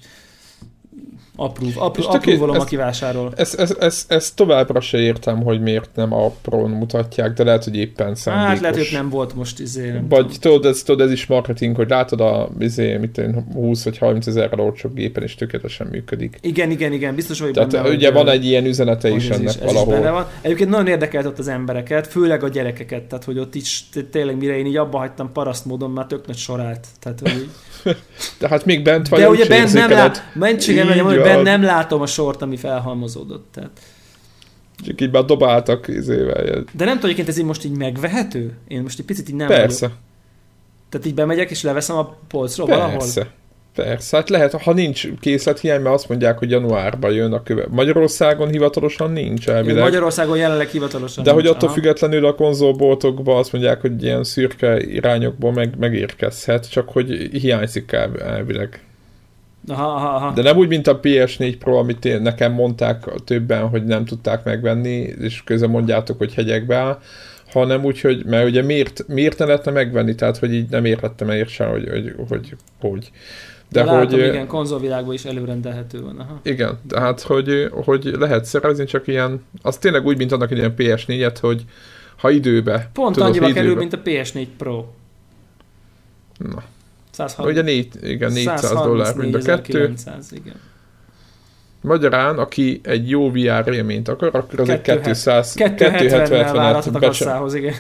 tök- 1.36 2.06
apróvolom, 2.08 2.56
ez- 2.56 2.62
aki 2.62 2.76
vásárol. 2.76 3.32
Ezt 3.36 3.60
ez, 3.60 3.76
ez, 3.80 4.06
ez 4.08 4.32
továbbra 4.32 4.82
se 4.82 4.98
értem, 4.98 5.44
hogy 5.44 5.62
miért 5.62 5.90
nem 5.96 6.14
a 6.14 6.30
Pro-n 6.42 6.70
mutatják, 6.70 7.34
de 7.34 7.44
lehet, 7.44 7.64
hogy 7.64 7.76
éppen 7.78 8.16
szándékos. 8.16 8.50
Hát 8.50 8.60
lehet, 8.60 8.78
hogy 8.78 8.90
nem 8.92 9.10
volt 9.10 9.36
most 9.36 9.60
izé. 9.60 9.90
Nem 9.90 10.08
Vagy 10.10 10.20
tudom. 10.26 10.40
tudod 10.40 10.66
ez, 10.66 10.84
tudod, 10.84 11.06
ez 11.08 11.12
is 11.12 11.26
marketing, 11.26 11.76
hogy 11.76 11.90
látod 11.90 12.22
a 12.22 12.50
izé, 12.60 12.98
mit 12.98 13.18
én, 13.18 13.46
20 13.54 13.84
vagy 13.84 13.98
30 13.98 14.28
ezerrel 14.28 14.60
olcsóbb 14.60 14.94
gépen, 14.96 15.24
és 15.24 15.36
tökéletesen 15.36 15.88
működik. 15.88 16.38
Igen, 16.42 16.72
igen, 16.72 16.92
igen, 16.94 17.16
biztos 17.16 17.40
vagy 17.40 17.52
Tehát 17.52 17.72
benne, 17.72 17.90
ugye 17.90 18.12
van 18.12 18.30
egy 18.30 18.46
ilyen 18.46 18.66
üzenete 18.66 19.10
is 19.10 19.30
ennek 19.30 19.48
ez 19.48 19.60
valahol. 19.62 19.94
benne 19.94 20.10
van. 20.10 20.28
Egyébként 20.42 20.70
nagyon 20.70 20.88
érdekelt 20.88 21.26
ott 21.26 21.40
az 21.40 21.48
embereket, 21.48 22.08
főleg 22.08 22.44
a 22.44 22.48
gyerekeket, 22.48 23.04
tehát 23.04 23.24
hogy 23.24 23.40
ott 23.40 23.56
is 23.56 23.84
tényleg 24.12 24.38
mire 24.38 24.58
én 24.58 24.66
így 24.66 24.78
abba 24.78 24.98
hagytam 24.98 25.32
paraszt 25.32 25.66
módon, 25.66 25.92
már 25.92 26.06
tök 26.06 26.28
nagy 26.28 26.38
sorát. 26.38 26.88
Tehát, 27.00 27.20
hogy 27.20 27.50
így. 27.90 27.98
De 28.40 28.48
hát 28.48 28.66
még 28.66 28.84
bent 28.84 29.08
vagy, 29.08 29.20
De 29.20 29.30
ugye 29.30 29.48
bent 29.48 29.74
nem, 29.74 29.90
lát, 29.90 30.30
mentségem 30.34 30.88
legyen, 30.88 31.06
hogy 31.06 31.22
bent 31.22 31.44
nem 31.44 31.64
látom 31.64 32.02
a 32.02 32.06
sort, 32.06 32.42
ami 32.42 32.58
felhalmozódott. 32.58 33.48
Tehát. 33.54 33.80
Csak 34.86 35.02
így 35.02 35.12
már 35.12 35.26
dobáltak 35.26 35.88
izével. 35.88 36.44
De 36.46 36.86
nem 36.86 36.94
tudom, 36.94 37.04
egyébként 37.04 37.28
ez 37.28 37.38
így 37.38 37.46
most 37.46 37.66
így 37.66 37.78
megvehető? 37.78 38.58
Én 38.68 38.82
most 38.82 39.00
egy 39.00 39.06
picit 39.06 39.30
így 39.30 39.36
nem 39.36 39.48
Persze, 39.48 39.86
vagyok. 39.86 40.02
Tehát 40.90 41.08
így 41.08 41.14
bemegyek 41.14 41.50
és 41.50 41.62
leveszem 41.64 41.96
a 41.96 42.18
polcról 42.28 42.68
valahol? 42.68 43.06
Persze. 43.76 44.18
Hát 44.18 44.30
lehet, 44.30 44.62
ha 44.62 44.74
nincs 44.74 45.08
készlethiány, 45.20 45.82
mert 45.82 45.96
azt 45.96 46.10
mondják, 46.10 46.38
hogy 46.38 46.50
januárban 46.50 47.12
jön 47.12 47.34
a 47.34 47.44
köve. 47.44 47.66
Magyarországon 47.70 48.50
hivatalosan 48.50 49.12
nincs 49.12 49.50
elvileg. 49.50 49.84
Magyarországon 49.84 50.38
jelenleg 50.38 50.68
hivatalosan 50.68 51.24
De 51.24 51.32
hogy 51.32 51.44
nincs, 51.44 51.56
attól 51.56 51.68
aha. 51.68 51.78
függetlenül 51.78 52.26
a 52.26 52.36
konzolboltokban 52.36 53.38
azt 53.38 53.52
mondják, 53.52 53.82
hogy 53.82 54.04
ilyen 54.04 54.24
szürke 54.24 54.82
irányokból 54.82 55.52
meg, 55.52 55.78
megérkezhet, 55.80 56.70
csak 56.70 56.90
hogy 56.90 57.30
hiányzik 57.32 57.92
el, 57.92 58.22
elvileg. 58.22 58.80
Aha, 59.68 59.88
aha, 59.88 60.08
aha. 60.08 60.34
De 60.34 60.42
nem 60.42 60.58
úgy, 60.58 60.68
mint 60.68 60.88
a 60.88 61.00
PS4 61.00 61.56
Pro, 61.60 61.78
amit 61.78 62.06
én, 62.06 62.22
nekem 62.22 62.52
mondták 62.52 63.04
többen, 63.26 63.68
hogy 63.68 63.84
nem 63.84 64.06
tudták 64.06 64.44
megvenni, 64.44 65.14
és 65.22 65.44
közben 65.44 65.70
mondjátok, 65.70 66.18
hogy 66.18 66.34
hegyekbe 66.34 66.76
áll, 66.76 67.00
hanem 67.52 67.84
úgy, 67.84 68.02
hogy, 68.02 68.26
mert 68.26 68.48
ugye 68.48 68.62
miért, 68.62 69.08
miért 69.08 69.38
ne 69.38 69.46
lehetne 69.46 69.72
megvenni, 69.72 70.16
tehát 70.16 70.38
hogy 70.38 70.54
így 70.54 70.70
nem 70.70 70.86
értettem 70.86 71.30
el 71.30 71.46
sem, 71.46 71.70
hogy, 71.70 71.90
hogy, 71.90 72.14
hogy, 72.28 72.56
hogy. 72.80 73.12
De 73.70 73.84
De, 73.84 73.92
látom, 73.92 74.10
hogy, 74.20 74.28
igen, 74.28 74.48
konzolvilágban 74.48 75.14
is 75.14 75.26
előrendelhető 75.26 76.02
van. 76.02 76.20
Aha. 76.20 76.40
igen, 76.44 76.80
tehát 76.88 77.22
hogy, 77.22 77.70
hogy 77.72 78.04
lehet 78.20 78.46
szerezni, 78.46 78.86
csak 78.86 79.08
ilyen, 79.08 79.46
az 79.62 79.78
tényleg 79.78 80.06
úgy, 80.06 80.18
mint 80.18 80.32
annak 80.32 80.52
egy 80.52 80.58
ilyen 80.58 80.74
PS4-et, 80.78 81.38
hogy 81.42 81.66
ha 82.18 82.30
időbe. 82.30 82.90
Pont 82.94 83.14
tudod, 83.14 83.30
annyiba 83.30 83.46
ha 83.46 83.54
kerül, 83.54 83.72
időbe- 83.72 84.02
mint 84.04 84.08
a 84.08 84.10
PS4 84.10 84.48
Pro. 84.58 84.86
Na. 86.38 86.64
130, 87.12 87.52
Ugye 87.58 87.62
négy, 87.62 87.88
igen, 88.02 88.32
400 88.32 88.72
dollár 88.72 89.16
mind 89.16 89.36
a 89.36 89.40
kettő. 89.40 89.94
134.900, 89.98 90.24
igen. 90.32 90.56
Magyarán, 91.82 92.38
aki 92.38 92.80
egy 92.84 93.10
jó 93.10 93.32
VR 93.32 93.68
élményt 93.74 94.08
akar, 94.08 94.36
akkor 94.36 94.60
az 94.60 94.70
egy 94.70 94.82
Kettő 94.82 95.02
200, 95.02 95.54
270-nel 95.58 96.50
válhat 96.54 96.86
a 96.86 96.90
270-et 96.90 96.92
becse- 96.92 97.08
kasszához, 97.08 97.54
igen. 97.54 97.74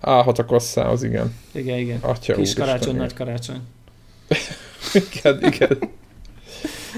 állhat 0.00 0.38
a 0.38 0.44
kasszához, 0.44 1.02
igen. 1.02 1.34
Igen, 1.52 1.78
igen. 1.78 1.98
Atya 2.00 2.18
Kis 2.18 2.34
úristen, 2.36 2.66
karácsony, 2.66 2.96
nagy 2.96 3.14
karácsony. 3.14 3.60
Igen, 4.94 5.38
igen. 5.44 5.78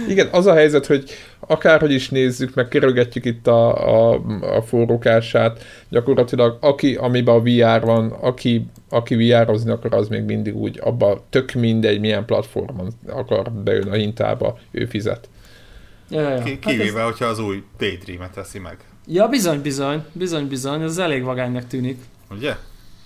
Igen, 0.08 0.28
az 0.32 0.46
a 0.46 0.54
helyzet, 0.54 0.86
hogy 0.86 1.10
akárhogy 1.40 1.92
is 1.92 2.08
nézzük, 2.08 2.54
meg 2.54 2.68
kerülgetjük 2.68 3.24
itt 3.24 3.46
a, 3.46 3.74
a, 3.88 4.20
a 4.56 4.62
forrókását, 4.62 5.64
gyakorlatilag 5.88 6.56
aki, 6.60 6.94
amiben 6.94 7.34
a 7.34 7.40
VR 7.40 7.84
van, 7.84 8.10
aki, 8.10 8.66
aki 8.88 9.14
VR-ozni 9.14 9.70
akar, 9.70 9.94
az 9.94 10.08
még 10.08 10.22
mindig 10.22 10.56
úgy, 10.56 10.80
abba 10.82 11.24
tök 11.30 11.52
mindegy, 11.52 12.00
milyen 12.00 12.24
platformon 12.24 12.92
akar 13.08 13.52
bejönni 13.52 13.90
a 13.90 13.94
hintába, 13.94 14.58
ő 14.70 14.84
fizet. 14.86 15.28
Ja, 16.10 16.20
ja. 16.20 16.42
Ki- 16.42 16.58
Hát 16.62 16.72
ez, 16.72 16.76
Kivéve, 16.78 17.02
hogyha 17.02 17.24
az 17.24 17.38
új 17.38 17.62
Daydream-et 17.78 18.34
veszi 18.34 18.58
meg. 18.58 18.76
ja, 19.06 19.28
bizony, 19.28 19.60
bizony, 19.62 20.04
bizony, 20.12 20.46
bizony, 20.48 20.82
ez 20.82 20.98
elég 20.98 21.22
vagánynak 21.22 21.66
tűnik. 21.66 21.98
Ugye? 22.30 22.56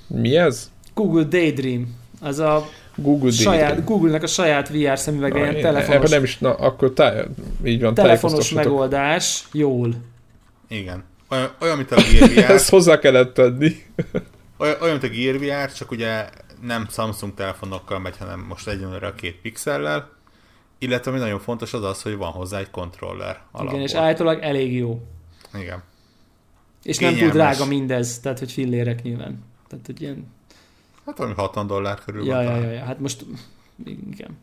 Mi 0.07 0.37
ez? 0.37 0.71
Google 0.95 1.23
Daydream. 1.25 1.95
Az 2.21 2.39
a 2.39 2.69
Google 2.95 3.31
saját. 3.31 3.85
Google-nek 3.85 4.23
a 4.23 4.27
saját 4.27 4.69
VR 4.69 4.99
szemüvege, 4.99 5.39
ilyen 5.39 5.61
telefonos, 5.61 6.05
Erre 6.05 6.09
nem 6.09 6.25
is, 6.25 6.39
na, 6.39 6.55
akkor 6.55 6.93
tá, 6.93 7.13
így 7.65 7.81
van, 7.81 7.95
telefonos 7.95 8.51
megoldás, 8.51 9.45
jól. 9.53 9.95
Igen. 10.69 11.05
Olyan, 11.29 11.51
olyan 11.61 11.77
mint 11.77 11.91
a 11.91 11.97
Gear 11.97 12.31
VR, 12.31 12.51
Ezt 12.51 12.71
hozzá 12.71 12.99
kellett 12.99 13.35
tenni. 13.35 13.73
olyan, 14.59 14.77
olyan, 14.81 14.99
mint 15.01 15.13
a 15.13 15.17
Gear 15.17 15.39
VR, 15.39 15.73
csak 15.73 15.91
ugye 15.91 16.29
nem 16.63 16.87
Samsung 16.91 17.35
telefonokkal 17.35 17.99
megy, 17.99 18.17
hanem 18.19 18.45
most 18.49 18.69
egyenlőre 18.69 19.07
a 19.07 19.15
két 19.15 19.37
pixellel. 19.43 20.13
Illetve 20.79 21.11
ami 21.11 21.21
nagyon 21.21 21.41
fontos 21.41 21.73
az 21.73 21.85
az, 21.85 22.03
hogy 22.03 22.17
van 22.17 22.31
hozzá 22.31 22.59
egy 22.59 22.71
kontroller 22.71 23.41
alapból. 23.53 23.75
Igen, 23.75 23.89
és 23.89 23.95
állítólag 23.95 24.43
elég 24.43 24.75
jó. 24.75 25.03
Igen. 25.55 25.83
És 26.83 26.99
nem 26.99 27.11
túl 27.11 27.19
Kényelmes. 27.19 27.57
drága 27.57 27.71
mindez, 27.71 28.21
tehát 28.21 28.39
hogy 28.39 28.53
fillérek 28.53 29.03
nyilván. 29.03 29.45
Tehát, 29.69 29.87
hogy 29.87 30.03
ilyen... 30.03 30.27
Hát 31.07 31.17
valami 31.19 31.35
60 31.37 31.67
dollár 31.67 31.99
körül 32.05 32.25
Ja, 32.27 32.35
van 32.35 32.45
ja, 32.45 32.57
ja, 32.57 32.71
ja, 32.71 32.85
hát 32.85 33.01
most... 33.01 33.25
Igen. 33.85 34.39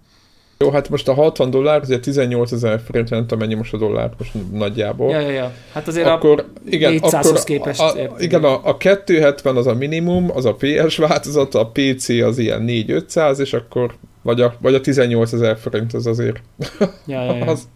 Jó, 0.62 0.72
hát 0.72 0.89
most 0.89 1.07
a 1.07 1.14
60 1.14 1.49
dollár, 1.49 1.82
azért 1.82 2.01
18 2.01 2.51
ezer 2.51 2.82
forint, 2.86 3.09
nem 3.09 3.22
tudom 3.22 3.39
mennyi 3.39 3.53
most 3.53 3.74
a 3.74 3.78
dollár 3.78 4.12
most 4.18 4.34
nagyjából. 4.51 5.12
Ja, 5.12 5.20
ja, 5.20 5.30
ja. 5.30 5.53
Hát 5.72 5.88
azért 5.88 6.07
a... 6.07 6.14
akkor, 6.14 6.45
igen, 6.66 6.93
400-hoz 6.97 7.26
akkor 7.26 7.43
képest 7.43 7.80
a, 7.80 8.01
a, 8.01 8.16
igen, 8.18 8.43
a, 8.43 8.68
a 8.68 8.78
270 8.78 9.57
az 9.57 9.68
a 9.68 9.74
minimum, 9.74 10.32
az 10.34 10.45
a 10.45 10.55
PS 10.55 10.97
változat, 10.97 11.55
a 11.55 11.72
PC 11.74 12.09
az 12.09 12.38
ilyen 12.38 12.64
4-500, 12.68 13.39
és 13.39 13.53
akkor 13.53 13.95
vagy 14.22 14.41
a, 14.41 14.55
vagy 14.59 14.74
a 14.74 14.82
18 14.82 15.34
ezer 15.34 15.57
forint 15.57 15.93
az 15.93 16.07
azért, 16.07 16.41
Ja, 16.80 17.24
ja, 17.24 17.36
ja. 17.36 17.45
az, 17.51 17.68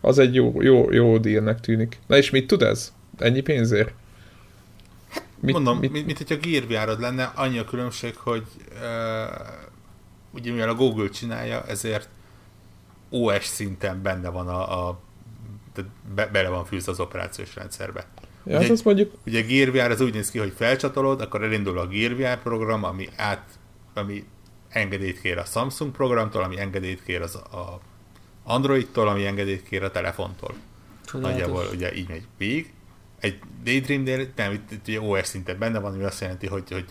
az 0.00 0.18
egy 0.18 0.34
jó, 0.34 0.62
jó, 0.62 0.92
jó 0.92 1.18
dílnek 1.18 1.60
tűnik. 1.60 1.98
Na 2.06 2.16
és 2.16 2.30
mit 2.30 2.46
tud 2.46 2.62
ez? 2.62 2.92
Ennyi 3.18 3.40
pénzért? 3.40 3.92
Mit, 5.40 5.54
Mondom, 5.54 5.78
mit, 5.78 5.92
mint, 5.92 6.06
mint 6.06 6.18
hogyha 6.18 6.36
vr 6.68 6.98
lenne, 6.98 7.24
annyi 7.24 7.58
a 7.58 7.64
különbség, 7.64 8.16
hogy 8.16 8.46
uh, 8.70 8.80
ugye 10.30 10.52
mivel 10.52 10.68
a 10.68 10.74
Google 10.74 11.08
csinálja, 11.08 11.64
ezért 11.66 12.08
OS 13.10 13.44
szinten 13.44 14.02
benne 14.02 14.28
van 14.28 14.48
a, 14.48 14.88
a 14.88 15.00
tehát 15.72 15.90
be, 16.14 16.26
bele 16.26 16.48
van 16.48 16.64
fűzve 16.64 16.92
az 16.92 17.00
operációs 17.00 17.54
rendszerbe. 17.54 18.06
Ja, 18.44 18.52
hát 18.52 18.62
Ugye- 18.62 18.72
azt 18.72 18.84
mondjuk, 18.84 19.12
Ugye 19.26 19.42
a 19.42 19.46
Gear 19.46 19.70
VR 19.70 19.90
az 19.90 20.00
úgy 20.00 20.14
néz 20.14 20.30
ki, 20.30 20.38
hogy 20.38 20.52
felcsatolod, 20.56 21.20
akkor 21.20 21.42
elindul 21.42 21.78
a 21.78 21.86
Gear 21.86 22.16
VR 22.16 22.42
program, 22.42 22.84
ami 22.84 23.08
át, 23.16 23.48
ami 23.94 24.24
engedélyt 24.68 25.20
kér 25.20 25.38
a 25.38 25.44
Samsung 25.44 25.90
programtól, 25.92 26.42
ami 26.42 26.60
engedélyt 26.60 27.02
kér 27.02 27.20
az 27.20 27.34
a 27.34 27.80
Androidtól, 28.44 29.08
ami 29.08 29.26
engedélyt 29.26 29.62
kér 29.62 29.82
a 29.82 29.90
telefontól. 29.90 30.54
Csodálatos. 31.06 31.40
Nagyjából 31.40 31.74
ugye 31.74 31.94
így 31.94 32.08
megy 32.08 32.26
végig. 32.38 32.72
Egy 33.20 33.38
Daydream-nél 33.64 34.28
nem, 34.36 34.52
itt, 34.52 34.70
itt 34.70 34.88
ugye 34.88 35.00
OS 35.00 35.26
szinten 35.26 35.58
benne 35.58 35.78
van, 35.78 35.94
ami 35.94 36.04
azt 36.04 36.20
jelenti, 36.20 36.46
hogy, 36.46 36.70
hogy 36.70 36.84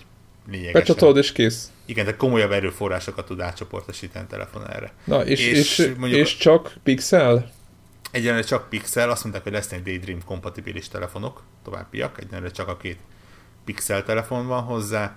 lényegesen. 0.47 0.73
becsatolod 0.73 1.17
és 1.17 1.31
kész. 1.31 1.71
Igen, 1.85 2.05
de 2.05 2.15
komolyabb 2.15 2.51
erőforrásokat 2.51 3.25
tud 3.25 3.39
átcsoportosítani 3.39 4.25
telefon 4.27 4.69
erre. 4.69 4.93
Na, 5.03 5.25
és, 5.25 5.47
És 5.47 5.77
és, 5.79 5.91
mondjuk- 5.97 6.21
és 6.21 6.37
csak 6.37 6.73
pixel? 6.83 7.51
Egyenlőre 8.11 8.45
csak 8.45 8.69
Pixel, 8.69 9.09
azt 9.09 9.21
mondták, 9.23 9.43
hogy 9.43 9.51
lesznek 9.51 9.83
Daydream 9.83 10.23
kompatibilis 10.25 10.87
telefonok, 10.87 11.43
továbbiak, 11.63 12.19
egyenlőre 12.19 12.51
csak 12.51 12.67
a 12.67 12.77
két 12.77 12.97
Pixel 13.65 14.03
telefon 14.03 14.47
van 14.47 14.63
hozzá. 14.63 15.15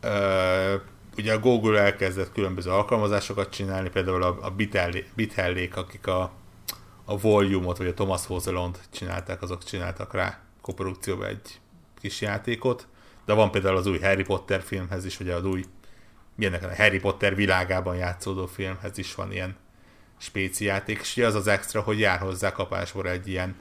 Ö, 0.00 0.74
ugye 1.16 1.32
a 1.32 1.38
Google 1.38 1.80
elkezdett 1.80 2.32
különböző 2.32 2.70
alkalmazásokat 2.70 3.50
csinálni, 3.50 3.88
például 3.88 4.22
a, 4.22 4.38
a 4.42 4.50
Bitellé- 4.50 5.08
Bithellék, 5.14 5.76
akik 5.76 6.06
a, 6.06 6.32
a 7.04 7.18
Volume-ot, 7.18 7.76
vagy 7.76 7.86
a 7.86 7.94
Thomas 7.94 8.26
Hozelont 8.26 8.80
csinálták, 8.90 9.42
azok 9.42 9.64
csináltak 9.64 10.14
rá 10.14 10.40
koprodukcióba 10.60 11.26
egy 11.26 11.60
kis 12.00 12.20
játékot, 12.20 12.86
de 13.24 13.32
van 13.32 13.50
például 13.50 13.76
az 13.76 13.86
új 13.86 13.98
Harry 13.98 14.22
Potter 14.22 14.62
filmhez 14.62 15.04
is, 15.04 15.20
ugye 15.20 15.34
az 15.34 15.44
új 15.44 15.64
milyennek 16.34 16.62
a 16.62 16.76
Harry 16.76 16.98
Potter 16.98 17.34
világában 17.34 17.96
játszódó 17.96 18.46
filmhez 18.46 18.98
is 18.98 19.14
van 19.14 19.32
ilyen 19.32 19.56
spéci 20.18 20.64
játék, 20.64 20.98
és 20.98 21.16
az 21.16 21.34
az 21.34 21.46
extra, 21.46 21.80
hogy 21.80 21.98
jár 21.98 22.18
hozzá 22.18 22.52
kapásból 22.52 23.08
egy 23.08 23.28
ilyen 23.28 23.56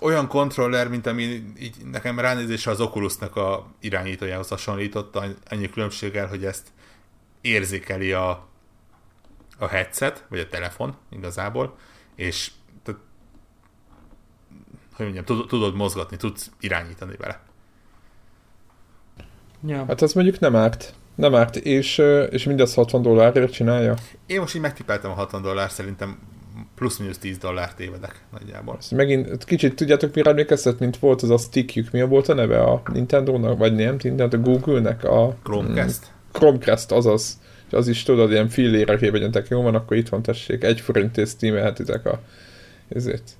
olyan 0.00 0.28
kontroller, 0.28 0.88
mint 0.88 1.06
ami 1.06 1.22
így 1.58 1.76
nekem 1.84 2.18
ránézésre 2.18 2.70
az 2.70 2.80
Oculusnak 2.80 3.36
a 3.36 3.66
irányítójához 3.80 4.48
hasonlított, 4.48 5.18
annyi 5.50 5.70
különbséggel, 5.70 6.26
hogy 6.26 6.44
ezt 6.44 6.68
érzékeli 7.40 8.12
a, 8.12 8.48
a 9.60 9.66
headset, 9.66 10.24
vagy 10.28 10.38
a 10.38 10.48
telefon 10.48 10.96
igazából, 11.10 11.76
és 12.14 12.50
tehát, 12.82 13.00
hogy 14.94 15.04
mondjam, 15.04 15.24
tudod, 15.24 15.46
tudod 15.46 15.74
mozgatni, 15.74 16.16
tudsz 16.16 16.50
irányítani 16.60 17.16
vele. 17.18 17.40
Ja. 19.66 19.84
Hát 19.86 20.02
ez 20.02 20.12
mondjuk 20.12 20.38
nem 20.38 20.56
árt. 20.56 20.94
Nem 21.14 21.34
árt, 21.34 21.56
és, 21.56 21.98
és 22.30 22.44
mindez 22.44 22.74
60 22.74 23.02
dollárért 23.02 23.52
csinálja? 23.52 23.94
Én 24.26 24.40
most 24.40 24.54
így 24.54 24.60
megtippeltem 24.60 25.10
a 25.10 25.14
60 25.14 25.42
dollár, 25.42 25.70
szerintem 25.70 26.18
plusz-minusz 26.74 27.18
10 27.18 27.38
dollárt 27.38 27.76
tévedek 27.76 28.24
nagyjából. 28.32 28.76
Ezt 28.78 28.90
megint 28.90 29.44
kicsit 29.44 29.74
tudjátok, 29.74 30.14
mire 30.14 30.30
emlékeztet, 30.30 30.78
mint 30.78 30.98
volt 30.98 31.22
az 31.22 31.30
a 31.30 31.36
stickjük, 31.36 31.90
mi 31.90 32.02
volt 32.02 32.28
a 32.28 32.34
neve 32.34 32.62
a 32.62 32.82
Nintendo-nak, 32.92 33.58
vagy 33.58 33.74
nem, 33.74 33.96
Nintendo, 34.02 34.36
a 34.36 34.40
Google-nek 34.40 35.04
a... 35.04 35.36
Chromecast. 35.42 36.06
Mm, 36.06 36.32
Chromecast, 36.32 36.92
azaz. 36.92 37.40
És 37.70 37.76
az 37.76 37.88
is 37.88 38.02
tudod, 38.02 38.30
ilyen 38.30 38.48
fillére 38.48 38.96
képegyetek, 38.96 39.48
jó 39.48 39.62
van, 39.62 39.74
akkor 39.74 39.96
itt 39.96 40.08
van, 40.08 40.22
tessék, 40.22 40.64
egy 40.64 40.80
forintért 40.80 41.28
steamelhetitek 41.28 42.06
a 42.06 42.20
ezért. 42.88 43.30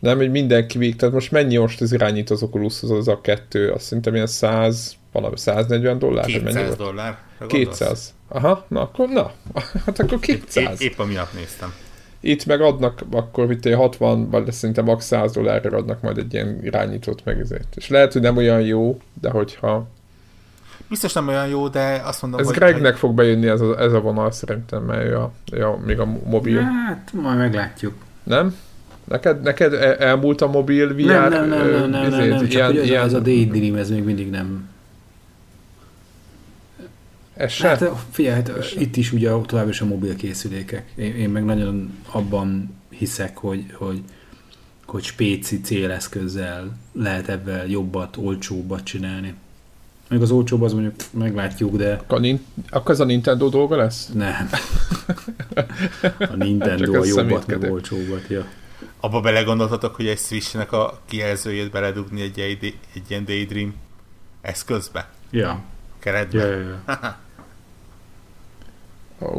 Nem, 0.00 0.16
hogy 0.16 0.30
mindenki 0.30 0.78
vég, 0.78 0.96
tehát 0.96 1.14
most 1.14 1.30
mennyi 1.30 1.56
most 1.56 1.80
az 1.80 1.92
irányít 1.92 2.30
az 2.30 2.42
Oculus, 2.42 2.82
az, 2.82 3.08
a 3.08 3.20
kettő, 3.20 3.70
azt 3.70 3.84
szerintem 3.84 4.14
ilyen 4.14 4.26
100, 4.26 4.96
valami 5.12 5.38
140 5.38 5.98
dollár? 5.98 6.24
200 6.24 6.54
mennyi 6.54 6.74
dollár. 6.76 7.18
200. 7.46 8.14
Aha, 8.28 8.64
na 8.68 8.80
akkor 8.80 9.08
na. 9.08 9.32
Hát 9.84 9.98
akkor 9.98 10.18
200. 10.18 10.80
Épp, 10.80 10.90
épp 10.90 10.98
amiatt 10.98 11.34
néztem. 11.34 11.74
Itt 12.20 12.46
meg 12.46 12.60
adnak, 12.60 13.02
akkor 13.10 13.50
itt 13.50 13.74
60, 13.74 14.30
vagy 14.30 14.52
szerintem 14.52 14.84
max 14.84 15.04
100 15.04 15.32
dollárra 15.32 15.76
adnak 15.76 16.00
majd 16.00 16.18
egy 16.18 16.34
ilyen 16.34 16.60
irányítót 16.62 17.24
meg 17.24 17.40
ezért. 17.40 17.76
És 17.76 17.88
lehet, 17.88 18.12
hogy 18.12 18.22
nem 18.22 18.36
olyan 18.36 18.60
jó, 18.60 19.00
de 19.20 19.30
hogyha... 19.30 19.88
Biztos 20.88 21.12
nem 21.12 21.28
olyan 21.28 21.46
jó, 21.46 21.68
de 21.68 22.00
azt 22.04 22.22
mondom, 22.22 22.40
ez 22.40 22.46
hogy... 22.46 22.54
Gregnek 22.54 22.96
fog 22.96 23.14
bejönni 23.14 23.46
ez 23.46 23.60
a, 23.60 23.80
ez 23.80 23.92
a 23.92 24.00
vonal 24.00 24.30
szerintem, 24.30 24.82
mert 24.82 25.04
ő 25.04 25.16
a, 25.16 25.32
a, 25.64 25.78
még 25.84 25.98
a 25.98 26.04
mobil. 26.24 26.60
Hát, 26.60 27.10
majd 27.12 27.38
meglátjuk. 27.38 27.94
Nem? 28.22 28.56
Neked, 29.04 29.42
neked 29.42 29.72
elmúlt 29.98 30.40
a 30.40 30.46
mobil 30.46 30.94
VR? 30.94 31.04
Nem, 31.04 31.28
nem, 31.28 31.48
nem, 31.48 31.48
nem, 31.48 31.70
nem, 31.70 31.90
nem, 31.90 32.10
nem, 32.10 32.28
nem 32.28 32.38
csak 32.38 32.52
ilyen, 32.52 32.84
ilyen... 32.84 33.04
ez 33.04 33.12
a 33.12 33.20
Daydream, 33.20 33.76
ez 33.76 33.90
még 33.90 34.04
mindig 34.04 34.30
nem 34.30 34.68
ez 37.38 37.52
se? 37.52 37.68
Hát 37.68 37.84
figyelj, 38.10 38.34
hát 38.34 38.48
Ez 38.48 38.72
itt 38.78 38.96
is 38.96 39.12
ugye 39.12 39.30
tovább 39.46 39.68
is 39.68 39.80
a 39.80 39.84
mobil 39.84 40.16
készülékek. 40.16 40.92
Én, 40.94 41.14
én 41.14 41.30
meg 41.30 41.44
nagyon 41.44 41.98
abban 42.10 42.76
hiszek, 42.90 43.36
hogy, 43.36 43.64
hogy, 43.72 44.02
hogy 44.86 45.02
spéci 45.02 45.60
céleszközzel 45.60 46.76
lehet 46.92 47.28
ebben 47.28 47.68
jobbat, 47.68 48.16
olcsóbbat 48.16 48.84
csinálni. 48.84 49.34
Még 50.08 50.22
az 50.22 50.30
olcsóbb 50.30 50.62
az 50.62 50.72
mondjuk 50.72 50.94
meglátjuk, 51.10 51.76
de... 51.76 51.92
Akkor, 51.92 52.20
akkor 52.70 52.90
ez 52.90 53.00
a 53.00 53.04
Nintendo 53.04 53.48
dolga 53.48 53.76
lesz? 53.76 54.08
Nem. 54.14 54.50
A 56.18 56.34
Nintendo 56.36 57.00
a 57.00 57.04
jobbat, 57.04 57.46
meg 57.46 57.72
olcsóbbat, 57.72 58.28
ja. 58.28 58.46
Abba 59.00 59.20
belegondoltatok, 59.20 59.94
hogy 59.94 60.06
egy 60.06 60.18
Switch-nek 60.18 60.72
a 60.72 61.00
kijelzőjét 61.04 61.70
beledugni 61.70 62.20
egy, 62.20 62.38
egy, 62.38 62.78
egy 62.94 63.02
ilyen 63.08 63.24
Daydream 63.24 63.74
eszközbe? 64.40 65.08
Ja. 65.30 65.62
Keretbe? 65.98 66.38
Ja, 66.38 66.46
ja, 66.46 66.58
ja. 66.58 66.82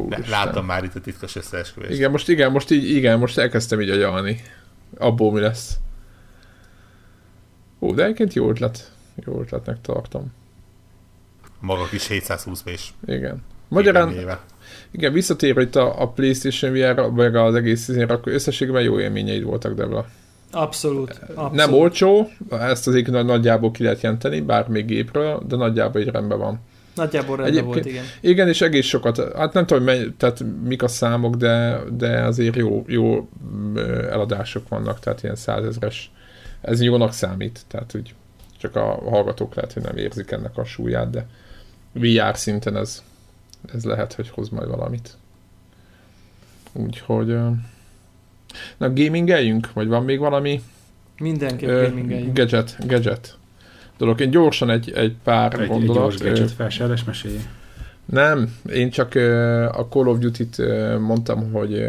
De, 0.09 0.19
látom 0.29 0.65
már 0.65 0.83
itt 0.83 0.95
a 0.95 1.01
titkos 1.01 1.35
összeesküvést. 1.35 1.93
Igen, 1.93 2.11
most 2.11 2.29
igen, 2.29 2.51
most 2.51 2.71
így, 2.71 2.89
igen, 2.89 3.19
most 3.19 3.37
elkezdtem 3.37 3.81
így 3.81 3.89
agyalni. 3.89 4.41
Abból 4.97 5.31
mi 5.31 5.39
lesz. 5.39 5.77
Ó, 7.79 7.93
de 7.93 8.03
egyébként 8.03 8.33
jó 8.33 8.49
ötlet. 8.49 8.91
Jó 9.25 9.39
ötletnek 9.39 9.81
tartom. 9.81 10.31
Maga 11.59 11.85
kis 11.85 12.07
720 12.07 12.63
és 12.65 12.87
Igen. 13.05 13.43
Magyarán, 13.67 14.13
igen, 14.91 15.13
visszatérve 15.13 15.61
itt 15.61 15.75
a, 15.75 16.01
a 16.01 16.07
PlayStation 16.07 16.71
VR, 16.71 17.11
vagy 17.11 17.35
az 17.35 17.55
egész 17.55 17.83
színre, 17.83 18.13
akkor 18.13 18.33
összességben 18.33 18.81
jó 18.81 18.99
élményeid 18.99 19.43
voltak, 19.43 19.73
Debla. 19.73 20.05
Abszolút, 20.51 21.09
abszolút. 21.09 21.51
Nem 21.51 21.73
olcsó, 21.73 22.29
ezt 22.49 22.87
azért 22.87 23.11
nagyjából 23.11 23.71
ki 23.71 23.83
lehet 23.83 24.01
jelenteni, 24.01 24.41
bár 24.41 24.67
még 24.67 24.85
gépről, 24.85 25.43
de 25.47 25.55
nagyjából 25.55 26.01
egy 26.01 26.07
rendben 26.07 26.37
van. 26.37 26.59
Nagyjából 26.95 27.37
rendben 27.37 27.65
volt, 27.65 27.85
igen. 27.85 28.03
Igen, 28.21 28.47
és 28.47 28.61
egész 28.61 28.85
sokat, 28.85 29.33
hát 29.35 29.53
nem 29.53 29.65
tudom, 29.65 29.83
mely, 29.83 30.07
tehát 30.17 30.43
mik 30.63 30.83
a 30.83 30.87
számok, 30.87 31.35
de, 31.35 31.79
de 31.91 32.21
azért 32.21 32.55
jó, 32.55 32.83
jó 32.87 33.29
eladások 34.09 34.67
vannak, 34.67 34.99
tehát 34.99 35.23
ilyen 35.23 35.35
százezres. 35.35 36.11
Ez 36.61 36.81
jónak 36.81 37.13
számít, 37.13 37.59
tehát 37.67 37.95
úgy 37.95 38.13
csak 38.59 38.75
a 38.75 38.99
hallgatók 39.09 39.55
lehet, 39.55 39.73
hogy 39.73 39.83
nem 39.83 39.97
érzik 39.97 40.31
ennek 40.31 40.57
a 40.57 40.63
súlyát, 40.63 41.09
de 41.09 41.25
VR 41.91 42.37
szinten 42.37 42.77
ez, 42.77 43.03
ez 43.73 43.83
lehet, 43.83 44.13
hogy 44.13 44.29
hoz 44.29 44.49
majd 44.49 44.67
valamit. 44.67 45.17
Úgyhogy 46.73 47.37
na 48.77 48.93
gamingeljünk, 48.93 49.73
vagy 49.73 49.87
van 49.87 50.03
még 50.03 50.19
valami? 50.19 50.63
Mindenképp 51.19 51.69
gamingeljünk. 51.69 52.37
Gadget, 52.37 52.87
gadget 52.87 53.37
dolog. 53.99 54.19
Én 54.19 54.29
gyorsan 54.29 54.69
egy, 54.69 54.91
egy 54.91 55.15
pár 55.23 55.59
egy, 55.59 55.67
gondolat. 55.67 56.03
Egy 56.03 56.17
gyors 56.17 56.21
gadget 56.21 56.51
felsállás 56.51 57.03
mesélj. 57.03 57.39
Nem, 58.05 58.55
én 58.71 58.89
csak 58.89 59.15
a 59.73 59.87
Call 59.89 60.07
of 60.07 60.17
Duty-t 60.17 60.57
mondtam, 60.99 61.51
hogy, 61.51 61.85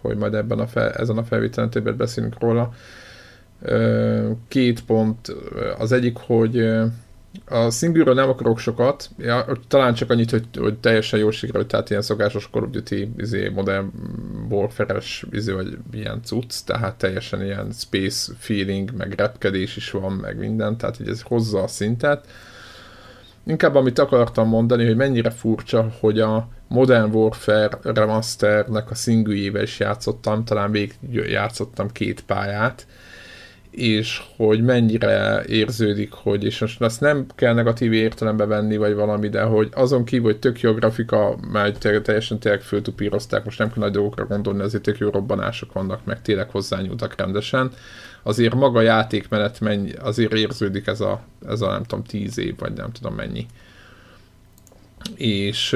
hogy 0.00 0.16
majd 0.16 0.34
ebben 0.34 0.58
a 0.58 0.66
fel, 0.66 0.92
ezen 0.92 1.18
a 1.18 1.24
felvételen 1.24 1.70
többet 1.70 1.96
beszélünk 1.96 2.40
róla. 2.40 2.74
Két 4.48 4.84
pont. 4.84 5.34
Az 5.78 5.92
egyik, 5.92 6.16
hogy 6.16 6.68
a 7.46 7.70
szingülről 7.70 8.14
nem 8.14 8.28
akarok 8.28 8.58
sokat, 8.58 9.10
ja, 9.18 9.46
talán 9.68 9.94
csak 9.94 10.10
annyit, 10.10 10.30
hogy, 10.30 10.44
hogy 10.58 10.78
teljesen 10.78 11.18
jól 11.18 11.32
sikerült, 11.32 11.68
tehát 11.68 11.90
ilyen 11.90 12.02
szokásos 12.02 12.48
Call 12.52 12.62
of 12.62 12.70
Duty 12.70 13.12
izé, 13.16 13.48
Modern 13.48 13.90
Warfare-es 14.48 15.26
izé, 15.30 15.52
vagy 15.52 15.78
ilyen 15.92 16.20
cucc, 16.24 16.64
tehát 16.64 16.98
teljesen 16.98 17.44
ilyen 17.44 17.72
space 17.72 18.32
feeling, 18.38 18.90
meg 18.96 19.12
repkedés 19.12 19.76
is 19.76 19.90
van, 19.90 20.12
meg 20.12 20.38
minden, 20.38 20.76
tehát 20.76 20.96
hogy 20.96 21.08
ez 21.08 21.22
hozza 21.22 21.62
a 21.62 21.68
szintet. 21.68 22.26
Inkább 23.46 23.74
amit 23.74 23.98
akartam 23.98 24.48
mondani, 24.48 24.86
hogy 24.86 24.96
mennyire 24.96 25.30
furcsa, 25.30 25.90
hogy 26.00 26.20
a 26.20 26.48
Modern 26.68 27.14
Warfare 27.14 27.78
Remasternek 27.82 28.90
a 28.90 28.94
szingüljével 28.94 29.62
is 29.62 29.78
játszottam, 29.78 30.44
talán 30.44 30.70
még 30.70 30.94
játszottam 31.10 31.88
két 31.92 32.24
pályát, 32.24 32.86
és 33.78 34.22
hogy 34.36 34.62
mennyire 34.62 35.42
érződik, 35.46 36.12
hogy, 36.12 36.44
és 36.44 36.60
most 36.60 36.82
ezt 36.82 37.00
nem 37.00 37.26
kell 37.34 37.54
negatív 37.54 37.92
értelembe 37.92 38.44
venni, 38.44 38.76
vagy 38.76 38.94
valami, 38.94 39.28
de 39.28 39.42
hogy 39.42 39.68
azon 39.74 40.04
kívül, 40.04 40.24
hogy 40.24 40.38
tök 40.38 40.60
jó 40.60 40.72
grafika, 40.72 41.36
már 41.50 41.70
teljesen 41.70 42.38
tényleg 42.38 42.60
föltupírozták, 42.60 43.44
most 43.44 43.58
nem 43.58 43.68
kell 43.68 43.82
nagy 43.82 43.92
dolgokra 43.92 44.26
gondolni, 44.26 44.62
azért 44.62 44.82
tök 44.82 44.98
jó 44.98 45.10
robbanások 45.10 45.72
vannak, 45.72 46.04
meg 46.04 46.22
tényleg 46.22 46.50
hozzányúltak 46.50 47.14
rendesen, 47.16 47.70
azért 48.22 48.54
maga 48.54 48.80
játékmenet 48.80 49.60
mennyi, 49.60 49.92
azért 49.92 50.32
érződik 50.32 50.86
ez 50.86 51.00
a, 51.00 51.20
ez 51.48 51.60
a 51.60 51.70
nem 51.70 51.82
tudom, 51.82 52.04
tíz 52.04 52.38
év, 52.38 52.58
vagy 52.58 52.72
nem 52.72 52.92
tudom 52.92 53.14
mennyi. 53.14 53.46
És 55.14 55.70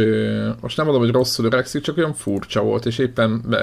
most 0.60 0.76
nem 0.76 0.86
mondom, 0.86 1.04
hogy 1.04 1.12
rosszul 1.12 1.44
öregszik, 1.44 1.82
csak 1.82 1.96
olyan 1.96 2.14
furcsa 2.14 2.62
volt, 2.62 2.86
és 2.86 2.98
éppen 2.98 3.56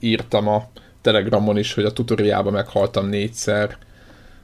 írtam 0.00 0.48
a 0.48 0.68
Telegramon 1.00 1.58
is, 1.58 1.74
hogy 1.74 1.84
a 1.84 1.92
tutoriában 1.92 2.52
meghaltam 2.52 3.08
négyszer, 3.08 3.76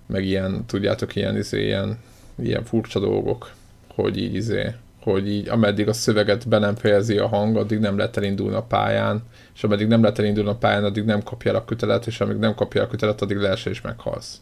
meg 0.06 0.24
ilyen, 0.24 0.64
tudjátok, 0.66 1.16
ilyen, 1.16 1.36
izé, 1.36 1.64
ilyen, 1.64 1.98
ilyen 2.39 2.64
furcsa 2.64 3.01
dolgok, 3.01 3.51
hogy 3.94 4.16
így 4.16 4.35
izé, 4.35 4.74
hogy 5.02 5.28
így 5.28 5.48
ameddig 5.48 5.89
a 5.89 5.93
szöveget 5.93 6.48
be 6.48 6.59
nem 6.59 6.74
fejezi 6.74 7.18
a 7.18 7.28
hang, 7.28 7.56
addig 7.56 7.78
nem 7.78 7.97
lehet 7.97 8.16
elindulni 8.16 8.55
a 8.55 8.62
pályán, 8.62 9.22
és 9.55 9.64
ameddig 9.64 9.86
nem 9.86 10.02
lehet 10.02 10.18
elindulni 10.18 10.51
a 10.51 10.56
pályán, 10.56 10.85
addig 10.85 11.05
nem 11.05 11.22
kapja 11.22 11.51
el 11.51 11.56
a 11.56 11.64
kötelet, 11.64 12.06
és 12.06 12.20
amíg 12.20 12.36
nem 12.36 12.55
kapja 12.55 12.81
el 12.81 12.86
a 12.86 12.90
kötelet, 12.90 13.22
addig 13.22 13.36
leesel 13.36 13.72
és 13.72 13.81
meghalsz. 13.81 14.40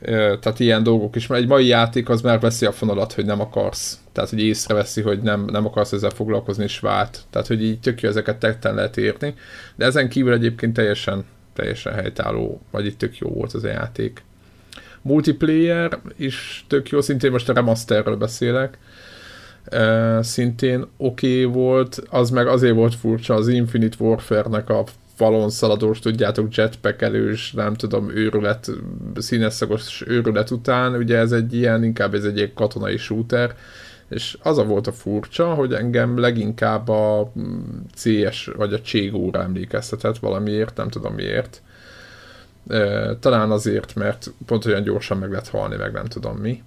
Tehát 0.00 0.60
ilyen 0.60 0.82
dolgok 0.82 1.16
is, 1.16 1.26
mert 1.26 1.42
egy 1.42 1.48
mai 1.48 1.66
játék 1.66 2.08
az 2.08 2.20
már 2.20 2.40
veszi 2.40 2.66
a 2.66 2.72
fonalat, 2.72 3.12
hogy 3.12 3.24
nem 3.24 3.40
akarsz. 3.40 3.98
Tehát, 4.12 4.30
hogy 4.30 4.42
észreveszi, 4.42 5.02
hogy 5.02 5.20
nem, 5.20 5.44
nem 5.44 5.66
akarsz 5.66 5.92
ezzel 5.92 6.10
foglalkozni, 6.10 6.64
és 6.64 6.78
vált. 6.78 7.20
Tehát, 7.30 7.46
hogy 7.46 7.64
így 7.64 7.80
tök 7.80 8.00
jó 8.00 8.08
ezeket 8.08 8.38
tetten 8.38 8.74
lehet 8.74 8.96
érni. 8.96 9.34
De 9.76 9.84
ezen 9.84 10.08
kívül 10.08 10.32
egyébként 10.32 10.74
teljesen, 10.74 11.24
teljesen 11.54 11.92
helytálló, 11.92 12.60
vagy 12.70 12.86
itt 12.86 12.98
tök 12.98 13.18
jó 13.18 13.28
volt 13.28 13.52
az 13.52 13.64
a 13.64 13.68
játék. 13.68 14.22
Multiplayer 15.02 15.98
is 16.16 16.64
tök 16.68 16.88
jó, 16.88 17.00
szintén 17.00 17.30
most 17.30 17.48
a 17.48 17.52
remasterről 17.52 18.16
beszélek. 18.16 18.78
Uh, 19.72 20.22
szintén 20.22 20.86
oké 20.96 21.44
okay 21.44 21.54
volt, 21.54 22.02
az 22.10 22.30
meg 22.30 22.46
azért 22.46 22.74
volt 22.74 22.94
furcsa, 22.94 23.34
az 23.34 23.48
Infinite 23.48 23.96
Warfare-nek 23.98 24.70
a 24.70 24.84
falon 25.18 25.50
szaladós, 25.50 25.98
tudjátok, 25.98 26.54
jetpack 26.54 27.02
elős, 27.02 27.52
nem 27.52 27.74
tudom, 27.74 28.10
őrület, 28.10 28.70
színeszagos 29.16 30.04
őrület 30.06 30.50
után, 30.50 30.94
ugye 30.94 31.16
ez 31.16 31.32
egy 31.32 31.54
ilyen, 31.54 31.84
inkább 31.84 32.14
ez 32.14 32.24
egy 32.24 32.36
ilyen 32.36 32.52
katonai 32.54 32.96
shooter, 32.96 33.54
és 34.08 34.38
az 34.42 34.58
a 34.58 34.64
volt 34.64 34.86
a 34.86 34.92
furcsa, 34.92 35.54
hogy 35.54 35.72
engem 35.72 36.18
leginkább 36.18 36.88
a 36.88 37.32
CS 37.94 38.50
vagy 38.56 38.72
a 38.72 38.80
Cségóra 38.80 39.42
emlékeztetett 39.42 40.18
valamiért, 40.18 40.76
nem 40.76 40.88
tudom 40.88 41.14
miért. 41.14 41.62
talán 43.20 43.50
azért, 43.50 43.94
mert 43.94 44.32
pont 44.46 44.64
olyan 44.64 44.82
gyorsan 44.82 45.18
meg 45.18 45.30
lehet 45.30 45.48
halni, 45.48 45.76
meg 45.76 45.92
nem 45.92 46.04
tudom 46.04 46.36
mi. 46.36 46.62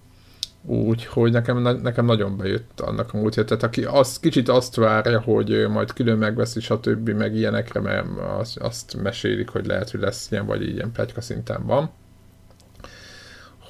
Úgyhogy 0.66 1.32
nekem, 1.32 1.62
nekem 1.62 2.06
nagyon 2.06 2.38
bejött 2.38 2.80
annak 2.80 3.14
a 3.14 3.18
múltja. 3.18 3.46
Tehát 3.46 3.64
aki 3.64 3.84
azt, 3.84 4.20
kicsit 4.20 4.50
azt 4.50 4.76
várja, 4.76 5.20
hogy 5.20 5.68
majd 5.70 5.94
külön 5.94 6.18
megveszi, 6.18 6.60
stb. 6.60 7.10
meg 7.10 7.36
ilyenekre, 7.36 7.80
mert 7.80 8.08
azt, 8.40 8.58
azt 8.58 9.02
mesélik, 9.02 9.50
hogy 9.50 9.66
lehet, 9.66 9.92
hogy 9.92 10.00
lesz 10.00 10.32
ilyen, 10.32 10.46
vagy 10.46 10.68
ilyen 10.68 10.92
plegyka 10.92 11.22
szinten 11.22 11.66
van. 11.66 11.92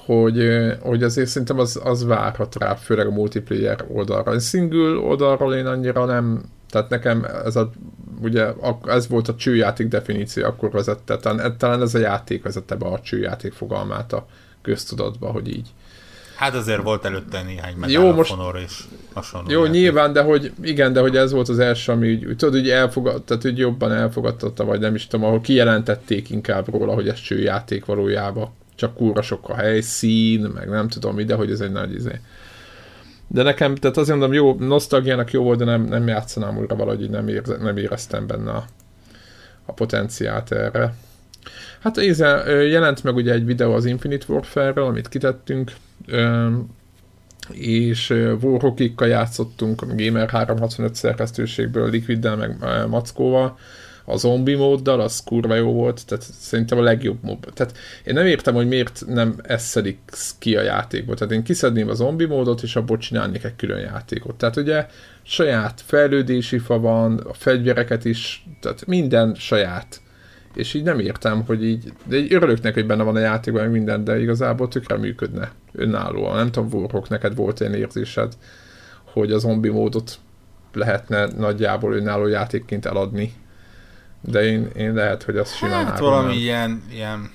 Hogy, 0.04 0.48
hogy 0.80 1.02
azért 1.02 1.28
szerintem 1.28 1.58
az, 1.58 1.80
az 1.84 2.04
várhat 2.04 2.56
rá, 2.58 2.74
főleg 2.74 3.06
a 3.06 3.10
multiplayer 3.10 3.84
oldalra. 3.88 4.30
A 4.30 4.38
single 4.38 4.96
oldalról 4.96 5.54
én 5.54 5.66
annyira 5.66 6.04
nem, 6.04 6.42
tehát 6.70 6.88
nekem 6.88 7.24
ez 7.44 7.56
a, 7.56 7.70
ugye 8.22 8.52
ez 8.84 9.08
volt 9.08 9.28
a 9.28 9.34
csőjáték 9.34 9.88
definíció, 9.88 10.44
akkor 10.44 10.70
vezette, 10.70 11.16
talán, 11.16 11.56
talán 11.58 11.82
ez 11.82 11.94
a 11.94 11.98
játék 11.98 12.42
vezette 12.42 12.76
be 12.76 12.86
a 12.86 13.00
csőjáték 13.00 13.52
fogalmát 13.52 14.12
a 14.12 14.26
köztudatba, 14.62 15.30
hogy 15.30 15.48
így 15.48 15.70
Hát 16.42 16.54
azért 16.54 16.82
volt 16.82 17.04
előtte 17.04 17.42
néhány 17.42 17.74
jó, 17.86 18.12
most, 18.12 18.30
Honor 18.30 18.60
és 18.64 18.84
hasonló. 19.12 19.50
Jó, 19.50 19.64
játék. 19.64 19.80
nyilván, 19.80 20.12
de 20.12 20.22
hogy 20.22 20.52
igen, 20.62 20.92
de 20.92 21.00
hogy 21.00 21.16
ez 21.16 21.32
volt 21.32 21.48
az 21.48 21.58
első, 21.58 21.92
ami 21.92 22.12
úgy, 22.12 22.36
tudod, 22.36 22.54
hogy 22.54 22.70
elfogad, 22.70 23.22
tehát 23.22 23.42
hogy 23.42 23.58
jobban 23.58 23.92
elfogadtatta, 23.92 24.64
vagy 24.64 24.80
nem 24.80 24.94
is 24.94 25.06
tudom, 25.06 25.26
ahol 25.26 25.40
kijelentették 25.40 26.30
inkább 26.30 26.68
róla, 26.68 26.94
hogy 26.94 27.08
ez 27.08 27.20
csőjáték 27.20 27.84
valójában. 27.84 28.50
Csak 28.74 28.94
kúra 28.94 29.22
sok 29.22 29.48
a 29.48 29.54
helyszín, 29.54 30.40
meg 30.40 30.68
nem 30.68 30.88
tudom 30.88 31.18
ide, 31.18 31.34
hogy 31.34 31.50
ez 31.50 31.60
egy 31.60 31.72
nagy 31.72 31.94
izé. 31.94 32.20
De 33.26 33.42
nekem, 33.42 33.74
tehát 33.74 33.96
azért 33.96 34.18
mondom, 34.18 34.36
jó, 34.36 34.56
nosztalgiának 34.58 35.30
jó 35.30 35.42
volt, 35.42 35.58
de 35.58 35.64
nem, 35.64 35.82
nem 35.82 36.08
játszanám 36.08 36.58
újra 36.58 36.76
valahogy, 36.76 37.10
nem, 37.10 37.28
érze, 37.28 37.56
nem 37.56 37.76
éreztem 37.76 38.26
benne 38.26 38.50
a, 38.50 38.64
a 39.64 39.72
potenciát 39.72 40.52
erre. 40.52 40.94
Hát 41.80 41.96
éze, 41.96 42.44
jelent 42.46 43.02
meg 43.04 43.14
ugye 43.14 43.32
egy 43.32 43.44
videó 43.44 43.72
az 43.72 43.84
Infinite 43.84 44.24
Warfare-ről, 44.28 44.84
amit 44.84 45.08
kitettünk, 45.08 45.72
és 47.50 48.10
Warhawkikkal 48.40 49.08
játszottunk 49.08 49.84
Gamer 49.96 50.30
365 50.30 50.94
szerkesztőségből, 50.94 51.90
Liquiddel 51.90 52.36
meg 52.36 52.56
Mackóval, 52.88 53.58
a 54.04 54.16
zombi 54.16 54.54
móddal, 54.54 55.00
az 55.00 55.22
kurva 55.24 55.54
jó 55.54 55.72
volt, 55.72 56.06
tehát 56.06 56.24
szerintem 56.24 56.78
a 56.78 56.82
legjobb 56.82 57.18
mód. 57.22 57.38
Tehát 57.54 57.76
én 58.04 58.14
nem 58.14 58.26
értem, 58.26 58.54
hogy 58.54 58.68
miért 58.68 59.02
nem 59.06 59.34
eszedik 59.42 59.98
ki 60.38 60.56
a 60.56 60.62
játékból. 60.62 61.14
Tehát 61.14 61.32
én 61.32 61.42
kiszedném 61.42 61.88
a 61.88 61.94
zombi 61.94 62.24
módot, 62.24 62.62
és 62.62 62.76
abból 62.76 62.98
csinálnék 62.98 63.44
egy 63.44 63.56
külön 63.56 63.80
játékot. 63.80 64.34
Tehát 64.34 64.56
ugye 64.56 64.86
saját 65.22 65.82
fejlődési 65.86 66.58
fa 66.58 66.78
van, 66.78 67.18
a 67.18 67.32
fegyvereket 67.32 68.04
is, 68.04 68.46
tehát 68.60 68.86
minden 68.86 69.34
saját 69.34 70.00
és 70.54 70.74
így 70.74 70.82
nem 70.82 70.98
értem, 70.98 71.44
hogy 71.46 71.64
így, 71.64 71.92
de 72.04 72.16
így 72.16 72.34
örülök 72.34 72.62
neki, 72.62 72.78
hogy 72.78 72.88
benne 72.88 73.02
van 73.02 73.16
a 73.16 73.20
játékban 73.20 73.68
minden, 73.68 74.04
de 74.04 74.20
igazából 74.20 74.68
tökre 74.68 74.96
működne 74.96 75.52
önállóan. 75.72 76.36
Nem 76.36 76.50
tudom, 76.50 76.80
Warhawk, 76.80 77.08
neked 77.08 77.34
volt 77.34 77.60
ilyen 77.60 77.74
érzésed, 77.74 78.32
hogy 79.04 79.32
a 79.32 79.38
zombi 79.38 79.68
módot 79.68 80.18
lehetne 80.72 81.26
nagyjából 81.26 81.94
önálló 81.94 82.26
játékként 82.26 82.86
eladni, 82.86 83.32
de 84.20 84.44
én, 84.44 84.68
én 84.76 84.94
lehet, 84.94 85.22
hogy 85.22 85.36
azt 85.36 85.56
simán 85.56 85.84
Hát 85.84 85.98
valami 85.98 86.34
ilyen, 86.34 86.82
ilyen... 86.92 87.30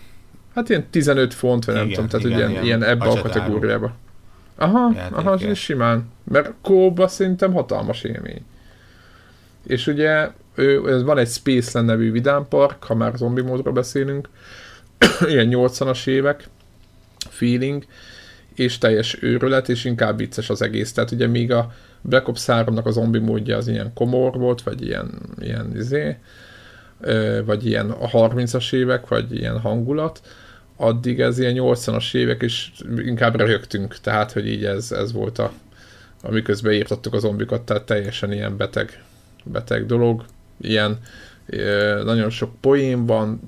Hát 0.56 0.70
ilyen 0.70 0.88
15 0.90 1.34
font, 1.34 1.66
vagy 1.66 1.76
igen, 1.76 1.88
nem 1.88 1.96
tudom, 1.96 2.10
tehát 2.10 2.26
igen, 2.26 2.38
ilyen, 2.38 2.52
ilyen, 2.52 2.64
ilyen 2.64 2.84
ebbe 2.84 3.06
a 3.06 3.22
kategóriába. 3.22 3.96
Aha, 4.56 4.92
Játék, 4.96 5.18
aha, 5.18 5.54
simán. 5.54 6.10
Mert 6.24 6.54
kóba 6.62 7.08
szerintem 7.08 7.54
hatalmas 7.54 8.04
élmény. 8.04 8.46
És 9.64 9.88
ugye 9.88 10.30
ő, 10.58 10.94
ez 10.94 11.04
van 11.04 11.18
egy 11.18 11.28
Spaceland 11.28 11.88
nevű 11.88 12.12
vidámpark, 12.12 12.84
ha 12.84 12.96
már 12.96 13.14
zombi 13.16 13.42
módról 13.42 13.74
beszélünk, 13.74 14.30
ilyen 15.30 15.48
80-as 15.52 16.08
évek 16.08 16.48
feeling, 17.30 17.86
és 18.56 18.78
teljes 18.78 19.24
őrület, 19.24 19.70
és 19.70 19.86
inkább 19.86 20.18
vicces 20.18 20.50
az 20.50 20.62
egész. 20.62 20.94
Tehát 20.94 21.12
ugye 21.12 21.28
még 21.28 21.52
a 21.52 21.74
Black 22.02 22.28
Ops 22.28 22.44
3-nak 22.48 22.84
a 22.84 22.92
zombi 22.92 23.20
módja 23.20 23.58
az 23.58 23.68
ilyen 23.68 23.94
komor 23.94 24.38
volt, 24.38 24.62
vagy 24.62 24.86
ilyen, 24.86 25.20
ilyen 25.40 25.72
izé, 25.76 26.18
vagy 27.46 27.66
ilyen 27.66 27.90
a 27.90 28.08
30-as 28.08 28.74
évek, 28.74 29.08
vagy 29.08 29.36
ilyen 29.36 29.60
hangulat, 29.60 30.22
addig 30.76 31.20
ez 31.20 31.40
ilyen 31.40 31.56
80-as 31.58 32.16
évek, 32.16 32.42
és 32.42 32.72
inkább 32.98 33.36
röhögtünk, 33.36 34.00
tehát, 34.00 34.32
hogy 34.32 34.48
így 34.48 34.66
ez, 34.66 34.92
ez 34.92 35.12
volt 35.12 35.40
a, 35.40 35.52
amiközben 36.22 36.74
írtottuk 36.74 37.14
a 37.14 37.20
zombikat, 37.20 37.62
tehát 37.62 37.84
teljesen 37.84 38.32
ilyen 38.32 38.58
beteg, 38.58 39.04
beteg 39.44 39.86
dolog 39.86 40.26
ilyen 40.62 41.00
nagyon 42.04 42.30
sok 42.30 42.52
poén 42.62 43.06
van, 43.06 43.40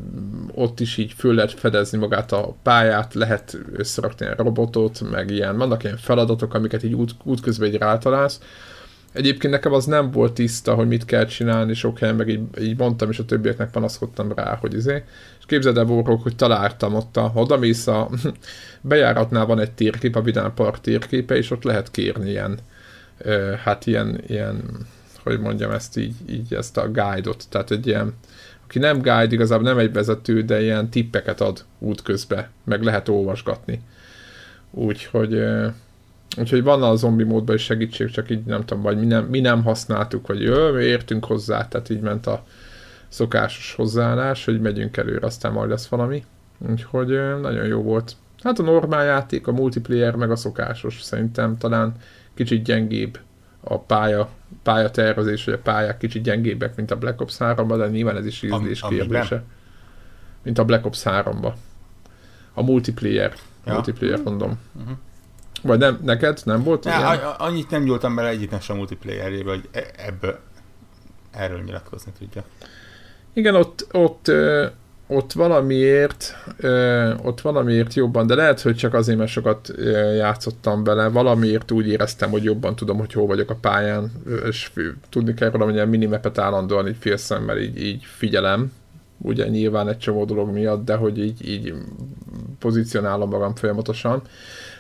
ott 0.53 0.79
is 0.79 0.97
így 0.97 1.13
föl 1.17 1.33
lehet 1.33 1.51
fedezni 1.51 1.97
magát 1.97 2.31
a 2.31 2.55
pályát, 2.63 3.13
lehet 3.13 3.57
összerakni 3.73 4.25
egy 4.25 4.37
robotot, 4.37 5.01
meg 5.11 5.31
ilyen, 5.31 5.57
vannak 5.57 5.83
ilyen 5.83 5.97
feladatok, 5.97 6.53
amiket 6.53 6.83
így 6.83 6.93
út, 6.93 7.11
útközben 7.23 7.67
így 7.67 7.77
rátalálsz. 7.77 8.39
Egyébként 9.11 9.53
nekem 9.53 9.73
az 9.73 9.85
nem 9.85 10.11
volt 10.11 10.33
tiszta, 10.33 10.73
hogy 10.73 10.87
mit 10.87 11.05
kell 11.05 11.25
csinálni 11.25 11.73
sok 11.73 11.99
helyen, 11.99 12.15
meg 12.15 12.27
így, 12.27 12.41
így 12.59 12.77
mondtam, 12.77 13.09
és 13.09 13.19
a 13.19 13.25
többieknek 13.25 13.71
panaszkodtam 13.71 14.33
rá, 14.35 14.55
hogy 14.55 14.73
izé. 14.73 15.03
És 15.39 15.45
képzeld 15.45 15.77
el, 15.77 15.85
Vorok, 15.85 16.23
hogy 16.23 16.35
találtam 16.35 16.95
ott, 16.95 17.17
a, 17.17 17.21
ha 17.21 17.41
odamész 17.41 17.87
a 17.87 18.09
bejáratnál 18.81 19.45
van 19.45 19.59
egy 19.59 19.71
térkép, 19.71 20.15
a 20.15 20.21
Vidán 20.21 20.53
Park 20.53 20.81
térképe, 20.81 21.35
és 21.35 21.51
ott 21.51 21.63
lehet 21.63 21.91
kérni 21.91 22.29
ilyen, 22.29 22.59
hát 23.63 23.85
ilyen, 23.85 24.21
ilyen 24.27 24.63
hogy 25.23 25.39
mondjam 25.39 25.71
ezt 25.71 25.97
így, 25.97 26.15
így 26.29 26.53
ezt 26.53 26.77
a 26.77 26.91
guide-ot, 26.91 27.43
tehát 27.49 27.71
egy 27.71 27.87
ilyen, 27.87 28.13
aki 28.63 28.79
nem 28.79 28.97
guide, 28.97 29.27
igazából 29.29 29.63
nem 29.63 29.77
egy 29.77 29.93
vezető, 29.93 30.41
de 30.41 30.61
ilyen 30.61 30.89
tippeket 30.89 31.41
ad 31.41 31.65
útközbe, 31.79 32.49
meg 32.63 32.83
lehet 32.83 33.09
olvasgatni. 33.09 33.81
Úgyhogy, 34.71 35.43
úgyhogy 36.37 36.63
van 36.63 36.83
a 36.83 36.95
zombi 36.95 37.23
módban 37.23 37.55
is 37.55 37.63
segítség, 37.63 38.09
csak 38.09 38.29
így 38.29 38.43
nem 38.43 38.65
tudom, 38.65 38.83
vagy 38.83 38.99
mi 38.99 39.05
nem, 39.05 39.25
mi 39.25 39.39
nem 39.39 39.63
használtuk, 39.63 40.27
vagy 40.27 40.39
mi 40.73 40.83
értünk 40.83 41.25
hozzá, 41.25 41.67
tehát 41.67 41.89
így 41.89 42.01
ment 42.01 42.27
a 42.27 42.43
szokásos 43.07 43.73
hozzáállás, 43.75 44.45
hogy 44.45 44.61
megyünk 44.61 44.97
előre, 44.97 45.25
aztán 45.25 45.51
majd 45.51 45.69
lesz 45.69 45.87
valami. 45.87 46.23
Úgyhogy 46.69 47.07
nagyon 47.41 47.65
jó 47.65 47.81
volt. 47.81 48.15
Hát 48.43 48.59
a 48.59 48.63
normál 48.63 49.05
játék, 49.05 49.47
a 49.47 49.51
multiplayer, 49.51 50.15
meg 50.15 50.31
a 50.31 50.35
szokásos 50.35 51.01
szerintem 51.01 51.57
talán 51.57 51.93
kicsit 52.33 52.63
gyengébb 52.63 53.19
a 53.63 53.79
pálya, 53.79 54.29
pályatervezés, 54.63 55.45
vagy 55.45 55.53
a 55.53 55.59
pályák 55.59 55.97
kicsit 55.97 56.23
gyengébbek, 56.23 56.75
mint 56.75 56.91
a 56.91 56.97
Black 56.97 57.21
Ops 57.21 57.35
3-ban, 57.39 57.75
de 57.77 57.87
nyilván 57.87 58.17
ez 58.17 58.25
is 58.25 58.41
ízlés 58.41 58.81
kérdése. 58.89 59.43
Mint 60.43 60.57
a 60.57 60.65
Black 60.65 60.85
Ops 60.85 61.01
3-ba. 61.05 61.53
A 62.53 62.63
multiplayer. 62.63 63.33
Ja. 63.65 63.73
Multiplayer 63.73 64.21
mondom. 64.23 64.59
Uh-huh. 64.79 64.97
Vagy 65.61 65.79
nem, 65.79 65.99
neked 66.03 66.41
nem 66.43 66.63
volt 66.63 66.83
ne, 66.83 66.97
ilyen? 66.97 67.19
Annyit 67.37 67.69
nem 67.69 67.83
nyúltam 67.83 68.15
bele 68.15 68.27
egyiknek 68.27 68.61
sem 68.61 68.75
multiplayerjébe, 68.75 69.49
hogy 69.49 69.69
e- 69.71 69.91
ebből 69.97 70.39
erről 71.31 71.61
nyilatkozni 71.61 72.11
tudja. 72.17 72.43
Igen, 73.33 73.55
ott, 73.55 73.87
ott 73.91 74.31
ott 75.11 75.33
valamiért, 75.33 76.35
ö, 76.57 77.13
ott 77.23 77.41
valamiért 77.41 77.93
jobban, 77.93 78.27
de 78.27 78.35
lehet, 78.35 78.61
hogy 78.61 78.75
csak 78.75 78.93
azért, 78.93 79.17
mert 79.17 79.31
sokat 79.31 79.73
játszottam 80.15 80.83
bele, 80.83 81.07
valamiért 81.07 81.71
úgy 81.71 81.87
éreztem, 81.87 82.29
hogy 82.29 82.43
jobban 82.43 82.75
tudom, 82.75 82.97
hogy 82.97 83.13
hol 83.13 83.25
vagyok 83.25 83.49
a 83.49 83.57
pályán, 83.61 84.11
és 84.47 84.71
tudni 85.09 85.33
kell 85.33 85.49
róla, 85.49 85.65
hogy 85.65 85.73
ilyen 85.73 85.89
minimepet 85.89 86.37
állandóan 86.37 86.87
így 86.87 86.97
félszemmel 86.99 87.57
így, 87.57 87.81
így 87.81 88.03
figyelem, 88.03 88.71
ugye 89.17 89.47
nyilván 89.47 89.87
egy 89.87 89.97
csomó 89.97 90.25
dolog 90.25 90.51
miatt, 90.51 90.85
de 90.85 90.95
hogy 90.95 91.19
így, 91.19 91.49
így 91.49 91.73
pozícionálom 92.59 93.29
magam 93.29 93.55
folyamatosan. 93.55 94.21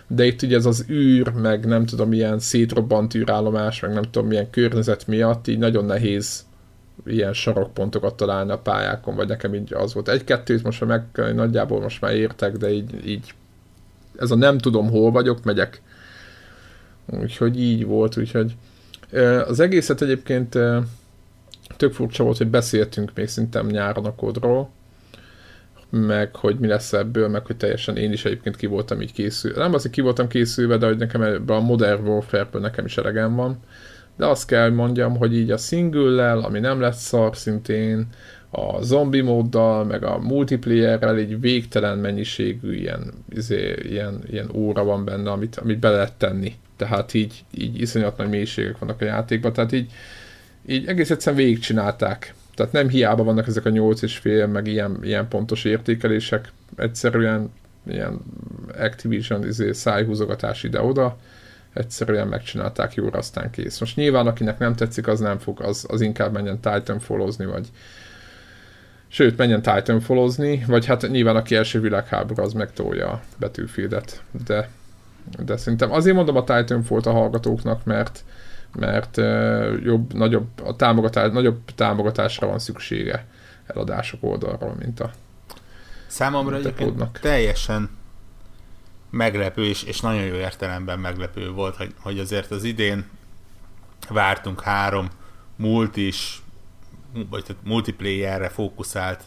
De 0.07 0.25
itt 0.25 0.41
ugye 0.41 0.55
ez 0.55 0.65
az 0.65 0.85
űr, 0.89 1.29
meg 1.29 1.65
nem 1.65 1.85
tudom, 1.85 2.09
milyen 2.09 2.39
szétrobbant 2.39 3.15
űrállomás, 3.15 3.79
meg 3.79 3.93
nem 3.93 4.03
tudom, 4.03 4.27
milyen 4.27 4.49
környezet 4.49 5.07
miatt 5.07 5.47
így 5.47 5.57
nagyon 5.57 5.85
nehéz 5.85 6.47
ilyen 7.05 7.33
sarokpontokat 7.33 8.15
találni 8.15 8.51
a 8.51 8.57
pályákon, 8.57 9.15
vagy 9.15 9.27
nekem 9.27 9.53
így 9.53 9.73
az 9.73 9.93
volt. 9.93 10.09
Egy-kettőt 10.09 10.63
most 10.63 10.85
már 10.85 11.03
meg 11.15 11.35
nagyjából 11.35 11.81
most 11.81 12.01
már 12.01 12.15
értek, 12.15 12.57
de 12.57 12.71
így, 12.71 13.07
így 13.07 13.33
ez 14.17 14.31
a 14.31 14.35
nem 14.35 14.57
tudom 14.57 14.89
hol 14.89 15.11
vagyok, 15.11 15.43
megyek. 15.43 15.81
Úgyhogy 17.05 17.59
így 17.59 17.85
volt, 17.85 18.17
úgyhogy 18.17 18.55
az 19.47 19.59
egészet 19.59 20.01
egyébként 20.01 20.57
tök 21.77 21.93
furcsa 21.93 22.23
volt, 22.23 22.37
hogy 22.37 22.47
beszéltünk 22.47 23.11
még 23.15 23.27
szintem 23.27 23.67
nyáron 23.67 24.05
a 24.05 24.15
kodról, 24.15 24.69
meg 25.89 26.35
hogy 26.35 26.59
mi 26.59 26.67
lesz 26.67 26.93
ebből, 26.93 27.27
meg 27.27 27.45
hogy 27.45 27.57
teljesen 27.57 27.97
én 27.97 28.11
is 28.11 28.25
egyébként 28.25 28.55
ki 28.55 28.65
voltam 28.65 29.01
így 29.01 29.13
készülve. 29.13 29.59
Nem 29.59 29.73
az, 29.73 29.81
hogy 29.81 29.91
ki 29.91 30.01
voltam 30.01 30.27
készülve, 30.27 30.77
de 30.77 30.85
hogy 30.85 30.97
nekem 30.97 31.21
ebben 31.21 31.57
a 31.57 31.59
Modern 31.59 32.07
Warfare-ből 32.07 32.61
nekem 32.61 32.85
is 32.85 32.97
elegem 32.97 33.35
van 33.35 33.59
de 34.19 34.25
azt 34.25 34.47
kell 34.47 34.69
mondjam, 34.69 35.17
hogy 35.17 35.37
így 35.37 35.51
a 35.51 35.57
single 35.57 36.31
ami 36.31 36.59
nem 36.59 36.79
lesz 36.79 37.01
szar 37.01 37.37
szintén, 37.37 38.07
a 38.49 38.81
zombi 38.81 39.21
móddal, 39.21 39.85
meg 39.85 40.03
a 40.03 40.17
multiplayerrel 40.17 41.15
egy 41.15 41.39
végtelen 41.39 41.97
mennyiségű 41.97 42.73
ilyen, 42.73 43.13
izé, 43.29 43.75
ilyen, 43.81 44.23
ilyen 44.29 44.49
óra 44.53 44.83
van 44.83 45.05
benne, 45.05 45.31
amit, 45.31 45.55
amit 45.55 45.79
be 45.79 45.89
lehet 45.89 46.13
tenni. 46.13 46.53
Tehát 46.75 47.13
így, 47.13 47.43
így 47.51 47.81
iszonyat 47.81 48.17
nagy 48.17 48.29
mélységek 48.29 48.77
vannak 48.77 49.01
a 49.01 49.05
játékban, 49.05 49.53
tehát 49.53 49.71
így, 49.71 49.91
így 50.67 50.87
egész 50.87 51.09
egyszerűen 51.09 51.43
végigcsinálták. 51.43 52.33
Tehát 52.55 52.71
nem 52.71 52.89
hiába 52.89 53.23
vannak 53.23 53.47
ezek 53.47 53.65
a 53.65 53.69
8 53.69 54.01
és 54.01 54.17
fél, 54.17 54.47
meg 54.47 54.67
ilyen, 54.67 54.99
ilyen 55.01 55.27
pontos 55.27 55.63
értékelések, 55.63 56.51
egyszerűen 56.75 57.51
ilyen 57.87 58.19
Activision 58.79 59.47
izé, 59.47 59.71
szájhúzogatás 59.71 60.63
ide-oda, 60.63 61.17
egyszerűen 61.73 62.27
megcsinálták 62.27 62.93
jóra, 62.93 63.17
aztán 63.17 63.49
kész. 63.49 63.79
Most 63.79 63.95
nyilván 63.95 64.27
akinek 64.27 64.59
nem 64.59 64.75
tetszik, 64.75 65.07
az 65.07 65.19
nem 65.19 65.37
fog, 65.37 65.61
az, 65.61 65.85
az 65.89 66.01
inkább 66.01 66.31
menjen 66.31 66.59
Titanfallozni, 66.59 67.45
vagy 67.45 67.67
sőt, 69.07 69.37
menjen 69.37 69.61
Titanfallozni, 69.61 70.63
vagy 70.67 70.85
hát 70.85 71.09
nyilván 71.09 71.35
aki 71.35 71.55
első 71.55 71.79
világháború, 71.79 72.43
az 72.43 72.53
megtolja 72.53 73.09
a 73.09 73.21
Battlefieldet, 73.39 74.23
de, 74.45 74.69
de 75.45 75.57
szerintem 75.57 75.91
azért 75.91 76.15
mondom 76.15 76.35
a 76.35 76.43
Titanfall-t 76.43 77.05
a 77.05 77.11
hallgatóknak, 77.11 77.83
mert 77.83 78.23
mert 78.75 79.17
uh, 79.17 79.83
jobb, 79.83 80.13
nagyobb, 80.13 80.47
a 80.63 80.75
támogatás, 80.75 81.31
nagyobb 81.31 81.59
támogatásra 81.75 82.47
van 82.47 82.59
szüksége 82.59 83.25
eladások 83.67 84.23
oldalról, 84.23 84.75
mint 84.79 84.99
a 84.99 85.11
Számomra 86.07 86.55
egyébként 86.55 87.19
teljesen 87.21 87.89
meglepő, 89.09 89.65
és, 89.65 89.83
és 89.83 89.99
nagyon 89.99 90.23
jó 90.23 90.35
értelemben 90.35 90.99
meglepő 90.99 91.51
volt, 91.51 91.75
hogy, 91.75 91.93
hogy 91.99 92.19
azért 92.19 92.51
az 92.51 92.63
idén 92.63 93.05
vártunk 94.09 94.61
három 94.61 95.07
multis, 95.55 96.41
vagy 97.29 97.43
tehát 97.43 97.63
multiplayerre 97.63 98.49
fókuszált 98.49 99.23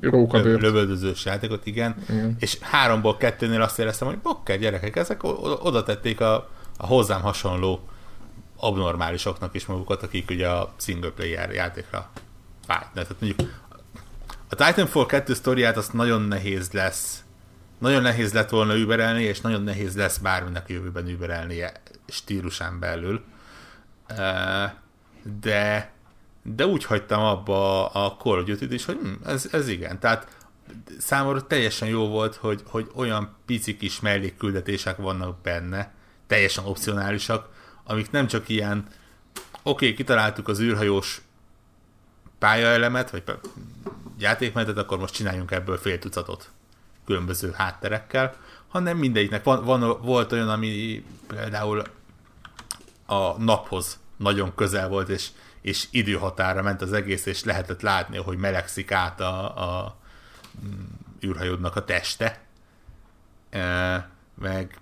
Rókabőrt. 0.00 0.60
lövöldözős 0.60 1.24
játékot, 1.24 1.66
igen. 1.66 1.96
igen. 2.08 2.36
És 2.38 2.58
háromból 2.60 3.16
kettőnél 3.16 3.62
azt 3.62 3.78
éreztem, 3.78 4.08
hogy 4.08 4.18
bokker 4.18 4.58
gyerekek, 4.58 4.96
ezek 4.96 5.22
oda 5.62 5.82
tették 5.82 6.20
a, 6.20 6.34
a 6.76 6.86
hozzám 6.86 7.20
hasonló 7.20 7.80
abnormálisoknak 8.56 9.54
is 9.54 9.66
magukat, 9.66 10.02
akik 10.02 10.30
ugye 10.30 10.48
a 10.48 10.72
single 10.76 11.10
player 11.10 11.50
játékra 11.50 12.10
vágynak. 12.66 12.92
Tehát 12.92 13.16
mondjuk 13.20 13.50
a 14.48 14.54
Titanfall 14.54 15.06
2 15.06 15.34
sztoriát 15.34 15.76
azt 15.76 15.92
nagyon 15.92 16.22
nehéz 16.22 16.70
lesz 16.72 17.24
nagyon 17.82 18.02
nehéz 18.02 18.32
lett 18.32 18.48
volna 18.48 18.76
überelni, 18.76 19.22
és 19.22 19.40
nagyon 19.40 19.62
nehéz 19.62 19.96
lesz 19.96 20.18
bárminek 20.18 20.68
jövőben 20.68 21.08
überelnie 21.08 21.72
stílusán 22.08 22.78
belül. 22.78 23.24
De, 25.40 25.92
de 26.42 26.66
úgy 26.66 26.84
hagytam 26.84 27.22
abba 27.22 27.86
a 27.86 28.16
Call 28.16 28.38
of 28.38 28.44
duty 28.44 28.74
is, 28.74 28.84
hogy 28.84 28.98
hm, 29.02 29.28
ez, 29.28 29.48
ez 29.52 29.68
igen. 29.68 29.98
Tehát 29.98 30.36
számomra 30.98 31.46
teljesen 31.46 31.88
jó 31.88 32.08
volt, 32.08 32.34
hogy, 32.34 32.62
hogy 32.66 32.90
olyan 32.94 33.36
pici 33.46 33.76
kis 33.76 34.00
mellékküldetések 34.00 34.96
vannak 34.96 35.40
benne, 35.40 35.92
teljesen 36.26 36.64
opcionálisak, 36.64 37.48
amik 37.84 38.10
nem 38.10 38.26
csak 38.26 38.48
ilyen, 38.48 38.78
oké, 38.78 38.92
okay, 39.62 39.94
kitaláltuk 39.94 40.48
az 40.48 40.60
űrhajós 40.60 41.22
pályaelemet, 42.38 43.10
vagy 43.10 43.22
játékmenetet, 44.18 44.78
akkor 44.78 44.98
most 44.98 45.14
csináljunk 45.14 45.50
ebből 45.50 45.76
fél 45.76 45.98
tucatot 45.98 46.50
különböző 47.04 47.50
hátterekkel, 47.50 48.34
hanem 48.68 48.96
mindegyiknek 48.96 49.44
van, 49.44 49.64
van, 49.64 50.00
volt 50.02 50.32
olyan, 50.32 50.48
ami 50.48 51.04
például 51.26 51.82
a 53.06 53.42
naphoz 53.42 53.98
nagyon 54.16 54.54
közel 54.54 54.88
volt, 54.88 55.08
és, 55.08 55.28
és 55.60 55.86
időhatára 55.90 56.62
ment 56.62 56.82
az 56.82 56.92
egész, 56.92 57.26
és 57.26 57.44
lehetett 57.44 57.80
látni, 57.80 58.16
hogy 58.16 58.38
melegszik 58.38 58.92
át 58.92 59.20
a, 59.20 59.62
a 59.62 59.96
mm, 60.64 60.82
űrhajódnak 61.24 61.76
a 61.76 61.84
teste. 61.84 62.40
E, 63.50 64.08
meg 64.34 64.78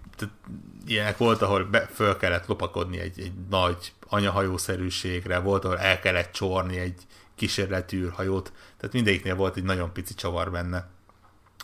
ilyenek 0.87 1.17
volt, 1.17 1.43
ahol 1.43 1.65
be, 1.65 1.87
föl 1.87 2.17
kellett 2.17 2.47
lopakodni 2.47 2.99
egy, 2.99 3.21
egy 3.21 3.33
nagy 3.51 3.93
anyahajószerűségre, 4.09 5.39
volt, 5.39 5.65
ahol 5.65 5.79
el 5.79 5.99
kellett 5.99 6.33
csorni 6.33 6.79
egy 6.79 7.03
kísérleti 7.35 7.97
űrhajót, 7.97 8.53
tehát 8.77 8.95
mindegyiknél 8.95 9.35
volt 9.35 9.57
egy 9.57 9.63
nagyon 9.63 9.93
pici 9.93 10.15
csavar 10.15 10.51
benne. 10.51 10.89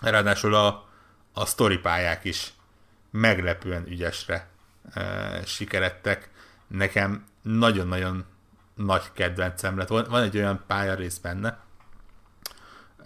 Ráadásul 0.00 0.54
a, 0.54 0.88
a 1.32 1.46
story 1.46 1.78
pályák 1.78 2.24
is 2.24 2.52
meglepően 3.10 3.86
ügyesre 3.86 4.48
e, 4.92 5.42
sikerettek. 5.44 6.30
Nekem 6.66 7.26
nagyon-nagyon 7.42 8.24
nagy 8.74 9.12
kedvencem 9.12 9.78
lett. 9.78 9.88
Van, 9.88 10.06
van 10.08 10.22
egy 10.22 10.36
olyan 10.36 10.64
pályarész 10.66 11.18
benne, 11.18 11.58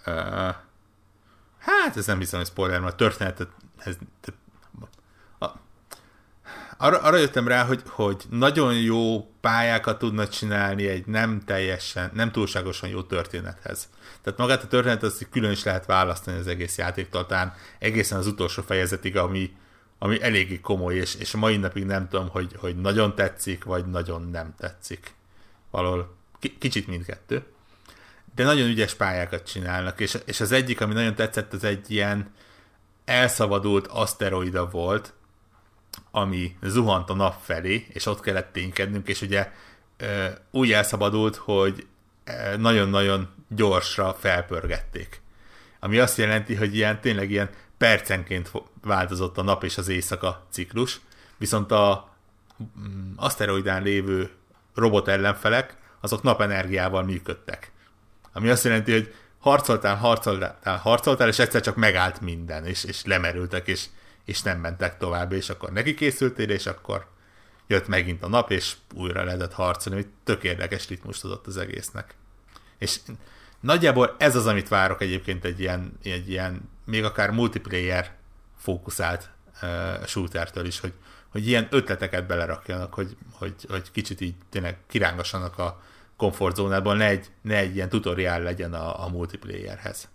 e, 0.03 0.13
hát 1.57 1.97
ez 1.97 2.05
nem 2.05 2.19
hiszem, 2.19 2.39
hogy 2.39 2.47
spoiler, 2.47 2.79
mert 2.79 2.93
a 2.93 2.95
történetet 2.95 3.49
ez, 3.77 3.97
arra, 6.81 6.97
arra 6.97 7.17
jöttem 7.17 7.47
rá, 7.47 7.65
hogy, 7.65 7.81
hogy 7.85 8.23
nagyon 8.29 8.75
jó 8.75 9.31
pályákat 9.41 9.99
tudna 9.99 10.27
csinálni 10.27 10.87
egy 10.87 11.05
nem 11.05 11.41
teljesen, 11.45 12.11
nem 12.13 12.31
túlságosan 12.31 12.89
jó 12.89 13.01
történethez. 13.01 13.89
Tehát 14.21 14.39
magát 14.39 14.63
a 14.63 14.67
történetet 14.67 15.03
azt 15.03 15.27
külön 15.31 15.51
is 15.51 15.63
lehet 15.63 15.85
választani 15.85 16.37
az 16.37 16.47
egész 16.47 16.77
játéktól, 16.77 17.25
talán 17.25 17.53
egészen 17.79 18.17
az 18.17 18.27
utolsó 18.27 18.61
fejezetig, 18.61 19.17
ami, 19.17 19.51
ami 19.99 20.21
eléggé 20.21 20.59
komoly, 20.59 20.95
és, 20.95 21.15
és 21.15 21.31
mai 21.31 21.57
napig 21.57 21.85
nem 21.85 22.07
tudom, 22.07 22.29
hogy, 22.29 22.55
hogy 22.57 22.75
nagyon 22.75 23.15
tetszik, 23.15 23.63
vagy 23.63 23.85
nagyon 23.85 24.29
nem 24.31 24.53
tetszik. 24.57 25.13
Valahol 25.71 26.15
k- 26.39 26.57
kicsit 26.59 26.87
mindkettő. 26.87 27.43
De 28.35 28.43
nagyon 28.43 28.67
ügyes 28.67 28.93
pályákat 28.93 29.45
csinálnak, 29.45 29.99
és, 29.99 30.17
és 30.25 30.39
az 30.39 30.51
egyik, 30.51 30.81
ami 30.81 30.93
nagyon 30.93 31.15
tetszett, 31.15 31.53
az 31.53 31.63
egy 31.63 31.91
ilyen 31.91 32.33
elszabadult 33.05 33.87
aszteroida 33.87 34.69
volt, 34.69 35.13
ami 36.11 36.55
zuhant 36.61 37.09
a 37.09 37.13
nap 37.13 37.35
felé, 37.41 37.85
és 37.89 38.05
ott 38.05 38.19
kellett 38.19 38.53
ténykednünk, 38.53 39.07
és 39.07 39.21
ugye 39.21 39.51
úgy 40.51 40.71
elszabadult, 40.71 41.35
hogy 41.35 41.87
nagyon-nagyon 42.57 43.29
gyorsra 43.47 44.13
felpörgették. 44.13 45.21
Ami 45.79 45.97
azt 45.97 46.17
jelenti, 46.17 46.55
hogy 46.55 46.75
ilyen 46.75 47.01
tényleg 47.01 47.31
ilyen 47.31 47.49
percenként 47.77 48.51
változott 48.81 49.37
a 49.37 49.41
nap 49.41 49.63
és 49.63 49.77
az 49.77 49.87
éjszaka 49.87 50.47
ciklus, 50.49 50.99
viszont 51.37 51.71
a 51.71 52.13
mm, 52.79 53.11
aszteroidán 53.15 53.83
lévő 53.83 54.31
robot 54.75 55.07
ellenfelek, 55.07 55.77
azok 56.01 56.23
napenergiával 56.23 57.03
működtek. 57.03 57.71
Ami 58.33 58.49
azt 58.49 58.63
jelenti, 58.63 58.91
hogy 58.91 59.13
harcoltál, 59.39 59.95
harcoltál, 59.95 60.77
harcoltál, 60.77 61.27
és 61.27 61.39
egyszer 61.39 61.61
csak 61.61 61.75
megállt 61.75 62.21
minden, 62.21 62.65
és, 62.65 62.83
és 62.83 63.05
lemerültek, 63.05 63.67
és 63.67 63.85
és 64.25 64.41
nem 64.41 64.59
mentek 64.59 64.97
tovább, 64.97 65.31
és 65.31 65.49
akkor 65.49 65.71
neki 65.71 65.93
készültél, 65.93 66.49
és 66.49 66.65
akkor 66.65 67.07
jött 67.67 67.87
megint 67.87 68.23
a 68.23 68.27
nap, 68.27 68.51
és 68.51 68.75
újra 68.95 69.23
lehetett 69.23 69.53
harcolni, 69.53 70.01
hogy 70.01 70.11
tök 70.23 70.43
érdekes 70.43 70.87
ritmust 70.87 71.23
adott 71.23 71.47
az 71.47 71.57
egésznek. 71.57 72.15
És 72.77 72.99
nagyjából 73.59 74.15
ez 74.17 74.35
az, 74.35 74.45
amit 74.45 74.67
várok 74.67 75.01
egyébként 75.01 75.45
egy 75.45 75.59
ilyen, 75.59 75.97
egy 76.03 76.29
ilyen 76.29 76.69
még 76.85 77.03
akár 77.03 77.31
multiplayer 77.31 78.11
fókuszált 78.57 79.29
uh, 79.61 80.05
shootertől 80.05 80.65
is, 80.65 80.79
hogy, 80.79 80.93
hogy 81.29 81.47
ilyen 81.47 81.67
ötleteket 81.69 82.27
belerakjanak, 82.27 82.93
hogy, 82.93 83.17
hogy, 83.33 83.53
hogy 83.69 83.91
kicsit 83.91 84.21
így 84.21 84.35
tényleg 84.49 84.77
kirángassanak 84.87 85.57
a 85.57 85.81
komfortzónában, 86.17 86.97
ne 86.97 87.05
egy, 87.05 87.31
ne 87.41 87.57
egy 87.57 87.75
ilyen 87.75 87.89
tutoriál 87.89 88.41
legyen 88.41 88.73
a, 88.73 89.05
a 89.05 89.09
multiplayerhez. 89.09 90.09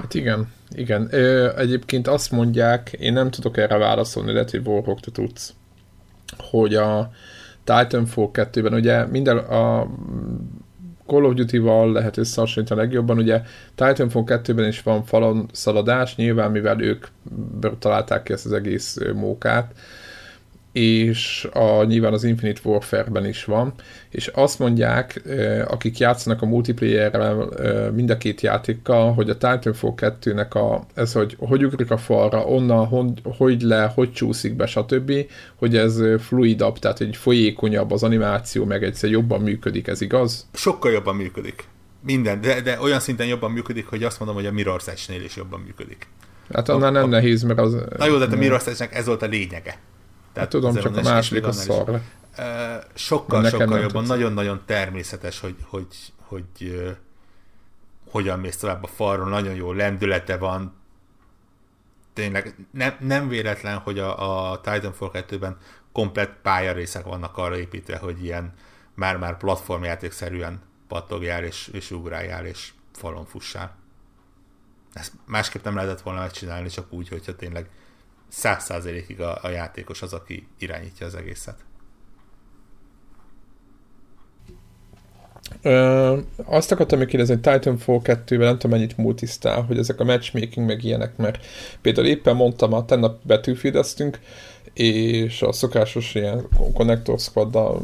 Hát 0.00 0.14
igen, 0.14 0.52
igen. 0.70 1.08
Ö, 1.10 1.56
egyébként 1.56 2.08
azt 2.08 2.30
mondják, 2.30 2.92
én 2.92 3.12
nem 3.12 3.30
tudok 3.30 3.56
erre 3.56 3.76
válaszolni, 3.76 4.32
lehet, 4.32 4.50
hogy 4.50 4.66
Warhawk, 4.66 5.00
te 5.00 5.10
tudsz, 5.10 5.54
hogy 6.38 6.74
a 6.74 7.10
Titanfall 7.64 8.30
2-ben 8.32 8.74
ugye 8.74 9.06
minden 9.06 9.36
a 9.36 9.86
Call 11.06 11.24
of 11.24 11.34
Duty-val 11.34 11.92
lehet 11.92 12.16
összehasonlítani 12.16 12.80
a 12.80 12.82
legjobban, 12.82 13.18
ugye 13.18 13.42
Titanfall 13.74 14.24
2-ben 14.26 14.66
is 14.66 14.82
van 14.82 15.04
falon 15.04 15.48
szaladás, 15.52 16.16
nyilván 16.16 16.50
mivel 16.50 16.82
ők 16.82 17.06
találták 17.78 18.22
ki 18.22 18.32
ezt 18.32 18.46
az 18.46 18.52
egész 18.52 18.98
mókát, 19.14 19.72
és 20.78 21.48
a, 21.52 21.84
nyilván 21.84 22.12
az 22.12 22.24
Infinite 22.24 22.60
Warfare-ben 22.64 23.26
is 23.26 23.44
van, 23.44 23.72
és 24.10 24.26
azt 24.26 24.58
mondják, 24.58 25.22
akik 25.66 25.98
játszanak 25.98 26.42
a 26.42 26.46
multiplayerrel 26.46 27.48
mind 27.94 28.10
a 28.10 28.16
két 28.16 28.40
játékkal, 28.40 29.12
hogy 29.12 29.30
a 29.30 29.36
Titanfall 29.36 29.92
2-nek 29.96 30.50
a, 30.50 30.86
ez, 30.94 31.12
hogy 31.12 31.36
hogy 31.38 31.64
ugrik 31.64 31.90
a 31.90 31.96
falra, 31.96 32.44
onnan, 32.44 32.86
hogy, 32.86 33.10
hogy 33.36 33.62
le, 33.62 33.92
hogy 33.94 34.12
csúszik 34.12 34.54
be, 34.54 34.66
stb., 34.66 35.12
hogy 35.54 35.76
ez 35.76 36.02
fluidabb, 36.20 36.78
tehát 36.78 37.00
egy 37.00 37.16
folyékonyabb 37.16 37.90
az 37.90 38.02
animáció, 38.02 38.64
meg 38.64 38.84
egyszer 38.84 39.10
jobban 39.10 39.40
működik, 39.40 39.86
ez 39.86 40.00
igaz? 40.00 40.46
Sokkal 40.52 40.92
jobban 40.92 41.16
működik. 41.16 41.64
Minden, 42.00 42.40
de, 42.40 42.60
de 42.60 42.80
olyan 42.80 43.00
szinten 43.00 43.26
jobban 43.26 43.50
működik, 43.50 43.86
hogy 43.86 44.02
azt 44.02 44.18
mondom, 44.18 44.36
hogy 44.36 44.46
a 44.46 44.50
Mirror's 44.50 44.88
Edge-nél 44.88 45.24
is 45.24 45.36
jobban 45.36 45.60
működik. 45.60 46.06
Hát 46.52 46.68
annál 46.68 46.90
nem 46.90 47.04
a, 47.04 47.06
nehéz, 47.06 47.42
mert 47.42 47.58
az... 47.58 47.76
Na 47.98 48.06
jó, 48.06 48.18
de 48.18 48.24
a 48.24 48.28
Mirror's 48.28 48.66
Edge-nek 48.66 48.94
ez 48.94 49.06
volt 49.06 49.22
a 49.22 49.26
lényege. 49.26 49.78
Tehát 50.36 50.52
hát 50.52 50.60
tudom, 50.60 50.74
csak 50.74 50.96
a 50.96 51.02
második 51.02 51.46
a 51.46 51.52
szar. 51.52 52.00
Sokkal, 52.94 53.48
sokkal 53.48 53.80
jobban, 53.80 54.04
nagyon-nagyon 54.04 54.62
természetes, 54.66 55.40
hogy, 55.40 55.56
hogy, 55.68 55.86
hogy, 56.22 56.44
hogy 56.58 56.96
hogyan 58.10 58.38
mész 58.40 58.56
tovább 58.56 58.82
a 58.82 58.86
falról, 58.86 59.28
nagyon 59.28 59.54
jó 59.54 59.72
lendülete 59.72 60.36
van, 60.36 60.74
tényleg 62.12 62.54
nem, 62.70 62.96
nem 63.00 63.28
véletlen, 63.28 63.78
hogy 63.78 63.98
a, 63.98 64.50
a 64.50 64.60
Titanfall 64.60 65.10
2-ben 65.12 65.56
komplett 65.92 66.34
pályarészek 66.42 67.04
vannak 67.04 67.36
arra 67.36 67.58
építve, 67.58 67.96
hogy 67.96 68.24
ilyen 68.24 68.52
már-már 68.94 69.36
platformjátékszerűen 69.36 70.60
pattogjál 70.88 71.44
és, 71.44 71.68
és 71.72 71.90
ugráljál 71.90 72.46
és 72.46 72.72
falon 72.92 73.24
fussál. 73.24 73.76
ezt 74.92 75.12
másképp 75.26 75.64
nem 75.64 75.74
lehetett 75.74 76.00
volna 76.00 76.20
megcsinálni, 76.20 76.68
csak 76.68 76.92
úgy, 76.92 77.08
hogyha 77.08 77.36
tényleg 77.36 77.68
száz 78.28 78.64
százalékig 78.64 79.20
a, 79.20 79.38
a 79.42 79.48
játékos 79.48 80.02
az, 80.02 80.12
aki 80.12 80.46
irányítja 80.58 81.06
az 81.06 81.14
egészet. 81.14 81.56
Ö, 85.62 86.18
azt 86.44 86.72
akartam 86.72 86.98
még 86.98 87.08
kérdezni, 87.08 87.34
hogy 87.34 87.52
Titanfall 87.52 88.00
2-ben 88.02 88.38
nem 88.38 88.58
tudom 88.58 88.70
mennyit 88.70 88.96
multisztál, 88.96 89.62
hogy 89.62 89.78
ezek 89.78 90.00
a 90.00 90.04
matchmaking 90.04 90.66
meg 90.66 90.84
ilyenek, 90.84 91.16
mert 91.16 91.46
például 91.80 92.06
éppen 92.06 92.36
mondtam, 92.36 92.72
a 92.72 92.84
tennap 92.84 93.18
betűfideztünk, 93.22 94.18
és 94.74 95.42
a 95.42 95.52
szokásos 95.52 96.14
ilyen 96.14 96.48
Connector 96.74 97.18
squad 97.18 97.54
a, 97.54 97.80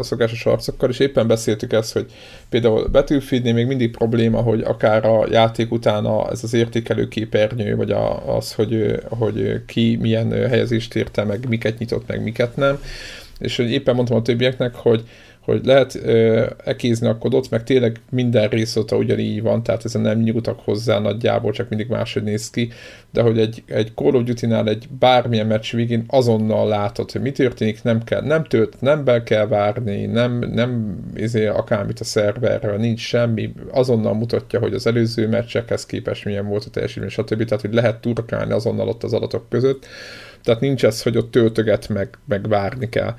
szokásos 0.00 0.46
arcokkal, 0.46 0.90
és 0.90 0.98
éppen 0.98 1.26
beszéltük 1.26 1.72
ezt, 1.72 1.92
hogy 1.92 2.06
például 2.48 2.88
betűfidni 2.88 3.52
még 3.52 3.66
mindig 3.66 3.90
probléma, 3.90 4.40
hogy 4.40 4.60
akár 4.60 5.04
a 5.04 5.26
játék 5.30 5.72
utána 5.72 6.30
ez 6.30 6.44
az 6.44 6.54
értékelő 6.54 7.08
képernyő, 7.08 7.76
vagy 7.76 7.90
a, 7.90 8.36
az, 8.36 8.52
hogy, 8.52 9.00
hogy 9.08 9.64
ki 9.66 9.98
milyen 10.00 10.30
helyezést 10.48 10.94
érte, 10.94 11.24
meg 11.24 11.48
miket 11.48 11.78
nyitott, 11.78 12.06
meg 12.06 12.22
miket 12.22 12.56
nem, 12.56 12.78
és 13.38 13.56
hogy 13.56 13.70
éppen 13.70 13.94
mondtam 13.94 14.16
a 14.16 14.22
többieknek, 14.22 14.74
hogy 14.74 15.02
hogy 15.42 15.64
lehet 15.64 15.94
ö, 15.94 16.46
ekézni 16.64 17.06
a 17.06 17.18
kodot, 17.18 17.50
meg 17.50 17.64
tényleg 17.64 18.00
minden 18.10 18.48
részlete 18.48 18.96
ugyanígy 18.96 19.42
van, 19.42 19.62
tehát 19.62 19.84
ezen 19.84 20.00
nem 20.00 20.18
nyújtak 20.18 20.60
hozzá 20.60 20.98
nagyjából, 20.98 21.52
csak 21.52 21.68
mindig 21.68 21.88
máshogy 21.88 22.22
néz 22.22 22.50
ki, 22.50 22.70
de 23.12 23.22
hogy 23.22 23.38
egy, 23.38 23.62
egy 23.66 23.92
Call 23.94 24.14
of 24.14 24.22
Duty-nál 24.22 24.68
egy 24.68 24.88
bármilyen 24.98 25.46
meccs 25.46 25.72
végén 25.72 26.04
azonnal 26.06 26.68
látod, 26.68 27.10
hogy 27.10 27.20
mi 27.20 27.32
történik, 27.32 27.82
nem 27.82 28.04
kell, 28.04 28.22
nem 28.22 28.44
tölt, 28.44 28.80
nem 28.80 29.04
be 29.04 29.22
kell 29.22 29.46
várni, 29.46 30.06
nem, 30.06 30.38
nem 30.38 30.98
izé, 31.14 31.46
akármit 31.46 32.00
a 32.00 32.04
szerverről, 32.04 32.76
nincs 32.76 33.00
semmi, 33.00 33.52
azonnal 33.70 34.14
mutatja, 34.14 34.58
hogy 34.58 34.74
az 34.74 34.86
előző 34.86 35.28
meccsekhez 35.28 35.86
képest 35.86 36.24
milyen 36.24 36.48
volt 36.48 36.64
a 36.64 36.70
teljesítmény, 36.70 37.10
stb. 37.10 37.44
Tehát, 37.44 37.64
hogy 37.64 37.74
lehet 37.74 38.00
turkálni 38.00 38.52
azonnal 38.52 38.88
ott 38.88 39.02
az 39.02 39.12
adatok 39.12 39.48
között. 39.48 39.86
Tehát 40.42 40.60
nincs 40.60 40.84
ez, 40.84 41.02
hogy 41.02 41.16
ott 41.16 41.30
töltöget, 41.30 41.88
meg, 41.88 42.18
meg 42.24 42.48
várni 42.48 42.88
kell 42.88 43.14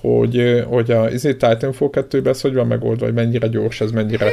hogy, 0.00 0.64
hogy 0.68 0.90
a 0.90 1.10
izé 1.10 1.32
Titanfall 1.32 1.88
2-ben 1.92 2.26
ez 2.26 2.40
hogy 2.40 2.54
van 2.54 2.66
megoldva, 2.66 3.04
hogy 3.04 3.14
mennyire 3.14 3.46
gyors 3.46 3.80
ez, 3.80 3.90
mennyire 3.90 4.30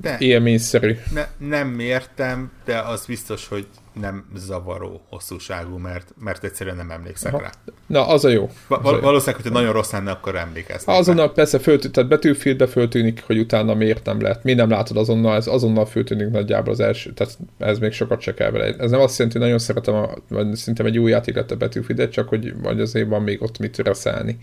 ne, 0.00 0.18
élményszerű. 0.18 0.96
Ne, 1.14 1.26
nem 1.48 1.78
értem, 1.78 2.50
de 2.64 2.78
az 2.78 3.06
biztos, 3.06 3.48
hogy 3.48 3.66
nem 4.00 4.24
zavaró 4.36 5.00
hosszúságú, 5.08 5.76
mert, 5.76 6.14
mert 6.20 6.44
egyszerűen 6.44 6.76
nem 6.76 6.90
emlékszek 6.90 7.32
Aha. 7.32 7.42
rá. 7.42 7.50
Na, 7.86 8.06
az 8.06 8.24
a 8.24 8.28
jó. 8.28 8.50
Az 8.68 8.78
Val-. 8.82 9.00
Valószínűleg, 9.00 9.42
hogyha 9.42 9.58
nagyon 9.58 9.72
rossz 9.72 9.92
lenne, 9.92 10.10
akkor 10.10 10.36
emlékeznek. 10.36 10.96
Azonnal 10.96 11.26
rá. 11.26 11.32
persze 11.32 11.58
föltűnik, 11.58 11.94
tehát 11.94 12.10
betűfieldbe 12.10 12.66
föltűnik, 12.66 13.22
hogy 13.26 13.38
utána 13.38 13.74
miért 13.74 14.04
nem 14.04 14.20
lehet. 14.20 14.44
Mi 14.44 14.54
nem 14.54 14.70
látod 14.70 14.96
azonnal, 14.96 15.36
ez 15.36 15.46
azonnal 15.46 15.86
föltűnik 15.86 16.30
nagyjából 16.30 16.72
az 16.72 16.80
első, 16.80 17.12
tehát 17.12 17.38
ez 17.58 17.78
még 17.78 17.92
sokat 17.92 18.20
se 18.20 18.34
kell 18.34 18.50
vele. 18.50 18.74
Ez 18.78 18.90
nem 18.90 19.00
azt 19.00 19.18
jelenti, 19.18 19.38
hogy 19.38 19.46
nagyon 19.46 19.62
szeretem, 19.62 19.94
a, 19.94 20.10
vagy 20.28 20.54
szerintem 20.54 20.86
egy 20.86 20.98
új 20.98 21.10
játék 21.10 21.34
lett 21.34 21.50
a 21.50 21.56
betűfieldet, 21.56 22.12
csak 22.12 22.28
hogy 22.28 22.60
vagy 22.60 22.80
azért 22.80 23.08
van 23.08 23.22
még 23.22 23.42
ott 23.42 23.58
mit 23.58 23.78
reszelni 23.78 24.38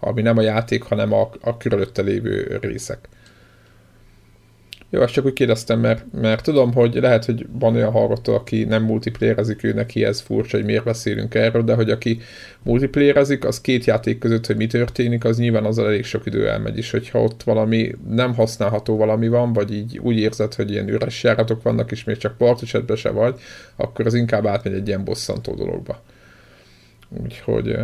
ami 0.00 0.22
nem 0.22 0.38
a 0.38 0.42
játék, 0.42 0.82
hanem 0.82 1.12
a, 1.12 1.30
a 1.40 1.56
körülötte 1.56 2.02
lévő 2.02 2.58
részek. 2.60 3.08
Jó, 4.92 5.00
azt 5.00 5.12
csak 5.12 5.24
úgy 5.24 5.32
kérdeztem, 5.32 5.80
mert, 5.80 6.04
mert 6.12 6.42
tudom, 6.42 6.72
hogy 6.72 6.94
lehet, 6.94 7.24
hogy 7.24 7.46
van 7.52 7.74
olyan 7.74 7.90
hallgató, 7.90 8.34
aki 8.34 8.64
nem 8.64 8.82
multiplayerezik, 8.82 9.62
ő 9.62 9.72
neki 9.72 10.04
ez 10.04 10.20
furcsa, 10.20 10.56
hogy 10.56 10.66
miért 10.66 10.84
beszélünk 10.84 11.34
erről, 11.34 11.62
de 11.62 11.74
hogy 11.74 11.90
aki 11.90 12.20
multiplayerezik, 12.62 13.44
az 13.44 13.60
két 13.60 13.84
játék 13.84 14.18
között, 14.18 14.46
hogy 14.46 14.56
mi 14.56 14.66
történik, 14.66 15.24
az 15.24 15.38
nyilván 15.38 15.64
az 15.64 15.78
elég 15.78 16.04
sok 16.04 16.26
idő 16.26 16.48
elmegy, 16.48 16.76
és 16.76 16.90
hogyha 16.90 17.22
ott 17.22 17.42
valami 17.42 17.94
nem 18.08 18.34
használható 18.34 18.96
valami 18.96 19.28
van, 19.28 19.52
vagy 19.52 19.74
így 19.74 19.98
úgy 19.98 20.18
érzed, 20.18 20.54
hogy 20.54 20.70
ilyen 20.70 20.88
üres 20.88 21.22
járatok 21.22 21.62
vannak, 21.62 21.90
és 21.90 22.04
még 22.04 22.16
csak 22.16 22.36
partisetbe 22.36 22.96
se 22.96 23.10
vagy, 23.10 23.40
akkor 23.76 24.06
az 24.06 24.14
inkább 24.14 24.46
átmegy 24.46 24.74
egy 24.74 24.88
ilyen 24.88 25.04
bosszantó 25.04 25.54
dologba. 25.54 26.02
Úgyhogy 27.22 27.76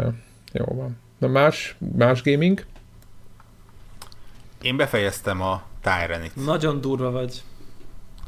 jó 0.53 0.65
van. 0.65 1.06
Na 1.19 1.29
más, 1.29 1.77
más 1.97 2.23
gaming? 2.23 2.67
Én 4.63 4.77
befejeztem 4.77 5.41
a 5.41 5.63
Tyranit. 5.81 6.45
Nagyon 6.45 6.81
durva 6.81 7.11
vagy. 7.11 7.43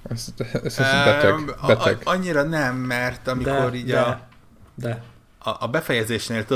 Ez, 0.02 0.28
ez, 0.36 0.62
ez 0.62 0.76
beteg. 0.76 1.44
beteg. 1.66 1.98
A, 2.04 2.10
a, 2.10 2.12
annyira 2.12 2.42
nem, 2.42 2.76
mert 2.76 3.28
amikor 3.28 3.70
de, 3.70 3.76
így 3.76 3.86
de, 3.86 4.00
a, 4.00 4.26
de. 4.74 5.02
a, 5.38 5.64
a 5.64 5.68
befejezésnél 5.68 6.46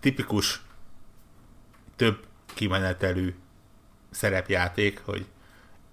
tipikus 0.00 0.62
több 1.96 2.24
kimenetelű 2.54 3.34
szerepjáték, 4.10 5.00
hogy 5.04 5.26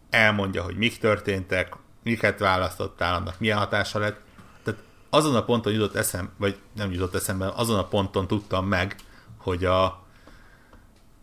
elmondja, 0.09 0.63
hogy 0.63 0.75
mik 0.75 0.97
történtek, 0.97 1.75
miket 2.03 2.39
választottál, 2.39 3.15
annak 3.15 3.39
milyen 3.39 3.57
hatása 3.57 3.99
lett. 3.99 4.19
Tehát 4.63 4.79
azon 5.09 5.35
a 5.35 5.43
ponton 5.43 5.73
jutott 5.73 5.95
eszem, 5.95 6.29
vagy 6.37 6.59
nem 6.75 6.91
jutott 6.91 7.15
eszembe, 7.15 7.47
azon 7.47 7.77
a 7.77 7.87
ponton 7.87 8.27
tudtam 8.27 8.67
meg, 8.67 8.95
hogy 9.39 9.65
a 9.65 10.05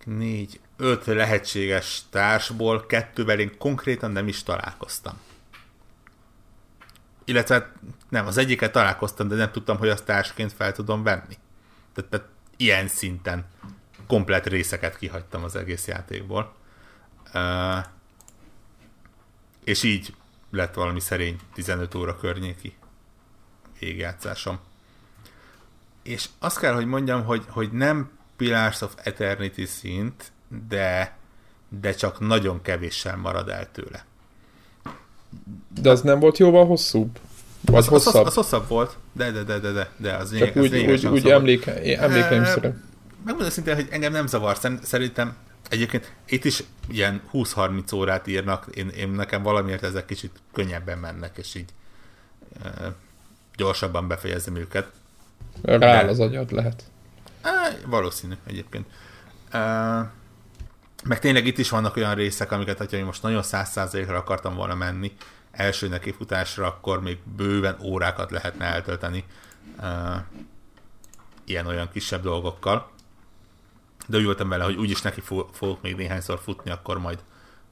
négy, 0.04 0.60
öt 0.76 1.04
lehetséges 1.04 2.02
társból 2.10 2.86
kettővel 2.86 3.38
én 3.38 3.58
konkrétan 3.58 4.10
nem 4.10 4.28
is 4.28 4.42
találkoztam. 4.42 5.20
Illetve 7.24 7.72
nem, 8.08 8.26
az 8.26 8.36
egyiket 8.36 8.72
találkoztam, 8.72 9.28
de 9.28 9.34
nem 9.34 9.50
tudtam, 9.50 9.78
hogy 9.78 9.88
azt 9.88 10.04
társként 10.04 10.52
fel 10.52 10.72
tudom 10.72 11.02
venni. 11.02 11.38
Tehát, 11.94 12.10
tehát 12.10 12.28
ilyen 12.56 12.88
szinten 12.88 13.46
komplet 14.06 14.46
részeket 14.46 14.96
kihagytam 14.98 15.44
az 15.44 15.56
egész 15.56 15.86
játékból. 15.86 16.54
Uh, 17.34 17.84
és 19.64 19.82
így 19.82 20.14
lett 20.50 20.74
valami 20.74 21.00
szerény 21.00 21.38
15 21.54 21.94
óra 21.94 22.16
környéki 22.16 22.76
végjátszásom 23.78 24.58
és 26.06 26.28
azt 26.38 26.58
kell, 26.58 26.74
hogy 26.74 26.86
mondjam, 26.86 27.24
hogy, 27.24 27.44
hogy 27.48 27.72
nem 27.72 28.10
Pillars 28.36 28.80
of 28.80 28.94
Eternity 29.02 29.64
szint, 29.64 30.32
de, 30.68 31.16
de 31.80 31.94
csak 31.94 32.20
nagyon 32.20 32.62
kevéssel 32.62 33.16
marad 33.16 33.48
el 33.48 33.68
tőle. 33.72 34.04
De 35.80 35.90
az 35.90 36.00
nem 36.00 36.18
volt 36.20 36.38
jóval 36.38 36.66
hosszúbb? 36.66 37.18
Vagy 37.60 37.76
az, 37.76 37.86
hosszabb? 37.86 38.14
Az, 38.14 38.20
az, 38.20 38.26
az 38.26 38.34
hosszabb 38.34 38.68
volt, 38.68 38.96
de, 39.12 39.30
de, 39.30 39.42
de, 39.42 39.58
de, 39.58 39.70
de, 39.70 39.90
de 39.96 40.14
az 40.14 40.38
Csak 40.38 40.54
lényeg, 40.54 40.88
úgy, 40.88 41.06
úgy, 41.06 41.06
úgy 41.06 41.28
emléke, 41.28 42.00
emlékeim 42.00 42.42
e, 42.42 42.44
szerint. 42.44 42.74
Megmondom 43.24 43.50
szintén, 43.50 43.74
hogy 43.74 43.88
engem 43.90 44.12
nem 44.12 44.26
zavar, 44.26 44.56
szerintem 44.82 45.36
egyébként 45.68 46.12
itt 46.26 46.44
is 46.44 46.62
ilyen 46.88 47.22
20-30 47.32 47.94
órát 47.94 48.26
írnak, 48.26 48.66
én, 48.74 48.88
én 48.88 49.08
nekem 49.08 49.42
valamiért 49.42 49.82
ezek 49.82 50.06
kicsit 50.06 50.40
könnyebben 50.52 50.98
mennek, 50.98 51.36
és 51.36 51.54
így 51.54 51.68
e, 52.64 52.94
gyorsabban 53.56 54.08
befejezem 54.08 54.56
őket. 54.56 54.90
Rááll 55.62 56.08
az 56.08 56.20
agyad, 56.20 56.52
lehet. 56.52 56.82
Á, 57.42 57.68
valószínű 57.86 58.34
egyébként. 58.46 58.86
Uh, 59.52 60.06
meg 61.04 61.18
tényleg 61.18 61.46
itt 61.46 61.58
is 61.58 61.70
vannak 61.70 61.96
olyan 61.96 62.14
részek, 62.14 62.52
amiket, 62.52 62.78
hogyha 62.78 62.96
én 62.96 63.04
most 63.04 63.22
nagyon 63.22 63.42
száz 63.42 63.70
százalékra 63.70 64.16
akartam 64.16 64.54
volna 64.54 64.74
menni 64.74 65.12
első 65.50 65.88
nekifutásra, 65.88 66.66
akkor 66.66 67.02
még 67.02 67.18
bőven 67.36 67.76
órákat 67.82 68.30
lehetne 68.30 68.64
eltölteni 68.64 69.24
uh, 69.78 70.16
ilyen-olyan 71.44 71.90
kisebb 71.92 72.22
dolgokkal. 72.22 72.90
De 74.06 74.16
úgy 74.16 74.24
voltam 74.24 74.48
vele, 74.48 74.64
hogy 74.64 74.76
úgyis 74.76 75.02
neki 75.02 75.20
fogok 75.52 75.82
még 75.82 75.96
néhányszor 75.96 76.38
futni, 76.42 76.70
akkor 76.70 76.98
majd 76.98 77.18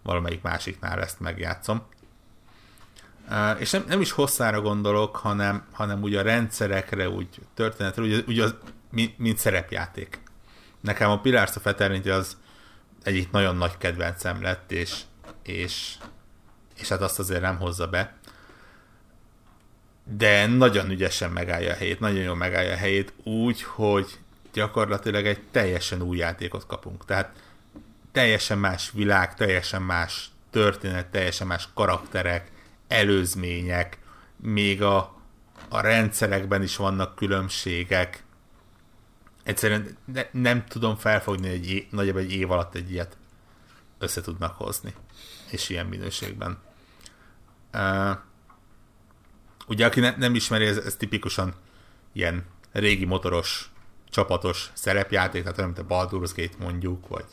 valamelyik 0.03 0.43
másiknál 0.43 1.01
ezt 1.03 1.21
megjátszom. 1.21 1.83
És 3.59 3.71
nem, 3.71 3.85
nem 3.89 4.01
is 4.01 4.11
hosszára 4.11 4.61
gondolok, 4.61 5.17
hanem, 5.17 5.65
hanem 5.73 6.03
úgy 6.03 6.15
a 6.15 6.23
rendszerekre, 6.23 7.09
úgy 7.09 7.29
történetre, 7.55 8.03
úgy, 8.03 8.25
úgy 8.29 8.41
az, 8.41 8.55
mint, 8.91 9.19
mint 9.19 9.39
szerepjáték. 9.39 10.21
Nekem 10.81 11.11
a 11.11 11.21
Pillars 11.21 11.57
of 11.57 11.67
Eternity 11.67 12.09
az 12.09 12.37
egyik 13.03 13.31
nagyon 13.31 13.57
nagy 13.57 13.79
kedvencem 13.79 14.43
lett, 14.43 14.73
és, 14.73 15.01
és, 15.43 15.95
és 16.77 16.89
hát 16.89 17.01
azt 17.01 17.19
azért 17.19 17.41
nem 17.41 17.59
hozza 17.59 17.87
be. 17.87 18.15
De 20.05 20.47
nagyon 20.47 20.91
ügyesen 20.91 21.31
megállja 21.31 21.73
a 21.73 21.77
helyét, 21.77 22.01
nagyon 22.01 22.23
jól 22.23 22.37
megállja 22.37 22.73
a 22.73 22.77
helyét, 22.77 23.13
úgy, 23.23 23.63
hogy 23.63 24.19
gyakorlatilag 24.53 25.27
egy 25.27 25.43
teljesen 25.51 26.03
új 26.03 26.17
játékot 26.17 26.67
kapunk. 26.67 27.05
Tehát 27.05 27.33
teljesen 28.13 28.59
más 28.59 28.91
világ, 28.93 29.35
teljesen 29.35 29.83
más 29.83 30.31
történet, 30.51 31.07
teljesen 31.07 31.47
más 31.47 31.69
karakterek, 31.75 32.53
előzmények, 32.89 33.99
még 34.37 34.83
a, 34.83 35.15
a 35.69 35.81
rendszerekben 35.81 36.63
is 36.63 36.77
vannak 36.77 37.15
különbségek. 37.15 38.25
Egyszerűen 39.43 39.97
ne, 40.05 40.23
nem 40.31 40.65
tudom 40.67 40.97
felfogni, 40.97 41.49
hogy 41.49 41.57
egy, 41.57 41.87
nagyobb 41.91 42.17
egy 42.17 42.33
év 42.33 42.51
alatt 42.51 42.75
egy 42.75 42.91
ilyet 42.91 43.17
össze 43.99 44.21
tudnak 44.21 44.57
hozni. 44.57 44.95
És 45.51 45.69
ilyen 45.69 45.87
minőségben. 45.87 46.59
Uh, 47.73 48.17
ugye, 49.67 49.87
aki 49.87 50.01
ne, 50.01 50.17
nem 50.17 50.35
ismeri, 50.35 50.67
ez, 50.67 50.77
ez 50.77 50.97
tipikusan 50.97 51.55
ilyen 52.13 52.45
régi 52.73 53.05
motoros, 53.05 53.73
csapatos 54.11 54.71
szerepjáték, 54.73 55.43
tehát 55.43 55.59
olyan, 55.59 55.71
mint 55.71 55.91
a 55.91 55.95
Baldur's 55.95 56.31
Gate 56.37 56.57
mondjuk, 56.59 57.09
vagy, 57.09 57.27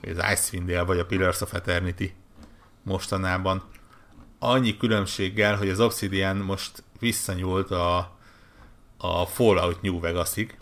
vagy 0.00 0.18
az 0.18 0.24
Icewind 0.32 0.68
Dale, 0.68 0.82
vagy 0.82 0.98
a 0.98 1.06
Pillars 1.06 1.40
of 1.40 1.54
Eternity 1.54 2.14
mostanában 2.82 3.62
annyi 4.38 4.76
különbséggel, 4.76 5.56
hogy 5.56 5.68
az 5.68 5.80
Obsidian 5.80 6.36
most 6.36 6.82
visszanyúlt 6.98 7.70
a, 7.70 8.16
a 8.96 9.26
Fallout 9.26 9.82
New 9.82 10.00
Vegasig, 10.00 10.56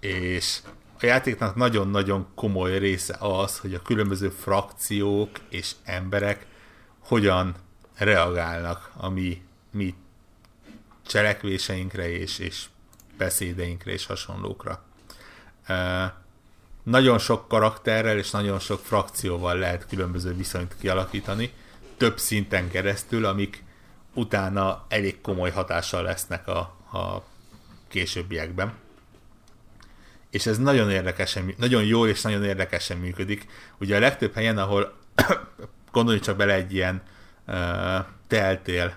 és 0.00 0.58
a 1.00 1.06
játéknak 1.06 1.54
nagyon-nagyon 1.54 2.26
komoly 2.34 2.78
része 2.78 3.16
az, 3.18 3.58
hogy 3.58 3.74
a 3.74 3.82
különböző 3.82 4.28
frakciók 4.28 5.30
és 5.48 5.72
emberek 5.84 6.46
hogyan 6.98 7.54
reagálnak 7.96 8.90
a 8.96 9.08
mi, 9.08 9.42
mi 9.70 9.94
cselekvéseinkre 11.06 12.10
és, 12.10 12.38
és 12.38 12.64
beszédeinkre 13.18 13.92
és 13.92 14.06
hasonlókra. 14.06 14.84
Uh, 15.68 15.76
nagyon 16.82 17.18
sok 17.18 17.48
karakterrel 17.48 18.18
és 18.18 18.30
nagyon 18.30 18.58
sok 18.58 18.80
frakcióval 18.84 19.56
lehet 19.56 19.86
különböző 19.86 20.34
viszonyt 20.34 20.76
kialakítani, 20.80 21.52
több 21.96 22.18
szinten 22.18 22.70
keresztül, 22.70 23.24
amik 23.24 23.64
utána 24.14 24.84
elég 24.88 25.20
komoly 25.20 25.50
hatással 25.50 26.02
lesznek 26.02 26.48
a, 26.48 26.58
a 26.92 27.24
későbbiekben. 27.88 28.72
És 30.30 30.46
ez 30.46 30.58
nagyon 30.58 30.90
érdekesen, 30.90 31.54
nagyon 31.56 31.84
jól 31.84 32.08
és 32.08 32.22
nagyon 32.22 32.44
érdekesen 32.44 32.96
működik. 32.96 33.46
Ugye 33.78 33.96
a 33.96 34.00
legtöbb 34.00 34.34
helyen, 34.34 34.58
ahol 34.58 34.96
gondolj 35.92 36.18
csak 36.18 36.36
bele 36.36 36.54
egy 36.54 36.74
ilyen 36.74 37.02
uh, 37.46 37.54
teltél 38.26 38.94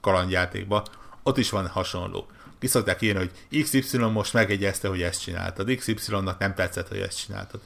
kalandjátékba, 0.00 0.84
ott 1.22 1.38
is 1.38 1.50
van 1.50 1.68
hasonló. 1.68 2.26
Ki 2.58 2.66
szokták 2.66 3.02
írni, 3.02 3.18
hogy 3.18 3.62
XY 3.62 3.96
most 3.96 4.32
megegyezte, 4.32 4.88
hogy 4.88 5.02
ezt 5.02 5.22
csináltad, 5.22 5.74
XY-nak 5.74 6.38
nem 6.38 6.54
tetszett, 6.54 6.88
hogy 6.88 6.98
ezt 6.98 7.24
csináltad. 7.24 7.60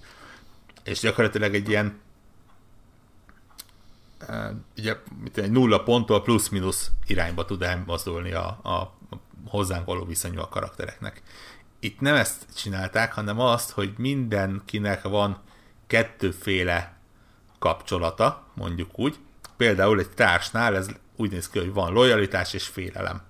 És 0.85 1.01
gyakorlatilag 1.01 1.55
egy 1.55 1.69
ilyen 1.69 1.99
ugye 4.79 4.97
egy 5.35 5.51
nulla 5.51 5.83
ponttól 5.83 6.23
plusz-minusz 6.23 6.91
irányba 7.07 7.45
tud 7.45 7.63
elmozdulni 7.63 8.33
a, 8.33 8.47
a 8.47 8.95
hozzánk 9.47 9.87
való 9.87 10.05
viszonyú 10.05 10.41
a 10.41 10.49
karaktereknek. 10.49 11.23
Itt 11.81 12.01
nem 12.01 12.15
ezt 12.15 12.47
csinálták, 12.57 13.13
hanem 13.13 13.41
azt, 13.41 13.71
hogy 13.71 13.93
mindenkinek 13.97 15.03
van 15.03 15.43
kettőféle 15.87 16.97
kapcsolata, 17.59 18.47
mondjuk 18.55 18.99
úgy. 18.99 19.19
Például 19.57 19.99
egy 19.99 20.11
társnál 20.11 20.77
ez 20.77 20.89
úgy 21.17 21.31
néz 21.31 21.49
ki, 21.49 21.59
hogy 21.59 21.73
van 21.73 21.93
lojalitás 21.93 22.53
és 22.53 22.67
félelem. 22.67 23.23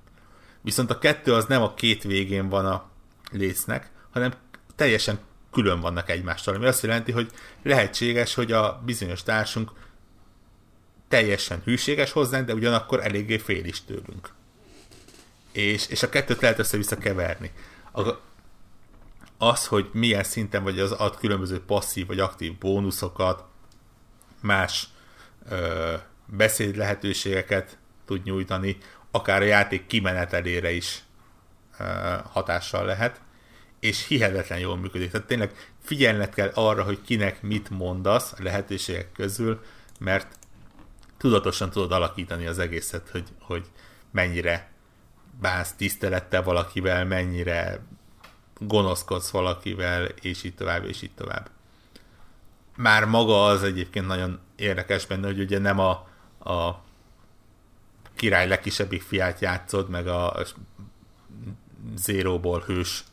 Viszont 0.61 0.91
a 0.91 0.99
kettő 0.99 1.33
az 1.33 1.45
nem 1.45 1.63
a 1.63 1.75
két 1.75 2.03
végén 2.03 2.49
van 2.49 2.67
a 2.67 2.85
lécnek, 3.31 3.91
hanem 4.11 4.33
teljesen 4.77 5.19
külön 5.53 5.81
vannak 5.81 6.11
egymástól, 6.11 6.55
ami 6.55 6.67
azt 6.67 6.83
jelenti, 6.83 7.13
hogy 7.13 7.31
lehetséges, 7.63 8.35
hogy 8.35 8.53
a 8.53 8.83
bizonyos 8.85 9.23
társunk 9.23 9.71
teljesen 11.09 11.63
hűséges 11.65 12.13
hozzánk, 12.13 12.47
de 12.47 12.55
ugyanakkor 12.55 13.05
eléggé 13.05 13.39
fél 13.39 13.65
is 13.65 13.85
tőlünk. 13.85 14.35
És, 15.53 15.87
és 15.87 16.03
a 16.03 16.09
kettőt 16.09 16.41
lehet 16.41 16.59
össze-vissza 16.59 16.97
keverni. 16.97 17.51
A, 17.93 18.11
az, 19.39 19.67
hogy 19.67 19.89
milyen 19.93 20.23
szinten 20.23 20.63
vagy 20.63 20.79
az 20.79 20.93
ad 20.93 21.17
különböző 21.17 21.61
passzív 21.65 22.07
vagy 22.07 22.21
aktív 22.21 22.59
bónuszokat, 22.59 23.45
más 24.41 24.89
ö, 25.49 25.95
beszéd 26.27 26.77
lehetőségeket 26.77 27.79
tud 28.07 28.23
nyújtani, 28.25 28.77
akár 29.11 29.43
a 29.43 29.45
játék 29.45 29.87
kimenetelére 29.87 30.71
is 30.71 31.03
ö, 31.79 31.85
hatással 32.31 32.85
lehet, 32.85 33.21
és 33.81 34.07
hihetetlen 34.07 34.59
jól 34.59 34.77
működik. 34.77 35.11
Tehát 35.11 35.27
tényleg 35.27 35.71
figyelned 35.83 36.35
kell 36.35 36.51
arra, 36.55 36.83
hogy 36.83 37.03
kinek 37.05 37.43
mit 37.43 37.71
mondasz 37.71 38.33
a 38.33 38.43
lehetőségek 38.43 39.13
közül, 39.13 39.63
mert 39.99 40.39
tudatosan 41.27 41.71
tudod 41.71 41.93
alakítani 41.93 42.47
az 42.47 42.59
egészet, 42.59 43.09
hogy, 43.09 43.25
hogy 43.41 43.65
mennyire 44.11 44.71
bánsz 45.41 45.73
tisztelettel 45.73 46.43
valakivel, 46.43 47.05
mennyire 47.05 47.81
gonoszkodsz 48.59 49.31
valakivel, 49.31 50.05
és 50.05 50.45
így 50.45 50.55
tovább, 50.55 50.85
és 50.85 51.03
így 51.03 51.15
tovább. 51.15 51.51
Már 52.77 53.05
maga 53.05 53.45
az 53.45 53.63
egyébként 53.63 54.07
nagyon 54.07 54.39
érdekes 54.57 55.07
benne, 55.07 55.27
hogy 55.27 55.41
ugye 55.41 55.59
nem 55.59 55.79
a, 55.79 55.91
a 56.51 56.83
király 58.15 58.49
legkisebbik 58.49 59.03
fiát 59.03 59.41
játszod, 59.41 59.89
meg 59.89 60.07
a 60.07 60.37
zéróból 61.97 62.61
hős 62.61 63.05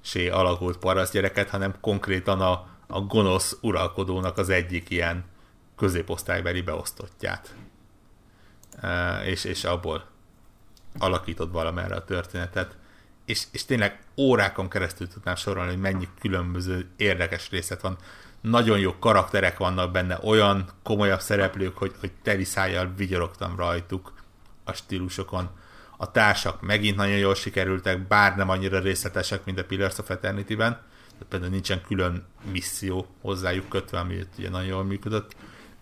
sé 0.00 0.28
alakult 0.28 0.76
paraszt 0.76 1.12
gyereket, 1.12 1.50
hanem 1.50 1.74
konkrétan 1.80 2.40
a, 2.40 2.66
a 2.86 3.00
gonosz 3.00 3.56
uralkodónak 3.60 4.38
az 4.38 4.48
egyik 4.48 4.90
ilyen 4.90 5.24
középosztálybeli 5.76 6.62
beosztottját. 6.62 7.54
És, 9.24 9.44
és 9.44 9.64
abból 9.64 10.12
alakított 10.98 11.52
valamerre 11.52 11.94
a 11.94 12.04
történetet. 12.04 12.76
És, 13.24 13.44
és 13.50 13.64
tényleg 13.64 14.02
órákon 14.16 14.68
keresztül 14.68 15.08
tudnám 15.08 15.34
sorolni, 15.34 15.70
hogy 15.70 15.80
mennyi 15.80 16.08
különböző 16.20 16.88
érdekes 16.96 17.50
részlet 17.50 17.80
van. 17.80 17.96
Nagyon 18.40 18.78
jó 18.78 18.98
karakterek 18.98 19.58
vannak 19.58 19.92
benne, 19.92 20.18
olyan 20.22 20.68
komolyabb 20.82 21.20
szereplők, 21.20 21.76
hogy, 21.76 21.92
hogy 22.00 22.12
teli 22.22 22.44
szájjal 22.44 22.92
vigyorogtam 22.96 23.56
rajtuk 23.56 24.12
a 24.64 24.72
stílusokon. 24.72 25.50
A 25.96 26.10
társak 26.10 26.60
megint 26.60 26.96
nagyon 26.96 27.16
jól 27.16 27.34
sikerültek, 27.34 28.06
bár 28.06 28.36
nem 28.36 28.48
annyira 28.48 28.78
részletesek, 28.78 29.44
mint 29.44 29.58
a 29.58 29.64
Pillars 29.64 29.98
of 29.98 30.10
Eternity-ben. 30.10 30.80
például 31.28 31.50
nincsen 31.50 31.82
külön 31.82 32.26
misszió 32.52 33.06
hozzájuk 33.20 33.68
kötve, 33.68 33.98
ami 33.98 34.26
ugye 34.38 34.50
nagyon 34.50 34.66
jól 34.66 34.84
működött 34.84 35.34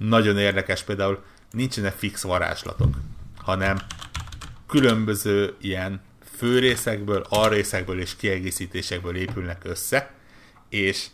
nagyon 0.08 0.38
érdekes 0.38 0.82
például 0.82 1.24
nincsenek 1.50 1.94
fix 1.94 2.22
varázslatok, 2.22 2.96
hanem 3.36 3.78
különböző 4.66 5.56
ilyen 5.60 6.00
főrészekből, 6.36 7.26
alrészekből 7.28 8.00
és 8.00 8.16
kiegészítésekből 8.16 9.16
épülnek 9.16 9.64
össze, 9.64 10.14
és 10.68 11.06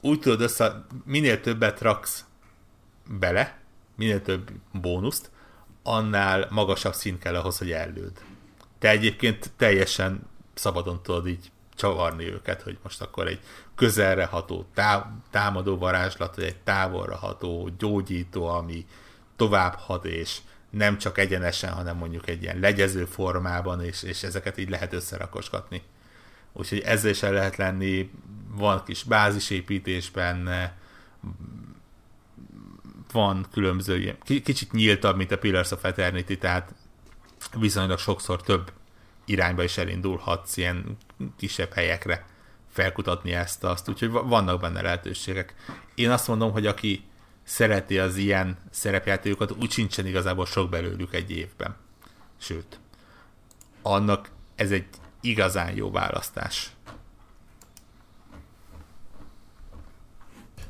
úgy 0.00 0.20
tudod 0.20 0.40
össze, 0.40 0.84
minél 1.04 1.40
többet 1.40 1.80
raksz 1.80 2.24
bele, 3.18 3.58
minél 3.96 4.22
több 4.22 4.50
bónuszt, 4.72 5.30
annál 5.82 6.46
magasabb 6.50 6.94
szint 6.94 7.18
kell 7.18 7.34
ahhoz, 7.34 7.58
hogy 7.58 7.70
ellőd. 7.70 8.12
Te 8.78 8.88
egyébként 8.88 9.50
teljesen 9.56 10.26
szabadon 10.54 11.02
tudod 11.02 11.28
így 11.28 11.50
csavarni 11.78 12.32
őket, 12.32 12.62
hogy 12.62 12.78
most 12.82 13.00
akkor 13.00 13.26
egy 13.26 13.40
közelre 13.74 14.24
ható 14.24 14.66
tá- 14.74 15.06
támadó 15.30 15.78
varázslat, 15.78 16.36
vagy 16.36 16.44
egy 16.44 16.56
távolra 16.56 17.16
ható 17.16 17.70
gyógyító, 17.78 18.46
ami 18.46 18.86
tovább 19.36 19.74
hat, 19.74 20.04
és 20.04 20.38
nem 20.70 20.98
csak 20.98 21.18
egyenesen, 21.18 21.72
hanem 21.72 21.96
mondjuk 21.96 22.28
egy 22.28 22.42
ilyen 22.42 22.58
legyező 22.58 23.04
formában, 23.04 23.84
és, 23.84 24.02
és 24.02 24.22
ezeket 24.22 24.58
így 24.58 24.70
lehet 24.70 24.92
összerakosgatni. 24.92 25.82
Úgyhogy 26.52 26.80
ezzel 26.80 27.10
is 27.10 27.22
el 27.22 27.32
lehet 27.32 27.56
lenni, 27.56 28.10
van 28.50 28.82
kis 28.84 29.02
bázisépítés 29.02 30.10
benne, 30.10 30.76
van 33.12 33.46
különböző 33.52 34.18
kicsit 34.24 34.72
nyíltabb, 34.72 35.16
mint 35.16 35.32
a 35.32 35.38
Pillars 35.38 35.70
of 35.70 35.84
Eternity, 35.84 36.34
tehát 36.34 36.74
viszonylag 37.58 37.98
sokszor 37.98 38.42
több 38.42 38.72
irányba 39.28 39.62
is 39.62 39.78
elindulhatsz 39.78 40.56
ilyen 40.56 40.96
kisebb 41.36 41.72
helyekre 41.72 42.26
felkutatni 42.68 43.32
ezt, 43.32 43.64
azt, 43.64 43.88
úgyhogy 43.88 44.10
vannak 44.10 44.60
benne 44.60 44.82
lehetőségek. 44.82 45.54
Én 45.94 46.10
azt 46.10 46.28
mondom, 46.28 46.52
hogy 46.52 46.66
aki 46.66 47.04
szereti 47.44 47.98
az 47.98 48.16
ilyen 48.16 48.56
szerepjátékokat, 48.70 49.50
úgy 49.50 49.70
sincsen 49.70 50.06
igazából 50.06 50.46
sok 50.46 50.70
belőlük 50.70 51.14
egy 51.14 51.30
évben. 51.30 51.76
Sőt, 52.38 52.80
annak 53.82 54.30
ez 54.54 54.70
egy 54.70 54.86
igazán 55.20 55.74
jó 55.74 55.90
választás. 55.90 56.70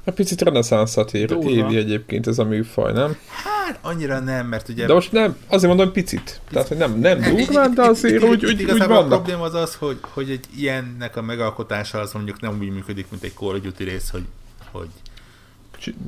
A 0.09 0.12
picit 0.12 0.43
reneszánszat 0.43 1.14
ér, 1.14 1.36
évi 1.47 1.76
egyébként 1.76 2.26
ez 2.26 2.39
a 2.39 2.44
műfaj, 2.44 2.93
nem? 2.93 3.16
Hát 3.28 3.78
annyira 3.82 4.18
nem, 4.18 4.47
mert 4.47 4.68
ugye... 4.68 4.86
De 4.86 4.93
most 4.93 5.12
nem, 5.12 5.36
azért 5.47 5.68
mondom, 5.68 5.85
hogy 5.86 5.94
picit. 5.94 6.40
Tehát, 6.51 6.68
hogy 6.68 6.76
nem, 6.76 6.98
nem 6.98 7.20
durván, 7.20 7.74
de 7.74 7.82
azért 7.82 8.22
úgy, 8.22 8.44
úgy, 8.44 8.62
úgy 8.62 8.78
vannak. 8.78 8.90
a 8.90 9.06
probléma 9.06 9.43
az 9.43 9.55
az, 9.55 9.74
hogy, 9.74 9.98
hogy 10.01 10.30
egy 10.30 10.44
ilyennek 10.56 11.16
a 11.16 11.22
megalkotása 11.22 11.98
az 11.98 12.12
mondjuk 12.12 12.40
nem 12.40 12.59
úgy 12.60 12.70
működik, 12.70 13.06
mint 13.10 13.22
egy 13.22 13.32
Call 13.35 13.55
of 13.55 13.60
Duty 13.60 13.85
rész, 13.85 14.10
hogy, 14.10 14.24
hogy 14.70 14.89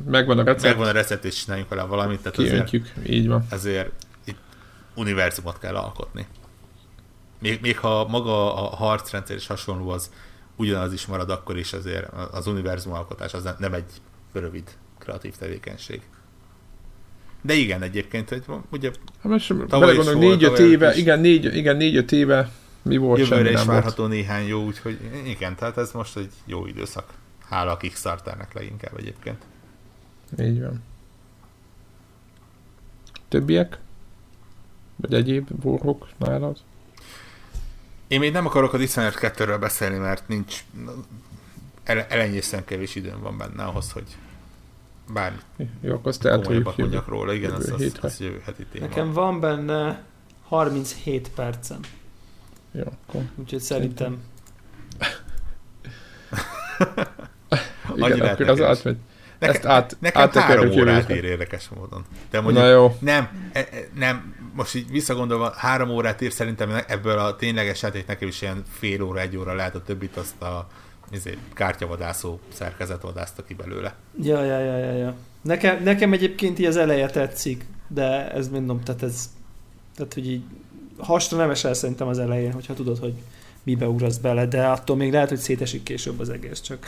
megvan 0.07 0.39
a 0.39 0.43
recept. 0.43 0.63
Megvan 0.63 0.89
a 0.89 0.93
recept, 0.93 1.25
és 1.25 1.35
csináljunk 1.35 1.71
vele 1.71 1.83
valamit. 1.83 2.19
Tehát 2.19 2.39
azért, 2.39 2.75
így 3.07 3.29
van. 3.29 3.47
Ezért 3.51 3.91
itt 4.25 4.39
univerzumot 4.95 5.59
kell 5.59 5.75
alkotni. 5.75 6.27
Még, 7.39 7.59
még 7.63 7.79
ha 7.79 8.07
maga 8.09 8.55
a 8.55 8.77
harcrendszer 8.77 9.37
is 9.37 9.47
hasonló, 9.47 9.89
az 9.89 10.11
ugyanaz 10.61 10.93
is 10.93 11.07
marad, 11.07 11.31
akkor 11.31 11.59
is 11.59 11.73
azért 11.73 12.13
az 12.33 12.47
univerzum 12.47 12.93
alkotás 12.93 13.35
az 13.35 13.49
nem 13.59 13.75
egy 13.75 13.91
rövid 14.33 14.65
kreatív 14.99 15.37
tevékenység. 15.37 16.03
De 17.43 17.55
igen, 17.55 17.83
egyébként, 17.83 18.29
hogy 18.29 18.45
ugye 18.71 18.91
hát 19.23 19.33
most 19.33 19.69
belegondolom, 19.69 20.21
négy-öt 20.21 20.59
éve, 20.59 20.91
is. 20.91 20.97
igen, 20.97 21.21
négy, 21.21 21.57
igen, 21.57 21.77
négy-öt 21.77 22.13
éve 22.13 22.51
mi 22.83 22.97
volt 22.97 23.19
Jövőre 23.19 23.51
is 23.51 23.65
várható 23.65 24.03
volt. 24.03 24.15
néhány 24.15 24.47
jó, 24.47 24.65
úgyhogy 24.65 24.99
igen, 25.25 25.57
tehát 25.57 25.77
ez 25.77 25.93
most 25.93 26.17
egy 26.17 26.33
jó 26.45 26.67
időszak. 26.67 27.13
Hála 27.49 27.73
a 27.73 27.77
Kickstarternek 27.77 28.55
leginkább 28.55 28.99
egyébként. 28.99 29.45
Így 30.41 30.61
van. 30.61 30.83
Többiek? 33.29 33.79
Vagy 34.97 35.15
egyéb 35.15 35.49
borok 35.53 36.09
nálad? 36.19 36.59
Én 38.11 38.19
még 38.19 38.33
nem 38.33 38.47
akarok 38.47 38.73
a 38.73 38.77
Dishonored 38.77 39.15
2-ről 39.21 39.57
beszélni, 39.61 39.97
mert 39.97 40.29
nincs 40.29 40.65
ele, 41.85 42.07
elenyészően 42.09 42.65
kevés 42.65 42.95
időm 42.95 43.21
van 43.21 43.39
benne 43.39 43.63
ahhoz, 43.65 43.93
hogy 43.93 44.17
bármi 45.13 45.39
Jó, 45.81 45.95
akkor 45.95 46.07
azt 46.09 46.23
komolyabbat 46.23 46.55
jövő. 46.55 46.73
mondjak 46.77 47.09
róla. 47.09 47.33
Igen, 47.33 47.51
az, 47.51 47.63
jövő 47.65 47.75
az, 47.75 47.81
hétre. 47.81 48.09
az 48.09 48.21
jövő 48.21 48.43
heti 48.45 48.65
téma. 48.73 48.87
Nekem 48.87 49.13
van 49.13 49.41
benne 49.41 50.03
37 50.49 51.29
percem, 51.35 51.81
Jó, 52.73 52.83
akkor 53.07 53.23
úgyhogy 53.37 53.61
szerintem 53.61 54.19
igen, 57.95 58.11
Annyi 58.11 58.21
akkor 58.21 58.49
az 58.49 58.61
átmegy. 58.61 58.97
Nekem, 59.39 59.55
Ezt 59.55 59.65
át- 59.67 59.97
nekem 60.01 60.31
három 60.31 60.71
órát 60.71 61.11
ír 61.11 61.25
érdekes 61.25 61.69
módon. 61.69 62.05
De 62.31 62.41
mondjuk, 62.41 62.65
Na 62.65 62.71
jó, 62.71 62.97
nem, 63.01 63.51
e- 63.53 63.59
e- 63.59 63.89
nem, 63.95 64.35
most 64.61 64.75
így 64.75 64.91
visszagondolva, 64.91 65.53
három 65.57 65.91
órát 65.91 66.21
ír 66.21 66.33
szerintem 66.33 66.71
ebből 66.87 67.19
a 67.19 67.37
tényleges 67.37 67.83
játék 67.83 68.07
nekem 68.07 68.29
is 68.29 68.43
ilyen 68.43 68.63
fél 68.69 69.03
óra, 69.03 69.21
egy 69.21 69.37
óra 69.37 69.55
lehet, 69.55 69.75
a 69.75 69.83
többit 69.83 70.17
azt 70.17 70.43
a 70.43 70.67
izé, 71.13 71.39
kártyavadászó 71.55 72.39
szerkezet 72.53 73.03
vadászta 73.03 73.45
ki 73.45 73.55
belőle. 73.55 73.95
Ja, 74.23 74.45
ja, 74.45 74.59
ja, 74.59 74.77
ja, 74.77 74.93
ja. 74.93 75.15
Nekem, 75.43 75.83
nekem 75.83 76.13
egyébként 76.13 76.59
így 76.59 76.65
az 76.65 76.77
eleje 76.77 77.07
tetszik, 77.07 77.65
de 77.89 78.33
ez 78.33 78.49
mondom, 78.49 78.81
tehát 78.81 79.03
ez, 79.03 79.31
tehát 79.97 80.15
hogy 80.15 80.31
így 80.31 80.43
hasra 80.99 81.37
nem 81.37 81.51
esel 81.51 81.75
szerintem 81.75 82.09
az 82.09 82.19
elején, 82.19 82.53
hogyha 82.53 82.75
tudod, 82.75 82.99
hogy 82.99 83.15
mibe 83.63 83.89
ugrasz 83.89 84.17
bele, 84.17 84.47
de 84.47 84.67
attól 84.67 84.97
még 84.97 85.13
lehet, 85.13 85.29
hogy 85.29 85.39
szétesik 85.39 85.83
később 85.83 86.21
az 86.21 86.29
egész, 86.29 86.61
csak 86.61 86.87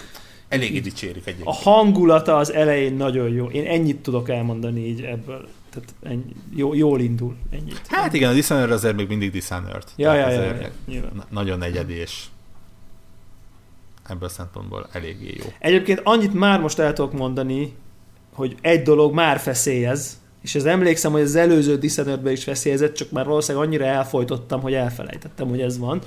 Így. 0.60 0.82
dicsérik 0.82 1.26
egyébként. 1.26 1.46
a 1.46 1.52
hangulata 1.52 2.36
az 2.36 2.52
elején 2.52 2.94
nagyon 2.94 3.28
jó. 3.28 3.46
Én 3.46 3.66
ennyit 3.66 4.02
tudok 4.02 4.28
elmondani 4.28 4.86
így 4.86 5.00
ebből. 5.00 5.48
Tehát 5.72 5.94
ennyi, 6.02 6.34
jó, 6.54 6.74
jól 6.74 7.00
indul, 7.00 7.36
ennyit. 7.50 7.80
Hát 7.86 8.12
igen, 8.12 8.30
a 8.30 8.32
Dishonored 8.32 8.70
azért 8.70 8.96
még 8.96 9.08
mindig 9.08 9.30
Dishonored. 9.30 9.84
Ja, 9.96 10.14
ja, 10.14 10.28
ja, 10.28 10.42
ja, 10.42 10.68
ja, 10.86 11.02
nagyon 11.30 11.62
egyedi, 11.62 11.92
és 11.92 12.24
ebből 14.08 14.28
a 14.28 14.32
szempontból 14.32 14.88
eléggé 14.92 15.34
jó. 15.38 15.44
Egyébként 15.58 16.00
annyit 16.02 16.34
már 16.34 16.60
most 16.60 16.78
el 16.78 16.92
tudok 16.92 17.12
mondani, 17.12 17.74
hogy 18.32 18.56
egy 18.60 18.82
dolog 18.82 19.14
már 19.14 19.38
feszélyez, 19.38 20.20
és 20.42 20.54
ez 20.54 20.64
emlékszem, 20.64 21.12
hogy 21.12 21.20
az 21.20 21.34
előző 21.34 21.78
dishonored 21.78 22.30
is 22.30 22.44
feszélyezett, 22.44 22.94
csak 22.94 23.10
már 23.10 23.26
valószínűleg 23.26 23.66
annyira 23.66 23.84
elfolytottam, 23.84 24.60
hogy 24.60 24.74
elfelejtettem, 24.74 25.48
hogy 25.48 25.60
ez 25.60 25.78
van, 25.78 26.00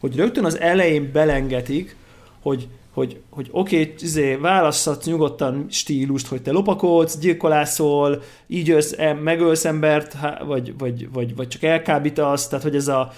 hogy 0.00 0.16
rögtön 0.16 0.44
az 0.44 0.60
elején 0.60 1.12
belengetik, 1.12 1.96
hogy 2.42 2.68
hogy, 2.98 3.20
hogy 3.30 3.48
oké, 3.50 3.80
okay, 3.80 3.94
izé, 3.98 4.34
válasszatsz 4.34 5.06
nyugodtan 5.06 5.66
stílust, 5.70 6.26
hogy 6.26 6.42
te 6.42 6.50
lopakodsz, 6.52 7.18
gyilkolászol, 7.18 8.22
így 8.46 8.70
ölsz, 8.70 8.94
em- 8.98 9.22
megölsz 9.22 9.64
embert, 9.64 10.16
vagy, 10.46 10.78
vagy, 10.78 11.12
vagy, 11.12 11.36
vagy 11.36 11.48
csak 11.48 11.62
elkábítasz, 11.62 12.48
tehát 12.48 12.64
hogy 12.64 12.76
ez 12.76 12.88
a 12.88 13.12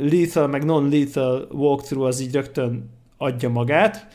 lethal, 0.00 0.46
meg 0.46 0.64
non-lethal 0.64 1.48
walkthrough 1.52 2.08
az 2.08 2.20
így 2.20 2.32
rögtön 2.32 2.90
adja 3.16 3.48
magát, 3.48 4.06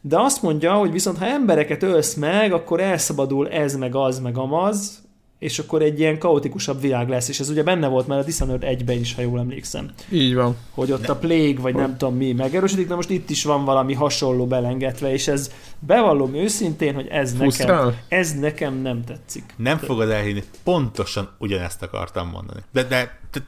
de 0.00 0.20
azt 0.20 0.42
mondja, 0.42 0.72
hogy 0.72 0.92
viszont 0.92 1.18
ha 1.18 1.26
embereket 1.26 1.82
ölsz 1.82 2.14
meg, 2.14 2.52
akkor 2.52 2.80
elszabadul 2.80 3.48
ez, 3.48 3.76
meg 3.76 3.94
az, 3.94 4.18
meg 4.18 4.38
amaz, 4.38 5.07
és 5.38 5.58
akkor 5.58 5.82
egy 5.82 5.98
ilyen 5.98 6.18
kaotikusabb 6.18 6.80
világ 6.80 7.08
lesz, 7.08 7.28
és 7.28 7.40
ez 7.40 7.48
ugye 7.48 7.62
benne 7.62 7.86
volt 7.86 8.06
már 8.06 8.18
a 8.18 8.22
Dishonored 8.22 8.78
1-ben 8.78 8.98
is, 8.98 9.14
ha 9.14 9.22
jól 9.22 9.38
emlékszem, 9.38 9.90
így 10.10 10.34
van. 10.34 10.56
hogy 10.70 10.92
ott 10.92 11.08
a 11.08 11.16
Plague, 11.16 11.60
vagy 11.60 11.74
nem 11.74 11.96
tudom 11.96 12.16
mi 12.16 12.32
megerősödik, 12.32 12.88
de 12.88 12.94
most 12.94 13.10
itt 13.10 13.30
is 13.30 13.44
van 13.44 13.64
valami 13.64 13.94
hasonló 13.94 14.46
belengetve, 14.46 15.12
és 15.12 15.28
ez 15.28 15.50
bevallom 15.78 16.34
őszintén, 16.34 16.94
hogy 16.94 17.06
ez 17.06 17.32
nekem, 17.32 17.96
ez 18.08 18.34
nekem 18.34 18.74
nem 18.74 19.04
tetszik. 19.04 19.54
Nem 19.56 19.78
fogod 19.78 20.10
elhinni, 20.10 20.42
pontosan 20.64 21.30
ugyanezt 21.38 21.82
akartam 21.82 22.28
mondani. 22.28 22.60
De, 22.72 22.82
de, 22.82 23.18
de 23.32 23.40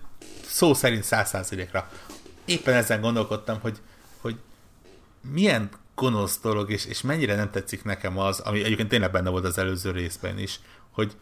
szó 0.46 0.74
szerint 0.74 1.02
száz 1.02 1.28
százalékra. 1.28 1.88
Éppen 2.44 2.74
ezen 2.74 3.00
gondolkodtam, 3.00 3.58
hogy, 3.60 3.78
hogy 4.20 4.36
milyen 5.32 5.68
gonosz 5.94 6.40
dolog, 6.42 6.70
és, 6.70 6.86
és 6.86 7.00
mennyire 7.00 7.34
nem 7.34 7.50
tetszik 7.50 7.84
nekem 7.84 8.18
az, 8.18 8.38
ami 8.38 8.64
egyébként 8.64 8.88
tényleg 8.88 9.10
benne 9.10 9.30
volt 9.30 9.44
az 9.44 9.58
előző 9.58 9.90
részben 9.90 10.38
is, 10.38 10.60
hogy 10.90 11.12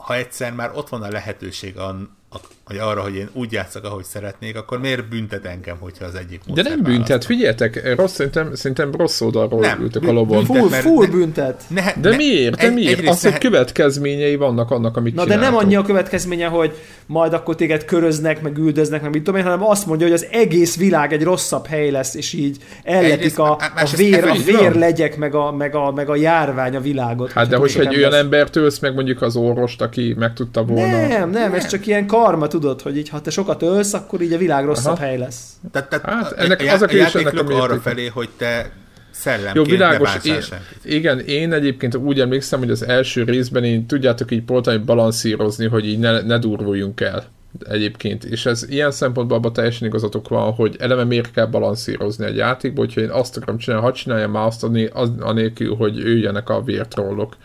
ha 0.00 0.14
egyszer 0.14 0.52
már 0.52 0.70
ott 0.74 0.88
van 0.88 1.02
a 1.02 1.08
lehetőség 1.08 1.78
an, 1.78 2.16
a, 2.30 2.36
hogy 2.70 2.78
arra, 2.78 3.00
hogy 3.02 3.14
én 3.14 3.28
úgy 3.32 3.52
játszok, 3.52 3.84
ahogy 3.84 4.04
szeretnék, 4.04 4.56
akkor 4.56 4.80
miért 4.80 5.08
büntet 5.08 5.44
engem, 5.44 5.76
hogyha 5.78 6.04
az 6.04 6.14
egyik 6.14 6.40
De 6.54 6.62
nem 6.62 6.82
büntet, 6.82 7.08
választom? 7.08 7.36
figyeljetek, 7.36 7.94
rossz, 7.96 8.12
szerintem, 8.12 8.54
szerintem 8.54 8.90
rossz 8.92 9.20
oldalról 9.20 9.60
Nem, 9.60 9.80
ültök 9.82 10.06
a 10.08 10.12
lobon. 10.12 10.44
büntet, 10.44 10.56
Full, 10.80 10.80
full 10.80 11.06
ne- 11.06 11.12
büntet. 11.12 11.62
Ne, 11.68 11.92
De 12.00 12.10
ne- 12.10 12.16
miért? 12.16 12.56
De 12.56 12.66
egy- 12.66 12.74
miért? 12.74 13.08
Az, 13.08 13.22
hogy 13.22 13.32
ne- 13.32 13.38
következményei 13.38 14.36
vannak 14.36 14.70
annak, 14.70 14.96
amit 14.96 15.14
Na 15.14 15.22
de 15.24 15.28
nem 15.28 15.38
csináltok. 15.38 15.60
annyi 15.62 15.74
a 15.76 15.82
következménye, 15.82 16.46
hogy 16.46 16.76
majd 17.06 17.32
akkor 17.32 17.54
téged 17.54 17.84
köröznek, 17.84 18.42
meg 18.42 18.58
üldöznek, 18.58 19.02
meg 19.02 19.10
mit 19.10 19.22
tudom 19.22 19.38
én, 19.40 19.46
hanem 19.46 19.64
azt 19.64 19.86
mondja, 19.86 20.06
hogy 20.06 20.14
az 20.16 20.26
egész 20.30 20.76
világ 20.76 21.12
egy 21.12 21.22
rosszabb 21.22 21.66
hely 21.66 21.90
lesz, 21.90 22.14
és 22.14 22.32
így 22.32 22.56
elletik 22.84 23.38
a, 23.38 23.50
a, 23.50 23.88
vér, 23.96 24.24
a 24.24 24.26
van. 24.26 24.36
vérlegyek, 24.44 25.16
meg 25.16 25.34
a, 25.34 25.52
meg, 25.52 25.74
a, 25.74 25.92
meg 25.92 26.08
a 26.08 26.16
járvány 26.16 26.76
a 26.76 26.80
világot. 26.80 27.32
Hát 27.32 27.48
de 27.48 27.56
hogyha 27.56 27.80
egy 27.80 27.96
olyan 27.96 28.02
ember- 28.14 28.28
embert 28.30 28.56
ölsz 28.56 28.78
meg 28.78 28.94
mondjuk 28.94 29.22
az 29.22 29.36
orvost, 29.36 29.80
aki 29.82 30.14
meg 30.18 30.32
tudta 30.32 30.64
volna. 30.64 31.06
Nem, 31.08 31.30
nem, 31.30 31.52
ez 31.54 31.66
csak 31.66 31.86
ilyen 31.86 32.06
karma, 32.06 32.46
tudod, 32.60 32.82
hogy 32.82 32.96
így, 32.96 33.08
ha 33.08 33.20
te 33.20 33.30
sokat 33.30 33.62
ölsz, 33.62 33.92
akkor 33.92 34.20
így 34.20 34.32
a 34.32 34.38
világ 34.38 34.64
rosszabb 34.64 34.94
Aha. 34.94 35.04
hely 35.04 35.18
lesz. 35.18 35.52
Tehát, 35.72 35.88
tehát 35.88 36.04
Hát, 36.04 36.32
ennek 36.32 36.60
a, 36.60 36.72
az 36.72 36.82
a 36.82 36.86
a 36.90 36.94
játék 36.94 37.30
lök 37.30 37.50
arra 37.50 37.80
felé, 37.80 38.06
hogy 38.06 38.28
te 38.36 38.70
szellemként 39.10 39.56
Jó, 39.66 39.72
világos. 39.72 40.24
Én, 40.24 40.42
igen, 40.84 41.18
én 41.18 41.52
egyébként 41.52 41.94
úgy 41.94 42.20
emlékszem, 42.20 42.58
hogy 42.58 42.70
az 42.70 42.86
első 42.86 43.24
részben 43.24 43.64
én 43.64 43.86
tudjátok 43.86 44.30
így 44.30 44.42
próbáltam 44.42 44.84
balanszírozni, 44.84 45.66
hogy 45.66 45.86
így 45.86 45.98
ne, 45.98 46.20
ne 46.20 46.38
durvuljunk 46.38 47.00
el 47.00 47.24
egyébként. 47.68 48.24
És 48.24 48.46
ez 48.46 48.66
ilyen 48.68 48.90
szempontból 48.90 49.36
abban 49.36 49.52
teljesen 49.52 49.88
igazatok 49.88 50.28
van, 50.28 50.52
hogy 50.52 50.76
eleve 50.78 51.04
miért 51.04 51.30
kell 51.30 51.46
balanszírozni 51.46 52.24
egy 52.24 52.36
játékból, 52.36 52.84
hogyha 52.84 53.00
én 53.00 53.10
azt 53.10 53.36
akarom 53.36 53.58
csinálni, 53.58 53.84
hadd 53.84 53.94
csináljam 53.94 54.30
már 54.30 54.46
azt 54.46 54.64
ané- 54.64 54.92
az, 54.94 55.10
anélkül, 55.20 55.74
hogy 55.74 55.98
üljenek 55.98 56.48
a 56.48 56.62
vértrollok. 56.62 57.36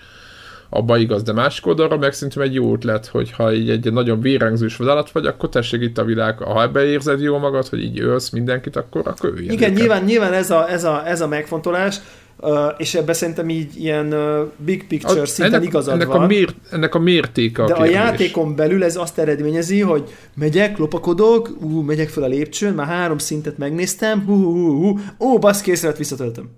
Abba 0.75 0.97
igaz, 0.97 1.23
de 1.23 1.33
másik 1.33 1.65
oldalra 1.67 1.97
meg 1.97 2.13
szerintem 2.13 2.41
egy 2.41 2.53
jó 2.53 2.73
ötlet, 2.73 3.05
hogy 3.07 3.31
ha 3.31 3.53
így 3.53 3.69
egy 3.69 3.93
nagyon 3.93 4.19
vérengzős 4.19 4.75
vadálat 4.75 5.11
vagy, 5.11 5.25
akkor 5.25 5.49
tessék 5.49 5.81
itt 5.81 5.97
a 5.97 6.03
világ, 6.03 6.37
ha 6.37 6.61
ebbe 6.61 6.85
érzed 6.85 7.21
jól 7.21 7.39
magad, 7.39 7.67
hogy 7.67 7.83
így 7.83 7.99
ölsz 7.99 8.29
mindenkit, 8.29 8.75
akkor, 8.75 9.01
akkor 9.07 9.29
üljen 9.29 9.51
Igen, 9.53 9.69
őket. 9.69 9.79
nyilván, 9.81 10.03
nyilván 10.03 10.33
ez, 10.33 10.49
a, 10.51 10.69
ez, 10.69 10.83
a, 10.83 11.07
ez 11.07 11.21
a 11.21 11.27
megfontolás, 11.27 11.97
uh, 12.39 12.51
és 12.77 12.95
ebben 12.95 13.15
szerintem 13.15 13.49
így 13.49 13.79
ilyen 13.79 14.13
uh, 14.13 14.47
big 14.57 14.87
picture 14.87 15.21
Az- 15.21 15.29
szinten 15.29 15.53
ennek, 15.53 15.67
igazad 15.67 15.93
ennek 15.93 16.07
van. 16.07 16.21
A 16.21 16.25
mér, 16.25 16.53
ennek 16.71 16.95
a 16.95 16.99
mértéke 16.99 17.63
a 17.63 17.67
De 17.67 17.73
a 17.73 17.77
kérdés. 17.77 17.93
játékon 17.93 18.55
belül 18.55 18.83
ez 18.83 18.95
azt 18.95 19.17
eredményezi, 19.19 19.79
hogy 19.81 20.03
megyek, 20.35 20.77
lopakodok, 20.77 21.49
ú, 21.61 21.81
megyek 21.81 22.09
fel 22.09 22.23
a 22.23 22.27
lépcsőn, 22.27 22.73
már 22.73 22.87
három 22.87 23.17
szintet 23.17 23.57
megnéztem, 23.57 24.23
hú, 24.25 24.43
hú, 24.43 24.81
hú, 24.83 24.99
ó, 25.19 25.39
basz, 25.39 25.61
kész 25.61 25.83
lett, 25.83 25.97
visszatöltöm. 25.97 26.49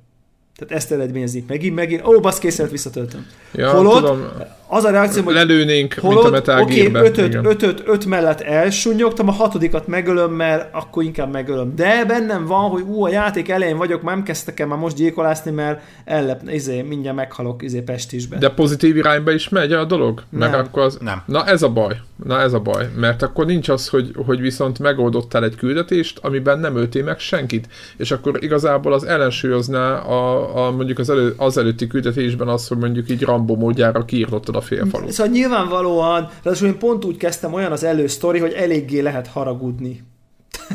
Tehát 0.57 0.73
ezt 0.73 0.91
eredményezi. 0.91 1.43
Megint, 1.47 1.75
megint, 1.75 2.07
ó, 2.07 2.19
basz, 2.19 2.39
kész 2.39 2.57
lett, 2.57 2.69
visszatöltöm. 2.69 3.25
Ja, 3.53 3.71
Holott 3.71 3.95
tudom, 3.95 4.27
Az 4.69 4.83
a 4.83 4.89
reakció, 4.89 5.23
hogy 5.23 5.33
lelőnénk, 5.33 5.95
mint 6.01 6.23
a 6.23 6.29
Metal 6.29 6.61
oké, 6.61 6.75
Gear-ben. 6.75 7.05
ötöt, 7.05 7.45
ötöt, 7.45 7.83
öt 7.85 8.05
mellett 8.05 8.41
elsúnyogtam, 8.41 9.27
a 9.27 9.31
hatodikat 9.31 9.87
megölöm, 9.87 10.31
mert 10.31 10.73
akkor 10.75 11.03
inkább 11.03 11.31
megölöm. 11.31 11.75
De 11.75 12.05
bennem 12.05 12.45
van, 12.45 12.69
hogy 12.69 12.81
ú, 12.81 13.03
a 13.03 13.09
játék 13.09 13.49
elején 13.49 13.77
vagyok, 13.77 14.01
már 14.01 14.15
nem 14.15 14.23
kezdtek 14.23 14.59
el 14.59 14.67
már 14.67 14.77
most 14.77 14.95
gyilkolászni, 14.95 15.51
mert 15.51 15.81
ellep, 16.05 16.41
izé, 16.49 16.81
mindjárt 16.81 17.15
meghalok 17.15 17.63
izé 17.63 17.81
Pestisbe. 17.81 18.37
De 18.37 18.49
pozitív 18.49 18.95
irányba 18.95 19.31
is 19.31 19.49
megy 19.49 19.71
a 19.71 19.85
dolog? 19.85 20.23
Nem. 20.29 20.53
akkor 20.53 20.81
az... 20.81 20.97
Nem. 21.01 21.21
Na 21.25 21.45
ez 21.45 21.61
a 21.61 21.69
baj. 21.69 21.97
Na 22.23 22.39
ez 22.39 22.53
a 22.53 22.59
baj. 22.59 22.89
Mert 22.95 23.21
akkor 23.21 23.45
nincs 23.45 23.69
az, 23.69 23.87
hogy, 23.87 24.11
hogy 24.25 24.41
viszont 24.41 24.79
megoldottál 24.79 25.43
egy 25.43 25.55
küldetést, 25.55 26.19
amiben 26.21 26.59
nem 26.59 26.75
öltél 26.75 27.03
meg 27.03 27.19
senkit. 27.19 27.67
És 27.97 28.11
akkor 28.11 28.43
igazából 28.43 28.93
az 28.93 29.03
ellensúlyozná 29.03 29.97
a, 29.97 30.65
a 30.65 30.71
mondjuk 30.71 30.99
az, 30.99 31.09
elő, 31.09 31.33
az 31.37 31.57
előtti 31.57 31.87
küldetésben 31.87 32.47
az, 32.47 32.67
hogy 32.67 32.77
mondjuk 32.77 33.09
így 33.09 33.23
Rambo 33.23 33.55
módjára 33.55 34.05
kiirtottad 34.05 34.55
a 34.57 34.61
félfalut. 34.61 35.11
Szóval 35.11 35.31
nyilvánvalóan, 35.31 36.29
ráadásul 36.43 36.67
én 36.67 36.77
pont 36.77 37.05
úgy 37.05 37.17
kezdtem 37.17 37.53
olyan 37.53 37.71
az 37.71 37.83
elősztori, 37.83 38.39
hogy 38.39 38.51
eléggé 38.51 38.99
lehet 38.99 39.27
haragudni. 39.27 40.03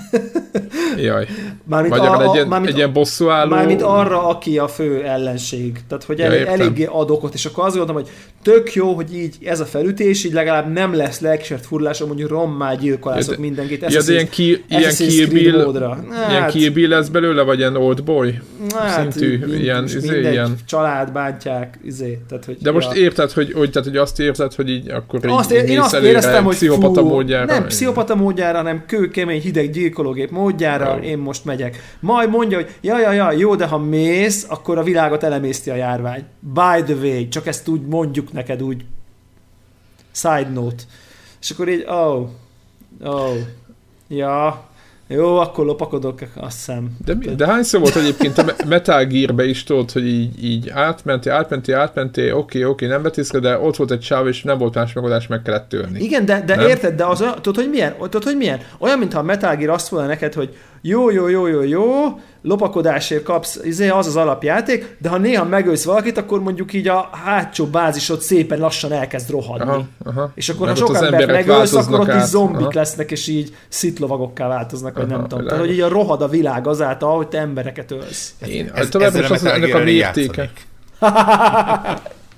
Jaj. 0.97 1.27
Mármint, 1.65 1.95
Magyarul 1.97 2.17
a, 2.17 2.23
egy 2.23 2.29
a, 2.29 2.35
ilyen, 2.35 2.47
mármint, 2.47 2.71
egy 2.71 2.77
ilyen 2.77 2.93
bosszúálló... 2.93 3.51
mármint 3.51 3.83
arra, 3.83 4.29
aki 4.29 4.59
a 4.59 4.69
fő 4.69 5.03
ellenség. 5.05 5.81
Tehát, 5.89 6.05
hogy 6.05 6.19
Ja, 6.19 6.25
elég, 6.25 6.39
értem. 6.39 6.61
eléggé 6.61 6.85
ad 6.85 7.11
okot, 7.11 7.35
és 7.35 7.45
akkor 7.45 7.65
azt 7.65 7.77
gondoltam, 7.77 8.03
hogy 8.03 8.13
tök 8.43 8.75
jó, 8.75 8.93
hogy 8.93 9.17
így 9.17 9.37
ez 9.45 9.61
a 9.61 9.65
felütés, 9.65 10.25
így 10.25 10.33
legalább 10.33 10.73
nem 10.73 10.95
lesz 10.95 11.21
lelkisert 11.21 11.67
furlásom, 11.67 12.09
mondjuk 12.09 12.31
rommá 12.31 12.75
gyilkolászok 12.75 13.31
Ja, 13.31 13.35
de- 13.37 13.41
mindenkit. 13.41 13.85
Ja, 13.93 14.03
de 14.03 14.13
ilyen, 14.13 14.29
ki, 14.29 14.65
ilyen 14.69 14.95
Kill 14.95 15.27
Bill, 15.27 15.75
ilyen 16.29 16.49
Kill 16.49 16.71
Bill 16.71 16.89
lesz 16.89 17.09
belőle, 17.09 17.43
vagy 17.43 17.59
ilyen 17.59 17.77
Old 17.77 18.05
Boy? 18.05 18.41
szintű, 18.97 19.39
mind- 19.39 19.63
ilyen, 19.63 19.83
most 19.83 19.95
izé, 19.95 20.21
ilyen- 20.21 20.57
család 20.67 21.13
bántják, 21.13 21.79
izé, 21.85 22.19
tehát, 22.29 22.45
hogy, 22.45 22.57
De 22.61 22.71
most 22.71 22.95
ja. 22.95 23.01
érted, 23.01 23.31
hogy, 23.31 23.53
hogy, 23.53 23.71
tehát, 23.71 23.89
hogy 23.89 23.97
azt 23.97 24.21
érzed, 24.21 24.55
hogy 24.55 24.71
így 24.71 24.91
akkor 24.91 25.21
így 25.25 25.31
azt, 25.31 25.51
én, 25.51 25.65
én 25.65 25.79
mész 25.79 25.93
azt 25.93 26.03
éreztem, 26.03 26.45
hogy 26.45 26.57
fú, 26.57 26.67
nem 27.47 27.67
pszichopata 27.67 28.15
módjára, 28.15 28.57
hanem 28.57 28.83
kőkemény, 28.87 29.41
hideg 29.41 29.71
gyilkológép 29.83 30.31
módjára, 30.31 30.97
Jó. 30.97 31.03
én 31.03 31.19
most 31.19 31.45
megyek. 31.45 31.97
Majd 32.01 32.31
mondja, 32.31 32.57
hogy 32.57 32.75
ja, 32.81 32.99
ja, 32.99 33.13
ja, 33.13 33.33
jó, 33.33 33.55
de 33.55 33.67
ha 33.67 33.79
mész, 33.79 34.47
akkor 34.49 34.79
a 34.79 34.83
világot 34.83 35.23
elemészti 35.23 35.71
a 35.71 35.75
járvány. 35.75 36.25
By 36.41 36.83
the 36.85 36.95
way, 36.95 37.29
csak 37.29 37.47
ezt 37.47 37.69
úgy 37.69 37.87
mondjuk 37.87 38.33
neked 38.33 38.63
úgy 38.63 38.85
side 40.13 40.49
note. 40.53 40.83
És 41.41 41.51
akkor 41.51 41.69
így, 41.69 41.85
oh, 41.89 42.29
oh, 43.01 43.37
ja, 44.09 44.69
jó, 45.13 45.37
akkor 45.37 45.65
lopakodok, 45.65 46.19
azt 46.35 46.57
hiszem. 46.57 46.97
De, 47.05 47.15
mi, 47.15 47.27
de 47.27 47.47
hányszor 47.47 47.81
volt 47.81 47.97
egyébként 47.97 48.39
a 48.39 48.45
Metal 48.67 49.05
Gear-be 49.05 49.45
is 49.45 49.65
tudod, 49.65 49.91
hogy 49.91 50.07
így, 50.07 50.45
így 50.45 50.69
átmenti, 50.69 51.29
átmenti, 51.29 51.73
átmenti, 51.73 52.33
oké, 52.33 52.65
oké, 52.65 52.87
nem 52.87 53.03
betiszke, 53.03 53.39
de 53.39 53.59
ott 53.59 53.77
volt 53.77 53.91
egy 53.91 54.03
sáv, 54.03 54.27
és 54.27 54.43
nem 54.43 54.59
volt 54.59 54.75
más 54.75 54.93
megoldás, 54.93 55.27
meg 55.27 55.43
kellett 55.43 55.69
törni. 55.69 56.01
Igen, 56.01 56.25
de, 56.25 56.43
de 56.47 56.57
Nem? 56.57 56.67
érted, 56.67 56.95
de 56.95 57.05
az 57.05 57.21
olyan, 57.21 57.35
tudod, 57.35 57.57
hogy 57.57 57.71
milyen? 57.71 57.95
Tudod, 57.99 58.25
hogy 58.25 58.37
milyen? 58.37 58.61
Olyan, 58.79 58.99
mintha 58.99 59.19
a 59.19 59.23
Metal 59.23 59.57
Gear 59.57 59.71
azt 59.71 59.89
volna 59.89 60.07
neked, 60.07 60.35
hogy 60.35 60.57
jó, 60.81 61.11
jó, 61.11 61.29
jó, 61.29 61.47
jó, 61.47 61.63
jó, 61.63 61.83
lopakodásért 62.43 63.23
kapsz, 63.23 63.61
izé, 63.65 63.89
az 63.89 64.07
az 64.07 64.17
alapjáték, 64.17 64.97
de 64.99 65.09
ha 65.09 65.19
néha 65.19 65.45
megölsz 65.45 65.85
valakit, 65.85 66.19
akkor 66.19 66.43
mondjuk 66.43 66.73
így 66.73 66.89
a 66.89 67.09
hátsó 67.25 67.67
bázisod 67.67 68.21
szépen 68.21 68.59
lassan 68.59 68.93
elkezd 68.93 69.31
rohadni. 69.31 69.71
Aha, 69.71 69.85
aha. 70.05 70.31
És 70.35 70.49
akkor, 70.49 70.67
Meg 70.67 70.77
ha 70.79 70.87
sok 70.87 70.97
embert 70.97 71.27
megölsz, 71.27 71.73
akkor 71.73 72.01
ott 72.01 72.15
is 72.15 72.23
zombik 72.23 72.61
Aha. 72.61 72.71
lesznek, 72.75 73.11
és 73.11 73.27
így 73.27 73.55
szitlovagokká 73.69 74.49
változnak, 74.49 74.95
vagy 74.95 75.05
Aha, 75.05 75.13
nem 75.17 75.23
tudom. 75.29 75.39
világos. 75.39 75.67
Tehát, 75.67 75.67
hogy 75.67 75.75
így 75.75 75.93
a 75.93 76.01
rohad 76.03 76.23
a 76.23 76.29
világ 76.29 76.67
azáltal, 76.67 77.17
hogy 77.17 77.27
te 77.29 77.39
embereket 77.39 77.91
ölsz. 77.91 78.35
Én, 78.47 78.71
Ez- 78.75 78.89
továbbra 78.89 79.21
is 79.23 79.31
az, 79.31 79.45
ennek 79.45 79.75
a 79.75 79.79
mértéke. 79.79 80.51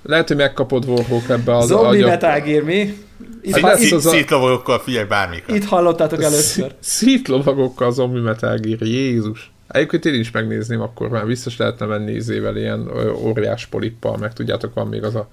Lehet, 0.03 0.27
hogy 0.27 0.37
megkapod 0.37 0.85
Warhawk 0.85 1.29
ebbe 1.29 1.55
az 1.57 1.67
Zombi 1.67 1.85
agya- 1.85 2.07
Metal 2.07 2.39
Gear, 2.39 2.63
mi? 2.63 2.97
Itt, 3.41 3.57
Hát 3.57 3.79
az 3.91 4.05
a- 4.05 4.79
figyelj 4.83 5.05
bármikor. 5.07 5.55
itt 5.55 5.65
hallottátok 5.65 6.23
először. 6.23 6.71
Szítlovagokkal 6.79 7.91
zombi 7.91 8.19
Metal 8.19 8.57
Gear, 8.57 8.81
Jézus. 8.81 9.51
Egyébként 9.67 10.05
én 10.05 10.19
is 10.19 10.31
megnézném, 10.31 10.81
akkor 10.81 11.09
már 11.09 11.25
biztos 11.25 11.57
lehetne 11.57 11.85
menni 11.85 12.11
izével 12.11 12.57
ilyen 12.57 12.89
óriás 13.15 13.65
polippal, 13.65 14.17
meg 14.17 14.33
tudjátok, 14.33 14.73
van 14.73 14.87
még 14.87 15.03
az 15.03 15.15
a 15.15 15.29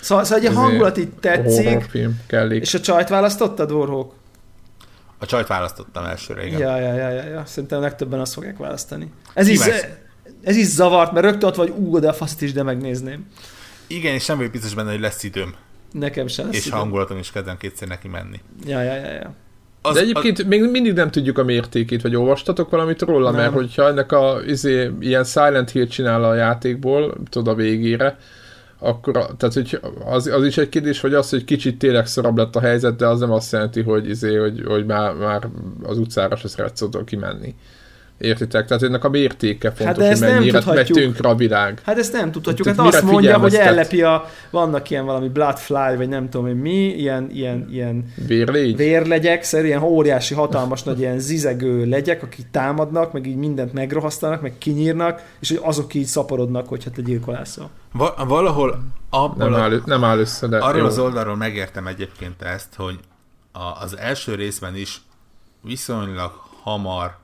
Szóval, 0.00 0.24
szóval 0.24 0.38
egy 0.38 0.44
Ezért 0.44 0.60
hangulat 0.60 0.98
így 0.98 1.12
tetszik, 1.12 1.64
horrorfilm 1.66 2.20
kellék. 2.26 2.62
és 2.62 2.74
a 2.74 2.80
csajt 2.80 3.08
választottad, 3.08 3.70
Warhawk? 3.72 4.12
A 5.18 5.26
csajt 5.26 5.46
választottam 5.46 6.04
elsőre, 6.04 6.46
igen. 6.46 6.58
Ja, 6.58 6.76
ja, 6.76 6.94
ja, 6.94 7.08
ja, 7.08 7.22
ja. 7.22 7.42
Szerintem 7.46 7.80
legtöbben 7.80 8.20
azt 8.20 8.32
fogják 8.32 8.56
választani. 8.56 9.12
Ez 9.34 9.48
is, 9.48 9.60
ez 10.42 10.56
is 10.56 10.66
zavart, 10.66 11.12
mert 11.12 11.24
rögtön 11.24 11.48
ott 11.48 11.54
vagy, 11.54 11.72
ú, 11.76 11.98
de 11.98 12.08
a 12.08 12.12
faszt 12.12 12.42
is, 12.42 12.52
de 12.52 12.62
megnézném. 12.62 13.26
Igen, 13.86 14.14
és 14.14 14.26
nem 14.26 14.36
vagyok 14.36 14.52
biztos 14.52 14.74
benne, 14.74 14.90
hogy 14.90 15.00
lesz 15.00 15.22
időm. 15.22 15.54
Nekem 15.92 16.26
sem 16.26 16.46
lesz 16.46 16.54
és 16.54 16.66
időm. 16.66 16.78
hangulatom 16.78 17.18
is 17.18 17.30
kedvem 17.30 17.56
kétszer 17.56 17.88
neki 17.88 18.08
menni. 18.08 18.40
Ja, 18.66 18.82
ja, 18.82 18.94
ja, 18.94 19.12
ja. 19.12 19.34
Az, 19.88 19.94
De 19.94 20.00
egyébként 20.00 20.44
még 20.44 20.70
mindig 20.70 20.92
nem 20.92 21.10
tudjuk 21.10 21.38
a 21.38 21.44
mértékét, 21.44 22.02
vagy 22.02 22.16
olvastatok 22.16 22.70
valamit 22.70 23.02
róla, 23.02 23.30
Nem. 23.30 23.40
mert 23.40 23.52
hogyha 23.52 23.86
ennek 23.88 24.12
a 24.12 24.38
izé, 24.46 24.90
ilyen 25.00 25.24
Silent 25.24 25.70
Hill 25.70 25.86
csinál 25.86 26.24
a 26.24 26.34
játékból, 26.34 27.14
tudod 27.30 27.48
a 27.48 27.54
végére, 27.54 28.18
akkor 28.78 29.12
tehát, 29.12 29.54
hogy 29.54 29.80
az, 30.04 30.26
az, 30.26 30.44
is 30.44 30.58
egy 30.58 30.68
kérdés, 30.68 31.00
hogy 31.00 31.14
az, 31.14 31.30
hogy 31.30 31.44
kicsit 31.44 31.78
tényleg 31.78 32.06
szarabb 32.06 32.36
lett 32.36 32.56
a 32.56 32.60
helyzet, 32.60 32.96
de 32.96 33.06
az 33.06 33.20
nem 33.20 33.32
azt 33.32 33.52
jelenti, 33.52 33.82
hogy, 33.82 34.08
izé, 34.08 34.36
hogy, 34.36 34.62
hogy 34.66 34.86
már, 34.86 35.14
már 35.14 35.48
az 35.82 35.98
utcára 35.98 36.36
se 36.36 36.48
szeretsz 36.48 36.82
oda 36.82 37.04
kimenni. 37.04 37.54
Értitek? 38.18 38.66
Tehát 38.66 38.82
ennek 38.82 39.04
a 39.04 39.08
mértéke 39.08 39.72
fontos, 39.72 39.96
de 39.96 40.10
ezt 40.10 40.24
hogy 40.24 40.32
mennyire 40.32 40.62
megy 40.66 40.86
tönkre 40.86 41.28
a 41.28 41.34
világ. 41.34 41.80
Hát 41.84 41.98
ezt 41.98 42.12
nem 42.12 42.32
tudhatjuk. 42.32 42.66
Hát 42.66 42.76
Tehát 42.76 42.92
azt 42.92 43.02
mire 43.02 43.12
mondja, 43.12 43.38
hogy 43.38 43.54
ellepi 43.54 44.02
a... 44.02 44.24
Vannak 44.50 44.90
ilyen 44.90 45.04
valami 45.04 45.28
bloodfly, 45.28 45.96
vagy 45.96 46.08
nem 46.08 46.28
tudom 46.28 46.46
hogy 46.46 46.60
mi, 46.60 46.86
ilyen, 46.86 47.30
ilyen, 47.32 47.68
ilyen 47.70 48.12
Vérlégy? 48.26 48.76
vérlegyek, 48.76 49.46
ilyen 49.52 49.82
óriási, 49.82 50.34
hatalmas 50.34 50.82
nagy 50.82 50.98
ilyen 50.98 51.18
zizegő 51.18 51.84
legyek, 51.84 52.22
akik 52.22 52.50
támadnak, 52.50 53.12
meg 53.12 53.26
így 53.26 53.36
mindent 53.36 53.72
megrohasztanak, 53.72 54.42
meg 54.42 54.58
kinyírnak, 54.58 55.22
és 55.40 55.48
hogy 55.48 55.60
azok 55.62 55.94
így 55.94 56.06
szaporodnak, 56.06 56.68
hogyha 56.68 56.90
te 56.90 57.02
gyilkolászol. 57.02 57.70
Va- 57.92 58.24
valahol 58.26 58.78
abból 59.10 59.48
Nem 59.48 59.60
a, 59.60 59.62
áll, 59.62 59.82
nem 59.84 60.04
áll 60.04 60.18
össze, 60.18 60.46
de 60.46 60.58
arról 60.58 60.80
jó. 60.80 60.86
az 60.86 60.98
oldalról 60.98 61.36
megértem 61.36 61.86
egyébként 61.86 62.42
ezt, 62.42 62.74
hogy 62.76 62.98
a, 63.52 63.82
az 63.82 63.96
első 63.98 64.34
részben 64.34 64.76
is 64.76 65.00
viszonylag 65.62 66.32
hamar 66.62 67.16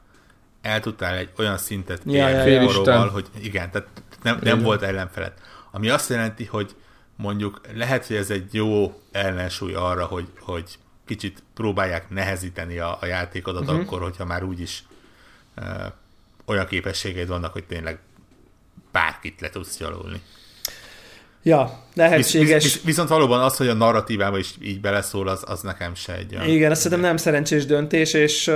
el 0.64 0.80
tudtál 0.80 1.16
egy 1.16 1.30
olyan 1.38 1.58
szintet 1.58 2.02
Ja, 2.04 2.46
érni 2.46 2.82
ja, 2.84 3.08
hogy 3.08 3.26
igen, 3.40 3.70
tehát 3.70 3.88
nem, 4.22 4.38
nem 4.42 4.54
Igen. 4.54 4.62
volt 4.62 4.82
ellenfeled. 4.82 5.32
Ami 5.70 5.88
azt 5.88 6.08
jelenti, 6.08 6.44
hogy 6.44 6.74
mondjuk 7.16 7.60
lehet, 7.74 8.06
hogy 8.06 8.16
ez 8.16 8.30
egy 8.30 8.54
jó 8.54 9.00
ellensúly 9.12 9.74
arra, 9.74 10.04
hogy, 10.04 10.28
hogy 10.40 10.78
kicsit 11.04 11.42
próbálják 11.54 12.10
nehezíteni 12.10 12.78
a, 12.78 12.98
a 13.00 13.06
játékodat 13.06 13.62
uh-huh. 13.62 13.78
akkor, 13.78 14.02
hogyha 14.02 14.24
már 14.24 14.42
úgyis 14.42 14.84
uh, 15.56 15.64
olyan 16.44 16.66
képességeid 16.66 17.28
vannak, 17.28 17.52
hogy 17.52 17.64
tényleg 17.64 17.98
bárkit 18.92 19.40
le 19.40 19.50
tudsz 19.50 19.78
gyalulni. 19.78 20.22
Ja, 21.46 21.84
Visz, 21.94 22.02
lehetséges. 22.04 22.62
visz, 22.62 22.82
viszont 22.82 23.08
valóban 23.08 23.40
az, 23.40 23.56
hogy 23.56 23.68
a 23.68 23.74
narratívába 23.74 24.38
is 24.38 24.54
így 24.62 24.80
beleszól, 24.80 25.28
az, 25.28 25.42
az 25.46 25.60
nekem 25.60 25.94
se 25.94 26.16
egy 26.16 26.34
olyan... 26.34 26.48
Igen, 26.48 26.70
azt 26.70 26.80
szerintem 26.80 27.06
nem 27.06 27.16
szerencsés 27.16 27.66
döntés, 27.66 28.12
és, 28.12 28.50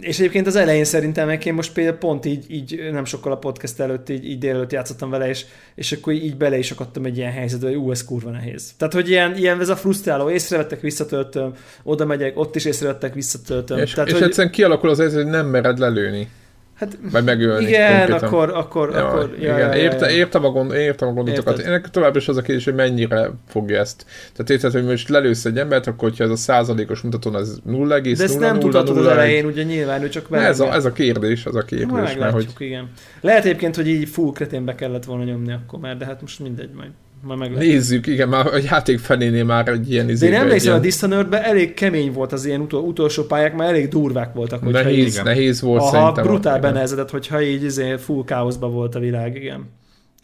és 0.00 0.18
egyébként 0.18 0.46
az 0.46 0.56
elején 0.56 0.84
szerintem 0.84 1.26
meg 1.26 1.46
én 1.46 1.54
most 1.54 1.72
például 1.72 1.96
pont 1.96 2.24
így, 2.24 2.44
így 2.48 2.88
nem 2.92 3.04
sokkal 3.04 3.32
a 3.32 3.36
podcast 3.36 3.80
előtt, 3.80 4.08
így, 4.08 4.24
így 4.24 4.38
délelőtt 4.38 4.72
játszottam 4.72 5.10
vele, 5.10 5.28
és, 5.28 5.44
és 5.74 5.92
akkor 5.92 6.12
így 6.12 6.36
bele 6.36 6.58
is 6.58 6.70
akadtam 6.70 7.04
egy 7.04 7.16
ilyen 7.16 7.32
helyzetbe, 7.32 7.66
hogy 7.66 7.76
ú, 7.76 7.90
ez 7.90 8.04
kurva 8.04 8.30
nehéz. 8.30 8.72
Tehát, 8.76 8.94
hogy 8.94 9.08
ilyen, 9.08 9.36
ilyen 9.36 9.60
ez 9.60 9.68
a 9.68 9.76
frusztráló, 9.76 10.30
észrevettek, 10.30 10.80
visszatöltöm, 10.80 11.54
oda 11.82 12.04
megyek, 12.04 12.38
ott 12.38 12.56
is 12.56 12.64
észrevettek, 12.64 13.14
visszatöltöm. 13.14 13.78
És, 13.78 13.92
Tehát, 13.92 14.08
és 14.08 14.14
hogy, 14.14 14.22
egyszerűen 14.22 14.52
kialakul 14.52 14.90
az 14.90 14.98
helyzet, 14.98 15.22
hogy 15.22 15.30
nem 15.30 15.46
mered 15.46 15.78
lelőni, 15.78 16.28
hát, 16.80 16.98
vagy 17.12 17.24
megölni. 17.24 17.66
igen, 17.66 17.96
konkrétan. 17.96 18.28
akkor, 18.28 18.50
akkor, 18.54 18.90
Ja, 18.90 19.06
akkor, 19.06 19.36
igen, 19.38 19.72
érte, 19.72 20.10
értem, 20.10 20.44
a 20.44 20.50
gond, 20.50 20.72
értem 20.72 21.08
a 21.08 21.12
gondotokat. 21.12 21.52
Érted. 21.52 21.72
Ennek 21.72 21.90
továbbra 21.90 22.18
is 22.18 22.28
az 22.28 22.36
a 22.36 22.42
kérdés, 22.42 22.64
hogy 22.64 22.74
mennyire 22.74 23.30
fogja 23.48 23.78
ezt. 23.78 24.06
Tehát 24.32 24.50
érted, 24.50 24.72
hogy 24.72 24.84
most 24.84 25.08
lelősz 25.08 25.44
egy 25.44 25.58
embert, 25.58 25.86
akkor 25.86 26.08
hogyha 26.08 26.24
ez 26.24 26.30
a 26.30 26.36
százalékos 26.36 27.00
mutatón 27.00 27.34
az 27.34 27.60
0, 27.64 28.00
de 28.00 28.10
ezt 28.10 28.38
nem 28.38 28.58
tudhatod 28.58 28.96
az 28.96 29.06
elején, 29.06 29.44
ugye 29.44 29.62
nyilván, 29.62 30.02
ő 30.02 30.08
csak 30.08 30.30
Ne, 30.30 30.38
ez, 30.38 30.60
a, 30.60 30.74
ez 30.74 30.84
a 30.84 30.92
kérdés, 30.92 31.46
az 31.46 31.56
a 31.56 31.62
kérdés, 31.62 31.86
mert 31.90 32.06
meglátjuk, 32.06 32.56
hogy 32.56 32.66
igen. 32.66 32.88
Lehet 33.20 33.44
egyébként, 33.44 33.76
hogy 33.76 33.88
így 33.88 34.08
full 34.08 34.32
kreténbe 34.32 34.74
kellett 34.74 35.04
volna 35.04 35.24
nyomni 35.24 35.52
akkor 35.52 35.78
már, 35.78 35.96
de 35.96 36.04
hát 36.04 36.20
most 36.20 36.40
mindegy, 36.40 36.70
majd, 36.74 36.90
majd 37.22 37.38
meglátjuk. 37.38 37.72
nézzük, 37.72 38.06
igen, 38.06 38.28
már 38.28 38.46
a 38.46 38.56
játék 38.56 38.98
felénél 38.98 39.44
már 39.44 39.68
egy 39.68 39.90
ilyen 39.90 40.06
De 40.06 40.12
izébe, 40.12 40.34
én 40.34 40.40
emlékszem, 40.40 40.68
a 40.68 40.70
ilyen 40.70 40.82
Dishonored-ben 40.82 41.42
elég 41.42 41.74
kemény 41.74 42.12
volt 42.12 42.32
az 42.32 42.44
ilyen 42.44 42.60
utol, 42.60 42.82
utolsó 42.82 43.24
pályák, 43.24 43.56
mert 43.56 43.70
elég 43.70 43.88
durvák 43.88 44.34
voltak. 44.34 44.62
Hogyha 44.62 44.82
nehéz, 44.82 45.06
így, 45.06 45.12
igen. 45.12 45.24
nehéz 45.24 45.60
volt 45.60 45.80
aha, 45.80 45.90
szerintem. 45.90 46.24
brutál 46.24 46.56
igen. 46.56 46.70
benehezedett, 46.70 47.10
hogyha 47.10 47.42
így 47.42 47.62
izé, 47.62 47.96
full 47.96 48.24
káoszba 48.24 48.68
volt 48.68 48.94
a 48.94 48.98
világ, 48.98 49.36
igen. 49.36 49.68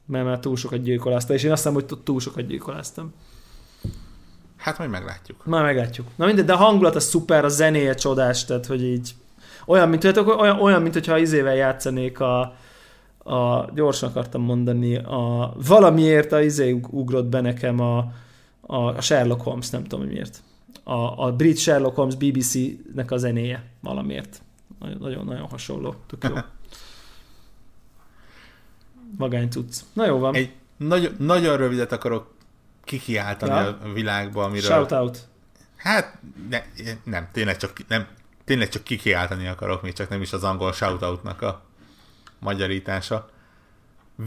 Mert 0.06 0.24
már 0.24 0.39
túl 0.39 0.56
sokat 0.56 0.82
gyilkoláztam, 0.82 1.36
és 1.36 1.43
én 1.43 1.51
azt 1.51 1.62
hiszem, 1.62 1.74
hogy 1.74 1.98
túl 2.05 2.20
sokat 2.20 2.47
gyilkoláztam. 2.47 3.12
Hát 4.56 4.78
majd 4.78 4.90
meglátjuk. 4.90 5.47
Már 5.47 5.64
meglátjuk. 5.64 6.06
Na 6.16 6.27
mindegy, 6.27 6.44
de 6.44 6.52
a 6.52 6.56
hangulat 6.56 6.97
a 6.97 7.01
szuper, 7.01 7.44
a 7.44 7.48
zenéje 7.48 7.94
csodás, 7.94 8.44
tehát 8.44 8.66
hogy 8.66 8.82
így 8.82 9.14
olyan, 9.66 9.89
mint, 9.89 10.02
tudjátok, 10.02 10.40
olyan, 10.40 10.60
olyan, 10.60 10.82
mint 10.82 10.94
hogyha 10.94 11.18
izével 11.18 11.55
játszanék 11.55 12.20
a, 12.20 12.56
a, 13.27 13.70
gyorsan 13.74 14.09
akartam 14.09 14.43
mondani, 14.43 14.97
a, 14.97 15.55
valamiért 15.66 16.32
a 16.32 16.43
izé 16.43 16.70
ug- 16.70 16.93
ugrott 16.93 17.27
be 17.27 17.40
nekem 17.40 17.81
a, 17.81 18.12
a, 18.61 18.77
a 18.77 19.01
Sherlock 19.01 19.43
Holmes, 19.43 19.70
nem 19.70 19.82
tudom, 19.82 20.01
hogy 20.01 20.09
miért. 20.12 20.43
A, 20.85 21.24
a 21.24 21.32
brit 21.32 21.59
Sherlock 21.59 21.94
Holmes 21.97 22.15
BBC-nek 22.15 23.11
a 23.11 23.16
zenéje 23.16 23.65
valamiért. 23.81 24.40
Nagyon-nagyon 24.98 25.48
hasonló. 25.48 25.94
Tök 26.07 26.24
jó. 26.24 26.35
Magány 29.19 29.48
cucc. 29.48 29.77
Na 29.93 30.07
jó 30.07 30.19
van. 30.19 30.35
Egy 30.35 30.53
nagyon, 30.77 31.15
nagyon 31.19 31.57
rövidet 31.57 31.93
akarok 31.93 32.35
kikiáltani 32.85 33.53
Ja. 33.53 33.78
a 33.85 33.93
világba, 33.94 34.44
amiről... 34.44 34.70
Shout 34.70 34.93
out. 34.93 35.19
Hát 35.77 36.19
ne, 36.48 36.62
nem, 37.05 37.28
tényleg 37.32 37.57
csak, 37.57 37.73
nem, 37.89 38.07
tényleg 38.44 38.69
csak 38.69 38.82
kikiáltani 38.82 39.47
akarok, 39.47 39.82
még 39.82 39.93
csak 39.93 40.09
nem 40.09 40.23
is 40.23 40.32
az 40.32 40.44
angol 40.44 40.73
shoutoutnak 40.73 41.43
a 41.43 41.65
magyarítása. 42.39 43.29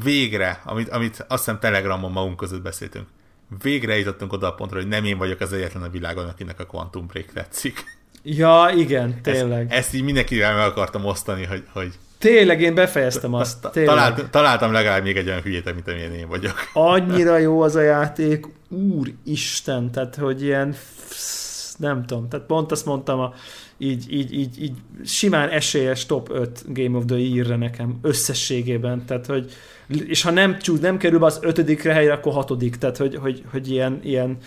Végre, 0.04 0.62
amit, 0.66 0.90
amit 0.90 1.26
azt 1.28 1.46
hiszem 1.46 1.60
Telegramon 1.60 2.12
magunk 2.12 2.38
között 2.38 2.62
beszéltünk, 2.62 3.08
végre 3.62 3.98
jutottunk 3.98 4.34
oda 4.34 4.48
a 4.48 4.54
pontra, 4.54 4.78
hogy 4.78 4.88
nem 4.88 5.06
én 5.06 5.18
vagyok 5.18 5.40
az 5.40 5.54
egyetlen 5.54 5.84
a 5.84 5.90
világon, 5.90 6.28
akinek 6.28 6.60
a 6.60 6.66
Quantum 6.66 7.08
Break 7.08 7.26
tetszik. 7.34 7.84
Ja, 8.24 8.72
igen, 8.76 9.22
tényleg. 9.22 9.62
Ezt, 9.62 9.72
ezt 9.72 9.94
így 9.94 10.04
mindenkivel 10.04 10.56
meg 10.56 10.66
akartam 10.66 11.06
osztani, 11.06 11.46
hogy, 11.46 11.64
hogy 11.74 11.94
Tényleg 12.18 12.62
én 12.62 12.74
befejeztem 12.74 13.34
azt. 13.34 13.68
Tényleg. 13.72 13.96
talált, 13.96 14.30
találtam 14.30 14.72
legalább 14.72 15.04
még 15.04 15.18
egy 15.18 15.28
olyan 15.28 15.42
hülyét, 15.42 15.74
mint 15.74 15.88
amilyen 15.88 16.14
én 16.14 16.28
vagyok. 16.28 16.54
Annyira 16.74 17.38
jó 17.38 17.62
az 17.62 17.76
a 17.76 17.82
játék, 17.82 18.46
úristen, 18.70 19.92
tehát 19.92 20.16
hogy 20.16 20.44
ilyen, 20.44 20.76
nem 21.78 22.06
tudom, 22.06 22.30
tehát 22.30 22.46
pont 22.46 22.72
azt 22.72 22.86
mondtam, 22.86 23.20
a, 23.20 23.34
így, 23.82 24.14
így, 24.14 24.34
így, 24.34 24.64
így 24.64 24.76
simán 25.06 25.50
esélyes 25.50 26.06
top 26.06 26.30
5 26.32 26.64
Game 26.68 26.98
of 26.98 27.06
the 27.06 27.18
Year-re 27.18 27.56
nekem 27.56 28.00
összességében, 28.02 29.06
tehát 29.06 29.26
hogy 29.26 29.52
és 29.88 30.22
ha 30.22 30.32
nem, 30.32 30.58
nem 30.82 30.98
kerül 30.98 31.20
be 31.20 31.26
az 31.26 31.40
ötödikre 31.42 31.94
helyre, 31.94 32.14
akkor 32.14 32.34
hatodik, 32.34 32.76
tehát 32.76 32.98
hogy, 32.98 33.16
hogy, 33.16 33.44
hogy 33.52 33.72
ilyen, 33.72 34.00
ilyen 34.04 34.38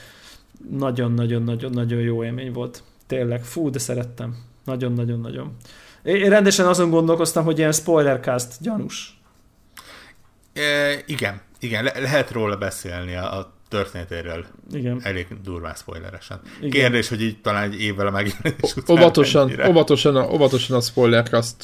nagyon-nagyon-nagyon-nagyon 0.71 2.01
jó 2.01 2.25
élmény 2.25 2.53
volt. 2.53 2.83
Tényleg, 3.07 3.45
fú, 3.45 3.71
de 3.71 3.79
szerettem. 3.79 4.37
Nagyon-nagyon-nagyon. 4.65 5.57
Én 6.03 6.29
rendesen 6.29 6.67
azon 6.67 6.91
gondolkoztam, 6.91 7.45
hogy 7.45 7.59
ilyen 7.59 7.73
spoilercast 7.73 8.49
gyanús. 8.61 9.21
E, 10.53 10.93
igen, 11.07 11.41
igen, 11.61 11.85
le- 11.85 12.01
lehet 12.01 12.31
róla 12.31 12.57
beszélni 12.57 13.15
a 13.15 13.53
történetéről 13.73 14.45
Igen. 14.73 15.01
elég 15.03 15.27
durván 15.45 15.75
spoileresen. 15.75 16.41
Igen. 16.59 16.71
Kérdés, 16.71 17.09
hogy 17.09 17.23
így 17.23 17.41
talán 17.41 17.63
egy 17.63 17.81
évvel 17.81 18.07
a 18.07 18.11
megjelenés 18.11 18.77
után 18.77 18.97
Óvatosan, 18.99 19.45
mennyire. 19.47 19.69
óvatosan, 19.69 20.17
a, 20.17 20.33
óvatosan 20.33 20.77
a 20.77 20.81
spoilercast 20.81 21.57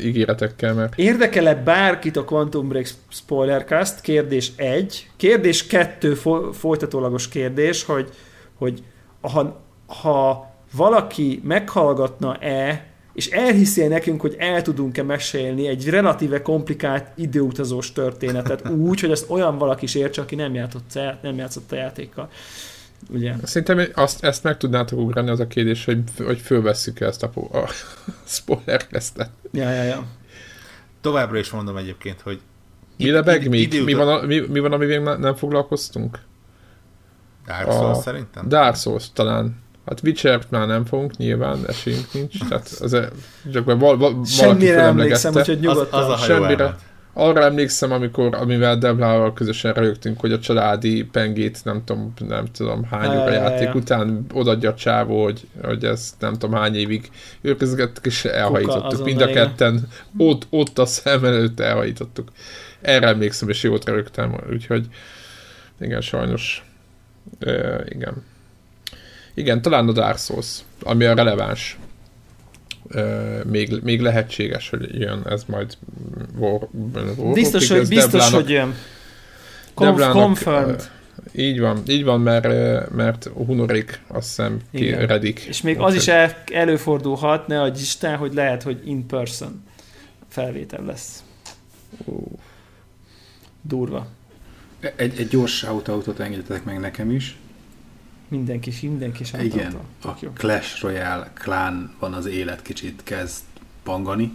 ígéretekkel, 0.00 0.74
mert 0.74 0.98
Érdekel-e 0.98 1.54
bárkit 1.54 2.16
a 2.16 2.24
Quantum 2.24 2.68
Break 2.68 2.88
Spoilercast? 3.08 4.00
Kérdés 4.00 4.52
1. 4.56 5.10
Kérdés 5.16 5.66
2 5.66 6.14
fo- 6.14 6.56
folytatólagos 6.56 7.28
kérdés, 7.28 7.84
hogy, 7.84 8.10
hogy 8.54 8.82
ha, 9.20 9.60
ha 9.86 10.50
valaki 10.72 11.40
meghallgatna-e, 11.44 12.86
és 13.16 13.26
elhiszi 13.30 13.86
nekünk, 13.86 14.20
hogy 14.20 14.34
el 14.38 14.62
tudunk-e 14.62 15.02
mesélni 15.02 15.66
egy 15.66 15.88
relatíve 15.88 16.42
komplikált 16.42 17.06
időutazós 17.14 17.92
történetet 17.92 18.68
úgy, 18.68 19.00
hogy 19.00 19.10
ezt 19.10 19.30
olyan 19.30 19.58
valaki 19.58 19.84
is 19.84 19.94
értse, 19.94 20.22
aki 20.22 20.34
nem 20.34 20.54
játszott, 20.54 20.98
nem 21.22 21.36
játszott 21.36 21.72
a 21.72 21.76
játékkal. 21.76 22.28
Ugye? 23.10 23.34
szerintem 23.42 23.88
azt, 23.94 24.24
ezt 24.24 24.42
meg 24.42 24.56
tudnátok 24.56 24.98
ugrani, 24.98 25.30
az 25.30 25.40
a 25.40 25.46
kérdés, 25.46 25.84
hogy, 25.84 26.02
hogy 26.24 26.38
fölvesszük 26.38 27.00
ezt 27.00 27.22
a, 27.22 27.28
po- 27.28 27.54
a 27.54 27.68
spoilercastet. 28.26 29.30
Ja, 29.52 29.70
ja, 29.70 29.82
ja. 29.82 30.04
Továbbra 31.00 31.38
is 31.38 31.50
mondom 31.50 31.76
egyébként, 31.76 32.20
hogy 32.20 32.40
Mi 32.96 33.10
lebeg 33.10 33.42
id- 33.42 33.50
még? 33.50 33.82
Mi 33.84 33.92
van, 33.92 34.08
a, 34.08 34.26
mi, 34.26 34.38
mi 34.48 34.58
van, 34.60 34.72
amivel 34.72 35.00
ne- 35.00 35.16
nem 35.16 35.34
foglalkoztunk? 35.34 36.18
Dark 37.46 37.72
Souls 37.72 37.98
a- 37.98 38.00
szerintem? 38.00 38.48
Dark 38.48 38.76
Souls 38.76 39.12
talán. 39.12 39.56
Hát 39.86 40.00
witcher 40.02 40.40
már 40.48 40.66
nem 40.66 40.84
fogunk, 40.84 41.16
nyilván 41.16 41.58
esélyünk 41.66 42.12
nincs. 42.12 42.38
Tehát 42.48 42.68
az, 42.80 42.96
csak 43.52 43.64
val, 43.64 43.76
val, 43.76 43.96
valaki 43.96 44.30
Semmire 44.30 44.80
emlékszem, 44.80 45.34
úgyhogy 45.34 45.56
az, 45.56 45.60
nyugodtan. 45.62 46.02
az 46.02 46.08
a 46.08 46.14
hajó 46.14 46.34
Semmire. 46.34 46.62
elment. 46.62 46.80
Arra 47.18 47.42
emlékszem, 47.42 47.92
amikor, 47.92 48.34
amivel 48.34 48.78
Deblával 48.78 49.32
közösen 49.32 49.72
rögtünk, 49.72 50.20
hogy 50.20 50.32
a 50.32 50.38
családi 50.38 51.04
pengét 51.04 51.64
nem 51.64 51.82
tudom, 51.84 52.12
nem 52.28 52.44
tudom 52.44 52.84
hány 52.84 53.18
óra 53.18 53.32
játék 53.32 53.68
ja. 53.68 53.74
után 53.74 54.26
odaadja 54.32 54.70
a 54.70 54.74
csávó, 54.74 55.22
hogy, 55.22 55.46
hogy 55.62 55.84
ezt 55.84 56.14
nem 56.18 56.32
tudom 56.32 56.54
hány 56.54 56.74
évig 56.74 57.10
őrizgettek, 57.40 58.06
és 58.06 58.24
elhajítottuk. 58.24 59.04
Mind 59.04 59.20
a 59.20 59.26
ketten 59.26 59.88
ott, 60.16 60.46
ott 60.50 60.78
a 60.78 60.86
szem 60.86 61.24
előtt 61.24 61.60
elhajítottuk. 61.60 62.32
Erre 62.80 63.06
emlékszem, 63.06 63.48
és 63.48 63.62
jót 63.62 63.84
rögtem, 63.84 64.34
úgyhogy 64.52 64.86
igen, 65.80 66.00
sajnos 66.00 66.64
e, 67.40 67.84
igen. 67.88 68.24
Igen, 69.36 69.62
talán 69.62 69.88
a 69.88 69.92
Dark 69.92 70.18
Souls, 70.18 70.58
ami 70.82 71.04
a 71.04 71.14
releváns. 71.14 71.78
E, 72.90 73.02
még, 73.44 73.80
még 73.82 74.00
lehetséges, 74.00 74.68
hogy 74.68 75.00
jön 75.00 75.22
ez 75.26 75.44
majd 75.46 75.76
War, 76.38 76.68
War 77.16 77.32
Biztos, 77.32 77.68
hogy, 77.68 77.88
biztos, 77.88 78.10
Deblának- 78.10 78.34
hogy 78.40 78.50
jön. 78.50 78.74
Conf- 79.74 80.10
confirmed. 80.10 80.90
Így 81.32 81.60
van, 81.60 81.82
így 81.86 82.04
van, 82.04 82.20
mert, 82.20 82.46
mert 82.90 83.24
Hunorik 83.24 84.00
azt 84.06 84.26
hiszem 84.26 84.60
kéredik. 84.72 85.40
És 85.40 85.60
még 85.62 85.78
az 85.78 85.94
is 85.94 86.08
el, 86.08 86.42
előfordulhat, 86.52 87.46
ne 87.46 87.60
adj 87.62 87.80
Isten, 87.80 88.16
hogy 88.16 88.34
lehet, 88.34 88.62
hogy 88.62 88.80
in 88.84 89.06
person 89.06 89.64
felvétel 90.28 90.84
lesz. 90.84 91.22
Durva. 93.62 94.06
Egy, 94.96 95.20
egy 95.20 95.28
gyors 95.28 95.56
shoutoutot 95.56 96.20
engedjetek 96.20 96.64
meg 96.64 96.80
nekem 96.80 97.10
is. 97.10 97.36
Mindenki, 98.28 98.72
mindenki 98.82 99.24
sem 99.24 99.40
Igen, 99.40 99.70
Tök 99.70 100.10
a 100.10 100.16
jó. 100.20 100.30
Clash 100.30 100.82
Royale 100.82 101.30
klán 101.34 101.94
van 101.98 102.12
az 102.12 102.26
élet 102.26 102.62
kicsit 102.62 103.00
kezd 103.04 103.42
pangani, 103.82 104.32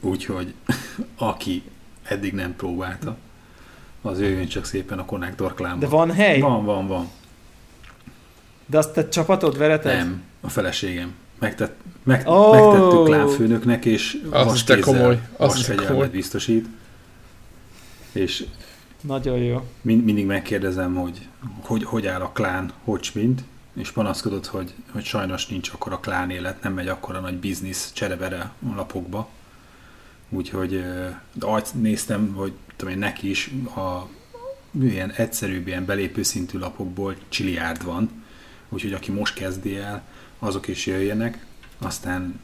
úgyhogy 0.00 0.54
aki 1.16 1.62
eddig 2.02 2.32
nem 2.32 2.56
próbálta, 2.56 3.16
az 4.02 4.20
jöjjön 4.20 4.48
csak 4.48 4.64
szépen 4.64 4.98
a 4.98 5.04
Connector 5.04 5.54
klánba. 5.54 5.80
De 5.80 5.86
van 5.86 6.12
hely? 6.12 6.40
Van, 6.40 6.64
van, 6.64 6.86
van. 6.86 7.08
De 8.66 8.78
azt 8.78 8.92
te 8.92 9.08
csapatod 9.08 9.58
vereted? 9.58 9.96
Nem, 9.96 10.22
a 10.40 10.48
feleségem. 10.48 11.14
Megtett, 11.38 11.80
meg, 12.02 12.22
oh! 12.26 12.52
Megtettük 12.52 13.04
klánfőnöknek, 13.04 13.84
és 13.84 14.22
Az 14.30 14.62
de 14.62 14.78
komoly, 14.78 15.14
az 15.14 15.20
de 15.20 15.22
vasfegyelmet 15.36 15.88
komoly. 15.90 16.08
biztosít. 16.08 16.66
És 18.12 18.44
Nagyon 19.00 19.38
jó. 19.38 19.66
mind, 19.80 20.04
mindig 20.04 20.26
megkérdezem, 20.26 20.94
hogy, 20.94 21.28
hogy 21.60 21.84
hogy 21.84 22.06
áll 22.06 22.20
a 22.20 22.30
klán, 22.32 22.72
hogy 22.84 23.10
mint, 23.14 23.42
és 23.74 23.90
panaszkodott, 23.90 24.46
hogy, 24.46 24.74
hogy 24.92 25.04
sajnos 25.04 25.46
nincs 25.46 25.70
akkor 25.72 25.92
a 25.92 26.00
klán 26.00 26.30
élet, 26.30 26.62
nem 26.62 26.72
megy 26.72 26.88
akkor 26.88 27.16
a 27.16 27.20
nagy 27.20 27.34
biznisz 27.34 27.92
cserebere 27.92 28.52
a 28.72 28.74
lapokba. 28.74 29.28
Úgyhogy 30.28 30.84
de 31.32 31.46
azt 31.46 31.74
néztem, 31.74 32.32
hogy 32.34 32.52
tudom 32.76 32.92
én, 32.94 32.98
neki 32.98 33.30
is 33.30 33.50
a 33.76 34.08
ilyen 34.80 35.10
egyszerűbb, 35.10 35.66
ilyen 35.66 35.84
belépő 35.84 36.22
szintű 36.22 36.58
lapokból 36.58 37.16
csiliárd 37.28 37.84
van, 37.84 38.24
úgyhogy 38.68 38.92
aki 38.92 39.10
most 39.10 39.34
kezdi 39.34 39.76
el, 39.76 40.02
azok 40.38 40.68
is 40.68 40.86
jöjjenek, 40.86 41.46
aztán 41.78 42.40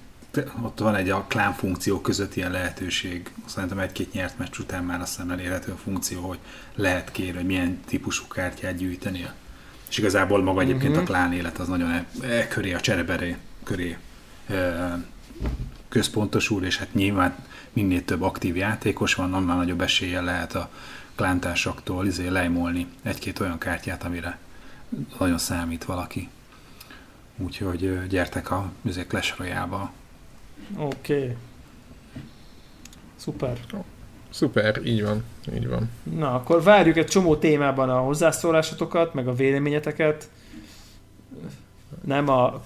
ott 0.62 0.78
van 0.78 0.94
egy 0.94 1.10
a 1.10 1.24
klán 1.28 1.52
funkció 1.52 2.00
között 2.00 2.36
ilyen 2.36 2.50
lehetőség, 2.50 3.30
szerintem 3.46 3.78
egy-két 3.78 4.12
nyert 4.12 4.38
meccs 4.38 4.58
után 4.58 4.84
már 4.84 5.00
azt 5.00 5.14
hiszem 5.14 5.30
elérhető 5.30 5.72
a 5.72 5.76
funkció, 5.76 6.20
hogy 6.20 6.38
lehet 6.74 7.10
kérni, 7.12 7.36
hogy 7.36 7.46
milyen 7.46 7.80
típusú 7.86 8.26
kártyát 8.26 8.76
gyűjteni. 8.76 9.26
És 9.88 9.98
igazából 9.98 10.42
maga 10.42 10.60
egyébként 10.60 10.92
Mhm. 10.92 11.00
a 11.00 11.04
klán 11.04 11.32
élet 11.32 11.58
az 11.58 11.68
nagyon 11.68 11.90
e, 11.90 12.06
e 12.22 12.48
köré, 12.48 12.72
a 12.72 12.80
csereberé 12.80 13.36
köré 13.62 13.96
e, 14.46 14.98
központosul, 15.88 16.64
és 16.64 16.78
hát 16.78 16.94
nyilván 16.94 17.34
minél 17.72 18.04
több 18.04 18.22
aktív 18.22 18.56
játékos 18.56 19.14
van, 19.14 19.34
annál 19.34 19.56
nagyobb 19.56 19.80
eséllyel 19.80 20.24
lehet 20.24 20.54
a 20.54 20.70
klántársaktól 21.14 22.06
izé 22.06 22.28
lejmolni 22.28 22.86
egy-két 23.02 23.40
olyan 23.40 23.58
kártyát, 23.58 24.04
amire 24.04 24.38
nagyon 25.18 25.38
számít 25.38 25.84
valaki. 25.84 26.28
Úgyhogy 27.36 28.06
gyertek 28.08 28.50
a 28.50 28.72
Clash 29.08 29.38
Royale-ba. 29.38 29.92
Oké. 30.76 31.14
Okay. 31.14 31.36
Szuper. 33.16 33.58
Szuper, 34.30 34.80
így 34.84 35.02
van, 35.02 35.24
így 35.54 35.68
van. 35.68 35.90
Na, 36.16 36.34
akkor 36.34 36.62
várjuk 36.62 36.96
egy 36.96 37.06
csomó 37.06 37.36
témában 37.36 37.90
a 37.90 37.98
hozzászólásotokat, 37.98 39.14
meg 39.14 39.28
a 39.28 39.34
véleményeteket. 39.34 40.30
Nem 42.04 42.28
a 42.28 42.62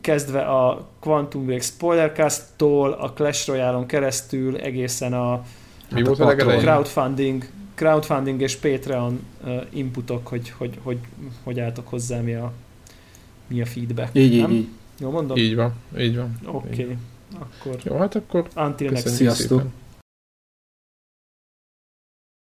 kezdve 0.00 0.40
a 0.40 0.88
Quantum 0.98 1.44
Break 1.44 1.62
Spoilercast-tól, 1.62 2.92
a 2.92 3.12
Clash 3.12 3.48
Royale-on 3.48 3.86
keresztül 3.86 4.56
egészen 4.56 5.12
a 5.12 5.44
Mi 5.90 6.04
Hát 6.04 6.16
volt 6.16 6.40
a 6.40 6.48
a 6.48 6.58
crowdfunding, 6.58 7.48
crowdfunding 7.74 8.40
és 8.40 8.56
Patreon 8.56 9.26
inputok, 9.70 10.26
hogy, 10.26 10.50
hogy, 10.56 10.78
hogy, 10.82 10.98
hogy 11.42 11.60
álltok 11.60 11.88
hozzá, 11.88 12.20
mi 12.20 12.34
a, 12.34 12.52
mi 13.46 13.60
a 13.60 13.66
feedback. 13.66 14.14
Így, 14.14 14.32
így, 14.32 14.40
nem? 14.40 14.50
így. 14.50 14.68
Jó 15.00 15.10
mondom? 15.10 15.36
Így 15.36 15.54
van, 15.54 15.72
így 15.98 16.16
van. 16.16 16.38
Oké. 16.44 16.72
így 16.72 16.82
Okay. 16.82 16.96
Akkor 17.38 17.78
Jó, 17.84 17.96
hát 17.96 18.14
akkor 18.14 18.48
until 18.56 18.90
next 18.90 19.08
Sziasztok. 19.08 19.58
szépen. 19.60 19.72